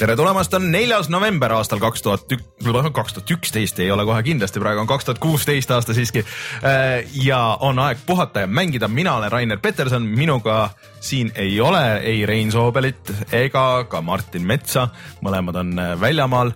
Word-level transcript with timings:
Tere 0.00 0.14
tulemast, 0.16 0.54
on 0.56 0.70
neljas 0.72 1.10
november 1.12 1.52
aastal 1.52 1.80
kaks 1.80 2.00
tuhat 2.02 2.32
ük-, 2.32 2.92
kaks 2.96 3.12
tuhat 3.12 3.30
üksteist 3.34 3.80
ei 3.84 3.90
ole 3.92 4.06
kohe 4.08 4.22
kindlasti, 4.24 4.60
praegu 4.62 4.80
on 4.80 4.88
kaks 4.88 5.04
tuhat 5.04 5.18
kuusteist 5.20 5.70
aasta 5.76 5.92
siiski. 5.94 6.22
ja 7.24 7.40
on 7.60 7.78
aeg 7.78 7.98
puhata 8.06 8.46
ja 8.46 8.48
mängida, 8.48 8.88
mina 8.88 9.18
olen 9.18 9.32
Rainer 9.32 9.58
Peterson, 9.60 10.02
minuga 10.02 10.70
siin 11.00 11.32
ei 11.34 11.60
ole 11.60 11.96
ei 11.96 12.24
Rein 12.26 12.52
Soobelit 12.52 13.12
ega 13.32 13.84
ka 13.88 14.00
Martin 14.00 14.46
Metsa, 14.48 14.88
mõlemad 15.20 15.60
on 15.60 15.78
äh, 15.78 15.92
väljamaal. 16.00 16.52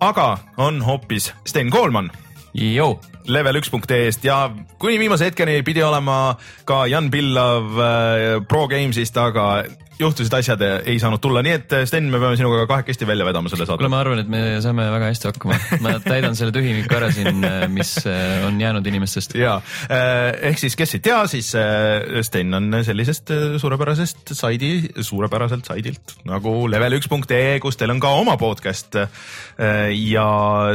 aga 0.00 0.38
on 0.56 0.82
hoopis 0.82 1.32
Sten 1.44 1.70
Koolman 1.70 2.10
Jou, 2.54 3.00
level 3.26 3.58
üks 3.58 3.70
punkt 3.70 3.90
ee-st 3.90 4.24
ja 4.24 4.50
kuni 4.78 4.98
viimase 4.98 5.24
hetkeni 5.24 5.62
pidi 5.62 5.82
olema 5.82 6.36
ka 6.64 6.86
Jan 6.86 7.10
Pillav 7.10 7.66
äh, 7.80 8.46
Pro 8.48 8.68
Games'ist, 8.68 9.16
aga 9.18 9.64
juhtusid 10.00 10.34
asjad 10.36 10.62
ja 10.62 10.78
ei 10.88 10.98
saanud 11.00 11.20
tulla, 11.22 11.42
nii 11.44 11.54
et 11.56 11.74
äh, 11.76 11.84
Sten, 11.88 12.08
me 12.12 12.20
peame 12.20 12.36
sinuga 12.38 12.66
kahekesti 12.68 13.08
välja 13.08 13.26
vedama 13.28 13.50
selle 13.52 13.64
kuule, 13.64 13.78
saate. 13.86 13.92
ma 13.92 14.00
arvan, 14.02 14.20
et 14.22 14.30
me 14.32 14.42
saame 14.64 14.86
väga 14.92 15.10
hästi 15.10 15.30
hakkama. 15.30 15.58
ma 15.84 15.94
täidan 16.04 16.36
selle 16.38 16.54
tühimiku 16.54 16.98
ära 16.98 17.10
siin, 17.14 17.40
mis 17.72 17.94
äh, 18.04 18.44
on 18.48 18.60
jäänud 18.60 18.86
inimestest. 18.86 19.36
ja 19.40 19.58
ehk 19.88 20.60
siis, 20.60 20.76
kes 20.78 20.96
ei 20.98 21.04
tea, 21.08 21.22
siis 21.30 21.52
äh, 21.58 22.20
Sten 22.26 22.54
on 22.58 22.80
sellisest 22.86 23.32
äh, 23.34 23.46
suurepärasest 23.62 24.34
saidi, 24.36 24.72
suurepäraselt 25.00 25.68
saidilt 25.68 26.16
nagu 26.28 26.58
level 26.70 26.98
üks 26.98 27.08
punkt 27.10 27.32
ee, 27.36 27.58
kus 27.62 27.80
teil 27.80 27.94
on 27.94 28.02
ka 28.02 28.12
oma 28.20 28.36
podcast. 28.40 28.96
ja 29.56 30.26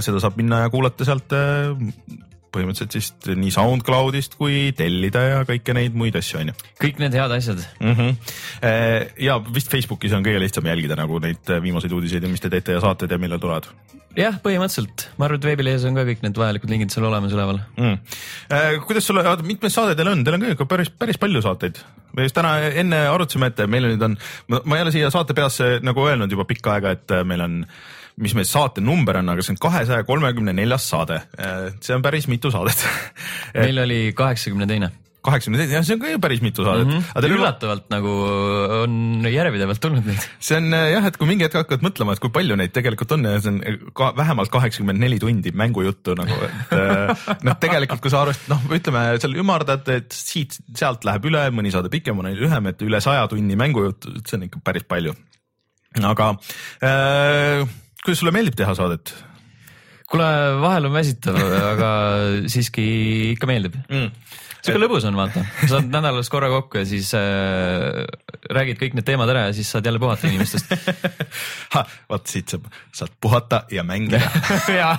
seda 0.04 0.20
saab 0.22 0.38
minna 0.40 0.64
ja 0.64 0.70
kuulata 0.74 1.06
sealt 1.06 1.34
äh, 1.38 2.30
põhimõtteliselt 2.52 2.98
siis 2.98 3.38
nii 3.40 3.54
SoundCloudist 3.56 4.36
kui 4.40 4.72
tellida 4.78 5.24
ja 5.28 5.40
kõiki 5.48 5.76
neid 5.78 5.96
muid 5.98 6.18
asju, 6.20 6.42
onju 6.44 6.58
kõik 6.82 7.00
need 7.04 7.16
head 7.18 7.38
asjad. 7.38 7.64
mm. 7.80 7.96
-hmm. 7.96 9.16
ja 9.28 9.40
vist 9.54 9.72
Facebookis 9.72 10.14
on 10.18 10.26
kõige 10.26 10.44
lihtsam 10.44 10.68
jälgida 10.68 11.00
nagu 11.00 11.20
neid 11.24 11.56
viimaseid 11.64 11.96
uudiseid 11.96 12.24
ja 12.24 12.30
mis 12.30 12.44
te 12.44 12.52
teete 12.52 12.78
ja 12.78 12.84
saated 12.84 13.12
ja 13.12 13.22
millal 13.22 13.40
tulevad 13.42 13.72
jah, 14.18 14.36
põhimõtteliselt, 14.44 15.08
ma 15.18 15.28
arvan, 15.28 15.40
et 15.40 15.48
veebilehes 15.48 15.86
on 15.88 15.98
ka 15.98 16.04
kõik 16.08 16.26
need 16.26 16.40
vajalikud 16.40 16.74
lingid 16.74 16.94
seal 16.94 17.08
olemas 17.08 17.34
üleval. 17.36 17.62
mm.. 17.78 18.18
kuidas 18.88 19.08
sulle, 19.08 19.24
oota, 19.28 19.46
mitmeid 19.48 19.74
saade 19.74 19.96
teil 20.00 20.12
on, 20.12 20.24
teil 20.26 20.38
on 20.38 20.46
ka 20.46 20.54
ikka 20.58 20.68
päris, 20.74 20.92
päris 20.92 21.20
palju 21.22 21.44
saateid. 21.46 21.80
me 22.18 22.28
just 22.28 22.36
täna 22.36 22.58
enne 22.84 23.06
arutasime, 23.12 23.52
et 23.52 23.64
meil 23.72 23.88
nüüd 23.94 24.06
on, 24.08 24.18
ma 24.52 24.78
ei 24.78 24.86
ole 24.86 24.94
siia 24.96 25.12
saate 25.14 25.36
peasse 25.38 25.78
nagu 25.86 26.08
öelnud 26.08 26.32
juba 26.32 26.48
pikka 26.50 26.76
aega, 26.76 26.96
et 26.98 27.16
meil 27.28 27.46
on 27.48 27.62
mis 28.22 28.36
meil 28.38 28.48
saate 28.48 28.84
number 28.84 29.20
on, 29.22 29.34
aga 29.34 29.46
see 29.46 29.56
on 29.56 29.62
kahesaja 29.62 30.08
kolmekümne 30.08 30.54
neljas 30.56 30.88
saade. 30.92 31.22
see 31.82 31.96
on 31.96 32.04
päris 32.06 32.30
mitu 32.32 32.52
saadet. 32.54 32.84
meil 33.64 33.86
oli 33.86 34.02
kaheksakümne 34.18 34.68
teine. 34.70 34.92
kaheksakümne 35.26 35.66
jah, 35.70 35.84
see 35.86 35.96
on 35.98 36.02
ka 36.02 36.12
ju 36.12 36.20
päris 36.22 36.42
mitu 36.42 36.66
saadet 36.66 36.88
mm. 36.88 37.02
Mhm. 37.02 37.34
üllatavalt 37.36 37.90
nagu 37.94 38.14
on 38.82 39.28
järjepidevalt 39.30 39.82
tulnud 39.82 40.08
neid. 40.10 40.28
see 40.48 40.58
on 40.58 40.70
äh, 40.78 40.88
jah, 40.96 41.10
et 41.10 41.18
kui 41.18 41.30
mingi 41.30 41.46
hetk 41.46 41.60
hakkad 41.62 41.86
mõtlema, 41.86 42.16
et 42.16 42.24
kui 42.24 42.34
palju 42.34 42.58
neid 42.62 42.74
tegelikult 42.78 43.18
on 43.18 43.28
ja 43.30 43.36
see 43.42 43.54
on 43.54 43.92
ka 43.98 44.12
vähemalt 44.18 44.54
kaheksakümmend 44.54 45.02
neli 45.02 45.20
tundi 45.22 45.54
mängujuttu 45.64 46.18
nagu, 46.22 46.40
et 46.48 46.74
äh, 46.78 47.28
noh, 47.48 47.58
tegelikult 47.62 48.06
kui 48.06 48.14
sa 48.14 48.24
arvestad, 48.26 48.54
noh, 48.54 48.66
ütleme 48.78 49.06
seal 49.22 49.38
ümardad, 49.42 49.90
et 49.94 50.14
siit-sealt 50.14 51.06
läheb 51.10 51.30
üle, 51.30 51.46
mõni 51.54 51.74
saade 51.74 51.94
pikem, 51.94 52.18
mõni 52.22 52.38
lühem, 52.38 52.70
et 52.74 52.82
üle 52.86 53.02
saja 53.04 53.26
tunni 53.32 53.58
mängujuttu, 53.60 54.18
see 54.26 54.40
on 54.40 54.50
ikka 54.50 54.66
päris 54.66 54.90
palju. 54.90 55.18
aga 56.08 56.34
äh, 56.88 57.66
kuidas 58.02 58.22
sulle 58.22 58.34
meeldib 58.36 58.58
teha 58.58 58.74
saadet 58.78 59.14
kuule, 60.12 60.28
vahel 60.60 60.90
on 60.90 60.96
väsitav, 60.96 61.38
aga 61.72 61.92
siiski 62.52 62.86
ikka 63.36 63.50
meeldib 63.50 63.78
mm.? 63.88 64.10
Sihuke 64.62 64.82
lõbus 64.82 65.06
on, 65.10 65.18
vaata, 65.18 65.44
saad 65.70 65.90
nädalas 65.92 66.30
korra 66.32 66.50
kokku 66.54 66.82
ja 66.82 66.86
siis 66.88 67.12
äh, 67.18 68.02
räägid 68.52 68.80
kõik 68.82 68.98
need 68.98 69.08
teemad 69.08 69.30
ära 69.34 69.48
ja 69.50 69.56
siis 69.56 69.70
saad 69.72 69.86
jälle 69.86 70.00
puhata 70.02 70.30
inimestest. 70.30 70.72
vot 72.12 72.28
siit 72.28 72.52
saab, 72.52 72.68
saad 72.96 73.14
puhata 73.22 73.64
ja 73.72 73.84
mängida 73.88 74.22
jaa, 74.82 74.98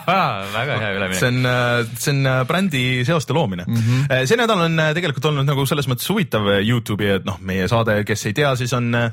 väga 0.53 0.79
hea 0.83 0.93
üleminek. 0.97 1.21
see 1.21 1.31
on, 1.31 1.93
see 1.97 2.15
on 2.15 2.31
äh, 2.31 2.41
brändi 2.49 2.85
seoste 3.07 3.37
loomine 3.37 3.67
mm. 3.69 3.77
-hmm. 3.77 4.27
see 4.27 4.41
nädal 4.41 4.65
on 4.67 4.79
äh, 4.81 4.93
tegelikult 4.97 5.31
olnud 5.31 5.47
nagu 5.49 5.67
selles 5.69 5.89
mõttes 5.91 6.09
huvitav 6.11 6.49
äh, 6.49 6.63
Youtube'i, 6.67 7.13
et 7.19 7.29
noh, 7.29 7.39
meie 7.41 7.69
saade, 7.71 7.99
kes 8.09 8.27
ei 8.31 8.37
tea, 8.37 8.55
siis 8.59 8.73
on 8.77 8.91
äh, 8.95 9.13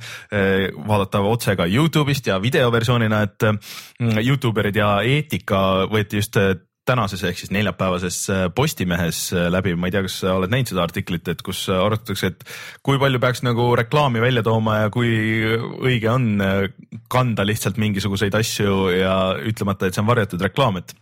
vaadatav 0.87 1.27
otse 1.29 1.55
ka 1.59 1.67
Youtube'ist 1.69 2.31
ja 2.31 2.39
videoversioonina, 2.41 3.21
et 3.27 3.47
äh, 3.47 4.21
Youtuberid 4.23 4.75
ja 4.79 4.99
eetika 5.05 5.85
võeti 5.91 6.21
just 6.21 6.37
äh, 6.39 6.55
tänases 6.89 7.23
ehk 7.27 7.39
siis 7.39 7.53
neljapäevases 7.53 8.17
äh, 8.33 8.45
Postimehes 8.55 9.21
äh, 9.33 9.47
läbi, 9.53 9.75
ma 9.77 9.89
ei 9.89 9.95
tea, 9.95 10.03
kas 10.05 10.19
sa 10.23 10.35
oled 10.39 10.51
näinud 10.53 10.71
seda 10.71 10.83
artiklit, 10.85 11.27
et 11.31 11.43
kus 11.45 11.65
äh, 11.69 11.77
arutatakse, 11.79 12.31
et 12.33 12.45
kui 12.85 12.99
palju 13.01 13.21
peaks 13.21 13.43
nagu 13.45 13.69
reklaami 13.79 14.23
välja 14.23 14.43
tooma 14.45 14.79
ja 14.83 14.93
kui 14.93 15.11
õige 15.85 16.09
on 16.11 16.27
kanda 17.11 17.45
lihtsalt 17.47 17.79
mingisuguseid 17.81 18.35
asju 18.39 18.89
ja 18.95 19.15
ütlemata, 19.51 19.87
et 19.87 19.97
see 19.97 20.03
on 20.03 20.09
varjatud 20.09 20.43
reklaam, 20.45 20.81
et 20.81 20.95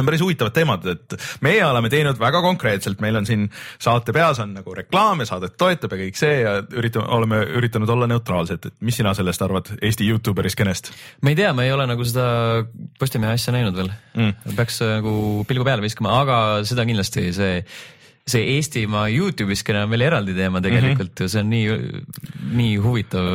on 0.00 0.08
päris 0.08 0.24
huvitavad 0.24 0.54
teemad, 0.56 0.86
et 0.94 1.16
meie 1.44 1.62
oleme 1.66 1.90
teinud 1.92 2.18
väga 2.20 2.42
konkreetselt, 2.44 3.00
meil 3.04 3.20
on 3.20 3.28
siin 3.28 3.46
saate 3.80 4.14
peas 4.16 4.40
on 4.42 4.54
nagu 4.56 4.74
reklaam 4.76 5.22
ja 5.22 5.30
saadet 5.30 5.56
toetab 5.60 5.94
ja 5.94 6.00
kõik 6.04 6.18
see 6.20 6.40
ja 6.42 6.56
üritame, 6.64 7.06
oleme 7.18 7.42
üritanud 7.60 7.94
olla 7.94 8.08
neutraalsed, 8.10 8.70
et 8.70 8.80
mis 8.84 8.98
sina 9.00 9.14
sellest 9.16 9.46
arvad 9.46 9.72
Eesti 9.80 10.08
Youtuberi 10.08 10.52
skeenest? 10.52 10.92
ma 11.22 11.34
ei 11.34 11.38
tea, 11.38 11.54
ma 11.56 11.66
ei 11.66 11.72
ole 11.76 11.86
nagu 11.90 12.04
seda 12.06 12.26
Postimehe 13.00 13.36
asja 13.36 13.54
näinud 13.54 13.76
veel 13.76 13.92
mm.. 13.92 14.54
peaks 14.58 14.82
nagu 14.84 15.14
pilgu 15.48 15.66
peale 15.66 15.84
viskama, 15.84 16.18
aga 16.24 16.36
seda 16.68 16.86
kindlasti 16.88 17.30
see 17.36 17.56
see 18.30 18.56
Eestimaa 18.56 19.08
Youtube'i 19.10 19.56
skeene 19.58 19.84
on 19.84 19.92
veel 19.92 20.04
eraldi 20.06 20.34
teema 20.36 20.60
tegelikult 20.62 21.12
mm, 21.12 21.24
-hmm. 21.24 21.32
see 21.32 21.40
on 21.40 21.50
nii, 21.50 22.56
nii 22.60 22.74
huvitav, 22.84 23.28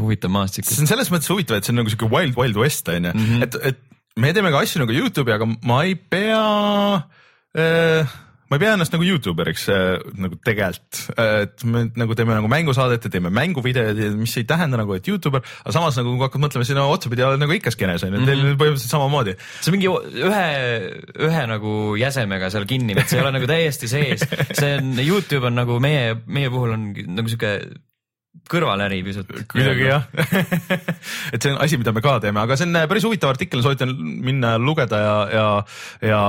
huvitav 0.00 0.32
maastik. 0.34 0.68
see 0.68 0.82
on 0.84 0.90
selles 0.90 1.10
mõttes 1.12 1.30
huvitav, 1.32 1.58
et 1.58 1.68
see 1.68 1.74
on 1.74 1.80
nagu 1.82 1.92
sihuke 1.92 2.10
wild, 2.12 2.36
wild 2.38 2.58
west 2.60 2.88
on 2.92 3.08
ju, 3.10 3.14
et, 3.46 3.60
et 3.72 3.80
me 4.16 4.32
teeme 4.32 4.52
ka 4.52 4.62
asju 4.64 4.84
nagu 4.84 4.94
Youtube'i, 4.96 5.36
aga 5.36 5.48
ma 5.68 5.82
ei 5.84 5.96
pea 5.96 6.44
äh, 7.56 8.14
ma 8.46 8.56
ei 8.56 8.62
pea 8.62 8.74
ennast 8.76 8.94
nagu 8.94 9.04
Youtuberiks 9.04 9.64
äh, 9.74 9.96
nagu 10.22 10.38
tegelikult, 10.46 11.00
et 11.18 11.64
me 11.66 11.82
nagu 11.98 12.14
teeme 12.18 12.36
nagu 12.36 12.50
mängusaadet 12.50 13.08
ja 13.08 13.10
teeme 13.10 13.32
mänguvideod 13.34 13.98
ja 13.98 14.10
mis 14.14 14.36
ei 14.38 14.46
tähenda 14.46 14.78
nagu, 14.78 14.94
et 14.94 15.08
Youtuber, 15.10 15.42
aga 15.64 15.74
samas 15.74 15.98
nagu 15.98 16.14
kui 16.14 16.26
hakkad 16.28 16.44
mõtlema, 16.44 16.68
siis 16.68 16.78
no 16.78 16.86
otsapidi 16.94 17.26
oled 17.26 17.42
nagu 17.42 17.56
ikka 17.56 17.74
skeenes 17.74 18.06
on 18.06 18.14
ju, 18.14 18.22
teil 18.28 18.44
on 18.44 18.60
põhimõtteliselt 18.60 18.94
samamoodi. 18.94 19.34
see 19.58 19.72
on 19.72 19.76
mingi 19.76 19.90
ühe, 20.28 20.46
ühe 21.26 21.42
nagu 21.50 21.74
jäsemega 21.98 22.52
seal 22.54 22.68
kinni, 22.70 22.94
et 22.94 23.10
see 23.10 23.18
ei 23.18 23.26
ole 23.26 23.34
nagu 23.34 23.50
täiesti 23.50 23.90
sees, 23.90 24.22
see 24.52 24.78
on, 24.78 24.94
Youtube 25.02 25.50
on 25.50 25.58
nagu 25.58 25.80
meie, 25.82 26.14
meie 26.30 26.52
puhul 26.52 26.76
on 26.78 26.88
nagu 26.94 27.32
sihuke 27.32 27.58
kõrvaläri 28.50 29.00
pisut. 29.06 29.30
kuidagi 29.50 29.88
jah 29.88 30.06
et 31.34 31.40
see 31.42 31.52
on 31.52 31.60
asi, 31.62 31.78
mida 31.80 31.94
me 31.94 32.02
ka 32.04 32.16
teeme, 32.22 32.42
aga 32.42 32.58
see 32.58 32.68
on 32.68 32.80
päris 32.90 33.06
huvitav 33.08 33.32
artikkel, 33.34 33.62
soovitan 33.64 33.92
minna 33.96 34.54
lugeda 34.62 35.00
ja, 35.02 35.16
ja, 35.32 35.46
ja 36.10 36.22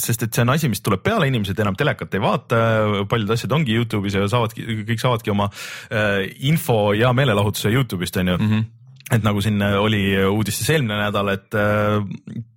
sest 0.00 0.26
et 0.26 0.36
see 0.36 0.46
on 0.46 0.54
asi, 0.54 0.70
mis 0.72 0.84
tuleb 0.84 1.04
peale, 1.06 1.28
inimesed 1.30 1.58
enam 1.62 1.78
telekat 1.78 2.16
ei 2.16 2.24
vaata, 2.24 2.62
paljud 3.10 3.34
asjad 3.36 3.56
ongi 3.56 3.76
Youtube'is 3.76 4.18
ja 4.18 4.26
saavadki, 4.30 4.66
kõik 4.92 5.02
saavadki 5.02 5.34
oma 5.34 5.50
äh, 5.50 6.24
info 6.48 6.90
ja 6.96 7.12
meelelahutuse 7.16 7.72
Youtube'ist 7.74 8.20
onju 8.22 8.38
mm. 8.38 8.50
-hmm. 8.52 8.66
et 9.18 9.26
nagu 9.26 9.42
siin 9.44 9.62
oli 9.62 10.04
uudistes 10.26 10.70
eelmine 10.70 11.00
nädal, 11.06 11.34
et 11.34 11.54
äh, 11.54 12.02
Ju- 12.26 12.42
äh, 12.42 12.55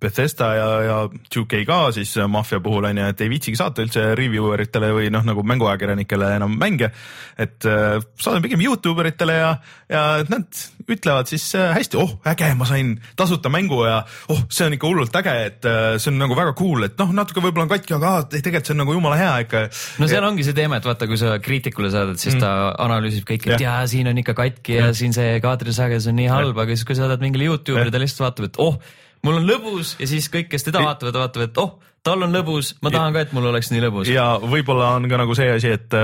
Bethesda 0.00 0.48
ja, 0.54 0.68
ja 0.86 0.96
2K 1.08 1.62
ka 1.66 1.78
siis 1.94 2.14
äh, 2.16 2.28
Mafia 2.28 2.60
puhul 2.60 2.84
on 2.90 2.98
ju, 3.00 3.06
et 3.12 3.20
ei 3.24 3.30
viitsigi 3.32 3.58
saata 3.58 3.84
üldse 3.84 4.04
review 4.18 4.52
eritele 4.54 4.92
või 4.94 5.10
noh, 5.12 5.24
nagu 5.26 5.44
mänguajakirjanikele 5.46 6.34
enam 6.36 6.56
mänge. 6.58 6.92
et 7.38 7.64
äh, 7.66 7.98
saadame 8.20 8.44
pigem 8.46 8.60
Youtube 8.60 9.00
eritele 9.02 9.38
ja, 9.38 9.52
ja 9.92 10.04
nad 10.28 10.62
ütlevad 10.82 11.30
siis 11.30 11.44
äh, 11.54 11.70
hästi, 11.76 11.98
oh 12.00 12.14
äge, 12.28 12.48
ma 12.58 12.66
sain 12.68 12.94
tasuta 13.18 13.50
mängu 13.52 13.84
ja 13.86 14.00
oh, 14.32 14.40
see 14.52 14.66
on 14.66 14.76
ikka 14.76 14.88
hullult 14.90 15.16
äge, 15.22 15.34
et 15.48 15.68
äh, 15.68 15.94
see 16.02 16.10
on 16.12 16.18
nagu 16.20 16.36
väga 16.38 16.54
cool, 16.58 16.86
et 16.88 16.98
noh, 17.00 17.12
natuke 17.16 17.44
võib-olla 17.44 17.68
on 17.68 17.72
katki, 17.72 17.96
aga 17.96 18.14
tegelikult 18.32 18.68
see 18.68 18.76
on 18.76 18.82
nagu 18.82 18.96
jumala 18.96 19.18
hea 19.20 19.32
ikka. 19.46 19.64
no 20.02 20.10
seal 20.10 20.26
ongi 20.26 20.46
see 20.46 20.56
teema, 20.56 20.80
et 20.80 20.88
vaata, 20.88 21.08
kui 21.10 21.20
sa 21.20 21.36
kriitikule 21.42 21.92
saadad, 21.94 22.20
siis 22.20 22.36
ta 22.42 22.52
analüüsib 22.82 23.28
kõike, 23.28 23.54
et 23.54 23.62
Mm. 23.62 23.66
Jaa, 23.68 23.86
siin 23.86 24.08
on 24.10 24.18
ikka 24.18 24.34
katki 24.34 24.74
ja, 24.74 24.88
ja 24.88 24.96
siin 24.96 25.14
see 25.14 25.36
kaadrisagedus 25.42 26.08
on 26.10 26.18
nii 26.18 26.28
halb, 26.32 26.58
aga 26.58 26.74
siis 26.74 26.86
kui 26.88 26.96
sa 26.96 27.04
saadad 27.06 27.22
mingile 27.22 27.46
Youtube'ile, 27.50 27.92
ta 27.94 28.00
lihtsalt 28.02 28.24
vaatab, 28.24 28.48
et 28.48 28.58
oh, 28.62 28.78
mul 29.26 29.38
on 29.38 29.46
lõbus 29.48 29.94
ja 30.00 30.08
siis 30.10 30.28
kõik, 30.32 30.48
kes 30.52 30.66
teda 30.66 30.82
vaatavad, 30.82 31.18
vaatavad, 31.20 31.52
et 31.52 31.60
oh, 31.62 31.76
tal 32.02 32.26
on 32.26 32.34
lõbus, 32.34 32.74
ma 32.82 32.90
tahan 32.94 33.14
ka, 33.14 33.26
et 33.26 33.36
mul 33.36 33.46
oleks 33.52 33.70
nii 33.72 33.84
lõbus. 33.84 34.10
ja 34.10 34.32
võib-olla 34.42 34.94
on 34.98 35.06
ka 35.10 35.20
nagu 35.22 35.36
see 35.38 35.52
asi, 35.54 35.74
et 35.78 35.98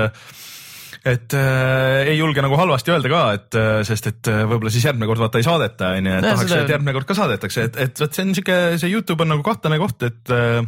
et 1.07 1.35
äh, 1.37 2.09
ei 2.11 2.19
julge 2.19 2.43
nagu 2.45 2.59
halvasti 2.59 2.93
öelda 2.95 3.13
ka, 3.13 3.23
et 3.39 3.59
äh, 3.59 3.71
sest 3.87 4.11
et 4.11 4.31
äh, 4.33 4.43
võib-olla 4.49 4.73
siis 4.75 4.87
järgmine 4.89 5.09
kord 5.11 5.23
vaata 5.23 5.41
ei 5.41 5.47
saadeta, 5.47 5.93
onju, 5.99 6.17
et 6.19 6.25
Nojah, 6.25 6.35
tahaks, 6.35 6.51
seda- 6.51 6.65
et 6.65 6.75
järgmine 6.75 6.97
kord 6.97 7.09
ka 7.09 7.17
saadetakse, 7.19 7.67
et, 7.69 7.81
et 7.87 8.03
vot 8.03 8.19
see 8.19 8.27
on 8.27 8.35
siuke, 8.39 8.59
see 8.83 8.93
Youtube 8.93 9.25
on 9.25 9.33
nagu 9.35 9.47
kahtlane 9.47 9.79
koht, 9.83 10.03
et 10.09 10.35
äh, 10.35 10.63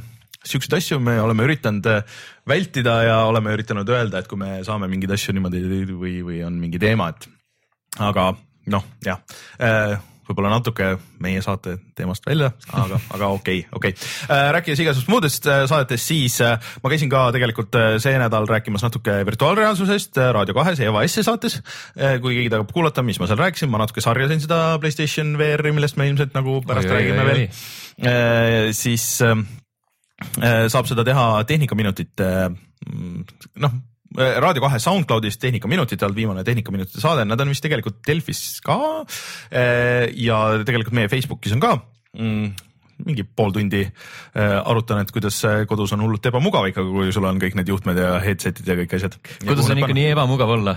siukseid 0.47 0.79
asju 0.79 1.01
me 1.05 1.19
oleme 1.21 1.45
üritanud 1.49 1.89
äh, 1.91 2.21
vältida 2.49 3.01
ja 3.09 3.19
oleme 3.29 3.53
üritanud 3.57 3.89
öelda, 3.93 4.23
et 4.23 4.31
kui 4.31 4.41
me 4.41 4.61
saame 4.67 4.89
mingeid 4.93 5.17
asju 5.17 5.35
niimoodi 5.37 5.65
või, 5.91 6.15
või 6.27 6.41
on 6.47 6.57
mingi 6.63 6.81
teema, 6.83 7.11
et 7.13 7.29
aga 8.07 8.31
noh, 8.71 8.87
jah 9.05 9.21
äh, 9.59 9.99
võib-olla 10.31 10.53
natuke 10.53 10.93
meie 11.23 11.43
saate 11.45 11.77
teemast 11.99 12.27
välja, 12.27 12.53
aga, 12.73 13.01
aga 13.17 13.31
okei 13.37 13.65
okay,, 13.65 13.77
okei 13.77 13.95
okay.. 13.97 14.53
rääkides 14.57 14.83
igasugust 14.85 15.11
muudest 15.13 15.49
saadetest, 15.51 16.07
siis 16.07 16.39
ma 16.41 16.93
käisin 16.93 17.11
ka 17.13 17.27
tegelikult 17.35 17.79
see 18.03 18.17
nädal 18.21 18.49
rääkimas 18.51 18.87
natuke 18.87 19.21
virtuaalreaalsusest 19.29 20.23
Raadio 20.37 20.57
kahes 20.57 20.81
Eva 20.85 21.05
S 21.07 21.21
saates. 21.27 21.61
kui 22.23 22.39
keegi 22.39 22.51
tahab 22.53 22.73
kuulata, 22.73 23.05
mis 23.07 23.21
ma 23.21 23.29
seal 23.31 23.41
rääkisin, 23.41 23.71
ma 23.73 23.83
natuke 23.83 24.05
sarjasin 24.05 24.43
seda 24.47 24.63
Playstation 24.81 25.37
VR-i, 25.41 25.75
millest 25.77 26.01
me 26.01 26.09
ilmselt 26.11 26.35
nagu 26.37 26.61
pärast 26.67 26.91
oi, 26.91 26.97
räägime 26.97 27.27
oi, 27.27 27.29
veel. 27.31 28.73
siis 28.77 29.07
saab 30.71 30.89
seda 30.89 31.05
teha 31.07 31.29
Tehnikaminutite 31.49 32.33
noh 33.61 33.79
Äh, 33.81 34.00
Raadio 34.17 34.65
kahe 34.65 34.81
SoundCloudis 34.83 35.39
Tehnikaminutite 35.39 36.07
all 36.07 36.17
viimane 36.17 36.43
Tehnikaminutite 36.47 37.03
saade, 37.03 37.27
nad 37.29 37.41
on 37.41 37.53
vist 37.53 37.63
tegelikult 37.63 38.01
Delfis 38.07 38.59
ka. 38.65 38.79
Äh, 39.53 40.09
ja 40.19 40.41
tegelikult 40.67 40.97
meie 40.99 41.11
Facebookis 41.13 41.55
on 41.55 41.63
ka 41.63 41.77
mm, 42.19 42.51
mingi 43.07 43.25
pool 43.25 43.55
tundi 43.55 43.85
äh, 43.87 44.59
arutan, 44.59 45.05
et 45.05 45.15
kuidas 45.15 45.39
kodus 45.71 45.95
on 45.97 46.03
hullult 46.05 46.27
ebamugav 46.27 46.67
ikka, 46.73 46.85
kui 46.91 47.15
sul 47.15 47.29
on 47.31 47.39
kõik 47.43 47.57
need 47.61 47.71
juhtmed 47.71 48.03
ja 48.03 48.19
headset'id 48.25 48.67
ja 48.67 48.79
kõik 48.83 48.99
asjad. 48.99 49.17
kuidas 49.45 49.71
on 49.71 49.83
ikka 49.85 49.97
nii 49.97 50.13
ebamugav 50.17 50.59
olla? 50.59 50.77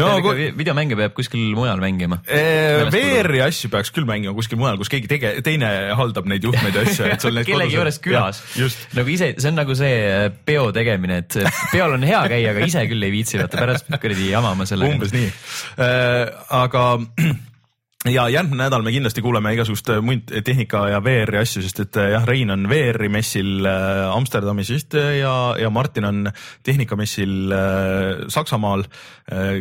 No 0.00 0.08
kui... 0.24 0.48
videomänge 0.56 0.98
peab 0.98 1.14
kuskil 1.16 1.54
mujal 1.56 1.80
mängima. 1.82 2.20
VR-i 2.26 3.42
asju 3.46 3.70
peaks 3.72 3.92
küll 3.94 4.08
mängima 4.08 4.34
kuskil 4.36 4.60
mujal, 4.60 4.78
kus 4.80 4.90
keegi 4.92 5.10
tege-, 5.10 5.34
teine 5.46 5.70
haldab 5.98 6.28
neid 6.30 6.44
juhtmeid 6.46 6.76
ja 6.76 6.84
asju, 6.86 7.08
et 7.14 7.24
sul 7.24 7.34
need 7.38 7.48
kellegi 7.48 7.78
juures 7.78 8.00
külas. 8.04 8.42
nagu 8.98 9.14
ise, 9.14 9.32
see 9.38 9.52
on 9.52 9.58
nagu 9.60 9.78
see 9.78 9.96
äh, 10.10 10.28
peo 10.46 10.68
tegemine, 10.74 11.22
et 11.24 11.38
peol 11.72 11.96
on 11.96 12.06
hea 12.06 12.22
käia, 12.32 12.52
aga 12.54 12.68
ise 12.68 12.84
küll 12.90 13.06
ei 13.06 13.14
viitsi, 13.14 13.40
vaata 13.40 13.60
pärast 13.60 13.90
pead 13.90 14.02
kuradi 14.04 14.30
jamama 14.32 14.68
sellega. 14.68 14.98
umbes 14.98 15.14
nii 15.14 15.30
äh,, 15.30 16.46
aga 16.62 16.86
ja 18.12 18.26
järgmine 18.28 18.66
nädal 18.66 18.82
me 18.84 18.92
kindlasti 18.92 19.22
kuuleme 19.24 19.54
igasugust 19.54 19.88
äh, 19.88 20.00
muid 20.04 20.28
tehnika 20.44 20.82
ja 20.92 20.98
VR-i 21.04 21.38
asju, 21.40 21.62
sest 21.64 21.80
et 21.86 21.96
äh, 22.00 22.10
jah, 22.12 22.26
Rein 22.28 22.52
on 22.52 22.66
VR-i 22.68 23.08
messil 23.12 23.64
äh, 23.64 24.02
Amsterdamis 24.12 24.72
vist 24.74 24.96
ja, 24.98 25.32
ja 25.56 25.70
Martin 25.72 26.04
on 26.04 26.20
tehnikamessil 26.64 27.54
Saksamaal, 28.28 28.84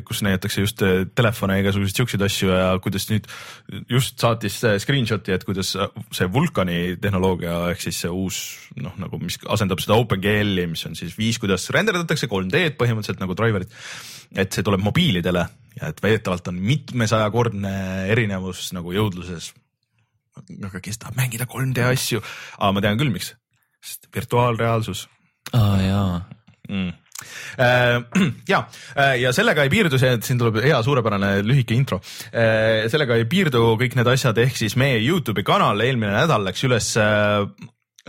kus 0.06 0.22
näidatakse 0.26 0.62
just 0.62 0.82
telefone 1.16 1.56
ja 1.56 1.64
igasuguseid 1.64 2.00
siukseid 2.02 2.26
asju 2.26 2.52
ja 2.52 2.68
kuidas 2.84 3.08
nüüd 3.10 3.28
just 3.92 4.20
saatis 4.20 4.60
screenshot'i, 4.84 5.34
et 5.36 5.46
kuidas 5.48 5.74
see 6.12 6.30
Vulkani 6.34 6.98
tehnoloogia 7.02 7.56
ehk 7.72 7.84
siis 7.86 8.04
see 8.04 8.12
uus 8.12 8.42
noh, 8.76 8.96
nagu 9.00 9.20
mis 9.24 9.40
asendab 9.56 9.82
seda 9.84 9.96
OpenGL-i, 10.02 10.68
mis 10.72 10.84
on 10.90 11.00
siis 11.00 11.16
viis, 11.18 11.40
kuidas 11.40 11.70
renderdatakse 11.74 12.28
3D-d 12.32 12.76
põhimõtteliselt 12.80 13.24
nagu 13.24 13.38
driver'id, 13.40 13.72
et 14.36 14.52
see 14.52 14.66
tuleb 14.66 14.84
mobiilidele 14.84 15.48
ja 15.80 15.92
et 15.92 16.02
väidetavalt 16.04 16.48
on 16.52 16.60
mitmesajakordne 16.62 17.74
erinevus 18.14 18.72
nagu 18.76 18.94
jõudluses. 18.96 19.52
aga 20.66 20.82
kes 20.82 20.98
tahab 20.98 21.18
mängida 21.20 21.46
3D 21.46 21.86
asju, 21.92 22.24
aga 22.58 22.72
ma 22.74 22.82
tean 22.82 23.00
küll, 23.00 23.14
miks, 23.14 23.34
sest 23.84 24.10
virtuaalreaalsus. 24.16 25.08
aa 25.54 25.80
jaa 25.82 26.12
mm 26.70 26.92
äh, 27.58 28.02
ja, 28.54 28.64
äh, 28.98 29.20
ja 29.22 29.34
sellega 29.36 29.64
ei 29.64 29.72
piirdu 29.72 30.00
see, 30.02 30.14
et 30.18 30.26
siin 30.28 30.40
tuleb 30.40 30.58
hea 30.64 30.80
suurepärane 30.84 31.36
lühike 31.46 31.76
intro. 31.76 32.00
Äh, 32.32 32.90
sellega 32.92 33.16
ei 33.20 33.28
piirdu 33.30 33.76
kõik 33.80 33.96
need 34.00 34.10
asjad, 34.12 34.40
ehk 34.44 34.58
siis 34.60 34.76
meie 34.80 34.98
Youtube'i 35.04 35.46
kanal 35.48 35.80
eelmine 35.86 36.12
nädal 36.16 36.44
läks 36.48 36.66
üles 36.68 36.90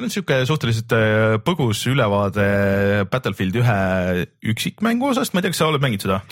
niisugune 0.01 0.49
suhteliselt 0.49 0.91
põgus 1.47 1.85
ülevaade 1.87 3.05
Battlefield 3.11 3.61
ühe 3.61 3.79
üksikmängu 4.55 5.13
osast, 5.13 5.35
ma 5.35 5.39
ei 5.39 5.47
tea, 5.47 5.55
kas 5.55 5.63
sa 5.63 5.71
oled 5.71 5.85
mänginud 5.85 6.09
seda? 6.09 6.23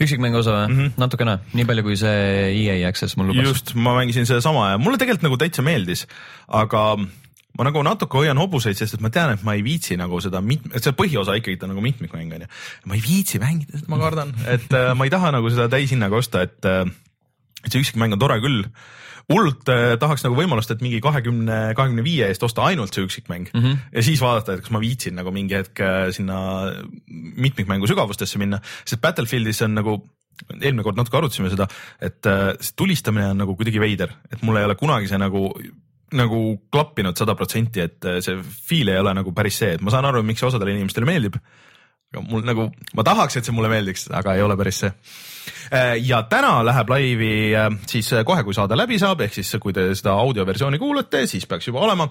Üksikmängu 0.00 0.40
osa 0.40 0.54
või 0.54 0.64
mm 0.68 0.78
-hmm.? 0.78 0.94
natukene, 1.00 1.36
nii 1.54 1.66
palju 1.68 1.84
kui 1.86 1.98
see 2.00 2.22
EA 2.64 2.88
Access 2.88 3.18
mul 3.20 3.30
lubas. 3.30 3.50
just, 3.50 3.74
ma 3.74 3.94
mängisin 3.98 4.26
sedasama 4.26 4.72
ja 4.72 4.80
mulle 4.80 4.98
tegelikult 4.98 5.28
nagu 5.28 5.38
täitsa 5.40 5.62
meeldis, 5.62 6.06
aga 6.48 6.84
ma 7.54 7.68
nagu 7.68 7.82
natuke 7.86 8.18
hoian 8.18 8.38
hobuseid, 8.38 8.78
sest 8.78 8.98
et 8.98 9.04
ma 9.04 9.10
tean, 9.14 9.34
et 9.36 9.44
ma 9.46 9.54
ei 9.54 9.62
viitsi 9.66 9.98
nagu 10.00 10.18
seda 10.20 10.42
mit-, 10.42 10.66
et 10.74 10.82
see 10.82 10.96
põhiosa 10.96 11.36
ikkagi 11.38 11.60
ta 11.60 11.70
nagu 11.70 11.84
mitmikmäng 11.84 12.34
on 12.34 12.46
ju. 12.46 12.50
ma 12.90 12.98
ei 12.98 13.04
viitsi 13.04 13.38
mängida, 13.42 13.84
ma 13.88 14.00
kardan, 14.02 14.34
et 14.50 14.66
äh, 14.74 14.90
ma 14.98 15.06
ei 15.06 15.14
taha 15.14 15.30
nagu 15.36 15.50
seda 15.50 15.68
täishinnaga 15.70 16.18
osta, 16.18 16.42
et 16.42 16.66
äh, 16.66 16.84
et 17.64 17.72
see 17.72 17.80
üksikmäng 17.80 18.16
on 18.16 18.20
tore 18.20 18.40
küll 18.44 18.66
hullult 19.32 19.68
äh, 19.72 19.94
tahaks 20.00 20.24
nagu 20.26 20.36
võimalust, 20.38 20.72
et 20.74 20.82
mingi 20.84 21.00
kahekümne, 21.04 21.58
kahekümne 21.76 22.04
viie 22.04 22.28
eest 22.28 22.42
osta 22.44 22.66
ainult 22.68 22.94
see 22.94 23.04
üksikmäng 23.06 23.48
mm 23.52 23.62
-hmm. 23.62 23.78
ja 23.94 24.02
siis 24.04 24.20
vaadata, 24.20 24.54
et 24.54 24.64
kas 24.64 24.74
ma 24.74 24.82
viitsin 24.82 25.16
nagu 25.16 25.32
mingi 25.32 25.56
hetk 25.56 25.80
äh, 25.80 26.10
sinna 26.12 26.36
mitmikmängu 27.08 27.88
sügavustesse 27.88 28.38
minna, 28.38 28.60
sest 28.84 29.00
Battlefieldis 29.00 29.62
on 29.62 29.74
nagu 29.74 29.96
eelmine 30.60 30.82
kord 30.82 30.98
natuke 30.98 31.16
arutasime 31.16 31.50
seda, 31.50 31.68
et 32.00 32.26
äh, 32.26 32.52
see 32.60 32.76
tulistamine 32.76 33.30
on 33.32 33.42
nagu 33.44 33.56
kuidagi 33.56 33.80
veider, 33.80 34.12
et 34.32 34.42
mul 34.42 34.56
ei 34.56 34.64
ole 34.64 34.74
kunagi 34.74 35.08
see 35.08 35.18
nagu 35.18 35.50
nagu 36.14 36.40
klappinud 36.70 37.16
sada 37.16 37.34
protsenti, 37.34 37.80
et 37.80 38.06
see 38.22 38.36
feel 38.42 38.88
ei 38.88 38.98
ole 39.00 39.14
nagu 39.14 39.32
päris 39.32 39.58
see, 39.58 39.72
et 39.74 39.80
ma 39.82 39.90
saan 39.90 40.04
aru, 40.04 40.22
miks 40.22 40.42
osadele 40.46 40.70
inimestele 40.70 41.08
meeldib. 41.08 41.40
Mul 42.22 42.44
nagu, 42.46 42.70
ma 42.94 43.06
tahaks, 43.06 43.36
et 43.38 43.46
see 43.46 43.54
mulle 43.54 43.72
meeldiks, 43.72 44.08
aga 44.14 44.36
ei 44.36 44.44
ole 44.44 44.56
päris 44.60 44.84
see 44.84 44.92
Äh, 45.72 45.96
ja 46.04 46.22
täna 46.28 46.58
läheb 46.66 46.90
laivi 46.92 47.32
äh, 47.56 47.68
siis 47.88 48.10
äh, 48.12 48.24
kohe, 48.26 48.44
kui 48.44 48.56
saade 48.56 48.76
läbi 48.76 48.98
saab, 49.00 49.24
ehk 49.24 49.36
siis 49.36 49.54
kui 49.62 49.74
te 49.76 49.86
seda 49.96 50.16
audioversiooni 50.22 50.80
kuulate, 50.80 51.24
siis 51.30 51.46
peaks 51.50 51.68
juba 51.70 51.82
olema 51.84 52.08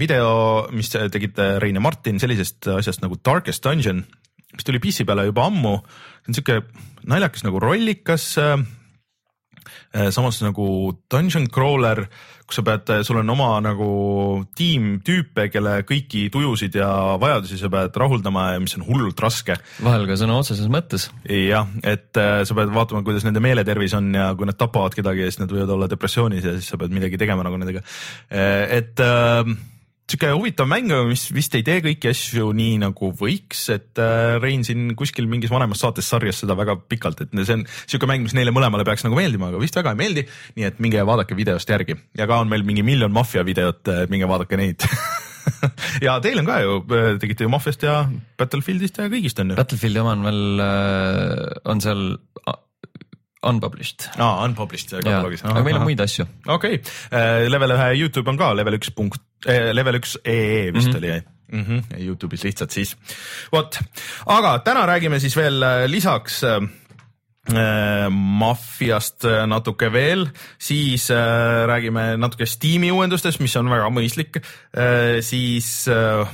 video, 0.00 0.32
mis 0.74 0.90
tegite 0.90 1.52
Rein 1.62 1.78
ja 1.78 1.84
Martin 1.84 2.20
sellisest 2.22 2.70
asjast 2.78 3.04
nagu 3.04 3.18
Darkest 3.24 3.64
Dungeon, 3.64 4.02
mis 4.56 4.66
tuli 4.66 4.80
PC 4.82 5.06
peale 5.08 5.28
juba 5.28 5.46
ammu. 5.48 5.76
see 6.24 6.32
on 6.32 6.38
siuke 6.40 6.60
naljakas 7.08 7.44
nagu 7.46 7.60
rollikas 7.62 8.34
samas 10.14 10.40
nagu 10.44 10.66
dungeon 11.10 11.48
crawler, 11.52 12.06
kus 12.50 12.58
sa 12.58 12.64
pead, 12.66 12.90
sul 13.06 13.20
on 13.20 13.30
oma 13.30 13.52
nagu 13.62 13.88
tiim 14.58 14.98
tüüpe, 15.06 15.46
kelle 15.54 15.80
kõiki 15.86 16.26
tujusid 16.34 16.74
ja 16.80 16.90
vajadusi 17.22 17.58
sa 17.60 17.70
pead 17.72 17.96
rahuldama 18.02 18.48
ja 18.54 18.62
mis 18.62 18.74
on 18.78 18.84
hullult 18.88 19.22
raske. 19.22 19.56
vahel 19.84 20.08
ka 20.10 20.18
sõna 20.18 20.38
otseses 20.40 20.70
mõttes. 20.72 21.08
jah, 21.26 21.70
et 21.86 22.18
äh, 22.18 22.42
sa 22.48 22.58
pead 22.58 22.74
vaatama, 22.74 23.04
kuidas 23.06 23.26
nende 23.26 23.42
meeletervis 23.44 23.94
on 23.98 24.10
ja 24.14 24.32
kui 24.34 24.50
nad 24.50 24.58
tapavad 24.58 24.96
kedagi, 24.96 25.28
siis 25.28 25.42
nad 25.42 25.54
võivad 25.54 25.74
olla 25.76 25.90
depressioonis 25.90 26.46
ja 26.46 26.56
siis 26.58 26.72
sa 26.72 26.80
pead 26.80 26.94
midagi 26.94 27.20
tegema 27.20 27.46
nagu 27.46 27.60
nendega. 27.60 27.84
Äh, 28.30 28.66
et 28.80 29.04
äh, 29.04 29.54
sihuke 30.10 30.32
huvitav 30.34 30.68
mäng, 30.70 30.90
mis 31.08 31.28
vist 31.34 31.54
ei 31.58 31.64
tee 31.66 31.78
kõiki 31.84 32.10
asju 32.10 32.50
nii 32.56 32.80
nagu 32.82 33.12
võiks, 33.16 33.62
et 33.74 34.00
äh, 34.02 34.36
Rein 34.42 34.64
siin 34.66 34.94
kuskil 34.98 35.28
mingis 35.30 35.52
vanemas 35.52 35.82
saates 35.84 36.08
sarjas 36.10 36.42
seda 36.42 36.56
väga 36.58 36.76
pikalt, 36.90 37.22
et 37.24 37.34
see 37.44 37.58
on 37.58 37.64
sihuke 37.84 38.08
mäng, 38.10 38.26
mis 38.26 38.34
neile 38.36 38.54
mõlemale 38.54 38.86
peaks 38.88 39.06
nagu 39.06 39.18
meeldima, 39.18 39.50
aga 39.50 39.62
vist 39.62 39.78
väga 39.78 39.94
ei 39.94 40.00
meeldi. 40.02 40.26
nii 40.58 40.68
et 40.68 40.80
minge 40.82 41.04
vaadake 41.06 41.38
videost 41.38 41.70
järgi 41.70 41.96
ja 42.18 42.26
ka 42.30 42.40
on 42.42 42.50
meil 42.50 42.66
mingi 42.66 42.84
miljon 42.86 43.12
maffia 43.14 43.44
videot, 43.46 43.92
minge 44.10 44.28
vaadake 44.30 44.58
neid 44.60 44.86
ja 46.06 46.18
teil 46.24 46.42
on 46.42 46.48
ka 46.48 46.58
ju, 46.64 46.80
tegite 47.22 47.46
ju 47.46 47.52
Maffiast 47.52 47.86
ja 47.86 48.02
Battlefieldist 48.38 48.98
ja 49.00 49.08
kõigist 49.12 49.40
on 49.42 49.52
ju. 49.52 49.60
Battlefieldi 49.60 50.02
oma 50.02 50.16
on 50.16 50.26
veel, 50.26 50.42
on 51.70 51.82
seal 51.84 52.04
Unpublished. 53.40 54.10
aa, 54.20 54.44
Unpublished 54.44 54.92
katalogis. 54.98 55.42
aga 55.48 55.62
meil 55.64 55.78
on 55.78 55.86
muid 55.88 56.00
asju. 56.04 56.26
okei 56.44 56.80
okay., 56.82 57.48
level 57.48 57.72
ühe 57.72 57.88
Youtube 58.02 58.28
on 58.28 58.40
ka 58.40 58.52
level 58.52 58.76
üks 58.76 58.92
punkt 58.92 59.22
level 59.46 60.00
üks 60.00 60.18
ee 60.24 60.72
vist 60.74 60.88
mm 60.88 60.94
-hmm. 60.94 60.98
oli 60.98 61.22
mm 61.52 61.64
-hmm. 61.64 62.02
Youtube'is 62.06 62.44
lihtsalt 62.44 62.70
siis. 62.70 62.96
vot, 63.52 63.78
aga 64.26 64.58
täna 64.58 64.86
räägime 64.86 65.20
siis 65.20 65.36
veel 65.36 65.64
lisaks 65.86 66.44
äh, 66.44 66.60
Maffiast 68.10 69.24
natuke 69.46 69.92
veel, 69.92 70.28
siis 70.58 71.10
äh, 71.10 71.66
räägime 71.66 72.16
natuke 72.16 72.46
Steam'i 72.46 72.90
uuendustest, 72.90 73.40
mis 73.40 73.56
on 73.56 73.70
väga 73.70 73.88
mõistlik 73.90 74.36
äh,, 74.36 75.20
siis 75.20 75.88
äh, 75.88 76.28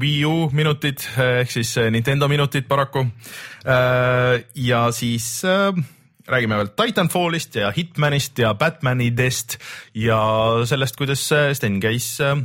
Wii 0.00 0.24
U 0.24 0.50
minutid 0.52 1.02
ehk 1.18 1.50
siis 1.50 1.74
Nintendo 1.90 2.28
minutid 2.28 2.68
paraku 2.68 3.00
äh, 3.66 4.44
ja 4.54 4.90
siis 4.92 5.42
äh, 5.44 5.74
räägime 6.28 6.56
veel 6.56 6.72
Titanfallist 6.76 7.54
ja 7.54 7.70
Hitmanist 7.76 8.38
ja 8.38 8.54
Batmanidest 8.54 9.58
ja 9.94 10.20
sellest, 10.64 10.96
kuidas 10.96 11.24
Sten 11.52 11.80
käis 11.80 12.20
äh, 12.20 12.36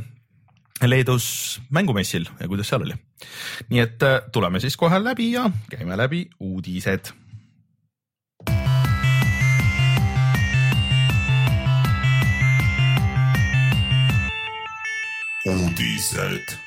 Leedus 0.84 1.60
mängumessil 1.70 2.28
ja 2.40 2.48
kuidas 2.48 2.68
seal 2.68 2.82
oli. 2.88 2.94
nii 3.68 3.80
et 3.80 4.02
äh, 4.02 4.18
tuleme 4.32 4.60
siis 4.60 4.76
kohe 4.76 5.04
läbi 5.04 5.32
ja 5.32 5.50
käime 5.70 5.96
läbi 5.96 6.28
uudised 6.40 7.14
uudised. 15.46 16.58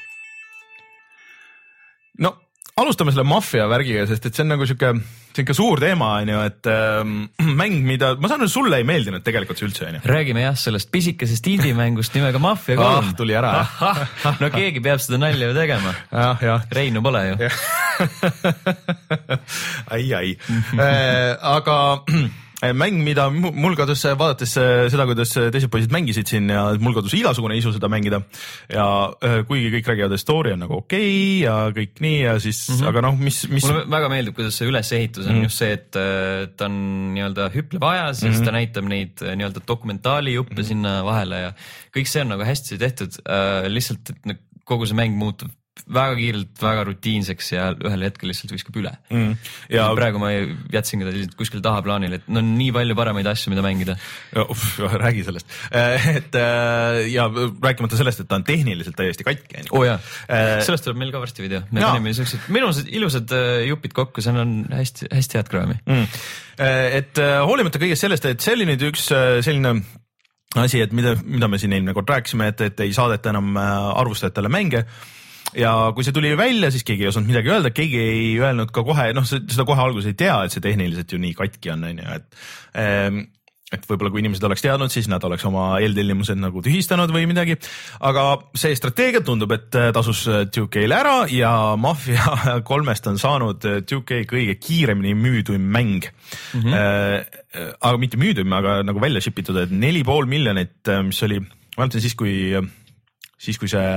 no 2.19 2.37
alustame 2.79 3.13
selle 3.13 3.27
maffia 3.27 3.67
värgiga, 3.69 4.05
sest 4.09 4.27
et 4.29 4.35
see 4.35 4.45
on 4.45 4.53
nagu 4.53 4.67
sihuke, 4.67 4.91
sihuke 5.35 5.55
suur 5.57 5.81
teema 5.83 6.11
on 6.19 6.31
ju, 6.33 6.41
et 6.49 6.69
äh, 6.71 7.13
mäng, 7.61 7.79
mida 7.87 8.13
ma 8.21 8.31
saan 8.31 8.45
aru, 8.45 8.51
sulle 8.51 8.81
ei 8.81 8.87
meeldinud 8.87 9.25
tegelikult 9.25 9.61
see 9.61 9.69
üldse 9.69 9.87
on 9.87 9.99
ju. 9.99 10.03
räägime 10.09 10.45
jah, 10.45 10.57
sellest 10.59 10.91
pisikesest 10.93 11.49
indie-mängust 11.51 12.15
nimega 12.17 12.41
Mafia 12.43 12.79
kolm 12.79 13.11
ah,. 13.11 13.15
tuli 13.19 13.37
ära 13.37 13.53
jah. 13.61 14.03
no 14.43 14.51
keegi 14.53 14.83
peab 14.85 15.03
seda 15.03 15.21
nalja 15.21 15.51
ju 15.51 15.57
tegema. 15.57 15.95
jah. 16.11 16.67
Reinu 16.73 17.03
pole 17.05 17.25
ju. 17.31 17.49
ai, 19.95 20.05
ai 20.13 20.35
äh, 20.77 21.33
aga 21.55 21.79
mäng, 22.75 22.99
mida 23.05 23.29
mul 23.31 23.75
kadus 23.79 24.03
vaadates 24.19 24.55
eh, 24.59 24.85
seda, 24.91 25.05
kuidas 25.07 25.31
teised 25.37 25.71
poisid 25.71 25.93
mängisid 25.95 26.27
siin 26.27 26.49
ja 26.51 26.65
mul 26.81 26.95
kadus 26.97 27.15
igasugune 27.15 27.57
isu 27.59 27.71
seda 27.75 27.89
mängida. 27.91 28.21
ja 28.69 28.85
kuigi 29.47 29.71
kõik 29.77 29.91
räägivad, 29.91 30.15
et 30.15 30.23
story 30.23 30.53
on 30.55 30.63
nagu 30.65 30.79
okei 30.81 31.05
okay 31.07 31.45
ja 31.45 31.55
kõik 31.75 32.01
nii 32.03 32.17
ja 32.21 32.35
siis 32.43 32.61
mm, 32.67 32.75
-hmm. 32.75 32.89
aga 32.91 33.05
noh, 33.07 33.19
mis, 33.19 33.39
mis. 33.51 33.67
mulle 33.67 33.85
väga 33.91 34.11
meeldib, 34.11 34.35
kuidas 34.37 34.59
see 34.59 34.67
ülesehitus 34.67 35.27
on 35.27 35.33
mm 35.33 35.39
-hmm. 35.39 35.47
just 35.47 35.63
see, 35.63 35.71
et 35.77 36.57
ta 36.57 36.67
on 36.67 36.77
nii-öelda 37.15 37.49
hüpleb 37.55 37.83
ajas 37.83 38.21
mm 38.21 38.27
-hmm. 38.27 38.27
ja 38.27 38.33
siis 38.33 38.43
ta 38.43 38.51
mhm. 38.51 38.57
näitab 38.59 38.91
neid 38.91 39.23
nii-öelda 39.23 39.65
dokumentaalijuppe 39.67 40.53
mm 40.53 40.61
-hmm. 40.61 40.67
sinna 40.67 41.05
vahele 41.05 41.41
ja 41.47 41.53
kõik 41.95 42.11
see 42.11 42.21
on 42.21 42.35
nagu 42.35 42.43
hästi 42.43 42.77
tehtud 42.77 43.21
äh,. 43.23 43.71
lihtsalt, 43.71 44.09
et 44.09 44.39
kogu 44.65 44.85
see 44.85 44.97
mäng 44.97 45.15
muutub 45.17 45.49
väga 45.87 46.15
kiirelt 46.19 46.61
väga 46.61 46.83
rutiinseks 46.89 47.51
ja 47.53 47.69
ühel 47.73 48.03
hetkel 48.05 48.29
lihtsalt 48.31 48.53
viskab 48.53 48.77
üle. 48.81 48.91
Mm.. 49.13 49.35
ja 49.73 49.87
praegu 49.97 50.21
ma 50.21 50.31
jätsin 50.33 51.03
ta 51.03 51.13
lihtsalt 51.13 51.37
kuskile 51.39 51.63
tahaplaanile, 51.65 52.19
et 52.19 52.27
no 52.31 52.41
on 52.43 52.51
nii 52.57 52.71
palju 52.75 52.97
paremaid 52.97 53.29
asju, 53.31 53.53
mida 53.53 53.63
mängida. 53.65 53.95
räägi 55.03 55.25
sellest, 55.27 55.49
äh, 55.75 56.09
et 56.19 56.35
äh, 56.37 57.01
ja 57.13 57.27
rääkimata 57.29 57.99
sellest, 57.99 58.23
et 58.23 58.29
ta 58.29 58.39
on 58.39 58.45
tehniliselt 58.47 58.97
täiesti 58.97 59.25
katki. 59.27 59.65
oo 59.69 59.81
oh, 59.81 59.87
jaa, 59.87 59.99
äh, 60.27 60.57
sellest 60.65 60.87
tuleb 60.87 61.01
meil 61.01 61.13
ka 61.13 61.23
varsti 61.23 61.45
video, 61.45 61.63
me 61.71 61.83
panime 61.85 62.13
siuksed 62.17 62.49
ilusad, 62.49 62.91
ilusad 62.99 63.37
jupid 63.67 63.95
kokku, 63.97 64.23
seal 64.25 64.41
on 64.41 64.59
hästi-hästi 64.73 65.39
head 65.39 65.51
kraami. 65.51 65.79
Mm.. 65.89 66.19
et 66.99 67.21
hoolimata 67.47 67.81
kõigest 67.81 68.05
sellest, 68.05 68.27
et 68.29 68.43
see 68.43 68.57
oli 68.57 68.67
nüüd 68.69 68.89
üks 68.89 69.09
selline 69.45 69.77
asi, 70.57 70.81
et 70.81 70.93
mida, 70.95 71.13
mida 71.23 71.47
me 71.49 71.59
siin 71.61 71.73
eelmine 71.75 71.93
kord 71.97 72.09
rääkisime, 72.09 72.49
et, 72.51 72.61
et 72.69 72.83
ei 72.85 72.93
saadeta 72.95 73.31
enam 73.33 73.57
arvustajatele 73.59 74.51
mänge 74.51 74.83
ja 75.57 75.73
kui 75.95 76.05
see 76.05 76.15
tuli 76.15 76.35
välja, 76.37 76.71
siis 76.73 76.85
keegi 76.87 77.05
ei 77.05 77.11
osanud 77.11 77.31
midagi 77.31 77.53
öelda, 77.53 77.73
keegi 77.75 77.99
ei 78.03 78.29
öelnud 78.41 78.71
ka 78.75 78.83
kohe, 78.87 79.09
noh, 79.17 79.27
seda 79.29 79.65
kohe 79.67 79.83
alguses 79.83 80.11
ei 80.11 80.19
tea, 80.19 80.37
et 80.45 80.55
see 80.55 80.63
tehniliselt 80.63 81.11
ju 81.13 81.21
nii 81.21 81.35
katki 81.37 81.73
on, 81.75 81.85
on 81.89 82.01
ju, 82.03 82.15
et 82.19 82.41
ähm, 82.79 83.27
et 83.69 83.83
võib-olla 83.85 84.09
kui 84.09 84.23
inimesed 84.23 84.45
oleks 84.47 84.63
teadnud, 84.65 84.89
siis 84.89 85.07
nad 85.11 85.23
oleks 85.25 85.45
oma 85.45 85.65
eeltellimused 85.83 86.39
nagu 86.41 86.61
tühistanud 86.65 87.11
või 87.13 87.27
midagi. 87.29 87.57
aga 88.01 88.23
see 88.57 88.73
strateegia 88.77 89.21
tundub, 89.25 89.53
et 89.53 89.77
äh, 89.77 89.91
tasus 89.95 90.23
2K-le 90.25 90.95
äh, 90.95 91.01
ära 91.03 91.15
ja 91.29 91.51
Mafia 91.77 92.39
kolmest 92.69 93.07
on 93.11 93.21
saanud 93.21 93.61
2K 93.85 94.23
äh, 94.23 94.25
kõige 94.29 94.57
kiiremini 94.57 95.13
müüduim 95.17 95.69
mäng 95.69 96.09
mm. 96.09 96.61
-hmm. 96.61 96.73
Äh, 96.79 97.69
aga 97.81 97.97
mitte 97.97 98.17
müüduim, 98.17 98.53
aga 98.53 98.81
nagu 98.85 99.01
välja 99.01 99.21
ship 99.21 99.39
itud, 99.39 99.57
et 99.57 99.71
neli 99.71 100.03
pool 100.03 100.25
miljonit, 100.29 100.85
mis 101.05 101.23
oli, 101.25 101.39
ma 101.39 101.85
mäletan 101.85 102.01
siis, 102.01 102.15
kui 102.15 102.53
siis 103.39 103.57
kui 103.57 103.69
see 103.71 103.89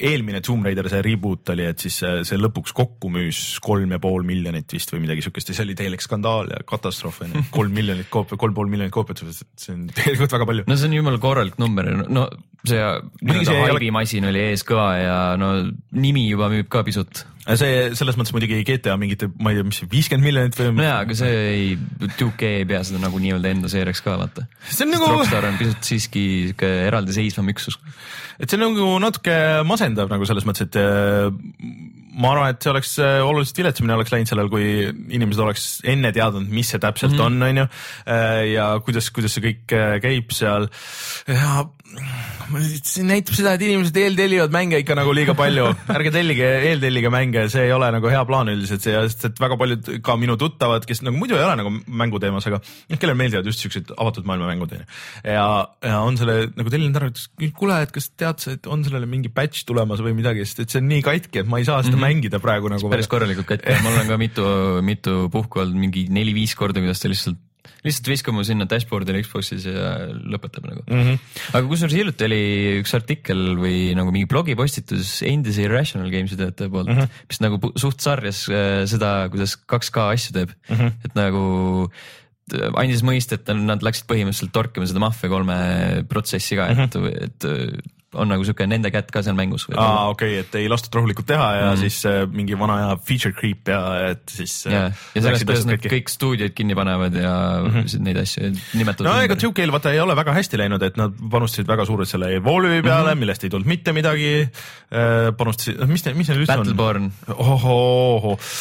eelmine 0.00 0.40
Tomb 0.44 0.66
Raider, 0.66 0.88
see 0.90 1.02
reboot 1.04 1.52
oli, 1.54 1.66
et 1.70 1.82
siis 1.82 1.98
see 2.00 2.38
lõpuks 2.40 2.74
kokku 2.76 3.10
müüs 3.12 3.40
kolm 3.64 3.92
ja 3.94 4.00
pool 4.02 4.24
miljonit 4.26 4.72
vist 4.72 4.92
või 4.94 5.04
midagi 5.04 5.24
siukest 5.26 5.52
ja 5.52 5.56
see 5.56 5.66
oli 5.68 5.76
täielik 5.78 6.04
skandaal 6.04 6.50
ja 6.52 6.60
katastroof 6.66 7.22
onju. 7.26 7.44
kolm 7.56 7.74
miljonit 7.76 8.10
koopiat, 8.12 8.40
kolm 8.40 8.56
pool 8.56 8.70
miljonit 8.72 8.94
koopiat, 8.94 9.22
see 9.22 9.74
on 9.74 9.88
tegelikult 9.94 10.36
väga 10.38 10.48
palju. 10.52 10.68
no 10.70 10.78
see 10.80 10.90
on 10.90 10.96
jumala 11.00 11.20
korralik 11.22 11.58
number, 11.62 11.90
no 12.08 12.28
see 12.66 12.80
nii-öelda 12.80 13.58
haibimasin 13.66 14.28
ole... 14.28 14.32
oli 14.34 14.46
ees 14.50 14.64
kõva 14.68 14.88
ja 15.00 15.18
no 15.40 15.52
nimi 15.96 16.26
juba 16.28 16.50
müüb 16.52 16.70
ka 16.72 16.84
pisut 16.86 17.24
see 17.58 17.90
selles 17.98 18.18
mõttes 18.18 18.34
muidugi 18.34 18.60
GTA 18.66 18.96
mingite, 19.00 19.30
ma 19.40 19.52
ei 19.52 19.58
tea, 19.58 19.66
mis 19.66 19.80
viiskümmend 19.90 20.26
miljonit 20.26 20.58
või. 20.58 20.72
no 20.76 20.86
jaa, 20.86 20.98
aga 21.06 21.16
see 21.18 21.38
ei, 21.50 21.68
2K 22.04 22.50
ei 22.60 22.66
pea 22.68 22.82
seda 22.86 23.02
nagu 23.02 23.20
nii-öelda 23.22 23.52
enda 23.54 23.70
seeriaks 23.72 24.02
ka 24.04 24.16
vaata. 24.20 24.46
see 24.68 24.86
on 24.86 24.94
nagu. 24.94 25.08
Rockstar 25.14 25.48
on 25.48 25.58
pisut 25.60 25.86
siiski 25.86 26.24
sihuke 26.50 26.70
eraldiseisvam 26.88 27.50
üksus. 27.54 27.78
et 28.38 28.50
see 28.50 28.60
on 28.60 28.66
nagu 28.68 28.90
natuke 29.02 29.38
masendav 29.68 30.12
nagu 30.12 30.28
selles 30.28 30.46
mõttes, 30.48 30.68
et 30.68 30.78
äh, 30.80 31.30
ma 32.20 32.34
arvan, 32.34 32.54
et 32.54 32.62
see 32.62 32.72
oleks 32.74 32.94
äh, 33.02 33.18
oluliselt 33.24 33.62
viletsamini 33.62 33.96
oleks 33.96 34.14
läinud 34.14 34.30
sellel, 34.30 34.52
kui 34.52 34.70
inimesed 34.90 35.44
oleks 35.44 35.68
enne 35.88 36.12
teadnud, 36.16 36.48
mis 36.52 36.72
see 36.74 36.82
täpselt 36.82 37.16
mm 37.16 37.18
-hmm. 37.18 37.40
on, 37.40 37.50
on 37.50 37.64
ju. 37.64 37.68
Äh, 38.06 38.44
ja 38.54 38.70
kuidas, 38.84 39.10
kuidas 39.10 39.36
see 39.36 39.46
kõik 39.48 39.78
käib 40.04 40.34
seal 40.36 40.68
ja 41.26 41.64
see 42.92 43.04
näitab 43.06 43.36
seda, 43.36 43.54
et 43.56 43.64
inimesed 43.66 43.96
eeltellivad 44.00 44.54
mänge 44.54 44.80
ikka 44.82 44.96
nagu 44.98 45.12
liiga 45.16 45.34
palju, 45.38 45.66
ärge 45.94 46.12
tellige, 46.14 46.48
eeltellige 46.70 47.12
mänge, 47.12 47.46
see 47.52 47.66
ei 47.68 47.74
ole 47.74 47.90
nagu 47.94 48.10
hea 48.12 48.22
plaan 48.28 48.52
üldiselt, 48.52 48.84
sest 48.84 49.26
et 49.30 49.42
väga 49.42 49.58
paljud 49.60 49.90
ka 50.06 50.16
minu 50.20 50.36
tuttavad, 50.40 50.86
kes 50.88 51.02
nagu 51.06 51.18
muidu 51.18 51.38
ei 51.38 51.44
ole 51.46 51.56
nagu 51.60 51.72
mänguteemas, 52.02 52.48
aga 52.50 52.60
noh, 52.62 53.00
kellele 53.00 53.18
meeldivad 53.18 53.50
just 53.50 53.64
siuksed 53.64 53.92
avatud 53.96 54.28
maailma 54.28 54.50
mängud 54.50 54.74
onju. 54.76 54.88
ja, 55.24 55.46
ja 55.86 56.00
on 56.06 56.18
selle 56.20 56.38
nagu 56.56 56.72
tellinud 56.72 57.00
ära, 57.00 57.10
ütles 57.12 57.28
kuule, 57.58 57.80
et 57.84 57.94
kas 57.94 58.10
tead 58.14 58.42
sa, 58.42 58.56
et 58.56 58.70
on 58.70 58.84
sellele 58.86 59.08
mingi 59.10 59.32
patch 59.34 59.66
tulemas 59.68 60.02
või 60.04 60.16
midagi, 60.18 60.46
sest 60.48 60.64
et 60.64 60.74
see 60.74 60.82
on 60.82 60.90
nii 60.90 61.04
katki, 61.06 61.44
et 61.44 61.50
ma 61.50 61.60
ei 61.60 61.68
saa 61.68 61.82
seda 61.84 61.96
mm 61.96 62.00
-hmm. 62.00 62.08
mängida 62.08 62.42
praegu 62.42 62.72
nagu. 62.72 62.90
päris 62.92 63.10
korralikult 63.10 63.48
katki, 63.54 63.78
mul 63.84 64.00
on 64.02 64.10
ka 64.10 64.18
mitu, 64.20 64.48
mitu 64.82 65.20
puhku 65.32 65.64
olnud 65.64 65.78
mingi 65.78 66.08
neli-viis 66.10 66.56
korda, 66.58 66.82
kuidas 66.82 67.00
ta 67.00 67.12
lihtsalt 67.12 67.38
lihtsalt 67.84 68.10
viskame 68.12 68.44
sinna 68.46 68.66
dashboard'ile 68.70 69.22
Xbox'is 69.24 69.66
ja 69.68 69.92
lõpetab 70.10 70.66
nagu 70.68 70.84
mm. 70.86 71.02
-hmm. 71.02 71.18
aga 71.52 71.70
kusjuures 71.70 71.96
hiljuti 71.96 72.28
oli 72.28 72.42
üks 72.80 72.94
artikkel 72.96 73.42
või 73.60 73.90
nagu 73.98 74.14
mingi 74.14 74.28
blogipostitus 74.30 75.20
endise 75.28 75.66
Irrational 75.66 76.12
Games'i 76.12 76.38
töötaja 76.40 76.72
poolt 76.72 76.90
mm, 76.90 76.98
-hmm. 76.98 77.20
mis 77.32 77.42
nagu 77.44 77.74
suht 77.80 78.00
sarjas 78.04 78.46
äh, 78.48 78.82
seda, 78.90 79.28
kuidas 79.32 79.56
2K 79.64 80.08
asju 80.16 80.36
teeb 80.36 80.56
mm, 80.56 80.76
-hmm. 80.76 80.98
et 81.04 81.14
nagu 81.18 81.44
andis 82.50 83.04
mõista, 83.06 83.36
et 83.38 83.46
nad 83.54 83.82
läksid 83.84 84.08
põhimõtteliselt 84.10 84.52
torkima 84.54 84.88
seda 84.88 85.02
Mafia 85.02 85.30
kolme 85.30 85.56
protsessi 86.10 86.58
ka, 86.58 86.66
et 86.72 86.96
mm, 86.98 87.06
-hmm. 87.06 87.24
et 87.28 87.99
on 88.18 88.26
nagu 88.26 88.42
sihuke 88.42 88.66
nende 88.66 88.90
kätt 88.90 89.12
ka 89.14 89.22
seal 89.22 89.36
mängus. 89.38 89.68
aa, 89.70 90.08
okei 90.10 90.40
okay,, 90.40 90.42
et 90.42 90.56
ei 90.58 90.70
lastud 90.70 90.96
rahulikult 90.98 91.28
teha 91.30 91.48
ja 91.54 91.66
mm. 91.70 91.80
siis 91.84 91.98
äh, 92.10 92.24
mingi 92.26 92.56
vana 92.58 92.78
hea 92.80 92.96
feature 93.06 93.34
creep 93.36 93.70
ja 93.70 93.80
et 94.10 94.24
siis. 94.34 94.54
ja, 94.66 94.88
ja 95.14 95.22
sellest, 95.22 95.46
kuidas 95.46 95.66
nad 95.68 95.84
kõik 95.84 96.10
stuudioid 96.10 96.56
kinni 96.58 96.74
panevad 96.78 97.14
ja 97.14 97.34
mm 97.62 97.76
-hmm. 97.76 98.02
neid 98.08 98.18
asju 98.24 98.50
nimetavad. 98.80 99.06
no 99.06 99.14
ega 99.26 99.36
2K-l 99.38 99.74
vaata 99.76 99.92
ei 99.94 100.02
ole 100.02 100.16
väga 100.18 100.34
hästi 100.34 100.58
läinud, 100.58 100.82
et 100.82 100.98
nad 100.98 101.14
panustasid 101.30 101.70
väga 101.70 101.86
suurelt 101.86 102.10
selle 102.10 102.32
Evolve'i 102.34 102.82
peale 102.82 103.04
mm, 103.04 103.12
-hmm. 103.12 103.22
millest 103.22 103.46
ei 103.46 103.50
tulnud 103.54 103.70
mitte 103.70 103.94
midagi 103.94 104.32
äh,. 104.42 105.30
panustasid, 105.38 105.78
mis, 105.86 106.04
mis 106.14 106.32
neil 106.32 106.42
üldse 106.42 106.58
on? 106.58 106.64
Battleborn. 106.64 107.10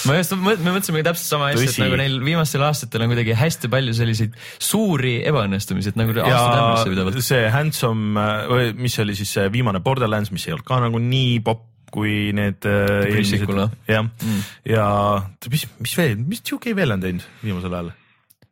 ma 0.05 0.19
just, 0.19 0.37
me 0.37 0.55
mõtlesime 0.77 1.03
täpselt 1.03 1.25
sama 1.25 1.49
asja, 1.49 1.65
et 1.65 1.81
nagu 1.81 1.97
neil 1.97 2.21
viimastel 2.21 2.67
aastatel 2.69 3.07
on 3.07 3.15
kuidagi 3.15 3.33
hästi 3.33 3.73
palju 3.73 3.97
selliseid 3.97 4.37
suuri 4.61 5.17
ebaõnnestumisi, 5.25 5.89
et 5.89 5.97
nagu 5.97 6.13
aastad 6.21 6.61
ämbrisse 6.61 6.93
pidevalt. 6.93 7.21
see 7.25 7.49
Handsome 7.49 8.19
äh, 8.19 8.45
või 8.53 8.71
mis 8.77 8.93
see 8.93 9.07
oli 9.07 9.17
siis 9.17 9.38
see 9.39 9.49
viimane 9.55 9.81
Borderlands, 9.83 10.33
mis 10.35 10.47
ei 10.47 10.55
olnud 10.55 10.67
ka 10.67 10.79
nagu 10.83 11.01
nii 11.03 11.39
popp 11.45 11.65
kui 11.89 12.29
need 12.37 12.65
äh, 12.69 13.07
jah 13.89 14.03
mm., 14.05 14.43
ja 14.69 14.85
mis, 15.49 15.65
mis 15.81 15.95
veel, 15.97 16.19
mis 16.21 16.43
2K 16.45 16.75
veel 16.77 16.93
on 16.93 17.01
teinud 17.01 17.25
viimasel 17.41 17.73
ajal? 17.79 17.91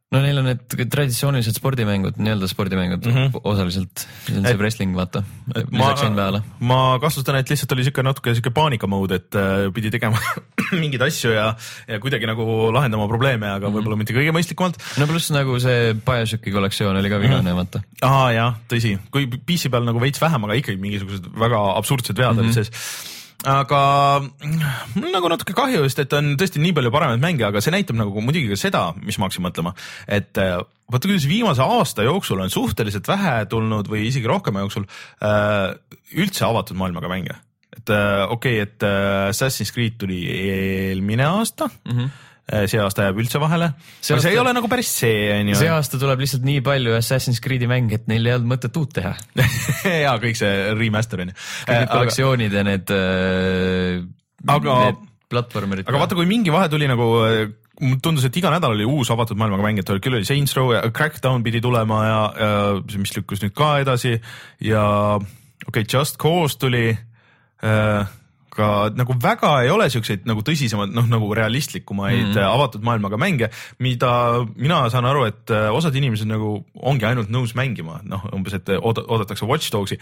No 0.08 0.22
neil 0.24 0.40
on 0.40 0.46
need 0.48 0.62
traditsioonilised 0.88 1.58
spordimängud, 1.60 2.16
nii-öelda 2.22 2.48
spordimängud 2.48 3.08
mm 3.10 3.16
-hmm. 3.16 3.42
osaliselt, 3.44 4.06
see 4.24 4.38
on 4.40 4.46
see 4.46 4.60
wrestling, 4.60 4.94
vaata, 4.96 5.24
lisaks 5.52 6.06
NBA-le. 6.08 6.42
ma 6.60 6.78
kahtlustan, 7.04 7.36
et 7.42 7.52
lihtsalt 7.52 7.76
oli 7.76 7.84
siuke 7.84 8.06
natuke 8.08 8.36
siuke 8.38 8.54
paanika 8.56 8.88
mode, 8.88 9.20
et 9.20 9.36
äh, 9.36 9.68
pidi 9.76 9.92
tegema 9.92 10.22
mingeid 10.82 11.04
asju 11.10 11.34
ja, 11.36 11.50
ja 11.88 12.00
kuidagi 12.04 12.30
nagu 12.30 12.72
lahendama 12.72 13.10
probleeme, 13.12 13.50
aga 13.50 13.60
mm 13.60 13.74
-hmm. 13.74 13.80
võib-olla 13.80 14.00
mitte 14.00 14.16
kõige 14.16 14.32
mõistlikumalt. 14.38 14.80
no 14.98 15.10
pluss 15.12 15.32
nagu 15.36 15.60
see 15.60 15.94
BioShocki 16.08 16.56
kollektsioon 16.56 17.04
oli 17.04 17.12
ka 17.12 17.20
vigane 17.20 17.42
mm, 17.42 17.48
-hmm. 17.48 17.56
vaata. 17.56 17.84
aa 18.02 18.32
jah, 18.32 18.56
tõsi, 18.72 18.96
kui 19.12 19.28
PC 19.28 19.72
peal 19.72 19.84
nagu 19.84 20.00
veits 20.00 20.24
vähem, 20.24 20.44
aga 20.44 20.54
ikkagi 20.64 20.80
mingisugused 20.80 21.28
väga 21.36 21.60
absurdsed 21.76 22.16
vead 22.16 22.32
mm 22.32 22.40
-hmm. 22.40 22.44
olid 22.48 22.54
sees 22.54 23.17
aga 23.48 23.82
mul 24.98 25.12
nagu 25.14 25.30
natuke 25.32 25.56
kahju 25.58 25.86
just, 25.86 26.00
et 26.04 26.14
on 26.18 26.36
tõesti 26.40 26.62
nii 26.62 26.76
palju 26.78 26.92
paremaid 26.94 27.24
mänge, 27.24 27.46
aga 27.48 27.62
see 27.64 27.74
näitab 27.74 27.98
nagu 28.00 28.24
muidugi 28.24 28.52
ka 28.52 28.60
seda, 28.60 28.84
mis 29.00 29.20
ma 29.20 29.28
hakkasin 29.28 29.46
mõtlema, 29.46 29.74
et 30.20 30.42
äh, 30.44 30.60
vaata, 30.92 31.08
kuidas 31.08 31.28
viimase 31.30 31.64
aasta 31.64 32.06
jooksul 32.08 32.44
on 32.44 32.54
suhteliselt 32.54 33.08
vähe 33.10 33.40
tulnud 33.52 33.90
või 33.92 34.08
isegi 34.10 34.30
rohkema 34.30 34.66
jooksul 34.66 34.88
äh, 34.88 35.74
üldse 36.18 36.48
avatud 36.48 36.80
maailmaga 36.80 37.12
mänge. 37.12 37.40
et 37.78 37.90
äh, 37.94 38.24
okei 38.30 38.62
okay,, 38.62 38.68
et 38.68 38.88
Assassin's 39.32 39.74
Creed 39.74 40.00
tuli 40.02 40.24
eelmine 40.28 41.26
aasta 41.26 41.70
mm. 41.70 41.92
-hmm 41.92 42.27
see 42.48 42.80
aasta 42.80 43.10
jääb 43.10 43.18
üldse 43.20 43.42
vahele. 43.44 43.72
aga 43.76 44.00
aasta... 44.00 44.22
see 44.24 44.32
ei 44.32 44.40
ole 44.40 44.54
nagu 44.56 44.70
päris 44.72 44.92
see, 45.02 45.26
on 45.36 45.52
ju. 45.52 45.60
see 45.60 45.72
aasta 45.72 46.00
tuleb 46.00 46.24
lihtsalt 46.24 46.48
nii 46.48 46.64
palju 46.66 46.96
Assassin's 46.96 47.42
Creed'i 47.44 47.68
mänge, 47.68 48.00
et 48.00 48.08
neil 48.08 48.26
ei 48.30 48.38
olnud 48.38 48.54
mõtet 48.54 48.80
uut 48.80 48.94
teha 48.96 49.14
ja 50.06 50.16
kõik 50.22 50.40
see 50.40 50.54
remaster 50.78 51.26
on 51.26 51.34
ju. 51.34 51.38
kõik 51.38 51.76
need 51.76 51.88
äh, 51.90 51.94
kollektsioonid 51.94 52.52
aga... 52.54 52.58
ja 52.58 52.68
need 52.72 52.96
äh,, 52.96 54.04
aga... 54.56 54.78
platvormerid. 55.28 55.88
aga 55.92 56.04
vaata, 56.06 56.20
kui 56.20 56.30
mingi 56.30 56.54
vahe 56.56 56.72
tuli 56.72 56.88
nagu 56.88 57.10
mulle 57.82 58.02
tundus, 58.02 58.26
et 58.26 58.38
iga 58.40 58.52
nädal 58.54 58.74
oli 58.74 58.88
uus 58.88 59.12
avatud 59.14 59.38
maailmaga 59.38 59.66
mäng, 59.66 59.82
et 59.82 59.92
küll 60.02 60.18
oli 60.18 60.28
Saints 60.28 60.56
Row 60.58 60.72
ja 60.74 60.82
Crackdown 60.90 61.44
pidi 61.46 61.62
tulema 61.62 62.00
ja, 62.06 62.22
ja 62.40 63.02
mis 63.02 63.14
lükkus 63.18 63.44
nüüd 63.44 63.54
ka 63.58 63.76
edasi 63.84 64.16
ja 64.66 64.86
okei 65.20 65.84
okay,, 65.84 65.86
Just 65.92 66.18
Cause 66.22 66.58
tuli 66.62 66.90
äh,. 67.64 68.16
Aga 68.58 68.96
nagu 68.98 69.16
väga 69.22 69.52
ei 69.64 69.70
ole 69.72 69.86
siukseid 69.94 70.26
nagu 70.30 70.42
tõsisemaid, 70.46 70.94
noh 70.96 71.06
nagu 71.10 71.30
realistlikumaid 71.38 72.24
mm 72.26 72.34
-hmm. 72.34 72.56
avatud 72.58 72.84
maailmaga 72.84 73.18
mänge, 73.22 73.50
mida 73.80 74.46
mina 74.56 74.82
saan 74.90 75.06
aru, 75.06 75.28
et 75.30 75.54
äh, 75.54 75.70
osad 75.74 75.96
inimesed 75.96 76.28
nagu 76.28 76.66
ongi 76.76 77.06
ainult 77.06 77.30
nõus 77.30 77.54
mängima, 77.56 78.02
noh 78.04 78.26
umbes, 78.34 78.58
et 78.58 78.70
ood 78.82 79.04
oodatakse 79.06 79.46
Watch 79.46 79.72
Dogsi. 79.72 79.98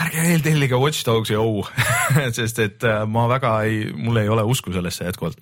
ärge 0.00 0.22
veel 0.22 0.42
tellige 0.42 0.76
Watch 0.76 1.06
Dogsi, 1.06 1.36
oh 1.36 1.68
sest 2.38 2.58
et 2.58 2.84
äh, 2.84 3.06
ma 3.06 3.28
väga 3.28 3.62
ei, 3.62 3.92
mul 3.94 4.16
ei 4.16 4.28
ole 4.28 4.42
usku 4.42 4.72
sellesse 4.72 5.04
jätkuvalt, 5.04 5.38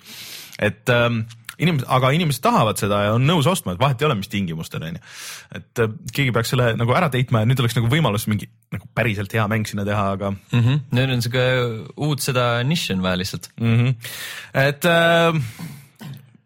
et 0.59 0.89
ähm, 0.89 1.25
inimesed, 1.59 1.87
aga 1.91 2.11
inimesed 2.15 2.43
tahavad 2.43 2.79
seda 2.79 3.01
ja 3.05 3.15
on 3.15 3.25
nõus 3.27 3.49
ostma, 3.49 3.75
et 3.75 3.81
vahet 3.81 4.01
ei 4.01 4.07
ole, 4.07 4.17
mis 4.19 4.31
tingimustel 4.31 4.85
on 4.87 4.97
ju. 4.97 5.03
et 5.59 5.83
äh, 5.83 5.91
keegi 6.15 6.35
peaks 6.35 6.53
selle 6.53 6.71
nagu 6.79 6.95
ära 6.97 7.11
teitma 7.13 7.43
ja 7.43 7.49
nüüd 7.49 7.59
oleks 7.63 7.75
nagu 7.77 7.91
võimalus 7.91 8.27
mingi 8.31 8.49
nagu 8.73 8.87
päriselt 8.97 9.33
hea 9.35 9.47
mäng 9.51 9.67
sinna 9.69 9.85
teha, 9.87 10.07
aga 10.15 10.31
mm. 10.31 10.61
-hmm. 10.61 10.79
nüüd 10.97 11.17
on 11.17 11.25
siuke 11.25 11.43
uut 11.97 12.23
seda 12.23 12.47
nišši 12.67 12.95
on 12.97 13.03
vaja 13.05 13.21
lihtsalt 13.23 13.51
mm. 13.59 13.75
-hmm. 13.77 14.15
et 14.67 14.85
äh, 14.85 15.41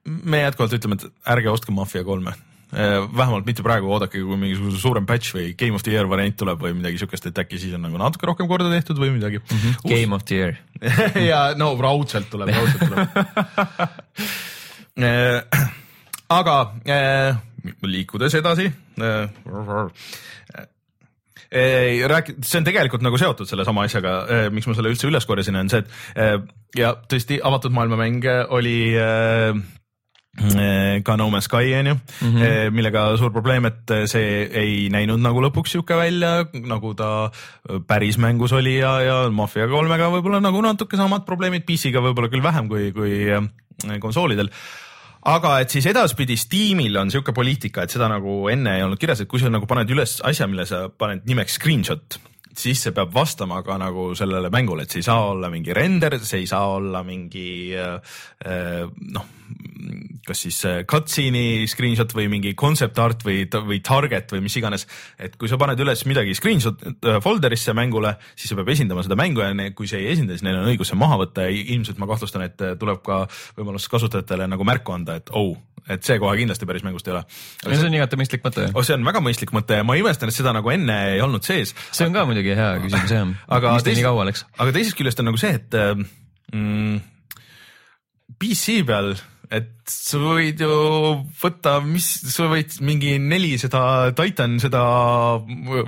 me 0.06 0.44
jätkuvalt 0.46 0.76
ütleme, 0.80 1.00
et 1.00 1.30
ärge 1.36 1.50
ostke 1.50 1.72
Mafia 1.72 2.04
kolme 2.04 2.34
äh, 2.74 3.06
vähemalt 3.18 3.46
mitte 3.46 3.64
praegu, 3.64 3.92
oodake, 3.94 4.22
kui 4.22 4.38
mingisugune 4.38 4.80
suurem 4.80 5.06
patch 5.06 5.36
või 5.38 5.54
Game 5.58 5.76
of 5.76 5.84
the 5.84 5.94
Year 5.94 6.10
variant 6.10 6.38
tuleb 6.38 6.62
või 6.62 6.74
midagi 6.74 6.98
siukest, 7.02 7.30
et 7.30 7.38
äkki 7.46 7.62
siis 7.62 7.78
on 7.78 7.86
nagu 7.88 7.98
natuke 8.02 8.28
rohkem 8.28 8.48
korda 8.48 8.70
tehtud 8.74 9.00
või 9.02 9.14
midagi 9.16 9.40
mm. 9.40 9.56
-hmm. 9.58 9.94
Game 9.94 10.16
of 10.16 10.26
the 10.26 10.36
Year 10.36 10.58
ja 11.32 11.54
no 11.58 11.76
raudselt 11.80 12.30
tuleb, 12.30 12.50
raudselt 12.50 12.90
tuleb 12.90 13.08
aga 16.40 16.56
äh, 16.88 17.36
liikudes 17.84 18.36
edasi 18.40 18.70
äh, 19.02 19.28
rääki-, 22.12 22.38
see 22.44 22.60
on 22.62 22.68
tegelikult 22.68 23.04
nagu 23.04 23.20
seotud 23.20 23.48
sellesama 23.48 23.86
asjaga, 23.88 24.18
miks 24.56 24.68
ma 24.68 24.76
selle 24.76 24.92
üldse 24.94 25.08
üles 25.08 25.28
korjasin, 25.28 25.60
on 25.60 25.72
see, 25.72 25.84
et 25.84 26.80
ja 26.80 26.96
tõesti 27.12 27.38
avatud 27.44 27.76
maailmamänge 27.76 28.46
oli 28.56 28.78
ka 30.36 31.16
No 31.16 31.30
Man's 31.32 31.48
Sky 31.48 31.76
on 31.80 31.88
ju 31.88 31.94
mm, 31.96 32.32
-hmm. 32.32 32.72
millega 32.76 33.18
suur 33.18 33.32
probleem, 33.32 33.66
et 33.66 33.94
see 34.12 34.50
ei 34.52 34.90
näinud 34.92 35.22
nagu 35.24 35.40
lõpuks 35.44 35.76
sihuke 35.76 35.96
välja, 35.96 36.46
nagu 36.66 36.94
ta 36.94 37.32
päris 37.88 38.18
mängus 38.18 38.52
oli 38.52 38.78
ja, 38.80 39.00
ja 39.02 39.30
Mafia 39.30 39.68
kolmega 39.68 40.10
võib-olla 40.12 40.42
nagu 40.44 40.62
natuke 40.62 40.98
samad 40.98 41.24
probleemid, 41.26 41.64
PC-ga 41.64 42.04
võib-olla 42.04 42.32
küll 42.32 42.44
vähem 42.44 42.68
kui, 42.68 42.92
kui 42.92 43.32
konsoolidel 44.00 44.50
aga 45.26 45.58
et 45.64 45.74
siis 45.74 45.88
edaspidi 45.90 46.38
Steamil 46.38 46.98
on 47.02 47.12
sihuke 47.14 47.34
poliitika, 47.36 47.86
et 47.86 47.94
seda 47.94 48.10
nagu 48.12 48.46
enne 48.52 48.78
ei 48.78 48.86
olnud 48.86 49.02
kirjas, 49.02 49.24
et 49.24 49.32
kui 49.32 49.42
sa 49.42 49.52
nagu 49.54 49.68
paned 49.70 49.92
üles 49.96 50.20
asja, 50.26 50.48
mille 50.50 50.68
sa 50.70 50.86
paned 50.90 51.26
nimeks 51.30 51.58
screenshot, 51.60 52.20
siis 52.56 52.84
see 52.86 52.94
peab 52.96 53.14
vastama 53.16 53.62
ka 53.66 53.80
nagu 53.82 54.12
sellele 54.18 54.52
mängule, 54.54 54.86
et 54.86 54.94
see 54.94 55.02
ei 55.04 55.10
saa 55.10 55.32
olla 55.32 55.50
mingi 55.54 55.74
render, 55.76 56.20
see 56.22 56.44
ei 56.44 56.50
saa 56.50 56.76
olla 56.78 57.04
mingi 57.08 57.48
äh, 57.80 57.98
äh 58.46 58.86
noh, 59.16 59.35
kas 60.26 60.42
siis 60.46 60.58
äh, 60.66 60.80
cutscene'i 60.90 61.68
screenshot 61.70 62.14
või 62.18 62.28
mingi 62.32 62.56
concept 62.58 62.98
art 63.02 63.26
või, 63.26 63.44
või 63.46 63.82
target 63.86 64.34
või 64.34 64.42
mis 64.46 64.56
iganes. 64.58 64.88
et 65.22 65.36
kui 65.38 65.50
sa 65.52 65.60
paned 65.62 65.80
üles 65.82 66.02
midagi 66.10 66.34
screenshot 66.38 66.82
äh, 66.86 67.20
folder'isse 67.24 67.76
mängule, 67.78 68.16
siis 68.34 68.50
see 68.52 68.58
peab 68.58 68.72
esindama 68.74 69.06
seda 69.06 69.18
mängu 69.20 69.44
ja 69.44 69.70
kui 69.78 69.90
see 69.90 70.02
ei 70.02 70.14
esinda, 70.16 70.34
siis 70.34 70.46
neil 70.48 70.58
on 70.62 70.72
õigus 70.72 70.92
see 70.92 71.00
maha 71.00 71.20
võtta 71.22 71.46
ja 71.46 71.54
ilmselt 71.76 72.02
ma 72.02 72.10
kahtlustan, 72.10 72.48
et 72.48 72.66
tuleb 72.82 73.04
ka 73.06 73.26
võimalus 73.58 73.88
kasutajatele 73.92 74.50
nagu 74.50 74.68
märku 74.68 74.96
anda, 74.96 75.20
et 75.22 75.30
oh, 75.38 75.54
et 75.86 76.02
see 76.06 76.18
kohe 76.22 76.34
kindlasti 76.40 76.66
päris 76.66 76.86
mängust 76.86 77.08
ei 77.08 77.14
ole. 77.14 77.22
see 77.62 77.86
on 77.86 77.98
igati 77.98 78.18
mõistlik 78.18 78.46
mõte. 78.46 78.66
oh, 78.74 78.86
see 78.86 78.98
on 78.98 79.06
väga 79.06 79.22
mõistlik 79.22 79.54
mõte 79.56 79.78
ja 79.78 79.86
ma 79.86 79.98
imestan, 80.00 80.32
et 80.32 80.38
seda 80.38 80.56
nagu 80.56 80.74
enne 80.74 80.98
ei 81.14 81.22
olnud 81.22 81.46
sees. 81.46 81.76
see 81.92 82.08
on 82.08 82.16
ka 82.16 82.26
muidugi 82.26 82.56
hea 82.58 82.72
küsimus 82.82 83.14
jah. 83.14 83.30
aga 83.60 83.78
teisest, 83.86 84.50
aga 84.58 84.74
teisest 84.74 84.98
küljest 84.98 85.22
on 85.22 85.30
nagu 85.30 85.42
see, 85.42 85.54
et 85.60 85.78
mm, 86.56 86.98
PC 88.42 88.82
peal 88.88 89.14
et 89.54 89.72
sa 89.90 90.20
võid 90.22 90.62
ju 90.64 90.76
võtta, 91.42 91.78
mis, 91.86 92.08
sa 92.34 92.48
võid 92.50 92.78
mingi 92.86 93.16
neli 93.22 93.54
seda 93.62 94.12
Titan 94.18 94.58
seda 94.62 94.82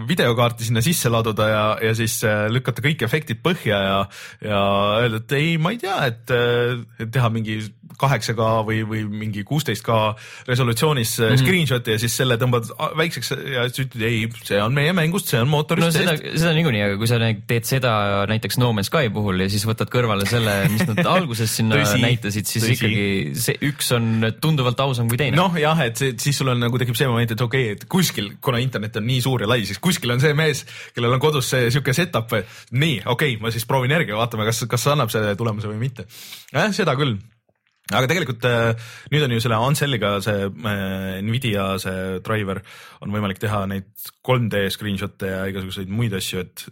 videokaarti 0.07 0.67
sinna 0.67 0.83
sisse 0.85 1.11
laduda 1.13 1.47
ja, 1.49 1.63
ja 1.89 1.93
siis 1.97 2.19
äh, 2.27 2.45
lükata 2.53 2.83
kõik 2.85 3.05
efektid 3.07 3.41
põhja 3.45 3.79
ja, 3.81 3.97
ja 4.45 4.61
öelda, 5.01 5.23
et 5.23 5.37
ei, 5.39 5.55
ma 5.61 5.73
ei 5.73 5.81
tea, 5.81 5.97
et, 6.11 6.33
äh, 6.33 6.77
et 7.01 7.13
teha 7.13 7.31
mingi 7.33 7.59
kaheksa 7.97 8.35
K 8.37 8.47
või, 8.67 8.81
või 8.87 9.03
mingi 9.07 9.43
kuusteist 9.47 9.85
K 9.85 9.97
resolutsioonis 10.47 11.17
mm 11.19 11.25
-hmm. 11.25 11.41
screenshot'i 11.41 11.95
ja 11.95 12.01
siis 12.01 12.17
selle 12.17 12.37
tõmbad 12.41 12.69
väikseks 12.97 13.31
ja 13.53 13.65
siis 13.69 13.85
ütled 13.85 14.05
ei, 14.07 14.25
see 14.43 14.59
on 14.61 14.75
meie 14.75 14.93
mängust, 14.97 15.31
see 15.31 15.41
on 15.41 15.49
mootorist 15.51 15.87
no, 15.87 15.91
seda, 15.95 16.15
seda 16.17 16.53
niikuinii, 16.57 16.83
aga 16.87 16.97
kui 16.99 17.09
sa 17.09 17.19
teed 17.19 17.69
seda 17.69 17.93
näiteks 18.29 18.59
No 18.61 18.73
Man's 18.75 18.91
Sky 18.91 19.11
puhul 19.13 19.45
ja 19.45 19.49
siis 19.51 19.65
võtad 19.67 19.91
kõrvale 19.93 20.27
selle, 20.29 20.55
mis 20.73 20.83
nad 20.89 21.03
alguses 21.17 21.55
sinna 21.59 21.79
tõsi, 21.79 22.01
näitasid, 22.03 22.49
siis 22.49 22.65
tõsi. 22.65 22.75
ikkagi 22.77 23.05
see 23.45 23.57
üks 23.69 23.93
on 23.95 24.27
tunduvalt 24.41 24.79
ausam 24.85 25.09
kui 25.11 25.19
teine. 25.19 25.37
noh, 25.37 25.55
jah, 25.59 25.79
et 25.85 25.97
see, 25.99 26.17
siis 26.21 26.37
sul 26.41 26.51
on 26.53 26.61
nagu 26.63 26.81
tekib 26.81 26.97
see 26.99 27.09
moment, 27.09 27.31
et 27.33 27.45
okei 27.47 27.71
okay,, 27.71 27.77
et 27.79 27.87
kuskil, 27.91 28.33
kuna 28.41 28.61
internet 28.63 28.99
on 29.01 29.07
nii 29.07 29.23
suur 29.25 29.45
ja 29.45 29.49
lai, 29.49 29.63
siis 29.69 29.81
kuskil 29.83 30.13
on 30.15 30.23
see 30.23 30.33
mees, 30.37 30.65
kellel 30.95 31.17
on 31.17 31.23
kodus 31.23 31.49
see 31.53 31.71
sihuke 31.71 31.95
setup, 31.97 32.35
nii, 32.71 33.01
okei 33.05 33.35
okay,, 33.37 33.41
ma 33.41 33.53
siis 33.53 33.65
proovin 33.69 33.95
järgi, 33.95 34.15
vaatame, 34.17 34.47
kas, 34.49 34.65
kas 34.69 34.85
see 34.85 34.93
annab 34.93 35.13
selle 35.13 35.35
tulemuse 35.39 35.71
või 35.71 35.81
mitte. 35.87 36.07
jah, 36.53 36.69
seda 36.75 36.95
küll 36.99 37.17
aga 37.87 38.07
tegelikult 38.09 38.45
äh, 38.47 38.89
nüüd 39.13 39.25
on 39.25 39.35
ju 39.35 39.43
selle 39.43 39.59
Anselliga 39.63 40.17
see 40.23 40.47
äh, 40.47 41.19
Nvidia 41.23 41.67
see 41.81 42.19
driver 42.25 42.61
on 43.05 43.13
võimalik 43.13 43.39
teha 43.41 43.63
neid 43.69 43.87
3D 44.27 44.65
screenshot'e 44.75 45.31
ja 45.31 45.43
igasuguseid 45.51 45.91
muid 45.91 46.15
asju, 46.17 46.43
et 46.43 46.65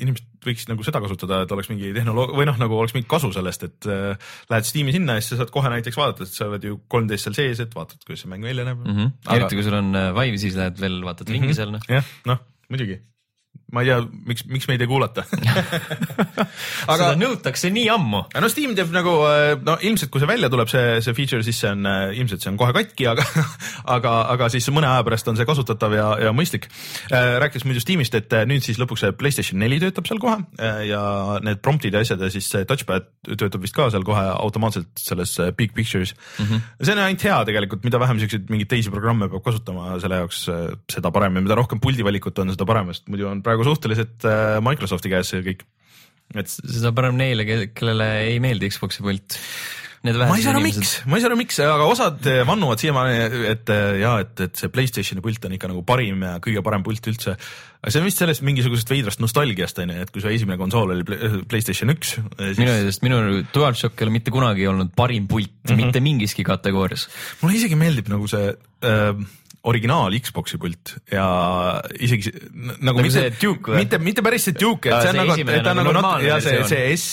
inimesed 0.00 0.30
võiksid 0.44 0.68
nagu 0.72 0.84
seda 0.84 1.00
kasutada, 1.00 1.42
et 1.44 1.52
oleks 1.56 1.70
mingi 1.72 1.92
tehnoloog- 1.96 2.34
või 2.36 2.48
noh, 2.48 2.58
nagu 2.60 2.76
oleks 2.76 2.96
mingi 2.96 3.08
kasu 3.08 3.32
sellest, 3.34 3.64
et 3.68 3.88
äh, 3.90 4.34
lähed 4.52 4.68
Steam'i 4.68 4.92
sinna 4.96 5.16
ja 5.18 5.24
siis 5.24 5.34
sa 5.34 5.42
saad 5.42 5.54
kohe 5.54 5.72
näiteks 5.72 6.00
vaadata, 6.00 6.28
et 6.28 6.36
sa 6.36 6.50
oled 6.50 6.68
ju 6.68 6.80
3D-s 6.92 7.28
seal 7.28 7.38
sees, 7.38 7.64
et 7.64 7.76
vaatad, 7.76 8.00
kuidas 8.04 8.24
see 8.24 8.32
mäng 8.32 8.44
välja 8.44 8.68
näeb 8.68 8.80
mm. 8.80 8.92
-hmm. 8.92 9.16
Aga... 9.24 9.40
eriti 9.40 9.60
kui 9.60 9.66
sul 9.66 9.80
on 9.80 9.92
Vive, 10.20 10.40
siis 10.40 10.56
lähed 10.60 10.80
veel 10.80 11.00
vaatad 11.04 11.28
ringi 11.28 11.48
mm 11.48 11.52
-hmm. 11.52 11.60
seal 11.60 11.74
noh. 11.76 11.90
jah, 11.90 12.14
noh 12.28 12.44
muidugi 12.68 13.00
ma 13.74 13.82
ei 13.82 13.90
tea, 13.90 13.98
miks, 14.30 14.44
miks 14.50 14.68
meid 14.70 14.82
ei 14.84 14.88
kuulata 14.88 15.24
aga 16.92 16.98
seda 16.98 17.14
nõutakse 17.18 17.70
nii 17.74 17.86
ammu. 17.92 18.22
no 18.40 18.50
Steam 18.52 18.74
teeb 18.78 18.92
nagu, 18.94 19.14
äh, 19.28 19.54
no 19.64 19.76
ilmselt 19.84 20.12
kui 20.14 20.22
see 20.22 20.30
välja 20.30 20.50
tuleb, 20.52 20.70
see, 20.70 21.00
see 21.04 21.16
feature, 21.16 21.42
siis 21.46 21.58
see 21.62 21.72
on 21.74 21.88
äh, 21.88 22.14
ilmselt 22.20 22.44
see 22.44 22.52
on 22.52 22.58
kohe 22.60 22.74
katki, 22.76 23.08
aga 23.10 23.24
aga, 23.96 24.14
aga 24.34 24.50
siis 24.52 24.68
mõne 24.74 24.90
aja 24.90 25.04
pärast 25.06 25.30
on 25.30 25.38
see 25.38 25.48
kasutatav 25.48 25.96
ja, 25.96 26.06
ja 26.26 26.34
mõistlik. 26.36 26.68
Äh, 27.10 27.36
rääkides 27.42 27.66
muidu 27.68 27.82
Steamist, 27.82 28.14
et 28.18 28.32
nüüd 28.48 28.64
siis 28.64 28.78
lõpuks 28.80 29.04
see 29.04 29.16
Playstation 29.18 29.60
neli 29.62 29.80
töötab 29.82 30.08
seal 30.08 30.22
kohe 30.22 30.38
ja 30.88 31.02
need 31.44 31.60
prompt'id 31.64 31.94
ja 31.94 32.02
asjad 32.04 32.22
ja 32.22 32.30
siis 32.32 32.46
see 32.50 32.66
touchpad 32.68 33.08
töötab 33.26 33.62
vist 33.64 33.76
ka 33.76 33.88
seal 33.92 34.04
kohe 34.06 34.22
automaatselt 34.34 34.90
selles 35.00 35.34
big 35.58 35.74
picture'is 35.76 36.14
mm. 36.14 36.46
-hmm. 36.46 36.64
see 36.80 36.94
on 36.94 37.02
ainult 37.04 37.24
hea 37.26 37.38
tegelikult, 37.50 37.84
mida 37.86 38.00
vähem 38.00 38.20
siukseid 38.22 38.50
mingeid 38.52 38.70
teisi 38.70 38.92
programme 38.94 39.28
peab 39.32 39.44
kasutama 39.44 39.98
selle 40.02 40.22
jaoks, 40.22 40.44
seda 40.92 41.12
parem 41.14 41.40
ja 41.40 41.44
mida 41.46 41.58
rohkem 41.58 41.80
puldivalikut 41.82 42.38
on, 42.42 42.54
seda 42.54 42.66
parem, 42.68 42.92
sest 42.94 43.08
muidu 43.12 43.28
on 43.30 43.42
praegu 43.44 43.63
praegu 43.64 43.72
suhteliselt 43.72 44.26
äh, 44.28 44.58
Microsofti 44.64 45.12
käes 45.12 45.32
see 45.32 45.44
kõik. 45.44 45.64
et 46.34 46.50
seda 46.50 46.92
parem 46.96 47.16
neile, 47.20 47.46
kellele 47.72 48.10
ei 48.30 48.42
meeldi 48.42 48.70
Xbox'i 48.72 49.04
pult. 49.04 49.38
ma 50.04 50.36
ei 50.36 50.44
saa 50.44 50.52
aru, 50.52 50.62
miks, 50.64 50.94
ma 51.08 51.16
ei 51.16 51.24
saa 51.24 51.30
aru, 51.30 51.38
miks, 51.40 51.60
aga 51.64 51.86
osad 51.88 52.26
äh, 52.28 52.42
vannuvad 52.48 52.80
siiamaani, 52.82 53.44
et 53.50 53.70
äh, 53.72 54.00
ja 54.02 54.16
et, 54.24 54.34
et 54.46 54.58
see 54.60 54.72
Playstationi 54.72 55.24
pult 55.24 55.46
on 55.48 55.54
ikka 55.56 55.70
nagu 55.70 55.84
parim 55.86 56.24
ja 56.26 56.34
kõige 56.44 56.64
parem 56.64 56.84
pult 56.84 57.08
üldse. 57.12 57.36
aga 57.80 57.92
see 57.92 58.02
on 58.02 58.08
vist 58.08 58.20
sellest 58.20 58.44
mingisugusest 58.44 58.92
veidrast 58.92 59.22
nostalgiast 59.24 59.80
onju, 59.84 60.00
et 60.04 60.12
kui 60.12 60.24
su 60.24 60.32
esimene 60.32 60.60
konsool 60.60 60.96
oli 60.96 61.06
Playstation 61.48 61.92
üks 61.94 62.18
siis.... 62.18 62.60
minu 62.60 62.72
meelest 62.72 63.06
minu 63.06 63.22
DualShock 63.54 63.96
ei 64.00 64.08
ole 64.08 64.18
mitte 64.18 64.34
kunagi 64.34 64.68
olnud 64.72 64.92
parim 64.96 65.28
pult 65.30 65.52
mm, 65.52 65.70
-hmm. 65.72 65.80
mitte 65.84 66.04
mingiski 66.04 66.44
kategoorias. 66.44 67.08
mulle 67.40 67.60
isegi 67.60 67.80
meeldib 67.80 68.12
nagu 68.12 68.28
see 68.28 68.52
äh, 68.52 69.24
originaal 69.64 70.12
Xbox'i 70.20 70.58
pult 70.60 70.94
ja 71.12 71.24
isegi 72.04 72.32
nagu, 72.52 72.76
nagu 72.84 72.98
mitte, 73.06 73.22
mitte, 73.80 73.98
mitte 74.10 74.24
päris 74.26 74.44
see 74.50 74.56
Duke, 74.60 74.90
et 74.92 75.06
see 75.06 75.14
on 75.14 75.20
nagu, 75.22 75.38
et 75.56 75.64
ta 75.64 75.72
on 75.72 75.80
nagu 75.82 75.94
nat- 75.96 76.26
ja 76.26 76.40
see, 76.44 76.58
see 76.68 76.92
S, 76.98 77.06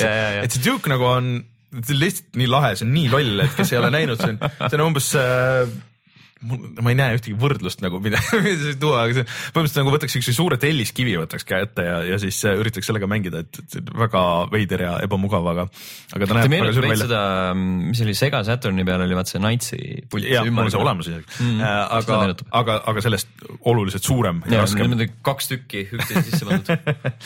et 0.44 0.58
see 0.58 0.66
Duke 0.66 0.92
nagu 0.92 1.08
on 1.08 1.32
lihtsalt 1.72 2.36
nii 2.36 2.50
lahe, 2.52 2.74
see 2.76 2.84
on 2.88 2.92
nii 2.98 3.08
loll, 3.14 3.46
et 3.46 3.54
kes 3.56 3.72
ei 3.72 3.80
ole 3.80 3.92
näinud, 3.96 4.20
see 4.20 4.34
on, 4.36 4.42
see 4.68 4.76
on 4.82 4.84
umbes 4.90 5.08
äh, 5.16 5.72
ma 6.41 6.89
ei 6.89 6.97
näe 6.97 7.17
ühtegi 7.17 7.36
võrdlust 7.38 7.84
nagu, 7.84 7.99
mida, 8.01 8.19
tuua, 8.82 9.04
aga 9.06 9.19
see 9.19 9.25
põhimõtteliselt 9.27 9.80
nagu 9.82 9.93
võtaks 9.93 10.15
siukse 10.17 10.34
suure 10.36 10.58
telliskivi 10.62 11.13
võtaks 11.19 11.45
käe 11.47 11.67
ette 11.67 11.86
ja, 11.86 11.99
ja 12.08 12.17
siis 12.21 12.39
äh, 12.49 12.58
üritaks 12.62 12.89
sellega 12.89 13.10
mängida, 13.10 13.43
et, 13.45 13.60
et 13.77 13.91
väga 14.04 14.23
veider 14.51 14.86
ja 14.88 14.93
ebamugav, 15.06 15.49
aga, 15.54 15.67
aga 16.17 16.30
ta 16.30 16.39
näeb 16.39 16.56
väga 16.56 16.73
suur 16.77 16.88
välja. 16.88 17.06
seda, 17.06 17.21
mis 17.58 18.01
oli 18.06 18.15
Sega 18.17 18.41
Saturni 18.47 18.86
peal 18.88 19.06
oli 19.06 19.17
vaata 19.17 19.36
see 19.36 19.43
Knightsi 19.43 19.82
pult. 20.10 20.25
jah, 20.32 20.49
mul 20.49 20.65
on 20.65 20.73
see 20.73 20.82
olemas 20.82 21.12
isegi 21.12 21.27
mm,. 21.30 21.62
Äh, 21.62 21.93
aga, 21.99 22.19
aga, 22.63 22.80
aga 22.89 23.06
sellest 23.06 23.45
oluliselt 23.69 24.08
suurem 24.08 24.41
ja, 24.47 24.58
ja 24.58 24.65
raskem. 24.65 24.89
niimoodi 24.89 25.12
kaks 25.25 25.54
tükki 25.54 25.86
üksteise 25.91 26.25
sisse 26.32 26.49
pandud 26.49 26.73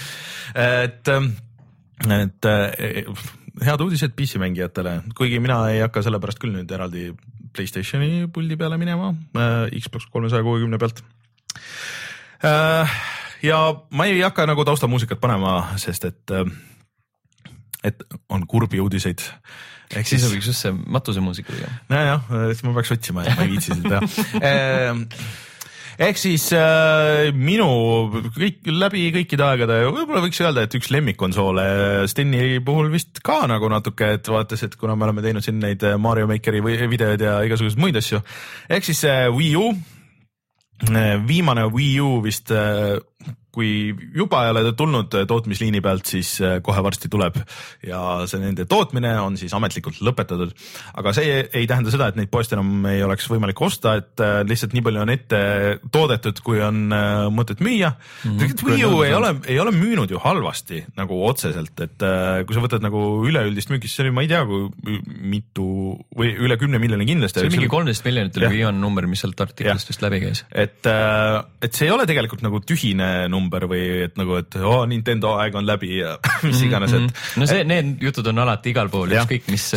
et, 0.65 1.13
ähm, 1.15 1.31
et 2.19 2.51
äh, 2.51 3.15
head 3.63 3.81
uudised 3.81 4.11
PC 4.17 4.41
mängijatele, 4.41 4.99
kuigi 5.15 5.39
mina 5.39 5.61
ei 5.71 5.79
hakka 5.85 6.03
sellepärast 6.03 6.41
küll 6.41 6.55
nüüd 6.57 6.71
eraldi 6.75 7.13
Playstationi 7.55 8.27
puldi 8.33 8.57
peale 8.59 8.77
minema 8.81 9.13
äh, 9.37 9.79
Xbox 9.79 10.09
kolmesaja 10.11 10.43
kuuekümne 10.43 10.79
pealt 10.81 11.03
äh,. 12.43 12.95
ja 13.43 13.59
ma 13.89 14.05
ei 14.09 14.21
hakka 14.21 14.45
nagu 14.49 14.65
taustamuusikat 14.65 15.21
panema, 15.21 15.57
sest 15.81 16.05
et 16.11 16.35
äh, 16.35 16.45
et 17.85 18.05
on 18.29 18.47
kurbi 18.47 18.79
uudiseid. 18.81 19.21
ehk 19.95 20.07
siis 20.07 20.23
sobiks 20.25 20.47
just 20.47 20.61
see 20.65 20.73
matusemuusika 20.73 21.53
teha. 21.53 21.73
nojah, 21.89 22.31
siis 22.51 22.63
ma 22.65 22.73
peaks 22.79 22.95
otsima 22.97 23.25
ja 23.27 23.35
ma 23.35 23.45
ei 23.45 23.53
viitsi 23.55 23.75
seda 23.75 23.99
teha 24.01 24.95
ehk 26.01 26.19
siis 26.19 26.47
äh, 26.55 27.31
minu 27.35 27.67
kõik 28.35 28.67
läbi 28.67 29.07
kõikide 29.15 29.45
aegade, 29.47 29.79
võib-olla 29.87 30.23
võiks 30.25 30.41
öelda, 30.43 30.65
et 30.65 30.75
üks 30.77 30.91
lemmikkonsoole 30.93 31.65
Steni 32.11 32.59
puhul 32.65 32.91
vist 32.93 33.21
ka 33.25 33.43
nagu 33.49 33.69
natuke, 33.71 34.15
et 34.17 34.29
vaadates, 34.31 34.65
et 34.67 34.77
kuna 34.79 34.97
me 34.97 35.07
oleme 35.07 35.23
teinud 35.25 35.45
siin 35.45 35.59
neid 35.61 35.83
Mario 36.01 36.27
Makeri 36.29 36.63
videoid 36.63 37.23
ja 37.23 37.37
igasuguseid 37.47 37.81
muid 37.81 37.99
asju. 38.01 38.21
ehk 38.69 38.87
siis 38.87 39.03
äh, 39.07 39.27
Wii 39.31 39.55
U, 39.59 39.71
äh, 40.91 41.15
viimane 41.27 41.67
Wii 41.71 41.99
U 42.03 42.19
vist 42.25 42.51
äh, 42.51 42.97
kui 43.55 43.69
juba 44.15 44.43
ei 44.45 44.51
ole 44.53 44.73
tulnud 44.77 45.15
tootmisliini 45.29 45.81
pealt, 45.83 46.09
siis 46.11 46.35
äh, 46.43 46.57
kohe 46.65 46.83
varsti 46.83 47.09
tuleb 47.11 47.37
ja 47.85 48.01
see 48.29 48.41
nende 48.41 48.67
tootmine 48.69 49.13
on 49.21 49.37
siis 49.39 49.53
ametlikult 49.55 50.01
lõpetatud. 50.05 50.51
aga 50.99 51.13
see 51.15 51.37
ei 51.45 51.67
tähenda 51.69 51.93
seda, 51.93 52.09
et 52.11 52.19
neid 52.19 52.31
poest 52.33 52.53
enam 52.55 52.85
ei 52.89 53.03
oleks 53.05 53.29
võimalik 53.31 53.61
osta, 53.65 53.95
et 54.01 54.23
äh, 54.23 54.41
lihtsalt 54.47 54.75
nii 54.75 54.85
palju 54.85 55.03
on 55.05 55.13
ette 55.13 55.41
toodetud, 55.93 56.41
kui 56.45 56.61
on 56.63 56.85
äh, 56.95 57.27
mõtet 57.33 57.63
müüa 57.65 57.93
mm. 57.95 58.37
-hmm. 58.37 58.65
Wii 58.65 58.85
U 58.85 59.03
ei 59.05 59.13
ole, 59.15 59.31
ei 59.47 59.59
ole 59.61 59.71
müünud 59.75 60.11
ju 60.11 60.19
halvasti 60.21 60.83
nagu 60.97 61.17
otseselt, 61.27 61.79
et 61.81 62.03
kui 62.45 62.55
sa 62.55 62.63
võtad 62.63 62.83
nagu 62.83 63.01
üleüldist 63.27 63.71
müüki, 63.71 63.87
siis 63.87 63.99
see 63.99 64.05
oli, 64.05 64.13
ma 64.15 64.25
ei 64.25 64.29
tea, 64.31 64.43
kui 64.45 64.99
mitu 65.35 65.67
või 66.17 66.33
üle 66.33 66.57
kümne 66.59 66.79
miljoni 66.81 67.07
kindlasti. 67.07 67.39
see 67.39 67.47
oli 67.47 67.57
mingi 67.57 67.71
kolmteist 67.71 68.05
miljonit 68.07 68.37
oli 68.39 68.51
viimane 68.57 68.79
number, 68.79 69.07
mis 69.09 69.23
sealt 69.23 69.41
artiklist 69.41 69.91
vist 69.91 70.03
läbi 70.05 70.21
käis. 70.23 70.43
et, 70.51 70.85
et 70.85 71.71
see 71.73 71.87
ei 71.87 71.93
ole 71.93 72.07
tegelikult 72.09 72.43
nagu 72.45 72.61
tühine 72.65 73.27
number 73.31 73.44
number 73.45 73.67
või 73.69 73.83
et 74.07 74.17
nagu, 74.19 74.39
et 74.41 74.57
oo 74.61 74.81
oh, 74.81 74.83
Nintendo 74.89 75.35
aeg 75.39 75.55
on 75.59 75.67
läbi 75.67 75.99
ja 75.99 76.15
mis 76.47 76.63
iganes, 76.65 76.95
et. 76.97 77.05
Mhm. 77.05 77.39
no 77.41 77.49
see, 77.49 77.63
need 77.69 78.03
jutud 78.09 78.31
on 78.33 78.43
alati 78.45 78.73
igal 78.73 78.91
pool, 78.93 79.15
ükskõik 79.15 79.49
mis, 79.53 79.69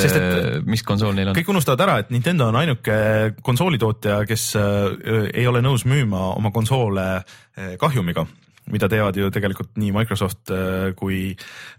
mis 0.68 0.84
konsool 0.86 1.14
neil 1.16 1.32
on. 1.32 1.38
kõik 1.38 1.52
unustavad 1.54 1.84
ära, 1.86 1.98
et 2.02 2.12
Nintendo 2.14 2.48
on 2.50 2.60
ainuke 2.62 2.98
konsoolitootja, 3.44 4.22
kes 4.28 4.50
äh, 4.58 5.30
ei 5.34 5.46
ole 5.50 5.62
nõus 5.64 5.86
müüma 5.88 6.32
oma 6.34 6.52
konsoole 6.54 7.08
äh, 7.20 7.74
kahjumiga 7.80 8.26
mida 8.72 8.88
teevad 8.90 9.16
ju 9.16 9.30
tegelikult 9.32 9.76
nii 9.80 9.92
Microsoft 9.96 10.52
äh, 10.54 10.92
kui 10.98 11.32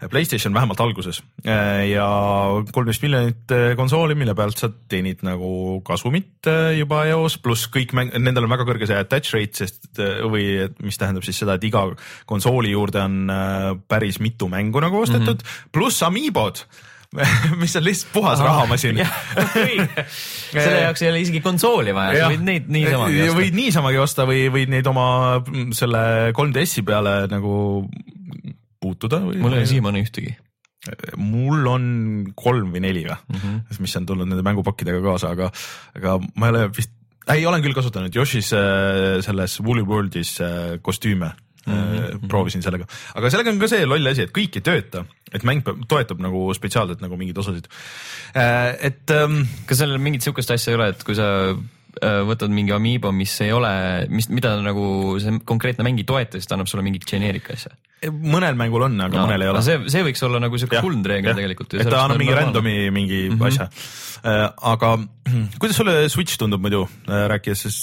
Playstation 0.09 0.53
vähemalt 0.55 0.81
alguses. 0.83 1.21
Äh, 1.45 1.89
ja 1.91 2.07
kolmteist 2.73 3.03
miljonit 3.05 3.53
äh, 3.55 3.73
konsooli, 3.79 4.17
mille 4.19 4.35
pealt 4.37 4.61
sa 4.61 4.71
teenid 4.91 5.23
nagu 5.27 5.79
kasumit 5.87 6.49
juba 6.77 7.03
eos, 7.09 7.37
pluss 7.41 7.69
kõik 7.71 7.93
mäng, 7.97 8.13
nendel 8.17 8.47
on 8.47 8.53
väga 8.53 8.67
kõrge 8.67 8.89
see 8.89 8.99
attach 8.99 9.33
rate, 9.35 9.65
sest 9.65 10.01
või 10.31 10.45
mis 10.85 10.99
tähendab 10.99 11.25
siis 11.27 11.39
seda, 11.41 11.57
et 11.57 11.65
iga 11.67 11.85
konsooli 12.29 12.73
juurde 12.73 13.01
on 13.03 13.33
päris 13.89 14.19
mitu 14.23 14.49
mängu 14.51 14.81
nagu 14.83 15.03
ostetud 15.03 15.41
mm 15.41 15.45
-hmm., 15.45 15.73
pluss 15.75 16.03
Amiibod 16.05 16.63
mis 17.61 17.75
on 17.75 17.85
lihtsalt 17.85 18.11
puhas 18.13 18.41
Aha, 18.41 18.47
rahamasin 18.51 18.99
selle 20.53 20.81
jaoks 20.83 21.01
ei 21.01 21.09
ole 21.09 21.23
isegi 21.23 21.41
konsooli 21.41 21.95
vaja, 21.95 22.25
sa 22.25 22.27
võid 22.33 22.43
neid 22.45 22.69
niisamagi 22.69 23.23
osta. 23.23 23.37
võid 23.39 23.57
niisamagi 23.57 24.01
osta 24.03 24.27
või 24.29 24.43
võid 24.53 24.73
neid 24.75 24.89
oma 24.91 25.07
mm, 25.39 25.71
selle 25.77 26.03
3DS-i 26.37 26.85
peale 26.85 27.15
nagu 27.31 27.55
puutuda. 28.79 29.23
mul 29.25 29.57
ei 29.57 29.63
ole 29.63 29.71
siiamaani 29.73 30.05
ühtegi 30.05 30.35
mul 31.19 31.65
on 31.67 31.83
kolm 32.37 32.71
või 32.75 32.85
neli 32.85 33.03
või 33.07 33.17
mm, 33.17 33.41
-hmm. 33.41 33.81
mis 33.83 33.99
on 33.99 34.05
tulnud 34.09 34.29
nende 34.29 34.45
mängupakkidega 34.45 35.01
kaasa, 35.03 35.33
aga, 35.35 35.49
aga 35.97 36.15
ma 36.35 36.47
ei 36.47 36.55
ole 36.55 36.63
vist, 36.77 36.93
ei 37.33 37.45
olen 37.45 37.65
küll 37.65 37.75
kasutanud 37.77 38.15
Yoshi's 38.15 38.53
äh, 38.53 39.19
selles 39.25 39.59
Woolly 39.65 39.83
World'is 39.85 40.37
äh, 40.45 40.77
kostüüme 40.81 41.33
Mm 41.69 41.95
-hmm. 41.95 42.27
proovisin 42.31 42.63
sellega, 42.65 42.87
aga 43.15 43.29
sellega 43.29 43.51
on 43.53 43.59
ka 43.61 43.67
see 43.71 43.85
loll 43.85 44.11
asi, 44.11 44.25
et 44.27 44.35
kõik 44.35 44.59
ei 44.59 44.65
tööta, 44.65 45.05
et 45.33 45.43
mäng 45.47 45.63
peab, 45.65 45.83
toetab 45.89 46.21
nagu 46.23 46.47
spetsiaalselt 46.57 47.03
nagu 47.03 47.17
mingeid 47.19 47.37
osasid. 47.37 47.67
Äh, 48.35 48.77
et 48.89 49.11
ähm,. 49.13 49.43
kas 49.69 49.81
seal 49.81 49.97
mingit 50.01 50.25
sihukest 50.25 50.51
asja 50.55 50.73
ei 50.73 50.79
ole, 50.79 50.89
et 50.93 51.03
kui 51.05 51.17
sa 51.17 51.27
äh, 51.53 52.21
võtad 52.27 52.51
mingi 52.53 52.73
Amiibo, 52.75 53.11
mis 53.15 53.35
ei 53.45 53.53
ole, 53.55 53.71
mis, 54.09 54.29
mida 54.33 54.55
nagu 54.63 55.17
see 55.21 55.39
konkreetne 55.45 55.85
mäng 55.87 56.01
ei 56.01 56.07
toeta, 56.09 56.39
siis 56.39 56.49
ta 56.49 56.57
annab 56.57 56.71
sulle 56.71 56.85
mingit 56.85 57.07
geneerika 57.09 57.55
asja? 57.57 57.75
mõnel 58.09 58.55
mängul 58.55 58.85
on, 58.85 58.93
aga 59.03 59.17
no, 59.17 59.25
mõnel 59.27 59.43
ei 59.43 59.49
ole. 59.51 59.61
see, 59.65 59.79
see 59.91 60.03
võiks 60.07 60.21
olla 60.23 60.39
nagu 60.39 60.59
siuke 60.61 60.79
kuldreegel 60.79 61.35
tegelikult. 61.35 61.73
et 61.75 61.89
ta 61.91 62.05
annab 62.05 62.21
mingi 62.21 62.37
random'i 62.37 62.77
mingi 62.95 63.25
mm 63.27 63.35
-hmm. 63.35 63.47
asja. 63.47 64.53
aga 64.73 64.93
kuidas 65.59 65.75
sulle 65.75 65.97
Switch 66.09 66.39
tundub 66.39 66.63
muidu, 66.63 66.87
rääkides 67.05 67.67
siis 67.67 67.81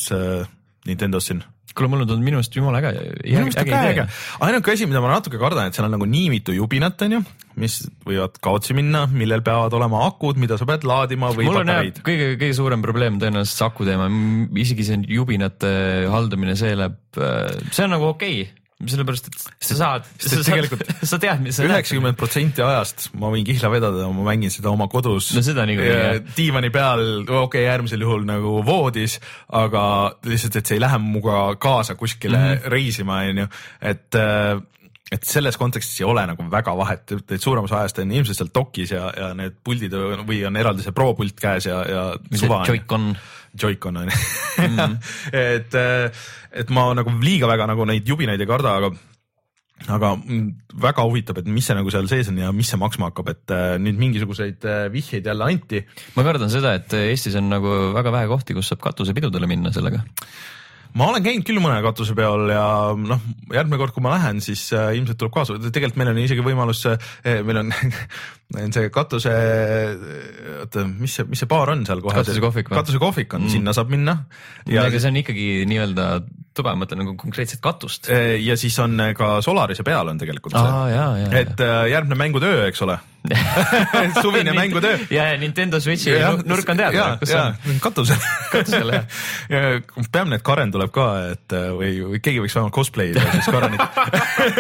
Nintendost 0.87 1.33
siin? 1.33 1.44
Kuule, 1.74 1.90
mulle 1.92 2.07
tundub 2.09 2.26
minu 2.26 2.40
arust 2.40 2.57
jumala 2.57 2.83
äge. 2.83 2.92
minu 3.24 3.46
arust 3.46 3.62
on 3.62 3.70
ka 3.70 3.81
äge. 3.92 4.07
ainuke 4.46 4.74
asi, 4.74 4.88
mida 4.90 5.02
ma 5.05 5.14
natuke 5.14 5.40
kardan, 5.40 5.70
et 5.70 5.79
seal 5.79 5.88
on 5.88 5.96
nagu 5.96 6.09
nii 6.11 6.29
mitu 6.37 6.55
jubinat, 6.57 7.00
onju, 7.07 7.22
mis 7.62 7.79
võivad 8.07 8.37
kaotsi 8.44 8.76
minna, 8.76 9.07
millel 9.11 9.44
peavad 9.46 9.74
olema 9.79 10.05
akud, 10.11 10.38
mida 10.42 10.59
sa 10.61 10.68
pead 10.68 10.87
laadima 10.88 11.33
või 11.37 11.48
mul 11.48 11.62
on 11.62 11.72
jah, 11.72 11.88
kõige, 12.02 12.35
kõige 12.37 12.52
suurem 12.59 12.85
probleem 12.85 13.18
tõenäoliselt 13.22 13.57
see 13.57 13.70
aku 13.70 13.88
teema, 13.88 14.11
isegi 14.66 14.87
see 14.87 15.02
jubinate 15.16 15.72
haldamine, 16.12 16.59
see 16.59 16.76
läheb, 16.76 17.00
see 17.16 17.87
on 17.87 17.96
nagu 17.96 18.12
okei 18.12 18.44
okay 18.44 18.65
sellepärast, 18.76 19.30
et 19.30 19.64
sa 19.64 19.76
saad, 19.78 20.08
sa, 20.20 20.42
tegelikult, 20.44 20.82
sa 21.10 21.18
tead, 21.20 21.40
mis 21.44 21.56
sa 21.56 21.64
üheksakümmend 21.64 22.18
protsenti 22.20 22.60
ajast 22.60 23.08
ma 23.16 23.30
võin 23.32 23.46
kihla 23.48 23.70
vedada, 23.72 24.08
ma 24.12 24.26
mängin 24.28 24.52
seda 24.52 24.68
oma 24.68 24.88
kodus. 24.92 25.30
no 25.32 25.42
seda 25.44 25.64
niikuinii. 25.68 26.34
diivani 26.36 26.70
peal, 26.74 27.04
okei 27.24 27.40
okay,, 27.46 27.66
äärmisel 27.72 28.04
juhul 28.04 28.26
nagu 28.28 28.58
voodis, 28.66 29.16
aga 29.56 29.82
lihtsalt, 30.28 30.60
et 30.60 30.68
see 30.68 30.76
ei 30.76 30.84
lähe 30.84 31.00
minuga 31.00 31.48
kaasa 31.62 31.96
kuskile 31.96 32.36
mm 32.36 32.48
-hmm. 32.52 32.72
reisima, 32.76 33.22
onju, 33.32 33.48
et 33.80 34.20
äh, 34.20 34.60
et 35.12 35.22
selles 35.22 35.56
kontekstis 35.56 36.00
ei 36.00 36.06
ole 36.08 36.24
nagu 36.26 36.44
väga 36.50 36.72
vahet, 36.76 37.12
et 37.14 37.42
suurem 37.42 37.64
osa 37.64 37.78
ajast 37.80 38.00
on 38.02 38.12
ilmselt 38.12 38.40
seal 38.40 38.50
dokis 38.54 38.90
ja, 38.90 39.06
ja 39.14 39.28
need 39.38 39.60
puldid 39.64 39.94
või 40.26 40.40
on 40.48 40.56
eraldi 40.58 40.82
see 40.82 40.94
Pro 40.96 41.12
pult 41.14 41.38
käes 41.38 41.68
ja, 41.70 41.82
ja 41.86 42.02
suva. 42.34 42.64
Joy-Con 42.66 43.12
Joy-Con 43.62 44.01
on 44.03 44.09
ju 44.11 44.23
mhm. 44.62 44.97
et, 45.33 45.75
äh, 45.75 46.25
et 46.53 46.73
ma 46.75 46.88
nagu 46.97 47.12
liiga 47.23 47.51
väga 47.51 47.69
nagu 47.73 47.87
neid 47.88 48.09
jubinaid 48.09 48.40
ei 48.40 48.49
karda, 48.49 48.79
aga 48.81 48.95
aga 49.92 50.14
väga 50.81 51.05
huvitab, 51.05 51.38
et 51.42 51.49
mis 51.53 51.66
see 51.69 51.77
nagu 51.77 51.90
seal 51.92 52.07
sees 52.09 52.31
on 52.33 52.38
ja 52.40 52.49
mis 52.57 52.71
see 52.73 52.81
maksma 52.81 53.11
hakkab, 53.11 53.29
et 53.35 53.53
äh, 53.55 53.77
nüüd 53.83 53.99
mingisuguseid 54.01 54.64
äh, 54.64 54.87
vihjeid 54.92 55.29
jälle 55.29 55.51
anti. 55.51 55.83
ma 56.16 56.25
kardan 56.25 56.53
seda, 56.53 56.73
et 56.79 56.97
Eestis 56.97 57.37
on 57.37 57.51
nagu 57.53 57.75
väga 57.97 58.14
vähe 58.14 58.31
kohti, 58.31 58.57
kus 58.57 58.73
saab 58.73 58.81
katusepidudele 58.87 59.51
minna 59.51 59.75
sellega 59.75 60.01
ma 60.96 61.11
olen 61.11 61.24
käinud 61.24 61.46
küll 61.46 61.61
mõne 61.62 61.78
katusepeol 61.85 62.50
ja 62.52 62.64
noh, 62.96 63.26
järgmine 63.52 63.80
kord, 63.80 63.94
kui 63.94 64.04
ma 64.04 64.14
lähen, 64.16 64.40
siis 64.44 64.64
äh, 64.76 64.94
ilmselt 64.98 65.18
tuleb 65.20 65.35
kaasa, 65.35 65.59
tegelikult 65.66 66.00
meil 66.00 66.12
on 66.12 66.22
isegi 66.22 66.44
võimalus 66.44 66.82
äh,, 66.90 67.42
meil 67.46 67.61
on 67.64 67.74
see 68.76 68.90
katuse, 68.94 69.35
oota, 70.62 70.87
mis 70.87 71.18
see, 71.18 71.28
mis 71.28 71.42
see 71.42 71.50
baar 71.50 71.74
on 71.74 71.85
seal 71.88 72.02
kohe? 72.04 72.16
katusekohvik 72.22 72.70
või? 72.70 72.80
katusekohvik 72.80 73.37
on 73.38 73.44
mm., 73.44 73.54
sinna 73.59 73.76
saab 73.76 73.92
minna. 73.92 74.18
ja 74.70 74.87
aga 74.87 75.02
see 75.02 75.12
on 75.12 75.20
ikkagi 75.22 75.48
nii-öelda 75.68 76.09
tuba, 76.56 76.72
ma 76.72 76.87
mõtlen 76.87 77.02
nagu 77.02 77.12
konkreetset 77.20 77.61
katust. 77.61 78.09
Äh, 78.09 78.38
ja 78.40 78.56
siis 78.56 78.78
on 78.80 78.96
ka 79.18 79.37
Solarise 79.44 79.85
peal 79.85 80.09
on 80.09 80.22
tegelikult 80.22 80.56
see, 80.56 81.12
et 81.42 81.61
äh, 81.61 81.82
järgmeb 81.92 82.24
mängutöö, 82.24 82.64
eks 82.70 82.87
ole 82.87 82.96
suvine 84.22 84.52
mängutöö. 84.56 84.98
ja, 85.10 85.30
ja 85.32 85.38
Nintendo 85.40 85.80
Switchi 85.80 86.14
ja, 86.14 86.32
nurk 86.44 86.68
on 86.68 86.80
teada, 86.80 87.16
kus 87.20 87.32
ja, 87.34 87.44
on? 87.66 87.80
katusel 87.82 88.20
katusel 88.52 88.92
jah. 88.96 89.04
Ja 89.50 89.60
peamine, 90.12 90.38
et 90.38 90.44
Karen 90.46 90.72
tuleb 90.74 90.92
ka, 90.94 91.06
et 91.34 91.56
äh, 91.56 91.68
või, 91.76 91.92
või 92.12 92.22
keegi 92.22 92.42
võiks 92.44 92.56
vähemalt 92.56 92.74
cosplay 92.76 93.12
ida 93.12 93.24
siis 93.32 93.50
Karenit. 93.52 93.82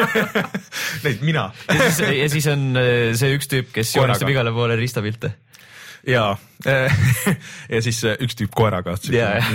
Neid 1.06 1.24
mina. 1.26 1.48
Ja 1.70 2.28
siis, 2.32 2.48
on 2.52 2.68
äh, 2.80 2.92
see 3.18 3.34
üks 3.36 3.50
tüüp, 3.52 3.72
kes 3.74 3.96
joonistab 3.96 4.30
igale 4.32 4.54
poole 4.56 4.78
ristapilte. 4.78 5.34
Ja 6.06 6.28
ja 6.66 7.80
siis 7.84 7.98
äh, 8.06 8.16
üks 8.22 8.38
tüüp 8.38 8.54
koeraga 8.56 8.96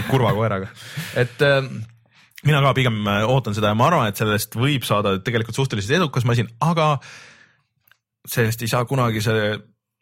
kurva 0.10 0.36
koeraga, 0.38 0.70
et 1.20 1.40
mina 2.46 2.62
ka 2.64 2.74
pigem 2.78 3.02
ootan 3.28 3.56
seda 3.58 3.72
ja 3.72 3.78
ma 3.78 3.88
arvan, 3.90 4.12
et 4.12 4.20
sellest 4.20 4.56
võib 4.60 4.86
saada 4.88 5.16
tegelikult 5.24 5.58
suhteliselt 5.58 5.98
edukas 6.02 6.28
masin, 6.28 6.52
aga 6.64 6.96
sellest 8.28 8.62
ei 8.62 8.72
saa 8.72 8.86
kunagi 8.86 9.22
see 9.22 9.52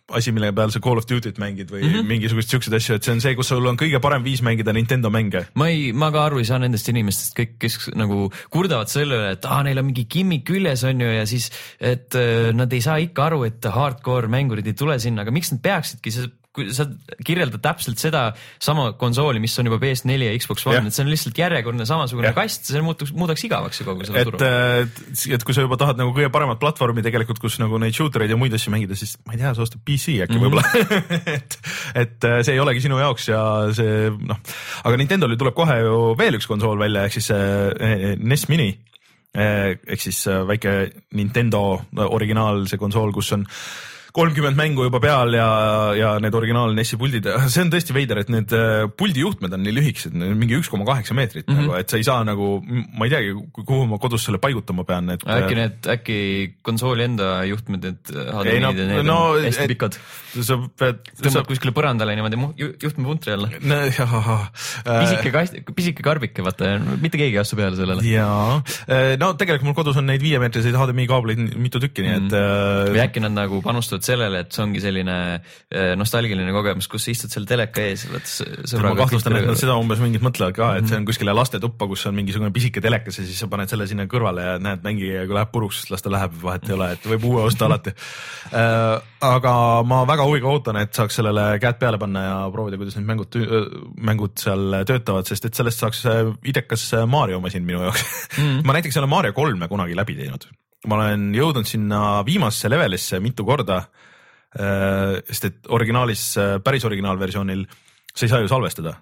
asi, 0.09 0.31
mille 0.33 0.51
peal 0.55 0.71
sa 0.73 0.81
Call 0.83 0.99
of 0.99 1.07
Duty't 1.09 1.37
mängid 1.41 1.69
või 1.71 1.83
mm 1.83 1.91
-hmm. 1.93 2.07
mingisuguseid 2.09 2.53
siukseid 2.53 2.75
asju, 2.77 2.95
et 2.97 3.05
see 3.05 3.13
on 3.13 3.21
see, 3.21 3.35
kus 3.37 3.51
sul 3.51 3.65
on 3.69 3.77
kõige 3.77 3.99
parem 4.01 4.23
viis 4.25 4.41
mängida 4.45 4.73
Nintendo 4.73 5.09
mänge. 5.13 5.45
ma 5.55 5.67
ei, 5.69 5.91
ma 5.93 6.11
ka 6.11 6.25
aru 6.25 6.39
ei 6.39 6.45
saa 6.49 6.59
nendest 6.59 6.89
inimestest 6.89 7.37
kõik, 7.37 7.57
kes 7.59 7.77
nagu 7.95 8.31
kurdavad 8.49 8.89
selle 8.89 9.15
üle, 9.15 9.31
et 9.37 9.45
aa, 9.45 9.61
neil 9.63 9.79
on 9.79 9.85
mingi 9.85 10.07
gimmick 10.09 10.47
küljes 10.49 10.83
on 10.83 11.01
ju 11.01 11.07
ja 11.07 11.25
siis, 11.25 11.51
et 11.79 12.15
äh, 12.15 12.51
nad 12.53 12.73
ei 12.73 12.81
saa 12.81 12.97
ikka 12.97 13.25
aru, 13.25 13.43
et 13.43 13.65
hardcore 13.65 14.27
mängurid 14.27 14.67
ei 14.67 14.73
tule 14.73 14.99
sinna, 14.99 15.21
aga 15.21 15.31
miks 15.31 15.51
nad 15.51 15.61
peaksidki, 15.61 16.11
see 16.11 16.27
kui 16.59 16.73
sa 16.75 16.85
kirjeldad 17.25 17.61
täpselt 17.63 18.01
seda 18.01 18.25
sama 18.61 18.89
konsooli, 18.99 19.41
mis 19.43 19.55
on 19.61 19.69
juba 19.69 19.79
PS4 19.81 20.27
ja 20.27 20.35
Xbox 20.39 20.67
One, 20.69 20.83
et 20.89 20.95
see 20.95 21.05
on 21.05 21.11
lihtsalt 21.11 21.39
järjekordne 21.39 21.87
samasugune 21.89 22.29
ja. 22.29 22.35
kast, 22.37 22.67
see 22.69 22.83
muutuks, 22.85 23.13
muudaks 23.17 23.45
igavaks 23.47 23.81
ju 23.81 23.87
kogu 23.87 24.07
selle 24.07 24.25
turu. 24.27 24.41
et, 24.41 24.99
et 25.39 25.45
kui 25.47 25.57
sa 25.57 25.65
juba 25.65 25.79
tahad 25.79 26.01
nagu 26.01 26.13
kõige 26.15 26.31
paremat 26.33 26.61
platvormi 26.61 27.05
tegelikult, 27.05 27.41
kus 27.41 27.59
nagu 27.61 27.79
neid 27.81 27.95
shooter 27.97 28.25
eid 28.25 28.35
ja 28.35 28.39
muid 28.39 28.55
asju 28.55 28.73
mängida, 28.75 28.97
siis 28.99 29.15
ma 29.25 29.35
ei 29.35 29.41
tea, 29.41 29.53
sa 29.55 29.65
ostad 29.65 29.83
PC 29.87 30.19
äkki 30.25 30.37
mm 30.37 30.43
-hmm. 30.43 30.45
võib-olla 30.45 30.65
et, 31.37 31.59
et 32.03 32.29
äh, 32.29 32.41
see 32.43 32.57
ei 32.57 32.63
olegi 32.63 32.83
sinu 32.85 32.99
jaoks 32.99 33.31
ja 33.31 33.41
see 33.75 34.09
noh, 34.11 34.43
aga 34.83 34.99
Nintendo'l 34.99 35.37
tuleb 35.39 35.57
kohe 35.57 35.79
ju 35.81 35.97
veel 36.19 36.39
üks 36.39 36.47
konsool 36.49 36.79
välja, 36.79 37.07
ehk 37.07 37.17
siis 37.17 37.31
see 37.31 38.15
NES 38.19 38.47
Mini 38.49 38.71
ehk 39.39 40.01
siis 40.01 40.23
väike 40.25 40.71
Nintendo 41.13 41.81
originaal, 42.09 42.65
see 42.67 42.81
konsool, 42.81 43.13
kus 43.13 43.31
on 43.37 43.45
kolmkümmend 44.15 44.57
mängu 44.57 44.85
juba 44.87 45.01
peal 45.03 45.35
ja, 45.37 45.47
ja 45.97 46.13
need 46.21 46.35
originaal 46.37 46.73
NES-i 46.77 46.97
puldid, 46.99 47.27
see 47.51 47.63
on 47.63 47.71
tõesti 47.73 47.95
veider, 47.95 48.21
et 48.23 48.31
need 48.33 48.53
äh, 48.57 48.87
puldijuhtmed 48.97 49.53
on 49.55 49.63
nii 49.65 49.75
lühikesed, 49.75 50.15
mingi 50.17 50.57
üks 50.57 50.69
koma 50.71 50.87
kaheksa 50.87 51.17
meetrit 51.17 51.45
mm 51.45 51.53
-hmm. 51.53 51.67
nagu, 51.69 51.77
et 51.79 51.91
sa 51.91 51.99
ei 51.99 52.07
saa 52.07 52.23
nagu, 52.27 52.49
ma 52.65 53.05
ei 53.05 53.13
teagi, 53.13 53.35
kuhu 53.59 53.85
ma 53.89 53.99
kodus 54.01 54.25
selle 54.25 54.41
paigutama 54.41 54.85
pean, 54.87 55.13
et. 55.13 55.25
äkki 55.25 55.59
need, 55.59 55.77
äkki 55.95 56.17
konsooli 56.65 57.05
enda 57.05 57.43
juhtmed, 57.49 57.85
need 57.85 58.13
HDMI-d 58.13 58.83
ja 58.83 58.87
need 58.93 59.05
no, 59.05 59.19
on 59.35 59.45
hästi 59.45 59.65
et, 59.67 59.73
pikad. 59.75 59.99
sa 60.41 60.57
pead. 60.57 61.05
tõmbad 61.21 61.37
sa... 61.37 61.45
kuskile 61.51 61.75
põrandale 61.75 62.17
niimoodi 62.17 62.41
juhtmepuntri 62.81 63.35
alla 63.37 63.51
no,. 63.61 63.79
pisike 64.85 65.33
kast, 65.35 65.61
pisike 65.75 66.05
karbike, 66.05 66.45
vaata, 66.45 66.75
mitte 66.97 67.21
keegi 67.21 67.37
ei 67.37 67.43
astu 67.43 67.59
peale 67.59 67.77
sellele. 67.77 68.05
jaa, 68.09 68.59
no 69.21 69.31
tegelikult 69.37 69.69
mul 69.69 69.77
kodus 69.77 70.01
on 70.01 70.09
neid 70.09 70.23
viiemeetriseid 70.25 70.75
HDMI 70.75 71.07
kaableid 71.09 71.45
mitu 71.61 71.81
tükki, 71.83 72.05
nii 72.05 72.15
et 72.17 72.29
mm. 72.33 72.93
või 72.95 73.05
äkki 73.05 73.23
nad 73.23 73.37
nagu 73.37 73.61
panustavad 73.65 73.98
sellele, 74.05 74.43
et 74.45 74.55
see 74.55 74.63
ongi 74.63 74.83
selline 74.83 75.17
nostalgiline 75.99 76.53
kogemus, 76.55 76.89
kus 76.91 77.07
sa 77.07 77.13
istud 77.13 77.33
seal 77.33 77.47
teleka 77.49 77.83
ees, 77.85 78.05
vot 78.11 78.25
sõbraga. 78.25 78.95
ma 78.95 79.03
kahtlustan, 79.03 79.37
et 79.39 79.49
nad 79.49 79.59
seda 79.59 79.77
umbes 79.79 80.01
mingid 80.03 80.25
mõtlevad 80.25 80.55
ka, 80.57 80.71
et 80.79 80.87
see 80.87 80.97
on 80.97 81.03
mhm. 81.03 81.09
kuskile 81.11 81.35
lastetuppa, 81.37 81.89
kus 81.91 82.05
on 82.09 82.17
mingisugune 82.17 82.53
pisike 82.55 82.83
telekas 82.83 83.21
ja 83.21 83.27
siis 83.27 83.39
sa 83.41 83.49
paned 83.51 83.71
selle 83.71 83.87
sinna 83.89 84.07
kõrvale 84.09 84.45
ja 84.45 84.57
näed, 84.61 84.83
mängige 84.85 85.21
ja 85.21 85.27
kui 85.29 85.37
läheb 85.37 85.53
puruks, 85.53 85.83
siis 85.83 85.93
las 85.93 86.05
ta 86.05 86.13
läheb, 86.13 86.35
vahet 86.43 86.69
ei 86.69 86.77
ole, 86.77 86.91
et 86.97 87.09
võib 87.13 87.29
uue 87.31 87.45
osta 87.49 87.69
alati 87.69 87.95
aga 89.25 89.53
ma 89.87 90.03
väga 90.07 90.25
huviga 90.27 90.49
ootan, 90.51 90.79
et 90.81 90.95
saaks 90.95 91.19
sellele 91.19 91.45
käed 91.61 91.79
peale 91.81 91.99
panna 92.01 92.23
ja 92.23 92.37
proovida, 92.53 92.79
kuidas 92.79 92.97
need 92.97 93.07
mängud, 93.09 93.37
mängud 94.09 94.37
seal 94.39 94.79
töötavad, 94.87 95.27
sest 95.29 95.49
et 95.49 95.59
sellest 95.59 95.83
saaks 95.83 96.05
idekas 96.47 96.87
Mario 97.09 97.41
masin 97.43 97.67
minu 97.67 97.83
jaoks 97.87 98.05
mm. 98.37 98.61
ma 98.67 98.77
näiteks 98.77 98.97
ei 98.97 99.03
ole 99.03 99.11
Mario 99.11 99.35
kolme 99.35 99.67
kunagi 99.71 99.97
läbi 99.97 100.17
teinud 100.19 100.47
ma 100.87 100.99
olen 100.99 101.29
jõudnud 101.35 101.67
sinna 101.67 102.21
viimasesse 102.27 102.71
levelisse 102.71 103.19
mitu 103.23 103.45
korda. 103.47 103.81
Äh, 104.49 105.19
sest 105.27 105.45
et 105.49 105.69
originaalis, 105.75 106.23
äh, 106.41 106.55
päris 106.63 106.85
originaalversioonil 106.87 107.65
sa 108.13 108.25
ei 108.25 108.31
saa 108.31 108.39
ju 108.41 108.49
salvestada, 108.49 108.95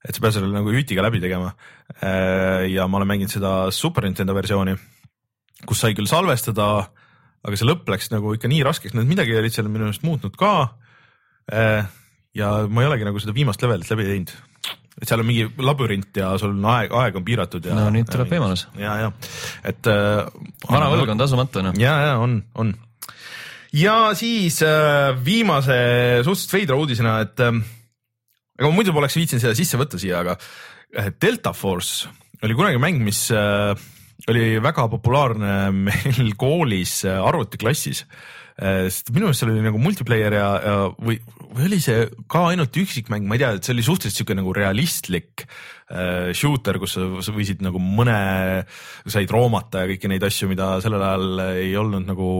et 0.00 0.16
sa 0.16 0.22
pead 0.24 0.36
selle 0.38 0.48
nagu 0.54 0.72
jütiga 0.72 1.04
läbi 1.04 1.20
tegema. 1.20 1.52
Äh, 1.98 2.70
ja 2.72 2.86
ma 2.88 3.00
olen 3.00 3.10
mänginud 3.10 3.32
seda 3.32 3.70
Super 3.74 4.06
Nintendo 4.06 4.36
versiooni, 4.36 4.76
kus 5.66 5.82
sai 5.82 5.92
küll 5.98 6.08
salvestada, 6.08 6.86
aga 7.46 7.58
see 7.58 7.68
lõpp 7.68 7.90
läks 7.92 8.08
nagu 8.14 8.32
ikka 8.36 8.48
nii 8.48 8.62
raskeks, 8.66 8.96
nad 8.96 9.08
midagi 9.08 9.36
olid 9.36 9.54
seal 9.54 9.68
minu 9.68 9.86
meelest 9.86 10.06
muutnud 10.06 10.36
ka. 10.38 10.78
ja 12.34 12.48
ma 12.66 12.82
ei 12.82 12.88
olegi 12.88 13.06
nagu 13.06 13.20
seda 13.22 13.32
viimast 13.36 13.62
levelit 13.62 13.86
läbi 13.86 14.02
teinud 14.02 14.32
et 14.96 15.08
seal 15.08 15.20
on 15.20 15.28
mingi 15.28 15.46
labürint 15.60 16.16
ja 16.16 16.32
sul 16.40 16.54
on 16.54 16.68
aeg, 16.72 16.92
aeg 16.96 17.18
on 17.18 17.24
piiratud 17.26 17.68
ja. 17.68 17.76
no 17.76 17.88
nüüd 17.92 18.08
tuleb 18.10 18.30
võimalus. 18.32 18.66
ja, 18.80 18.96
ja 19.04 19.10
et 19.68 19.88
äh,. 19.92 20.28
vana 20.68 20.90
võlg 20.92 21.12
on 21.12 21.20
tasumata 21.20 21.64
noh. 21.66 21.76
ja, 21.80 21.96
ja 22.08 22.14
on, 22.22 22.38
on. 22.56 22.72
ja 23.76 23.96
siis 24.18 24.62
äh, 24.64 25.12
viimase 25.24 25.76
suhteliselt 26.24 26.56
veidra 26.56 26.78
uudisena, 26.80 27.18
et 27.26 27.44
äh, 27.44 27.60
ega 28.56 28.70
ma 28.70 28.78
muidu 28.78 28.96
poleks 28.96 29.18
viitsinud 29.20 29.44
seda 29.44 29.58
sisse 29.58 29.80
võtta 29.80 30.00
siia, 30.00 30.22
aga 30.24 30.38
äh, 30.38 31.12
Delta 31.20 31.52
Force 31.56 32.08
oli 32.44 32.56
kunagi 32.56 32.80
mäng, 32.80 33.04
mis 33.04 33.26
äh, 33.34 33.76
oli 34.32 34.48
väga 34.64 34.88
populaarne 34.96 35.58
meil 35.90 36.32
koolis 36.40 37.02
äh, 37.04 37.20
arvutiklassis 37.20 38.06
äh, 38.06 38.24
sest 38.56 39.10
minu 39.12 39.26
meelest 39.26 39.42
seal 39.42 39.52
oli 39.52 39.64
nagu 39.64 39.80
multiplayer 39.80 40.32
ja, 40.32 40.44
ja 40.64 40.76
või, 40.96 41.18
või 41.52 41.66
oli 41.68 41.80
see 41.84 42.06
ka 42.30 42.46
ainult 42.54 42.76
üksikmäng, 42.80 43.26
ma 43.28 43.36
ei 43.36 43.42
tea, 43.42 43.50
et 43.58 43.66
see 43.66 43.74
oli 43.74 43.84
suhteliselt 43.84 44.22
sihuke 44.22 44.36
nagu 44.38 44.54
realistlik 44.56 45.44
äh, 45.44 46.32
shooter, 46.36 46.78
kus 46.80 46.96
sa, 46.96 47.04
sa 47.20 47.34
võisid 47.36 47.60
nagu 47.64 47.80
mõne, 47.82 48.16
said 49.12 49.32
roomata 49.32 49.84
ja 49.84 49.90
kõiki 49.90 50.08
neid 50.08 50.24
asju, 50.24 50.48
mida 50.48 50.70
sellel 50.84 51.04
ajal 51.04 51.42
ei 51.50 51.74
olnud 51.76 52.08
nagu 52.08 52.30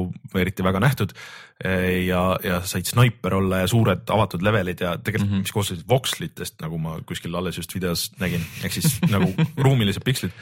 eriti 0.41 0.65
väga 0.65 0.81
nähtud 0.87 1.13
äh,. 1.13 2.07
ja, 2.07 2.23
ja 2.45 2.63
said 2.65 2.89
snaiper 2.89 3.37
olla 3.37 3.61
ja 3.65 3.69
suured 3.69 4.09
avatud 4.17 4.45
levelid 4.45 4.81
ja 4.87 4.97
tegelikult 4.97 5.29
mm, 5.29 5.37
-hmm. 5.37 5.45
mis 5.45 5.53
koosnesid 5.53 5.85
vokslitest, 5.89 6.57
nagu 6.65 6.81
ma 6.81 6.97
kuskil 7.05 7.37
alles 7.37 7.61
just 7.61 7.77
videos 7.77 8.09
nägin, 8.21 8.45
ehk 8.65 8.73
siis 8.73 8.99
nagu 9.13 9.35
ruumilised 9.69 10.05
pikslid 10.05 10.33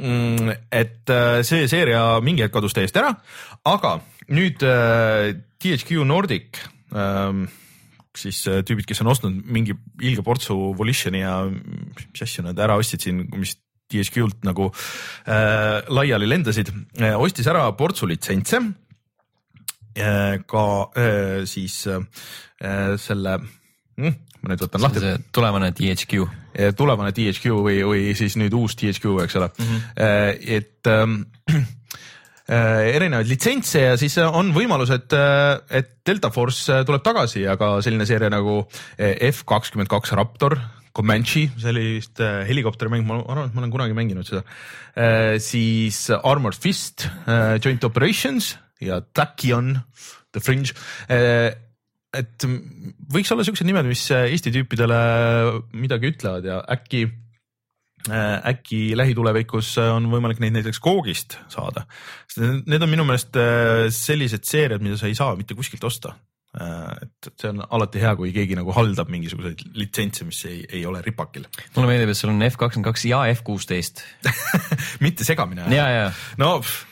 mm,. 0.00 0.56
et 0.72 1.10
äh, 1.12 1.40
see 1.46 1.68
seeria 1.70 2.02
mingi 2.24 2.44
hetk 2.44 2.54
kadus 2.56 2.76
täiesti 2.76 3.00
ära, 3.02 3.14
aga 3.68 3.98
nüüd 4.30 4.62
äh, 4.62 5.34
THQ 5.60 6.04
Nordic 6.08 6.60
ähm, 6.94 7.48
siis 8.16 8.42
äh, 8.48 8.62
tüübid, 8.66 8.86
kes 8.88 9.02
on 9.02 9.10
ostnud 9.12 9.42
mingi 9.44 9.76
ilge 10.02 10.24
portsu 10.26 10.56
Volitioni 10.78 11.22
ja 11.22 11.42
mis 11.50 12.24
asju 12.24 12.46
nad 12.46 12.58
ära 12.58 12.78
ostsid 12.80 13.04
siin, 13.04 13.24
mis 13.36 13.56
DSQ-lt 13.90 14.46
nagu 14.46 14.70
äh, 14.70 15.80
laiali 15.90 16.28
lendasid 16.30 16.70
äh,, 17.00 17.16
ostis 17.18 17.48
ära 17.50 17.66
portsu 17.78 18.08
litsentse 18.10 18.62
äh,. 19.98 20.40
ka 20.46 20.66
äh, 20.94 21.40
siis 21.50 21.82
äh, 21.90 22.02
selle 23.02 23.38
mm, 23.40 24.14
ma 24.40 24.52
nüüd 24.52 24.62
võtan 24.62 24.84
lahti. 24.84 25.16
tulevane 25.34 25.72
THQ. 25.76 26.22
tulevane 26.76 27.12
THQ 27.12 27.58
või, 27.66 27.80
või 27.84 28.14
siis 28.16 28.38
nüüd 28.40 28.54
uus 28.56 28.78
THQ, 28.78 29.18
eks 29.26 29.36
ole 29.40 29.50
mm. 29.50 29.66
-hmm. 29.66 30.54
et 30.56 30.70
Äh, 30.86 31.06
erinevaid 32.50 33.28
litsentse 33.30 33.84
ja 33.84 33.94
siis 34.00 34.16
on 34.24 34.50
võimalus, 34.54 34.90
et, 34.94 35.14
äh, 35.14 35.60
et 35.80 35.92
Delta 36.06 36.32
Force 36.34 36.66
äh, 36.72 36.82
tuleb 36.86 37.04
tagasi, 37.06 37.44
aga 37.50 37.76
selline 37.84 38.06
seeria 38.08 38.30
nagu 38.32 38.64
F 39.30 39.44
kakskümmend 39.48 39.90
kaks 39.90 40.14
Raptor, 40.18 40.58
Comanche, 40.96 41.46
see 41.54 41.70
oli 41.70 41.84
vist 42.00 42.18
helikopterimäng, 42.18 43.04
ma 43.06 43.20
arvan, 43.22 43.46
et 43.46 43.54
ma 43.54 43.62
olen 43.62 43.70
kunagi 43.70 43.94
mänginud 43.94 44.26
seda. 44.26 44.40
siis 45.38 46.00
Armored 46.10 46.58
Fist, 46.58 47.06
Joint 47.62 47.86
Operations 47.86 48.56
ja 48.82 48.98
Tachyon, 49.00 49.76
The 50.34 50.42
Fringe 50.42 50.74
et 52.10 52.46
võiks 53.14 53.30
olla 53.30 53.46
siuksed 53.46 53.70
nimed, 53.70 53.86
mis 53.86 54.02
Eesti 54.10 54.50
tüüpidele 54.50 55.00
midagi 55.78 56.10
ütlevad 56.10 56.50
ja 56.50 56.58
äkki 56.74 57.06
Äh, 57.06 57.29
äkki 58.08 58.96
lähitulevikus 58.96 59.74
äh, 59.78 59.92
on 59.92 60.08
võimalik 60.12 60.40
neid 60.40 60.54
näiteks 60.56 60.80
Googist 60.80 61.36
saada. 61.52 61.84
Need 62.40 62.80
on 62.80 62.90
minu 62.90 63.04
meelest 63.04 63.36
äh, 63.36 63.86
sellised 63.92 64.46
seeriad, 64.48 64.82
mida 64.84 64.96
sa 64.96 65.10
ei 65.10 65.16
saa 65.18 65.36
mitte 65.36 65.56
kuskilt 65.58 65.84
osta. 65.84 66.16
et 66.50 67.28
see 67.38 67.46
on 67.52 67.60
alati 67.62 68.00
hea, 68.02 68.10
kui 68.18 68.32
keegi 68.34 68.56
nagu 68.58 68.72
haldab 68.74 69.06
mingisuguseid 69.12 69.60
litsentse, 69.78 70.24
mis 70.26 70.40
ei, 70.48 70.64
ei 70.66 70.80
ole 70.86 70.98
ripakil. 71.04 71.44
mulle 71.76 71.92
meeldib, 71.92 72.10
et 72.10 72.18
sul 72.18 72.32
on 72.32 72.42
F 72.42 72.56
kakskümmend 72.58 72.88
kaks 72.88 73.04
ja 73.06 73.20
F 73.36 73.44
kuusteist 73.46 74.02
mitte 75.04 75.22
segamini 75.28 75.62
ajada. 75.62 76.10
no 76.42 76.56
pff, 76.58 76.90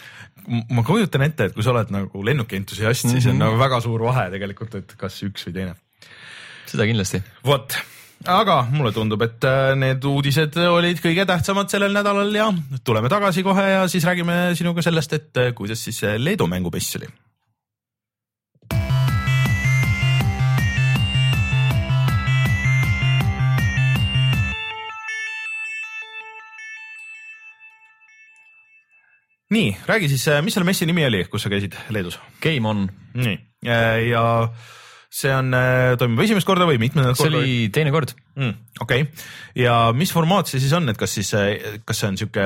ma 0.71 0.87
kujutan 0.87 1.27
ette, 1.27 1.51
et 1.51 1.59
kui 1.59 1.67
sa 1.67 1.75
oled 1.75 1.91
nagu 1.91 2.23
lennukientusiast 2.23 3.09
mm, 3.09 3.11
-hmm. 3.11 3.19
siis 3.19 3.27
on 3.27 3.35
mhm. 3.35 3.45
nagu 3.49 3.59
väga 3.59 3.81
suur 3.83 4.07
vahe 4.07 4.29
tegelikult, 4.31 4.79
et 4.79 4.95
kas 5.01 5.19
üks 5.27 5.49
või 5.49 5.59
teine. 5.59 5.75
seda 6.71 6.87
kindlasti. 6.87 7.25
vot 7.43 7.81
aga 8.27 8.59
mulle 8.73 8.93
tundub, 8.93 9.23
et 9.23 9.45
äh, 9.47 9.77
need 9.79 10.05
uudised 10.09 10.59
olid 10.69 11.01
kõige 11.03 11.27
tähtsamad 11.29 11.71
sellel 11.71 11.95
nädalal 11.95 12.35
ja 12.35 12.51
tuleme 12.85 13.11
tagasi 13.13 13.45
kohe 13.47 13.65
ja 13.71 13.87
siis 13.89 14.07
räägime 14.09 14.57
sinuga 14.59 14.83
sellest, 14.83 15.15
et 15.15 15.41
äh, 15.41 15.55
kuidas 15.55 15.85
siis 15.85 16.03
Leedu 16.19 16.49
mängupess 16.51 16.99
oli. 17.01 17.11
nii, 29.49 29.77
räägi 29.87 30.09
siis, 30.09 30.27
äh, 30.29 30.43
mis 30.45 30.55
selle 30.55 30.67
messi 30.69 30.87
nimi 30.87 31.07
oli, 31.07 31.23
kus 31.31 31.47
sa 31.47 31.53
käisid 31.53 31.77
Leedus? 31.95 32.19
Game 32.43 32.69
on. 32.69 32.89
nii 33.15 33.39
ja 33.63 34.49
see 35.09 35.31
on, 35.33 35.55
äh, 35.57 35.95
toimub 35.97 36.21
esimest 36.21 36.47
korda 36.47 36.67
või 36.69 36.77
mitmendat 36.81 37.17
korda? 37.17 37.31
see 37.31 37.41
oli 37.41 37.69
teine 37.73 37.93
kord 37.95 38.13
mm,. 38.37 38.53
okei 38.85 39.07
okay., 39.07 39.25
ja 39.57 39.77
mis 39.97 40.13
formaat 40.13 40.51
see 40.51 40.61
siis 40.61 40.75
on, 40.77 40.89
et 40.93 41.01
kas 41.01 41.15
siis, 41.17 41.33
äh, 41.39 41.81
kas 41.89 42.03
see 42.03 42.11
on 42.13 42.19
sihuke, 42.21 42.45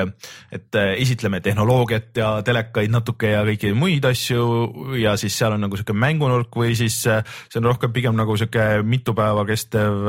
et 0.55 0.79
äh, 0.79 0.93
esitleme 1.03 1.41
tehnoloogiat 1.43 2.15
ja 2.21 2.31
telekaid 2.45 2.93
natuke 2.93 3.33
ja 3.35 3.43
kõiki 3.47 3.73
muid 3.75 4.07
asju 4.07 4.95
ja 5.01 5.17
siis 5.19 5.35
seal 5.35 5.57
on 5.57 5.65
nagu 5.67 5.79
sihuke 5.79 5.95
mängunurk 5.97 6.55
või 6.55 6.71
siis 6.79 7.01
see 7.03 7.59
on 7.59 7.67
rohkem 7.67 7.91
pigem 7.95 8.15
nagu 8.15 8.37
sihuke 8.39 8.79
mitu 8.87 9.15
päeva 9.17 9.43
kestev 9.49 10.07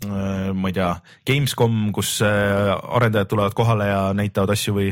ma 0.00 0.70
ei 0.70 0.72
tea, 0.72 0.94
Gamescom, 1.28 1.90
kus 1.92 2.14
arendajad 2.24 3.28
tulevad 3.28 3.52
kohale 3.52 3.90
ja 3.90 3.98
näitavad 4.16 4.54
asju 4.54 4.72
või, 4.78 4.86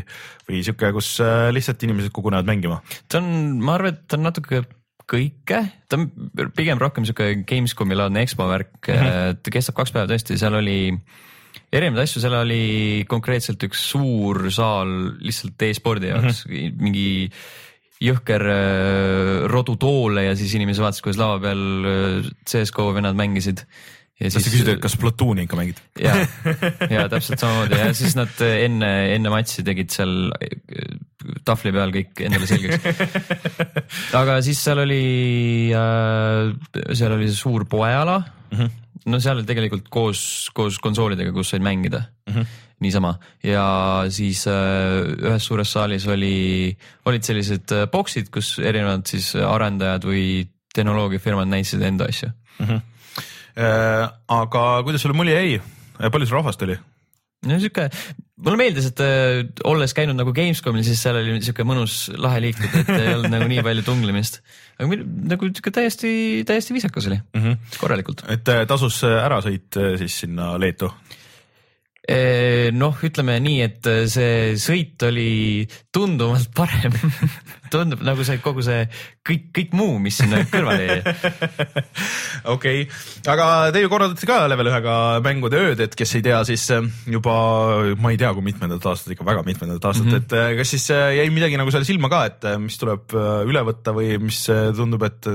või 0.45 0.61
sihuke, 0.61 0.91
kus 0.93 1.15
lihtsalt 1.57 1.87
inimesed 1.89 2.13
kogunevad 2.13 2.49
mängima? 2.49 2.83
ta 3.09 3.23
on, 3.23 3.57
ma 3.65 3.79
arvan, 3.79 3.97
et 3.97 4.05
ta 4.05 4.21
on 4.21 4.29
natuke 4.29 4.61
kõike, 5.09 5.63
ta 5.89 5.99
on 5.99 6.09
pigem 6.57 6.81
rohkem 6.81 7.07
sihuke 7.09 7.43
Gamescomi 7.49 7.97
laadne 7.97 8.25
EXPO 8.27 8.49
värk 8.51 8.91
mm, 8.91 8.99
-hmm. 9.01 9.41
ta 9.43 9.55
kestab 9.55 9.79
kaks 9.79 9.95
päeva 9.95 10.11
tõesti, 10.11 10.37
seal 10.41 10.59
oli 10.59 10.79
erinevaid 11.73 12.05
asju, 12.05 12.23
seal 12.23 12.37
oli 12.41 13.05
konkreetselt 13.09 13.63
üks 13.69 13.87
suur 13.93 14.49
saal 14.55 14.93
lihtsalt 15.25 15.69
e-spordi 15.69 16.13
jaoks 16.13 16.45
mm, 16.47 16.55
-hmm. 16.55 16.83
mingi 16.85 17.09
jõhker 18.05 18.45
äh, 18.53 19.47
rodutoole 19.51 20.29
ja 20.29 20.37
siis 20.39 20.55
inimesed 20.55 20.85
vaatasid, 20.85 21.05
kuidas 21.07 21.21
lava 21.21 21.41
peal 21.43 21.63
äh, 21.91 22.29
CS 22.47 22.75
GO 22.77 22.93
vennad 22.95 23.19
mängisid 23.19 23.65
ja 24.19 24.31
sa 24.33 24.43
küsid, 24.43 24.69
et 24.73 24.81
kas 24.83 24.97
Platooni 24.99 25.45
ikka 25.47 25.59
mängid? 25.59 25.79
ja, 26.03 26.17
ja 26.95 27.07
täpselt 27.11 27.43
samamoodi 27.43 27.79
ja 27.79 27.93
siis 27.97 28.17
nad 28.19 28.43
enne, 28.47 28.91
enne 29.15 29.33
matši 29.33 29.65
tegid 29.67 29.95
seal 29.95 30.33
tahvli 31.47 31.73
peal 31.75 31.95
kõik 31.95 32.25
endale 32.27 32.49
selgeks. 32.51 33.07
aga 34.21 34.39
siis 34.45 34.61
seal 34.65 34.83
oli 34.83 35.03
äh,, 35.77 36.51
seal 36.99 37.15
oli 37.19 37.31
suur 37.35 37.69
poeala 37.71 38.19
mm. 38.21 38.59
-hmm. 38.59 38.77
no 39.13 39.23
seal 39.23 39.45
tegelikult 39.47 39.89
koos, 39.93 40.23
koos 40.55 40.81
konsoolidega, 40.83 41.33
kus 41.35 41.55
said 41.55 41.65
mängida 41.65 42.09
mm. 42.29 42.35
-hmm 42.35 42.65
niisama 42.79 43.17
ja 43.43 44.07
siis 44.07 44.45
äh, 44.47 45.03
ühes 45.03 45.43
suures 45.43 45.73
saalis 45.73 46.05
oli, 46.07 46.71
olid 47.11 47.25
sellised 47.27 47.73
äh, 47.75 47.89
boksid, 47.91 48.29
kus 48.31 48.53
erinevad 48.63 49.03
siis 49.11 49.33
arendajad 49.35 50.07
või 50.07 50.47
tehnoloogiafirmad 50.75 51.51
näitasid 51.51 51.83
enda 51.83 52.07
asju 52.07 52.29
mm. 52.31 52.67
-hmm 52.67 52.79
Äh, 52.79 52.98
aga 53.57 54.69
kuidas 54.87 55.03
sulle 55.03 55.17
mulje 55.17 55.35
jäi, 55.39 55.59
palju 55.99 56.29
sul 56.29 56.41
rahvast 56.41 56.63
oli? 56.67 56.79
no 57.47 57.59
sihuke, 57.63 57.87
mulle 58.43 58.59
meeldis, 58.59 58.89
et 58.91 59.03
äh, 59.05 59.45
olles 59.69 59.95
käinud 59.95 60.19
nagu 60.19 60.33
Gamescomil, 60.35 60.83
siis 60.87 61.03
seal 61.05 61.21
oli 61.21 61.37
sihuke 61.45 61.67
mõnus 61.69 62.09
lahe 62.19 62.41
liikuda, 62.43 62.83
et 62.83 62.91
ei 62.97 63.13
olnud 63.15 63.31
nagu 63.31 63.47
nii 63.51 63.63
palju 63.67 63.85
tunglemist. 63.87 64.41
aga 64.79 64.91
meil, 64.91 65.05
nagu 65.35 65.51
sihuke 65.53 65.73
täiesti, 65.75 66.11
täiesti 66.49 66.75
viisakas 66.75 67.07
oli 67.11 67.21
mm, 67.21 67.45
-hmm. 67.45 67.79
korralikult. 67.79 68.25
et 68.35 68.51
äh, 68.55 68.65
tasus 68.71 69.01
ära 69.07 69.41
sõit 69.45 69.79
siis 70.03 70.21
sinna 70.25 70.57
Leetu? 70.59 70.91
Noh, 72.79 73.01
ütleme 73.05 73.35
nii, 73.45 73.59
et 73.67 73.89
see 74.09 74.55
sõit 74.61 75.03
oli 75.05 75.67
tunduvalt 75.93 76.49
parem 76.59 76.95
tundub 77.73 78.01
nagu 78.07 78.25
see 78.25 78.41
kogu 78.41 78.65
see 78.65 78.87
kõik, 79.29 79.49
kõik 79.57 79.75
muu, 79.77 79.99
mis 80.01 80.17
sinna 80.17 80.41
kõrvale 80.49 80.87
jäi. 80.89 81.15
okei, 82.55 82.87
aga 83.29 83.49
te 83.75 83.83
ju 83.83 83.93
korraldate 83.93 84.29
ka 84.29 84.41
level 84.49 84.71
ühega 84.73 84.95
mängude 85.25 85.61
ööd, 85.61 85.85
et 85.85 85.97
kes 85.99 86.17
ei 86.17 86.25
tea, 86.25 86.41
siis 86.49 86.65
äh, 86.75 86.89
juba 87.13 87.37
ma 88.01 88.15
ei 88.15 88.21
tea, 88.21 88.33
kui 88.37 88.47
mitmendat 88.47 88.89
aastat, 88.89 89.13
ikka 89.13 89.29
väga 89.29 89.45
mitmendat 89.47 89.85
aastat 89.91 90.09
mm, 90.09 90.17
-hmm. 90.17 90.53
et 90.55 90.61
kas 90.63 90.75
siis 90.75 90.89
jäi 90.91 91.29
midagi 91.35 91.61
nagu 91.61 91.75
seal 91.75 91.87
silma 91.89 92.09
ka, 92.13 92.25
et 92.33 92.51
mis 92.63 92.81
tuleb 92.81 93.13
üle 93.49 93.65
võtta 93.69 93.93
või 93.97 94.17
mis 94.23 94.47
tundub, 94.49 95.05
et 95.05 95.33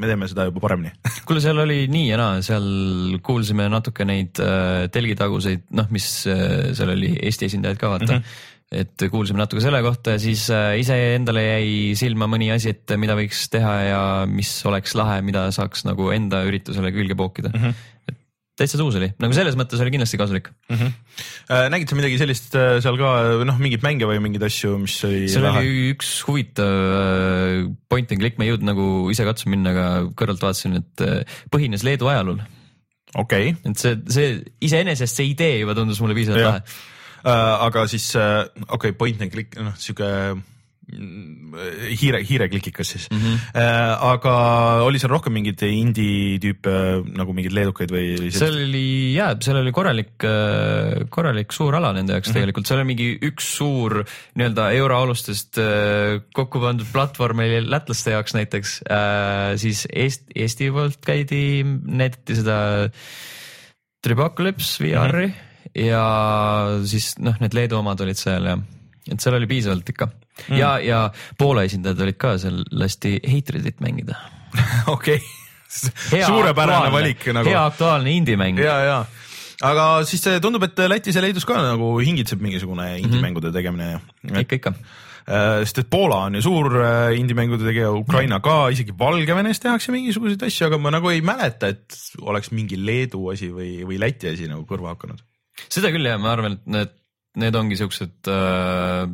me 0.00 0.10
teeme 0.10 0.28
seda 0.30 0.48
juba 0.48 0.62
paremini 0.64 0.92
kuule, 1.28 1.42
seal 1.44 1.60
oli 1.64 1.82
nii 1.92 2.06
ja 2.10 2.20
naa, 2.20 2.38
seal 2.44 3.18
kuulsime 3.26 3.68
natuke 3.72 4.06
neid 4.08 4.40
äh, 4.44 4.86
telgitaguseid, 4.92 5.68
noh, 5.78 5.90
mis 5.94 6.08
äh, 6.30 6.70
seal 6.76 6.94
oli 6.96 7.14
Eesti 7.18 7.50
esindajaid 7.50 7.80
ka 7.80 7.92
vaata 7.96 8.14
mm. 8.14 8.24
-hmm 8.24 8.48
et 8.70 9.02
kuulsime 9.10 9.40
natuke 9.40 9.58
selle 9.64 9.80
kohta 9.82 10.12
ja 10.14 10.18
siis 10.22 10.44
äh, 10.54 10.76
iseendale 10.78 11.42
jäi 11.42 11.70
silma 11.98 12.28
mõni 12.30 12.52
asi, 12.54 12.70
et 12.70 12.92
mida 13.02 13.16
võiks 13.18 13.48
teha 13.50 13.72
ja 13.82 14.02
mis 14.30 14.52
oleks 14.70 14.94
lahe, 14.94 15.16
mida 15.26 15.48
saaks 15.50 15.82
nagu 15.88 16.12
enda 16.14 16.44
üritusele 16.46 16.92
külge 16.94 17.16
pookida 17.18 17.50
mm. 17.50 17.64
-hmm 17.64 18.19
täitsa 18.60 18.78
tuus 18.80 18.96
oli, 18.98 19.08
nagu 19.22 19.36
selles 19.36 19.56
mõttes 19.58 19.80
oli 19.80 19.92
kindlasti 19.94 20.20
kasulik 20.20 20.50
mm. 20.52 20.76
-hmm. 20.76 20.98
Äh, 21.50 21.66
nägid 21.72 21.90
sa 21.90 21.96
midagi 21.98 22.18
sellist 22.20 22.54
äh, 22.54 22.76
seal 22.84 22.98
ka, 23.00 23.10
noh, 23.48 23.56
mingeid 23.58 23.82
mänge 23.82 24.06
või 24.06 24.20
mingeid 24.22 24.44
asju, 24.46 24.76
mis 24.84 24.94
oli? 25.08 25.24
seal 25.32 25.46
lahe? 25.46 25.64
oli 25.64 25.88
üks 25.94 26.12
huvitav 26.28 26.68
äh, 26.68 27.64
point 27.90 28.12
and 28.12 28.22
click, 28.22 28.38
ma 28.38 28.46
ei 28.46 28.52
jõudnud 28.52 28.70
nagu 28.70 28.86
ise 29.10 29.26
katsuma 29.26 29.56
minna, 29.56 29.74
aga 29.74 29.86
kõrvalt 30.18 30.44
vaatasin, 30.44 30.78
et 30.82 31.04
äh, 31.06 31.40
põhines 31.52 31.84
Leedu 31.86 32.10
ajalool. 32.12 32.44
okei 33.16 33.50
okay.. 33.50 33.72
et 33.72 33.82
see, 33.82 33.98
see 34.12 34.38
iseenesest 34.68 35.18
see 35.18 35.32
idee 35.32 35.60
juba 35.64 35.74
tundus 35.78 36.00
mulle 36.04 36.18
piisavalt 36.18 36.46
lahe 36.46 36.62
äh,. 36.62 37.66
aga 37.66 37.88
siis 37.90 38.12
äh, 38.20 38.44
okei 38.68 38.92
okay,, 38.92 38.98
point 39.00 39.26
and 39.26 39.34
click, 39.34 39.58
noh 39.58 39.74
sihuke 39.80 40.10
hiire, 40.90 42.20
hiireklikikas 42.26 42.92
siis 42.94 43.06
mm. 43.10 43.18
-hmm. 43.18 43.36
Äh, 43.60 44.04
aga 44.12 44.34
oli 44.86 44.98
seal 44.98 45.12
rohkem 45.12 45.34
mingeid 45.36 45.62
indie 45.66 46.38
tüüpe 46.42 46.72
nagu 47.16 47.34
mingeid 47.36 47.54
leedukaid 47.56 47.92
või? 47.94 48.30
seal 48.34 48.56
oli 48.56 49.14
jaa, 49.14 49.34
seal 49.42 49.60
oli 49.62 49.72
korralik, 49.74 50.14
äh, 50.26 51.06
korralik 51.10 51.52
suur 51.52 51.76
ala 51.78 51.92
nende 51.96 52.14
jaoks 52.14 52.28
mm 52.28 52.30
-hmm. 52.30 52.40
tegelikult, 52.40 52.66
seal 52.66 52.80
oli 52.80 52.90
mingi 52.92 53.10
üks 53.30 53.50
suur 53.58 54.00
nii-öelda 54.34 54.70
euroalustest 54.78 55.60
äh, 55.62 56.20
kokku 56.34 56.62
pandud 56.62 56.88
platvorm 56.92 57.44
oli 57.44 57.62
lätlaste 57.66 58.16
jaoks 58.16 58.34
näiteks 58.34 58.80
äh,, 58.90 59.56
siis 59.56 59.86
Eesti, 59.90 60.32
Eesti 60.34 60.70
poolt 60.70 61.00
käidi, 61.06 61.62
näidati 61.64 62.36
seda 62.36 62.58
Tribocalypse 64.02 64.84
VR-i 64.84 65.26
mm 65.26 65.32
-hmm. 65.32 65.86
ja 65.86 66.04
siis 66.84 67.14
noh, 67.18 67.36
need 67.40 67.54
Leedu 67.54 67.78
omad 67.78 68.00
olid 68.00 68.16
seal 68.16 68.46
ja 68.46 68.58
et 69.10 69.22
seal 69.22 69.36
oli 69.38 69.48
piisavalt 69.50 69.94
ikka 69.94 70.08
mm. 70.10 70.56
ja, 70.58 70.76
ja 70.84 71.04
Poola 71.38 71.66
esindajad 71.68 72.06
olid 72.06 72.18
ka 72.20 72.36
seal, 72.40 72.62
lasti 72.72 73.18
Hatredit 73.26 73.82
mängida 73.84 74.18
okei 74.96 75.20
suurepärane 75.70 76.90
valik 76.92 77.28
nagu. 77.34 77.48
hea 77.48 77.64
aktuaalne 77.64 78.12
indie-mäng. 78.12 78.58
ja, 78.58 78.78
ja 78.84 78.98
aga 79.66 79.86
siis 80.08 80.24
tundub, 80.42 80.64
et 80.66 80.82
Lätis 80.88 81.16
ja 81.16 81.22
Leedus 81.24 81.46
ka 81.48 81.60
nagu 81.62 81.92
hingitseb 82.00 82.42
mingisugune 82.42 82.94
indie-mängude 83.02 83.52
tegemine. 83.54 84.00
ikka, 84.26 84.58
ikka 84.58 84.72
äh, 84.74 85.60
sest 85.62 85.82
et 85.84 85.90
Poola 85.92 86.24
on 86.28 86.38
ju 86.38 86.44
suur 86.48 86.78
indie-mängude 87.16 87.68
tegija, 87.68 87.92
Ukraina 87.94 88.40
ka, 88.44 88.62
isegi 88.74 88.96
Valgevenes 88.98 89.62
tehakse 89.62 89.94
mingisuguseid 89.94 90.46
asju, 90.48 90.70
aga 90.70 90.80
ma 90.82 90.94
nagu 90.96 91.12
ei 91.12 91.22
mäleta, 91.24 91.70
et 91.74 92.00
oleks 92.22 92.52
mingi 92.56 92.80
Leedu 92.80 93.28
asi 93.34 93.52
või, 93.54 93.76
või 93.86 94.00
Läti 94.02 94.32
asi 94.32 94.48
nagu 94.50 94.64
kõrva 94.68 94.94
hakanud. 94.96 95.22
seda 95.68 95.92
küll 95.94 96.08
jah, 96.08 96.18
ma 96.20 96.34
arvan, 96.34 96.58
et 96.58 96.72
need, 96.78 96.96
need 97.38 97.54
ongi 97.54 97.78
siuksed 97.78 98.30
äh, 98.30 99.04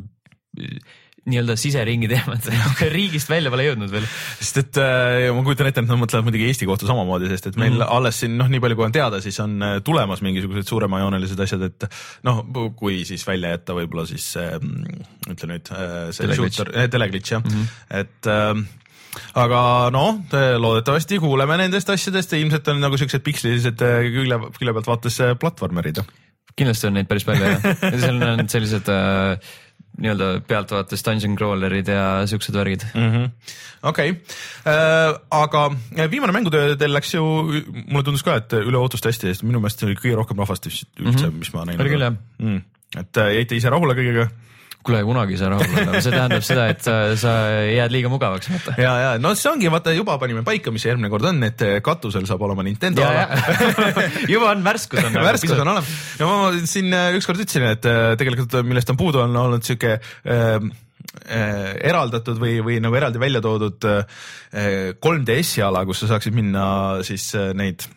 nii-öelda 1.27 1.57
siseringi 1.59 2.07
teemad 2.09 2.47
riigist 2.95 3.29
välja 3.29 3.51
pole 3.53 3.67
jõudnud 3.67 3.91
veel. 3.91 4.07
sest 4.39 4.61
et 4.63 4.79
äh, 4.81 5.27
ma 5.35 5.43
kujutan 5.45 5.69
ette, 5.69 5.83
et 5.83 5.89
nad 5.89 6.01
mõtlevad 6.01 6.27
muidugi 6.29 6.47
Eesti 6.47 6.69
kohta 6.69 6.89
samamoodi, 6.89 7.29
sest 7.33 7.51
et 7.51 7.59
meil 7.59 7.75
mm 7.75 7.83
-hmm. 7.83 7.95
alles 7.99 8.23
siin 8.23 8.37
noh, 8.39 8.49
nii 8.51 8.63
palju 8.63 8.79
kui 8.79 8.87
on 8.87 8.95
teada, 8.95 9.21
siis 9.21 9.39
on 9.43 9.59
äh, 9.61 9.77
tulemas 9.83 10.23
mingisugused 10.25 10.71
suuremajoonelised 10.71 11.45
asjad, 11.45 11.67
et 11.69 11.87
noh, 12.27 12.43
kui 12.75 13.03
siis 13.05 13.27
välja 13.27 13.53
jätta 13.55 13.75
võib-olla 13.77 14.07
siis 14.07 14.33
äh, 14.39 14.57
ütle 15.29 15.53
nüüd 15.53 15.71
äh, 15.75 16.11
see 16.11 16.33
shooter, 16.33 16.73
teleglitch 16.89 17.35
jah 17.35 17.43
mm, 17.43 17.51
-hmm. 17.51 18.01
et 18.01 18.33
äh, 18.33 18.65
aga 19.37 19.61
noh, 19.93 20.21
loodetavasti 20.57 21.19
kuuleme 21.19 21.57
nendest 21.59 21.89
asjadest 21.89 22.33
ja 22.33 22.39
ilmselt 22.41 22.67
on 22.73 22.81
nagu 22.83 22.97
siuksed 22.99 23.23
pikslilised 23.25 23.83
äh, 23.85 23.99
külje, 24.13 24.39
külje 24.57 24.75
pealt 24.77 24.89
vaates 24.91 25.19
äh, 25.23 25.35
platvormerid. 25.39 26.01
Kindlasti 26.57 26.89
on 26.89 26.97
neid 26.97 27.09
päris 27.09 27.25
palju 27.27 27.47
jah, 27.47 27.65
seal 28.01 28.21
on 28.25 28.47
sellised 28.51 28.91
äh, 28.93 29.55
nii-öelda 29.97 30.29
pealtvaates 30.47 31.03
dungeon 31.05 31.35
crawler'id 31.37 31.89
ja 31.89 32.03
siuksed 32.29 32.55
värgid. 32.57 32.85
-hmm.. 32.93 33.29
okei. 33.89 34.13
Äh,, 34.69 35.15
aga 35.31 35.63
viimane 36.11 36.35
mängutöö 36.35 36.75
teil 36.77 36.93
läks 36.93 37.13
ju, 37.13 37.23
mulle 37.87 38.03
tundus 38.05 38.25
ka, 38.25 38.37
et 38.41 38.57
üle 38.59 38.77
ootuste 38.77 39.09
hästi, 39.09 39.33
sest 39.33 39.45
minu 39.47 39.61
meelest 39.61 39.81
see 39.81 39.89
oli 39.89 39.97
kõige 39.97 40.19
rohkem 40.19 40.43
rahvast 40.43 40.69
üldse 40.69 40.85
mm, 41.01 41.15
-hmm. 41.15 41.39
mis 41.41 41.53
ma 41.53 41.65
näinud 41.65 41.81
olen. 41.81 41.87
oli 41.87 41.95
küll 41.95 42.07
jah. 42.07 42.19
Mm.. 42.43 42.61
et 43.01 43.23
äh, 43.23 43.33
jäite 43.39 43.57
ise 43.57 43.73
rahule 43.73 43.97
kõigega 43.97 44.29
kuule 44.85 45.01
kunagi 45.03 45.35
ei 45.35 45.39
saa 45.39 45.49
rahul 45.51 45.77
olla, 45.81 45.99
see 46.03 46.13
tähendab 46.13 46.43
seda, 46.45 46.65
et 46.71 46.83
sa, 46.85 46.95
sa 47.19 47.33
jääd 47.67 47.93
liiga 47.93 48.11
mugavaks, 48.11 48.49
vaata. 48.51 48.75
ja, 48.79 48.93
ja 49.03 49.11
no 49.21 49.33
see 49.37 49.49
ongi, 49.51 49.69
vaata 49.73 49.93
juba 49.95 50.17
panime 50.21 50.43
paika, 50.47 50.71
mis 50.73 50.85
järgmine 50.87 51.11
kord 51.11 51.27
on, 51.27 51.43
et 51.47 51.63
katusel 51.85 52.27
saab 52.29 52.45
olema 52.47 52.65
Nintendo 52.67 53.03
ala. 53.03 53.27
juba 54.33 54.51
on 54.53 54.63
värskus 54.65 55.03
on 55.03 55.19
värskus 55.29 55.55
on 55.57 55.73
olemas 55.75 55.93
ja 56.19 56.29
ma 56.29 56.51
siin 56.69 56.91
äh, 56.95 57.11
ükskord 57.19 57.43
ütlesin, 57.43 57.67
et 57.73 57.87
äh, 57.89 58.11
tegelikult 58.19 58.59
millest 58.67 58.91
on 58.93 58.99
puudu, 58.99 59.23
on 59.25 59.35
olnud 59.43 59.67
sihuke 59.67 59.97
äh, 59.97 60.57
eraldatud 61.87 62.39
või, 62.41 62.57
või 62.63 62.81
nagu 62.83 62.95
eraldi 62.99 63.21
välja 63.21 63.43
toodud 63.43 63.87
äh, 63.89 64.19
3DS-i 65.03 65.65
ala, 65.67 65.83
kus 65.87 66.03
sa 66.03 66.13
saaksid 66.15 66.35
minna 66.37 66.67
siis 67.07 67.31
neid 67.57 67.89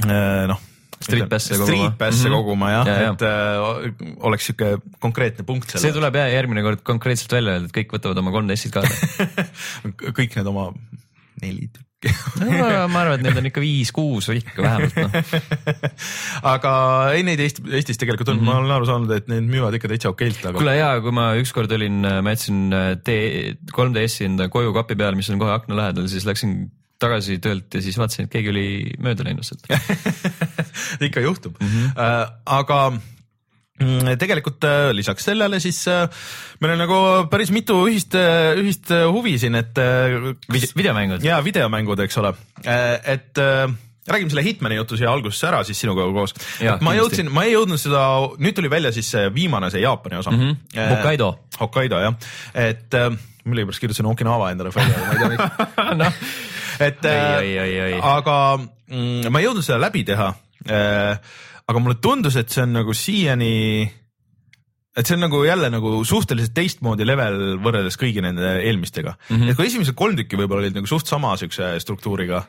noh 0.00 0.69
Street 1.00 1.28
Pass'e 1.32 1.56
koguma. 1.56 1.66
Street 1.66 1.98
Pass'e 1.98 2.28
mm 2.28 2.32
-hmm. 2.32 2.36
koguma 2.36 2.70
jah 2.70 2.86
ja, 2.86 2.96
ja., 3.02 3.12
et 3.12 3.22
äh, 3.24 4.16
oleks 4.28 4.50
sihuke 4.50 4.72
konkreetne 5.00 5.44
punkt 5.48 5.70
seal. 5.70 5.82
see 5.82 5.92
tuleb 5.96 6.16
jah 6.20 6.32
järgmine 6.32 6.64
kord 6.66 6.82
konkreetselt 6.84 7.32
välja 7.32 7.56
öelda, 7.56 7.70
et 7.70 7.76
kõik 7.76 7.94
võtavad 7.96 8.20
oma 8.20 8.34
3DS-id 8.36 8.74
kaasa 8.74 9.28
kõik 10.18 10.36
need 10.36 10.50
oma 10.50 10.72
neli 11.40 11.70
tükki 11.72 11.86
no 12.40 12.68
ma 12.92 13.02
arvan, 13.02 13.16
et 13.16 13.24
neid 13.24 13.40
on 13.40 13.48
ikka 13.48 13.62
viis-kuus 13.64 14.28
või 14.28 14.42
ikka 14.42 14.64
vähemalt 14.64 14.98
noh 15.00 15.16
aga 16.54 16.72
ei, 17.16 17.24
neid 17.24 17.40
Eesti, 17.44 17.64
Eestis 17.76 18.00
tegelikult 18.00 18.32
on 18.32 18.40
mm, 18.40 18.44
-hmm. 18.44 18.52
ma 18.52 18.64
olen 18.64 18.76
aru 18.76 18.88
saanud, 18.88 19.14
et 19.16 19.28
need 19.32 19.48
müüvad 19.48 19.76
ikka 19.76 19.88
täitsa 19.92 20.12
okeilt 20.12 20.44
aga.... 20.44 20.56
kuule 20.58 20.76
jaa, 20.76 21.00
kui 21.00 21.16
ma 21.16 21.30
ükskord 21.40 21.72
olin, 21.76 22.04
ma 22.04 22.36
jätsin 22.36 22.68
D, 23.06 23.16
3DS-i 23.72 24.28
enda 24.28 24.48
koju 24.52 24.76
kapi 24.76 25.00
peale, 25.00 25.16
mis 25.16 25.32
on 25.32 25.40
kohe 25.40 25.52
akna 25.56 25.80
lähedal, 25.80 26.08
siis 26.12 26.28
läksin 26.28 26.60
tagasi 27.00 27.38
töölt 27.42 27.74
ja 27.74 27.82
siis 27.84 27.98
vaatasin, 28.00 28.28
et 28.28 28.34
keegi 28.34 28.52
oli 28.52 28.66
mööda 29.02 29.26
läinud 29.26 29.46
sealt 29.46 29.66
ikka 31.08 31.24
juhtub 31.24 31.56
mm, 31.60 31.72
-hmm. 31.72 31.96
äh, 31.96 32.32
aga 32.58 32.80
mm, 33.80 34.16
tegelikult 34.20 34.64
äh, 34.68 34.90
lisaks 34.96 35.28
sellele 35.30 35.60
siis 35.62 35.82
äh, 35.88 36.08
meil 36.60 36.74
on 36.76 36.82
nagu 36.84 36.98
päris 37.32 37.52
mitu 37.54 37.78
ühist, 37.86 38.16
äh, 38.18 38.52
ühist 38.60 38.92
huvi 39.12 39.36
siin, 39.40 39.56
et 39.60 39.74
kas.... 39.74 40.74
videomängud. 40.76 41.24
ja 41.24 41.40
videomängud, 41.44 42.04
eks 42.04 42.20
ole, 42.20 42.34
et 42.64 43.38
räägime 44.10 44.32
selle 44.32 44.44
Hitmani 44.44 44.78
jutu 44.78 44.98
siia 44.98 45.10
algusesse 45.12 45.48
ära 45.48 45.64
siis 45.64 45.80
sinuga 45.80 46.06
koos. 46.12 46.34
ma 46.84 46.94
jõudsin, 46.96 47.30
ma 47.32 47.44
ei 47.46 47.54
jõudnud 47.54 47.80
seda, 47.80 48.04
nüüd 48.42 48.56
tuli 48.56 48.70
välja 48.72 48.92
siis 48.92 49.10
see 49.12 49.28
viimane, 49.34 49.70
see 49.72 49.84
Jaapani 49.84 50.20
osa 50.20 50.32
mm. 50.34 50.40
-hmm. 50.40 50.94
Hokkaido. 50.94 51.34
Hokkaido 51.60 52.00
jah, 52.00 52.16
et 52.54 52.96
millegipärast 53.44 53.80
kirjutasin 53.80 54.08
Okinawa 54.10 54.50
endale 54.52 54.72
välja, 54.74 55.04
ma 55.06 55.12
ei 55.12 55.18
tea 55.18 55.28
miks 55.32 55.68
noh, 56.00 56.24
et 56.80 57.04
Oi, 57.04 57.54
oi, 57.58 57.58
oi, 57.60 57.92
oi. 57.92 58.00
aga 58.00 58.36
mm, 58.58 59.30
ma 59.30 59.40
ei 59.40 59.48
jõudnud 59.48 59.66
seda 59.66 59.80
läbi 59.82 60.04
teha. 60.08 60.34
aga 61.70 61.80
mulle 61.80 61.96
tundus, 62.02 62.36
et 62.36 62.50
see 62.52 62.66
on 62.66 62.74
nagu 62.80 62.92
siiani 62.96 63.54
et 64.98 65.06
see 65.06 65.16
on 65.16 65.24
nagu 65.24 65.42
jälle 65.46 65.70
nagu 65.70 66.00
suhteliselt 66.04 66.54
teistmoodi 66.56 67.06
level 67.06 67.58
võrreldes 67.62 67.98
kõigi 68.00 68.22
nende 68.24 68.56
eelmistega 68.66 69.14
mm. 69.14 69.36
-hmm. 69.36 69.50
et 69.50 69.58
kui 69.58 69.68
esimesed 69.70 69.96
kolm 69.96 70.18
tükki 70.18 70.38
võib-olla 70.40 70.66
olid 70.66 70.76
nagu 70.80 70.90
suht 70.90 71.08
sama 71.08 71.36
siukse 71.40 71.72
struktuuriga, 71.80 72.42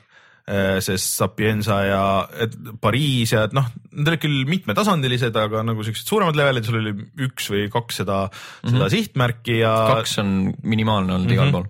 sest 0.81 1.19
Sapienza 1.19 1.77
ja 1.85 2.03
et 2.43 2.55
Pariis 2.81 3.35
ja 3.35 3.45
et 3.45 3.53
noh, 3.53 3.67
need 3.93 4.09
olid 4.09 4.23
küll 4.23 4.41
mitmetasandilised, 4.49 5.37
aga 5.37 5.61
nagu 5.67 5.85
siuksed 5.85 6.09
suuremad 6.09 6.37
levelid, 6.37 6.65
sul 6.65 6.79
oli 6.81 6.95
üks 7.27 7.51
või 7.53 7.67
kaks 7.71 8.01
seda 8.01 8.23
mm, 8.25 8.33
-hmm. 8.33 8.73
seda 8.73 8.89
sihtmärki 8.95 9.59
ja. 9.61 9.75
kaks 9.93 10.17
on 10.23 10.33
minimaalne 10.63 11.13
olnud 11.13 11.29
mm 11.29 11.37
-hmm. 11.37 11.37
igal 11.37 11.51
pool. 11.53 11.69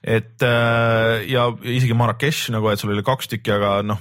Et 0.00 0.40
ja 0.40 1.42
isegi 1.60 1.96
Marrakech 1.96 2.48
nagu, 2.54 2.70
et 2.72 2.80
sul 2.80 2.94
oli 2.94 3.04
kaks 3.04 3.28
tükki, 3.34 3.52
aga 3.52 3.80
noh, 3.84 4.00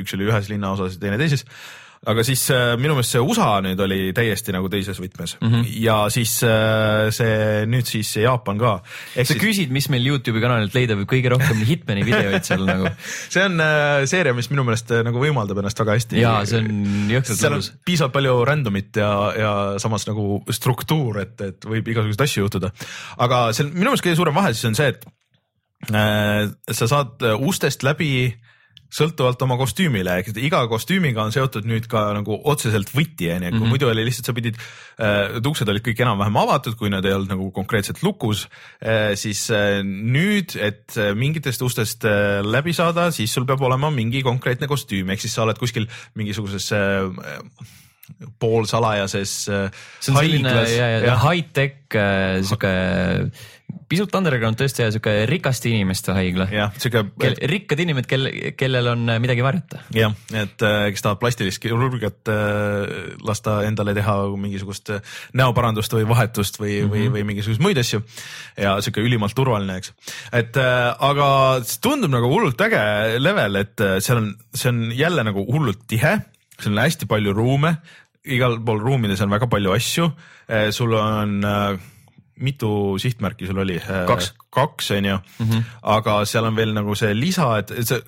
üks 0.00 0.16
oli 0.16 0.26
ühes 0.26 0.50
linnaosas 0.50 0.96
ja 0.96 1.04
teine 1.04 1.20
teises 1.20 1.46
aga 2.08 2.22
siis 2.24 2.46
äh, 2.54 2.78
minu 2.80 2.94
meelest 2.96 3.12
see 3.12 3.20
USA 3.20 3.58
nüüd 3.64 3.80
oli 3.84 3.98
täiesti 4.16 4.54
nagu 4.54 4.70
teises 4.72 4.96
võtmes 5.02 5.34
mm 5.36 5.50
-hmm. 5.50 5.66
ja 5.84 5.96
siis 6.12 6.38
äh, 6.48 7.10
see 7.12 7.66
nüüd 7.68 7.84
siis 7.88 8.14
Jaapan 8.16 8.58
ka. 8.58 8.72
sa 9.12 9.24
siis... 9.24 9.40
küsid, 9.42 9.74
mis 9.74 9.90
meil 9.92 10.06
Youtube'i 10.08 10.40
kanalilt 10.40 10.74
leida 10.74 10.96
võib 10.96 11.10
kõige 11.12 11.34
rohkem 11.34 11.60
Hitmani 11.68 12.06
videoid 12.08 12.48
seal 12.48 12.64
nagu? 12.64 12.88
see 13.34 13.44
on 13.44 13.60
äh, 13.60 14.06
seeria, 14.08 14.32
mis 14.32 14.48
minu 14.48 14.64
meelest 14.64 14.94
äh, 14.96 15.04
nagu 15.04 15.20
võimaldab 15.20 15.60
ennast 15.60 15.84
väga 15.84 15.98
hästi. 15.98 16.22
ja 16.24 16.38
see 16.48 16.64
on 16.64 17.12
jõhkralt 17.12 17.46
lõbus. 17.46 17.72
piisavalt 17.84 18.16
palju 18.16 18.36
random'it 18.48 18.96
ja, 18.96 19.12
ja 19.36 19.54
samas 19.82 20.08
nagu 20.08 20.40
struktuur, 20.48 21.20
et, 21.20 21.36
et 21.44 21.68
võib 21.68 21.84
igasuguseid 21.84 22.24
asju 22.24 22.46
juhtuda. 22.46 22.72
aga 23.20 23.50
seal 23.52 23.74
minu 23.74 23.92
meelest 23.92 24.08
kõige 24.08 24.16
suurem 24.16 24.40
vahe 24.40 24.56
siis 24.56 24.72
on 24.72 24.80
see, 24.80 24.88
et 24.94 25.04
äh, 25.04 25.19
sa 25.88 26.86
saad 26.86 27.22
ustest 27.40 27.82
läbi 27.86 28.10
äh, 28.28 28.50
sõltuvalt 28.90 29.40
oma 29.46 29.56
kostüümile, 29.60 30.16
ehk 30.20 30.32
et 30.32 30.40
iga 30.42 30.60
kostüümiga 30.70 31.22
on 31.22 31.34
seotud 31.34 31.66
nüüd 31.68 31.86
ka 31.90 32.08
nagu 32.16 32.36
otseselt 32.50 32.90
võti 32.90 33.30
onju, 33.30 33.46
kui 33.46 33.52
mm 33.52 33.62
-hmm. 33.62 33.72
muidu 33.72 33.90
oli 33.90 34.04
lihtsalt 34.06 34.30
sa 34.30 34.34
pidid 34.34 34.58
äh,, 34.58 35.38
uksed 35.46 35.68
olid 35.70 35.84
kõik 35.86 36.02
enam-vähem 36.02 36.38
avatud, 36.42 36.76
kui 36.78 36.90
nad 36.90 37.06
ei 37.06 37.14
olnud 37.14 37.30
nagu 37.30 37.50
konkreetselt 37.54 38.02
lukus 38.02 38.48
äh,, 38.82 39.14
siis 39.14 39.46
äh, 39.50 39.80
nüüd, 39.84 40.56
et 40.58 40.96
äh, 40.98 41.14
mingitest 41.14 41.62
ustest 41.62 42.04
äh, 42.04 42.42
läbi 42.42 42.74
saada, 42.74 43.10
siis 43.10 43.32
sul 43.32 43.46
peab 43.46 43.62
olema 43.62 43.90
mingi 43.90 44.22
konkreetne 44.22 44.66
kostüüm, 44.66 45.10
ehk 45.10 45.22
siis 45.22 45.34
sa 45.34 45.46
oled 45.46 45.58
kuskil 45.58 45.86
mingisuguses 46.14 46.72
äh, 46.72 47.06
poolsalajases 48.40 49.32
äh, 49.48 49.80
see 50.00 50.12
on 50.12 50.20
selline 50.20 51.16
high-tech 51.22 51.96
äh, 51.96 52.40
sihuke 52.44 52.74
pisut 53.90 54.14
underground 54.18 54.58
tõesti 54.58 54.82
ja 54.82 54.90
sihuke 54.90 55.12
rikaste 55.30 55.70
inimeste 55.70 56.14
haigla. 56.14 56.48
jah, 56.50 56.72
sihuke 56.78 57.04
Kel,. 57.22 57.36
rikkad 57.50 57.82
inimesed, 57.84 58.08
kel, 58.10 58.28
kellel 58.58 58.90
on 58.92 59.04
äh, 59.14 59.20
midagi 59.22 59.44
varjata. 59.46 59.82
jah, 59.94 60.14
et 60.34 60.56
kes 60.58 61.04
tahavad 61.04 61.20
plastilist 61.22 61.62
kirurgiat 61.62 62.32
lasta 63.26 63.60
endale 63.68 63.94
teha 63.96 64.16
mingisugust 64.40 64.92
näoparandust 65.38 65.94
või 65.98 66.08
vahetust 66.10 66.60
või 66.62 66.80
mm, 66.80 66.82
-hmm. 66.82 66.94
või, 66.94 67.12
või 67.16 67.28
mingisuguseid 67.32 67.64
muid 67.66 67.82
asju. 67.82 68.02
ja 68.58 68.76
sihuke 68.82 69.04
ülimalt 69.06 69.36
turvaline, 69.38 69.78
eks. 69.80 69.94
et 70.32 70.58
aga 70.60 71.30
see 71.64 71.80
tundub 71.84 72.12
nagu 72.14 72.30
hullult 72.32 72.66
äge 72.66 72.82
level, 73.22 73.62
et 73.62 73.86
seal 74.02 74.22
on, 74.24 74.34
see 74.54 74.70
on 74.72 74.84
jälle 74.94 75.24
nagu 75.26 75.46
hullult 75.46 75.86
tihe, 75.90 76.18
seal 76.60 76.76
on 76.76 76.82
hästi 76.84 77.08
palju 77.10 77.34
ruume, 77.36 77.76
igal 78.24 78.58
pool 78.64 78.82
ruumides 78.82 79.20
on 79.24 79.32
väga 79.32 79.48
palju 79.50 79.72
asju, 79.72 80.10
sul 80.76 80.94
on 80.98 81.38
äh, 81.46 81.80
mitu 82.40 82.96
sihtmärki 83.00 83.46
sul 83.46 83.60
oli? 83.60 83.76
kaks, 84.06 84.32
kaks 84.50 84.90
on 84.96 85.04
ju 85.04 85.16
mm, 85.16 85.50
-hmm. 85.50 85.62
aga 85.82 86.24
seal 86.24 86.44
on 86.44 86.56
veel 86.56 86.72
nagu 86.74 86.94
see 86.94 87.12
lisa, 87.14 87.58
et 87.58 87.72
see, 87.86 88.00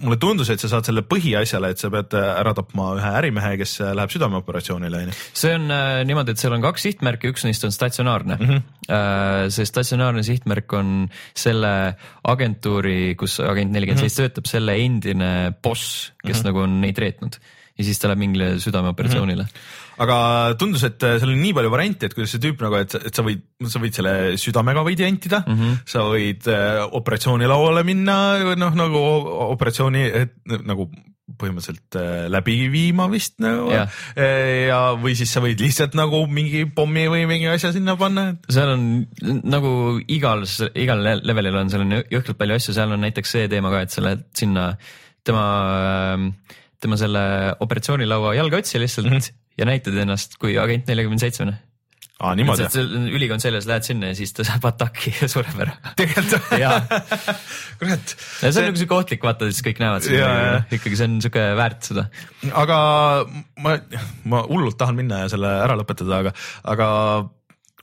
mulle 0.00 0.16
tundus, 0.16 0.50
et 0.50 0.60
sa 0.60 0.68
saad 0.68 0.86
selle 0.88 1.02
põhiasjale, 1.02 1.70
et 1.70 1.78
sa 1.78 1.90
pead 1.90 2.14
ära 2.14 2.54
tapma 2.54 2.92
ühe 2.96 3.10
ärimehe, 3.20 3.56
kes 3.60 3.78
läheb 3.80 4.14
südameoperatsioonile 4.14 5.02
on 5.02 5.12
ju. 5.12 5.16
see 5.34 5.54
on 5.54 5.70
äh, 5.70 6.04
niimoodi, 6.08 6.32
et 6.32 6.38
seal 6.44 6.56
on 6.56 6.64
kaks 6.64 6.88
sihtmärki, 6.88 7.32
üks 7.32 7.44
neist 7.44 7.64
on 7.64 7.72
statsionaarne 7.72 8.38
mm. 8.40 8.48
-hmm. 8.48 8.62
Äh, 8.88 9.50
see 9.52 9.66
statsionaarne 9.68 10.22
sihtmärk 10.22 10.72
on 10.72 11.08
selle 11.36 11.94
agentuuri, 12.24 13.14
kus 13.20 13.40
agent 13.40 13.72
nelikümmend 13.72 14.00
seitse 14.00 14.22
mhm. 14.22 14.28
töötab, 14.28 14.46
selle 14.48 14.76
endine 14.80 15.52
boss, 15.62 16.12
kes 16.24 16.36
mm 16.36 16.40
-hmm. 16.40 16.46
nagu 16.46 16.58
on 16.58 16.80
neid 16.80 16.98
reetnud 16.98 17.36
ja 17.78 17.86
siis 17.86 18.00
ta 18.00 18.10
läheb 18.10 18.24
mingile 18.26 18.56
südameoperatsioonile 18.62 19.46
mm. 19.46 19.52
-hmm 19.52 19.86
aga 19.98 20.54
tundus, 20.58 20.84
et 20.86 21.02
äh, 21.02 21.18
seal 21.18 21.34
on 21.34 21.42
nii 21.42 21.54
palju 21.56 21.72
variante, 21.72 22.08
et 22.08 22.14
kuidas 22.16 22.30
see 22.34 22.42
tüüp 22.42 22.62
nagu, 22.62 22.78
et, 22.78 22.94
et 23.10 23.14
sa 23.14 23.24
võid, 23.26 23.42
sa 23.66 23.82
võid 23.82 23.98
selle 23.98 24.14
südamega 24.40 24.84
võid 24.86 25.02
jantida 25.02 25.42
mm, 25.42 25.58
-hmm. 25.58 25.78
sa 25.90 26.06
võid 26.06 26.48
äh, 26.52 26.82
operatsioonilauale 27.00 27.84
minna, 27.86 28.16
noh 28.58 28.78
nagu 28.78 29.04
operatsiooni 29.50 30.04
et, 30.22 30.36
nagu 30.68 30.88
põhimõtteliselt 31.38 31.98
äh, 31.98 32.28
läbi 32.32 32.54
viima 32.72 33.08
vist 33.12 33.36
nagu 33.42 33.68
ja. 33.74 33.82
Äh, 34.16 34.68
ja, 34.70 34.78
või 34.98 35.16
siis 35.18 35.32
sa 35.34 35.42
võid 35.44 35.60
lihtsalt 35.60 35.98
nagu 35.98 36.22
mingi 36.30 36.64
pommi 36.64 37.04
või 37.10 37.26
mingi 37.28 37.50
asja 37.50 37.72
sinna 37.74 37.98
panna. 38.00 38.30
seal 38.48 38.72
on 38.76 38.86
nagu 39.44 39.72
igal, 40.06 40.46
igal 40.78 41.04
levelil 41.20 41.60
on 41.60 41.74
seal 41.74 41.84
on 41.84 41.98
jõhkralt 41.98 42.38
palju 42.38 42.56
asju, 42.60 42.78
seal 42.78 42.94
on 42.94 43.04
näiteks 43.04 43.36
see 43.36 43.50
teema 43.50 43.74
ka, 43.74 43.84
et 43.84 43.92
sa 43.92 44.06
lähed 44.06 44.24
sinna 44.38 44.70
tema, 45.26 45.44
tema 46.80 46.96
selle 47.00 47.20
operatsioonilaua 47.64 48.36
jalga 48.38 48.62
otsi 48.62 48.80
lihtsalt 48.82 49.10
mm 49.10 49.18
-hmm 49.18 49.36
ja 49.58 49.66
näitad 49.68 49.96
ennast 49.98 50.38
kui 50.40 50.56
agent 50.60 50.86
neljakümne 50.90 51.18
seitsmene 51.20 51.56
aa, 52.18 52.32
niimoodi? 52.38 52.66
ülikond 53.14 53.42
seljas, 53.42 53.66
lähed 53.70 53.86
sinna 53.86 54.10
ja 54.12 54.18
siis 54.18 54.32
ta 54.34 54.46
saab 54.46 54.66
ataki 54.70 55.12
ja 55.20 55.28
sureb 55.30 55.62
ära. 55.64 55.74
tegelikult 55.98 56.46
kurat. 57.80 58.14
see 58.14 58.50
on 58.50 58.56
see... 58.56 58.66
nagu 58.68 58.82
siuke 58.82 58.98
ohtlik, 58.98 59.24
vaata 59.26 59.50
siis 59.50 59.64
kõik 59.66 59.82
näevad 59.82 60.06
seda, 60.06 60.30
ikkagi 60.74 60.98
see 60.98 61.10
on 61.10 61.18
siuke 61.24 61.46
väärt 61.58 61.90
seda. 61.90 62.08
aga 62.64 62.78
ma, 63.64 63.78
ma 64.30 64.44
hullult 64.50 64.78
tahan 64.80 64.98
minna 64.98 65.24
ja 65.24 65.32
selle 65.34 65.52
ära 65.64 65.78
lõpetada, 65.78 66.22
aga, 66.22 66.34
aga 66.74 66.88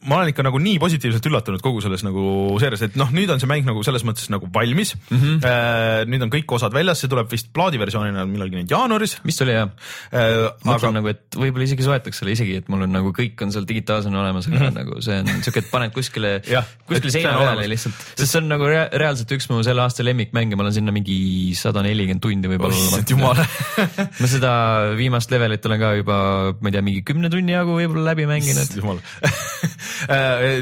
ma 0.05 0.19
olen 0.19 0.31
ikka 0.31 0.45
nagu 0.45 0.59
nii 0.61 0.77
positiivselt 0.81 1.25
üllatunud 1.29 1.63
kogu 1.63 1.81
selles 1.83 2.03
nagu 2.05 2.23
seerias, 2.61 2.83
et 2.87 2.97
noh, 2.99 3.09
nüüd 3.15 3.31
on 3.33 3.41
see 3.41 3.49
mäng 3.49 3.67
nagu 3.67 3.83
selles 3.85 4.05
mõttes 4.07 4.29
nagu 4.33 4.49
valmis 4.53 4.95
mm. 4.95 5.17
-hmm. 5.17 6.09
Nüüd 6.11 6.25
on 6.25 6.31
kõik 6.33 6.51
osad 6.57 6.73
väljas, 6.75 7.01
see 7.01 7.11
tuleb 7.11 7.29
vist 7.31 7.51
plaadiversioonina 7.55 8.25
millalgi 8.29 8.59
nüüd 8.59 8.71
jaanuaris. 8.71 9.17
vist 9.25 9.41
oli 9.45 9.55
jah 9.55 9.69
äh,. 10.11 10.51
mõtlen 10.65 10.91
aga... 10.91 10.93
nagu, 10.99 11.11
et 11.13 11.39
võib-olla 11.39 11.67
isegi 11.67 11.85
soetaks 11.85 12.21
selle 12.21 12.35
isegi, 12.35 12.59
et 12.61 12.69
mul 12.71 12.85
on 12.85 12.93
nagu 12.95 13.13
kõik 13.15 13.41
on 13.45 13.53
seal 13.55 13.67
digitaalsena 13.67 14.21
olemas, 14.21 14.49
aga 14.49 14.59
mm 14.59 14.65
-hmm. 14.65 14.79
nagu 14.81 15.01
see 15.01 15.19
on 15.21 15.43
siuke, 15.47 15.63
et 15.65 15.71
paned 15.71 15.95
kuskile 15.95 16.33
kuskile 16.89 17.11
seina 17.11 17.35
peale 17.41 17.67
lihtsalt, 17.71 18.05
sest 18.15 18.31
see 18.31 18.41
on 18.41 18.49
nagu 18.51 18.69
rea 18.69 18.87
reaalselt 18.93 19.31
üks 19.37 19.49
mu 19.49 19.63
selle 19.65 19.81
aasta 19.85 20.05
lemmikmänge, 20.05 20.55
ma 20.55 20.65
olen 20.67 20.77
sinna 20.79 20.93
mingi 20.95 21.55
sada 21.57 21.81
nelikümmend 21.85 22.21
tundi 22.21 22.51
võib-olla 22.51 22.75
olnud. 22.75 23.09
jumal 23.09 23.41
ma 24.21 24.27
seda 24.29 24.51
viimast 24.97 25.31
levelit 25.31 25.65
olen 25.65 25.79
ka 25.81 25.93
juba, 26.01 26.17
ma 26.59 26.69
ei 26.69 26.77
tea, 26.77 26.85
mingi 26.85 27.03
kümne 27.07 27.29
tunni 27.33 27.55
jagu 27.55 27.77
võib-olla 27.79 28.11
läbi 28.13 28.29
mänginud. 28.29 28.77
jumal 28.77 29.01
Äh, 29.23 29.31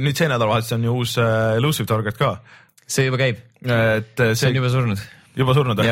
nüüd 0.03 0.19
see 0.19 0.29
nädalavahetus 0.31 0.75
on 0.77 0.88
ju 0.88 0.99
uus 1.01 1.17
äh, 1.17 1.57
Elusive 1.57 1.88
Target 1.89 2.17
ka. 2.17 2.38
see 2.88 3.07
juba 3.07 3.17
käib. 3.21 3.41
et 3.63 4.17
see, 4.17 4.36
see 4.36 4.49
on 4.51 4.61
juba 4.61 4.69
surnud 4.73 5.03
juba 5.38 5.55
surnud 5.57 5.79
või 5.79 5.91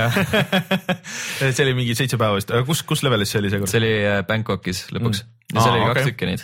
see 1.55 1.65
oli 1.65 1.77
mingi 1.77 1.97
seitse 1.97 2.19
päeva 2.21 2.37
vist, 2.37 2.53
kus, 2.67 2.83
kus 2.87 3.05
levelis 3.05 3.33
see 3.33 3.41
oli 3.41 3.53
seekord? 3.53 3.71
see 3.71 3.81
oli 3.83 3.93
äh, 4.05 4.23
Bangkokis 4.27 4.87
lõpuks 4.95 5.23
mm 5.23 5.37
ja 5.51 5.63
seal 5.63 5.75
oli 5.75 5.87
kaks 5.89 5.99
okay. 5.99 6.11
tükki 6.11 6.27
neid. 6.29 6.43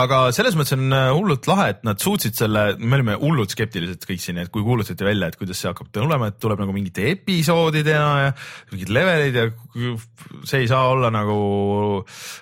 aga 0.00 0.18
selles 0.34 0.56
mõttes 0.58 0.74
on 0.76 0.96
äh, 0.96 1.06
hullult 1.14 1.48
lahe, 1.50 1.66
et 1.74 1.82
nad 1.86 2.00
suutsid 2.02 2.36
selle, 2.38 2.64
me 2.80 2.98
olime 2.98 3.16
hullult 3.20 3.54
skeptilised 3.54 4.04
kõik 4.08 4.22
siin, 4.22 4.40
et 4.42 4.52
kui 4.52 4.64
kuulutati 4.66 5.06
välja, 5.06 5.30
et 5.30 5.38
kuidas 5.40 5.60
see 5.60 5.70
hakkab 5.70 5.90
tulema, 5.94 6.30
et 6.30 6.40
tuleb 6.42 6.62
nagu 6.62 6.74
mingite 6.74 7.06
episoodidena 7.12 8.10
ja 8.24 8.32
mingid 8.72 8.92
levelid 8.96 9.40
ja 9.40 9.46
see 10.48 10.64
ei 10.64 10.70
saa 10.70 10.88
olla 10.92 11.12
nagu 11.14 11.38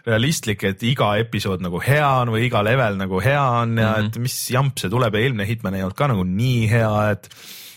realistlik, 0.07 0.66
et 0.70 0.84
iga 0.86 1.14
episood 1.22 1.64
nagu 1.64 1.82
hea 1.82 2.09
on 2.22 2.34
või 2.36 2.47
iga 2.49 2.62
level 2.66 2.99
nagu 3.01 3.22
hea 3.24 3.45
on 3.62 3.78
ja 3.78 3.93
mm 3.93 3.95
-hmm. 3.95 4.11
et 4.12 4.20
mis 4.28 4.41
jamp 4.55 4.78
see 4.78 4.93
tuleb 4.93 5.14
ja 5.14 5.24
eelmine 5.24 5.49
Hitman 5.49 5.78
ei 5.78 5.86
olnud 5.86 5.99
ka 5.99 6.11
nagu 6.12 6.26
nii 6.28 6.68
hea, 6.70 6.93
et 7.16 7.30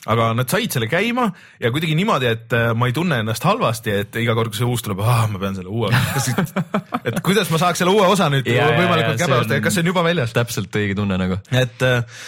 aga 0.10 0.32
nad 0.34 0.50
said 0.50 0.74
selle 0.74 0.88
käima 0.90 1.28
ja 1.62 1.70
kuidagi 1.74 1.94
niimoodi, 1.98 2.30
et 2.32 2.56
äh, 2.58 2.72
ma 2.78 2.88
ei 2.90 2.96
tunne 2.96 3.20
ennast 3.22 3.46
halvasti, 3.46 3.94
et 4.04 4.18
iga 4.22 4.34
kord, 4.38 4.50
kui 4.50 4.58
see 4.58 4.70
uus 4.70 4.82
tuleb, 4.86 5.04
ah, 5.06 5.28
ma 5.30 5.42
pean 5.42 5.58
selle 5.58 5.70
uue 5.70 5.92
et 7.08 7.20
kuidas 7.26 7.52
ma 7.54 7.62
saaks 7.62 7.84
selle 7.84 7.94
uue 7.94 8.08
osa 8.10 8.32
nüüd 8.34 8.50
ja, 8.50 8.72
võimalikult 8.74 9.22
käbeosta 9.22 9.60
ja 9.60 9.66
kas 9.66 9.78
see 9.78 9.86
on 9.86 9.92
juba 9.92 10.06
väljas? 10.08 10.34
täpselt 10.34 10.80
õige 10.82 10.98
tunne 10.98 11.20
nagu. 11.22 11.38
et 11.54 11.86
äh, 11.86 12.26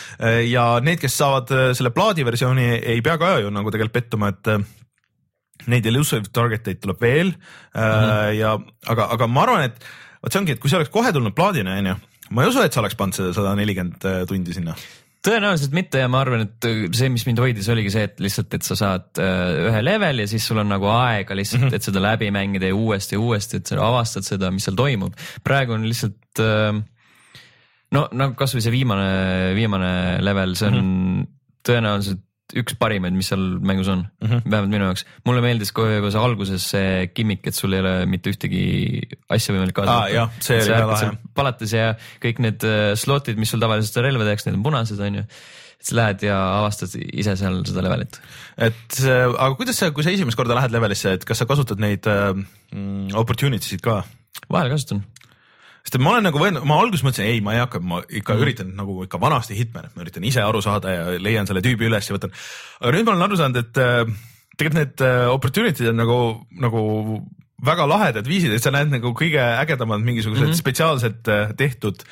ja 0.51 0.67
need, 0.85 1.01
kes 1.01 1.17
saavad 1.17 1.53
äh, 1.55 1.65
selle 1.77 1.93
plaadiversiooni, 1.95 2.69
ei 2.93 3.01
pea 3.05 3.17
ka 3.21 3.35
ju 3.41 3.53
nagu 3.53 3.73
tegelikult 3.73 3.97
pettuma, 3.97 4.29
et 4.33 5.69
neid 5.69 5.85
elusive 5.89 6.29
target 6.33 6.69
eid 6.69 6.81
tuleb 6.83 7.01
veel 7.01 7.29
mm 7.33 7.81
-hmm. 7.81 8.33
ja 8.37 8.57
aga, 8.93 9.09
aga 9.17 9.27
ma 9.27 9.47
arvan, 9.47 9.69
et 9.69 9.85
vot 10.21 10.33
see 10.33 10.41
ongi, 10.41 10.53
et 10.53 10.61
kui 10.61 10.69
see 10.69 10.77
oleks 10.77 10.93
kohe 10.93 11.13
tulnud 11.13 11.33
plaadina, 11.33 11.77
onju, 11.81 11.95
ma 12.29 12.43
ei 12.43 12.53
usu, 12.53 12.61
et 12.61 12.73
sa 12.73 12.81
oleks 12.83 12.99
pannud 12.99 13.17
seda 13.17 13.33
sada 13.33 13.55
nelikümmend 13.57 14.27
tundi 14.27 14.53
sinna 14.53 14.75
tõenäoliselt 15.23 15.75
mitte 15.75 16.01
ja 16.01 16.09
ma 16.11 16.21
arvan, 16.23 16.45
et 16.45 16.67
see, 16.95 17.09
mis 17.13 17.25
mind 17.27 17.39
hoidis, 17.39 17.69
oligi 17.71 17.93
see, 17.93 18.07
et 18.09 18.19
lihtsalt, 18.23 18.57
et 18.57 18.65
sa 18.67 18.77
saad 18.79 19.21
äh, 19.23 19.69
ühe 19.69 19.83
leveli 19.83 20.25
ja 20.25 20.31
siis 20.31 20.47
sul 20.49 20.59
on 20.61 20.71
nagu 20.73 20.89
aega 20.91 21.37
lihtsalt 21.37 21.63
mm, 21.63 21.69
-hmm. 21.69 21.79
et 21.79 21.87
seda 21.89 22.03
läbi 22.03 22.31
mängida 22.35 22.71
ja 22.71 22.75
uuesti 22.75 23.15
ja 23.15 23.21
uuesti, 23.23 23.61
et 23.61 23.71
sa 23.71 23.79
avastad 23.87 24.27
seda, 24.27 24.51
mis 24.51 24.67
seal 24.67 24.75
toimub. 24.79 25.15
praegu 25.43 25.77
on 25.77 25.87
lihtsalt 25.87 26.43
äh, 26.43 26.81
no 27.93 28.03
nagu 28.11 28.35
kasvõi 28.39 28.65
see 28.65 28.73
viimane, 28.73 29.09
viimane 29.55 29.93
level, 30.21 30.55
see 30.59 30.67
on 30.67 30.77
mm 30.77 30.83
-hmm. 30.83 31.27
tõenäoliselt 31.69 32.23
üks 32.59 32.75
parimaid, 32.77 33.15
mis 33.17 33.29
seal 33.31 33.43
mängus 33.63 33.89
on 33.89 34.03
mm, 34.03 34.27
-hmm. 34.27 34.43
vähemalt 34.45 34.71
minu 34.73 34.89
jaoks. 34.89 35.05
mulle 35.25 35.41
meeldis 35.45 35.71
kohe 35.75 35.97
juba 35.97 36.11
see 36.13 36.21
alguses 36.21 36.67
see 36.75 37.07
gimmick, 37.15 37.47
et 37.47 37.55
sul 37.57 37.73
ei 37.73 37.81
ole 37.81 37.93
mitte 38.09 38.33
ühtegi 38.33 38.63
asja 39.29 39.55
võimalik 39.55 39.75
kaasa 39.77 39.95
ah,. 39.95 40.07
jah, 40.11 40.37
see 40.43 40.59
oli 40.61 40.75
väga 40.75 40.87
lahe. 40.91 41.11
palates 41.33 41.73
ja 41.73 41.93
kõik 42.23 42.41
need 42.43 42.67
äh, 42.67 42.93
slot'id, 42.99 43.39
mis 43.41 43.53
sul 43.53 43.63
tavaliselt 43.63 44.03
relvadeks, 44.05 44.47
need 44.47 44.59
on 44.59 44.65
punased, 44.67 44.99
on 44.99 45.21
ju 45.21 45.27
sa 45.83 45.97
lähed 45.99 46.21
ja 46.23 46.35
avastad 46.61 46.93
ise 46.95 47.35
seal 47.39 47.57
seda 47.67 47.83
levelit. 47.83 48.19
et 48.57 48.99
aga 49.03 49.51
kuidas 49.59 49.79
sa, 49.81 49.91
kui 49.95 50.05
sa 50.05 50.13
esimest 50.13 50.39
korda 50.39 50.55
lähed 50.59 50.75
levelisse, 50.75 51.17
et 51.17 51.25
kas 51.27 51.41
sa 51.41 51.49
kasutad 51.49 51.81
neid 51.83 52.07
äh, 52.07 52.31
opportunity 53.19 53.67
sid 53.67 53.83
ka? 53.83 54.01
vahel 54.51 54.71
kasutan 54.73 55.03
sest 55.83 55.99
ma 55.99 56.15
olen 56.15 56.27
nagu 56.29 56.39
võinud, 56.39 56.63
ma 56.67 56.79
alguses 56.79 57.03
mõtlesin, 57.03 57.27
ei, 57.27 57.43
ma 57.43 57.57
ei 57.57 57.61
hakka, 57.63 57.81
ma 57.83 57.99
ikka 58.07 58.37
mm. 58.37 58.43
üritan 58.45 58.73
nagu 58.77 59.01
ikka 59.03 59.19
vanasti 59.21 59.57
Hitman, 59.57 59.89
et 59.89 59.97
ma 59.97 60.05
üritan 60.05 60.25
ise 60.27 60.43
aru 60.43 60.63
saada 60.63 60.93
ja 60.93 61.05
leian 61.19 61.49
selle 61.49 61.63
tüübi 61.65 61.89
üles 61.89 62.07
ja 62.07 62.15
võtan. 62.15 62.31
aga 62.79 62.93
nüüd 62.95 63.07
ma 63.07 63.15
olen 63.15 63.27
aru 63.27 63.39
saanud, 63.39 63.59
et 63.59 63.81
äh, 63.83 64.03
tegelikult 64.55 64.79
need 64.79 65.03
äh, 65.03 65.23
opportunity'd 65.33 65.89
on 65.91 65.99
nagu, 65.99 66.19
nagu 66.63 66.83
väga 67.63 67.87
lahedad 67.87 68.27
viisid, 68.27 68.53
et 68.55 68.63
sa 68.63 68.71
näed 68.75 68.91
nagu 68.91 69.11
kõige 69.17 69.39
ägedamad 69.39 70.03
mingisugused 70.03 70.45
mm 70.45 70.51
-hmm. 70.51 70.61
spetsiaalselt 70.61 71.27
äh, 71.31 71.51
tehtud 71.59 72.03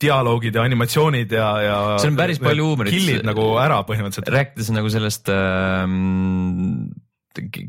dialoogid 0.00 0.54
ja 0.54 0.64
animatsioonid 0.64 1.32
ja, 1.32 1.48
ja. 1.60 1.78
seal 2.00 2.12
on 2.12 2.20
päris 2.20 2.40
palju 2.40 2.68
huumorit. 2.70 2.92
kill'id 2.92 3.24
nagu 3.24 3.56
ära 3.60 3.82
põhimõtteliselt. 3.88 4.32
rääkides 4.32 4.70
nagu 4.72 4.92
sellest 4.92 5.28
ähm 5.28 6.92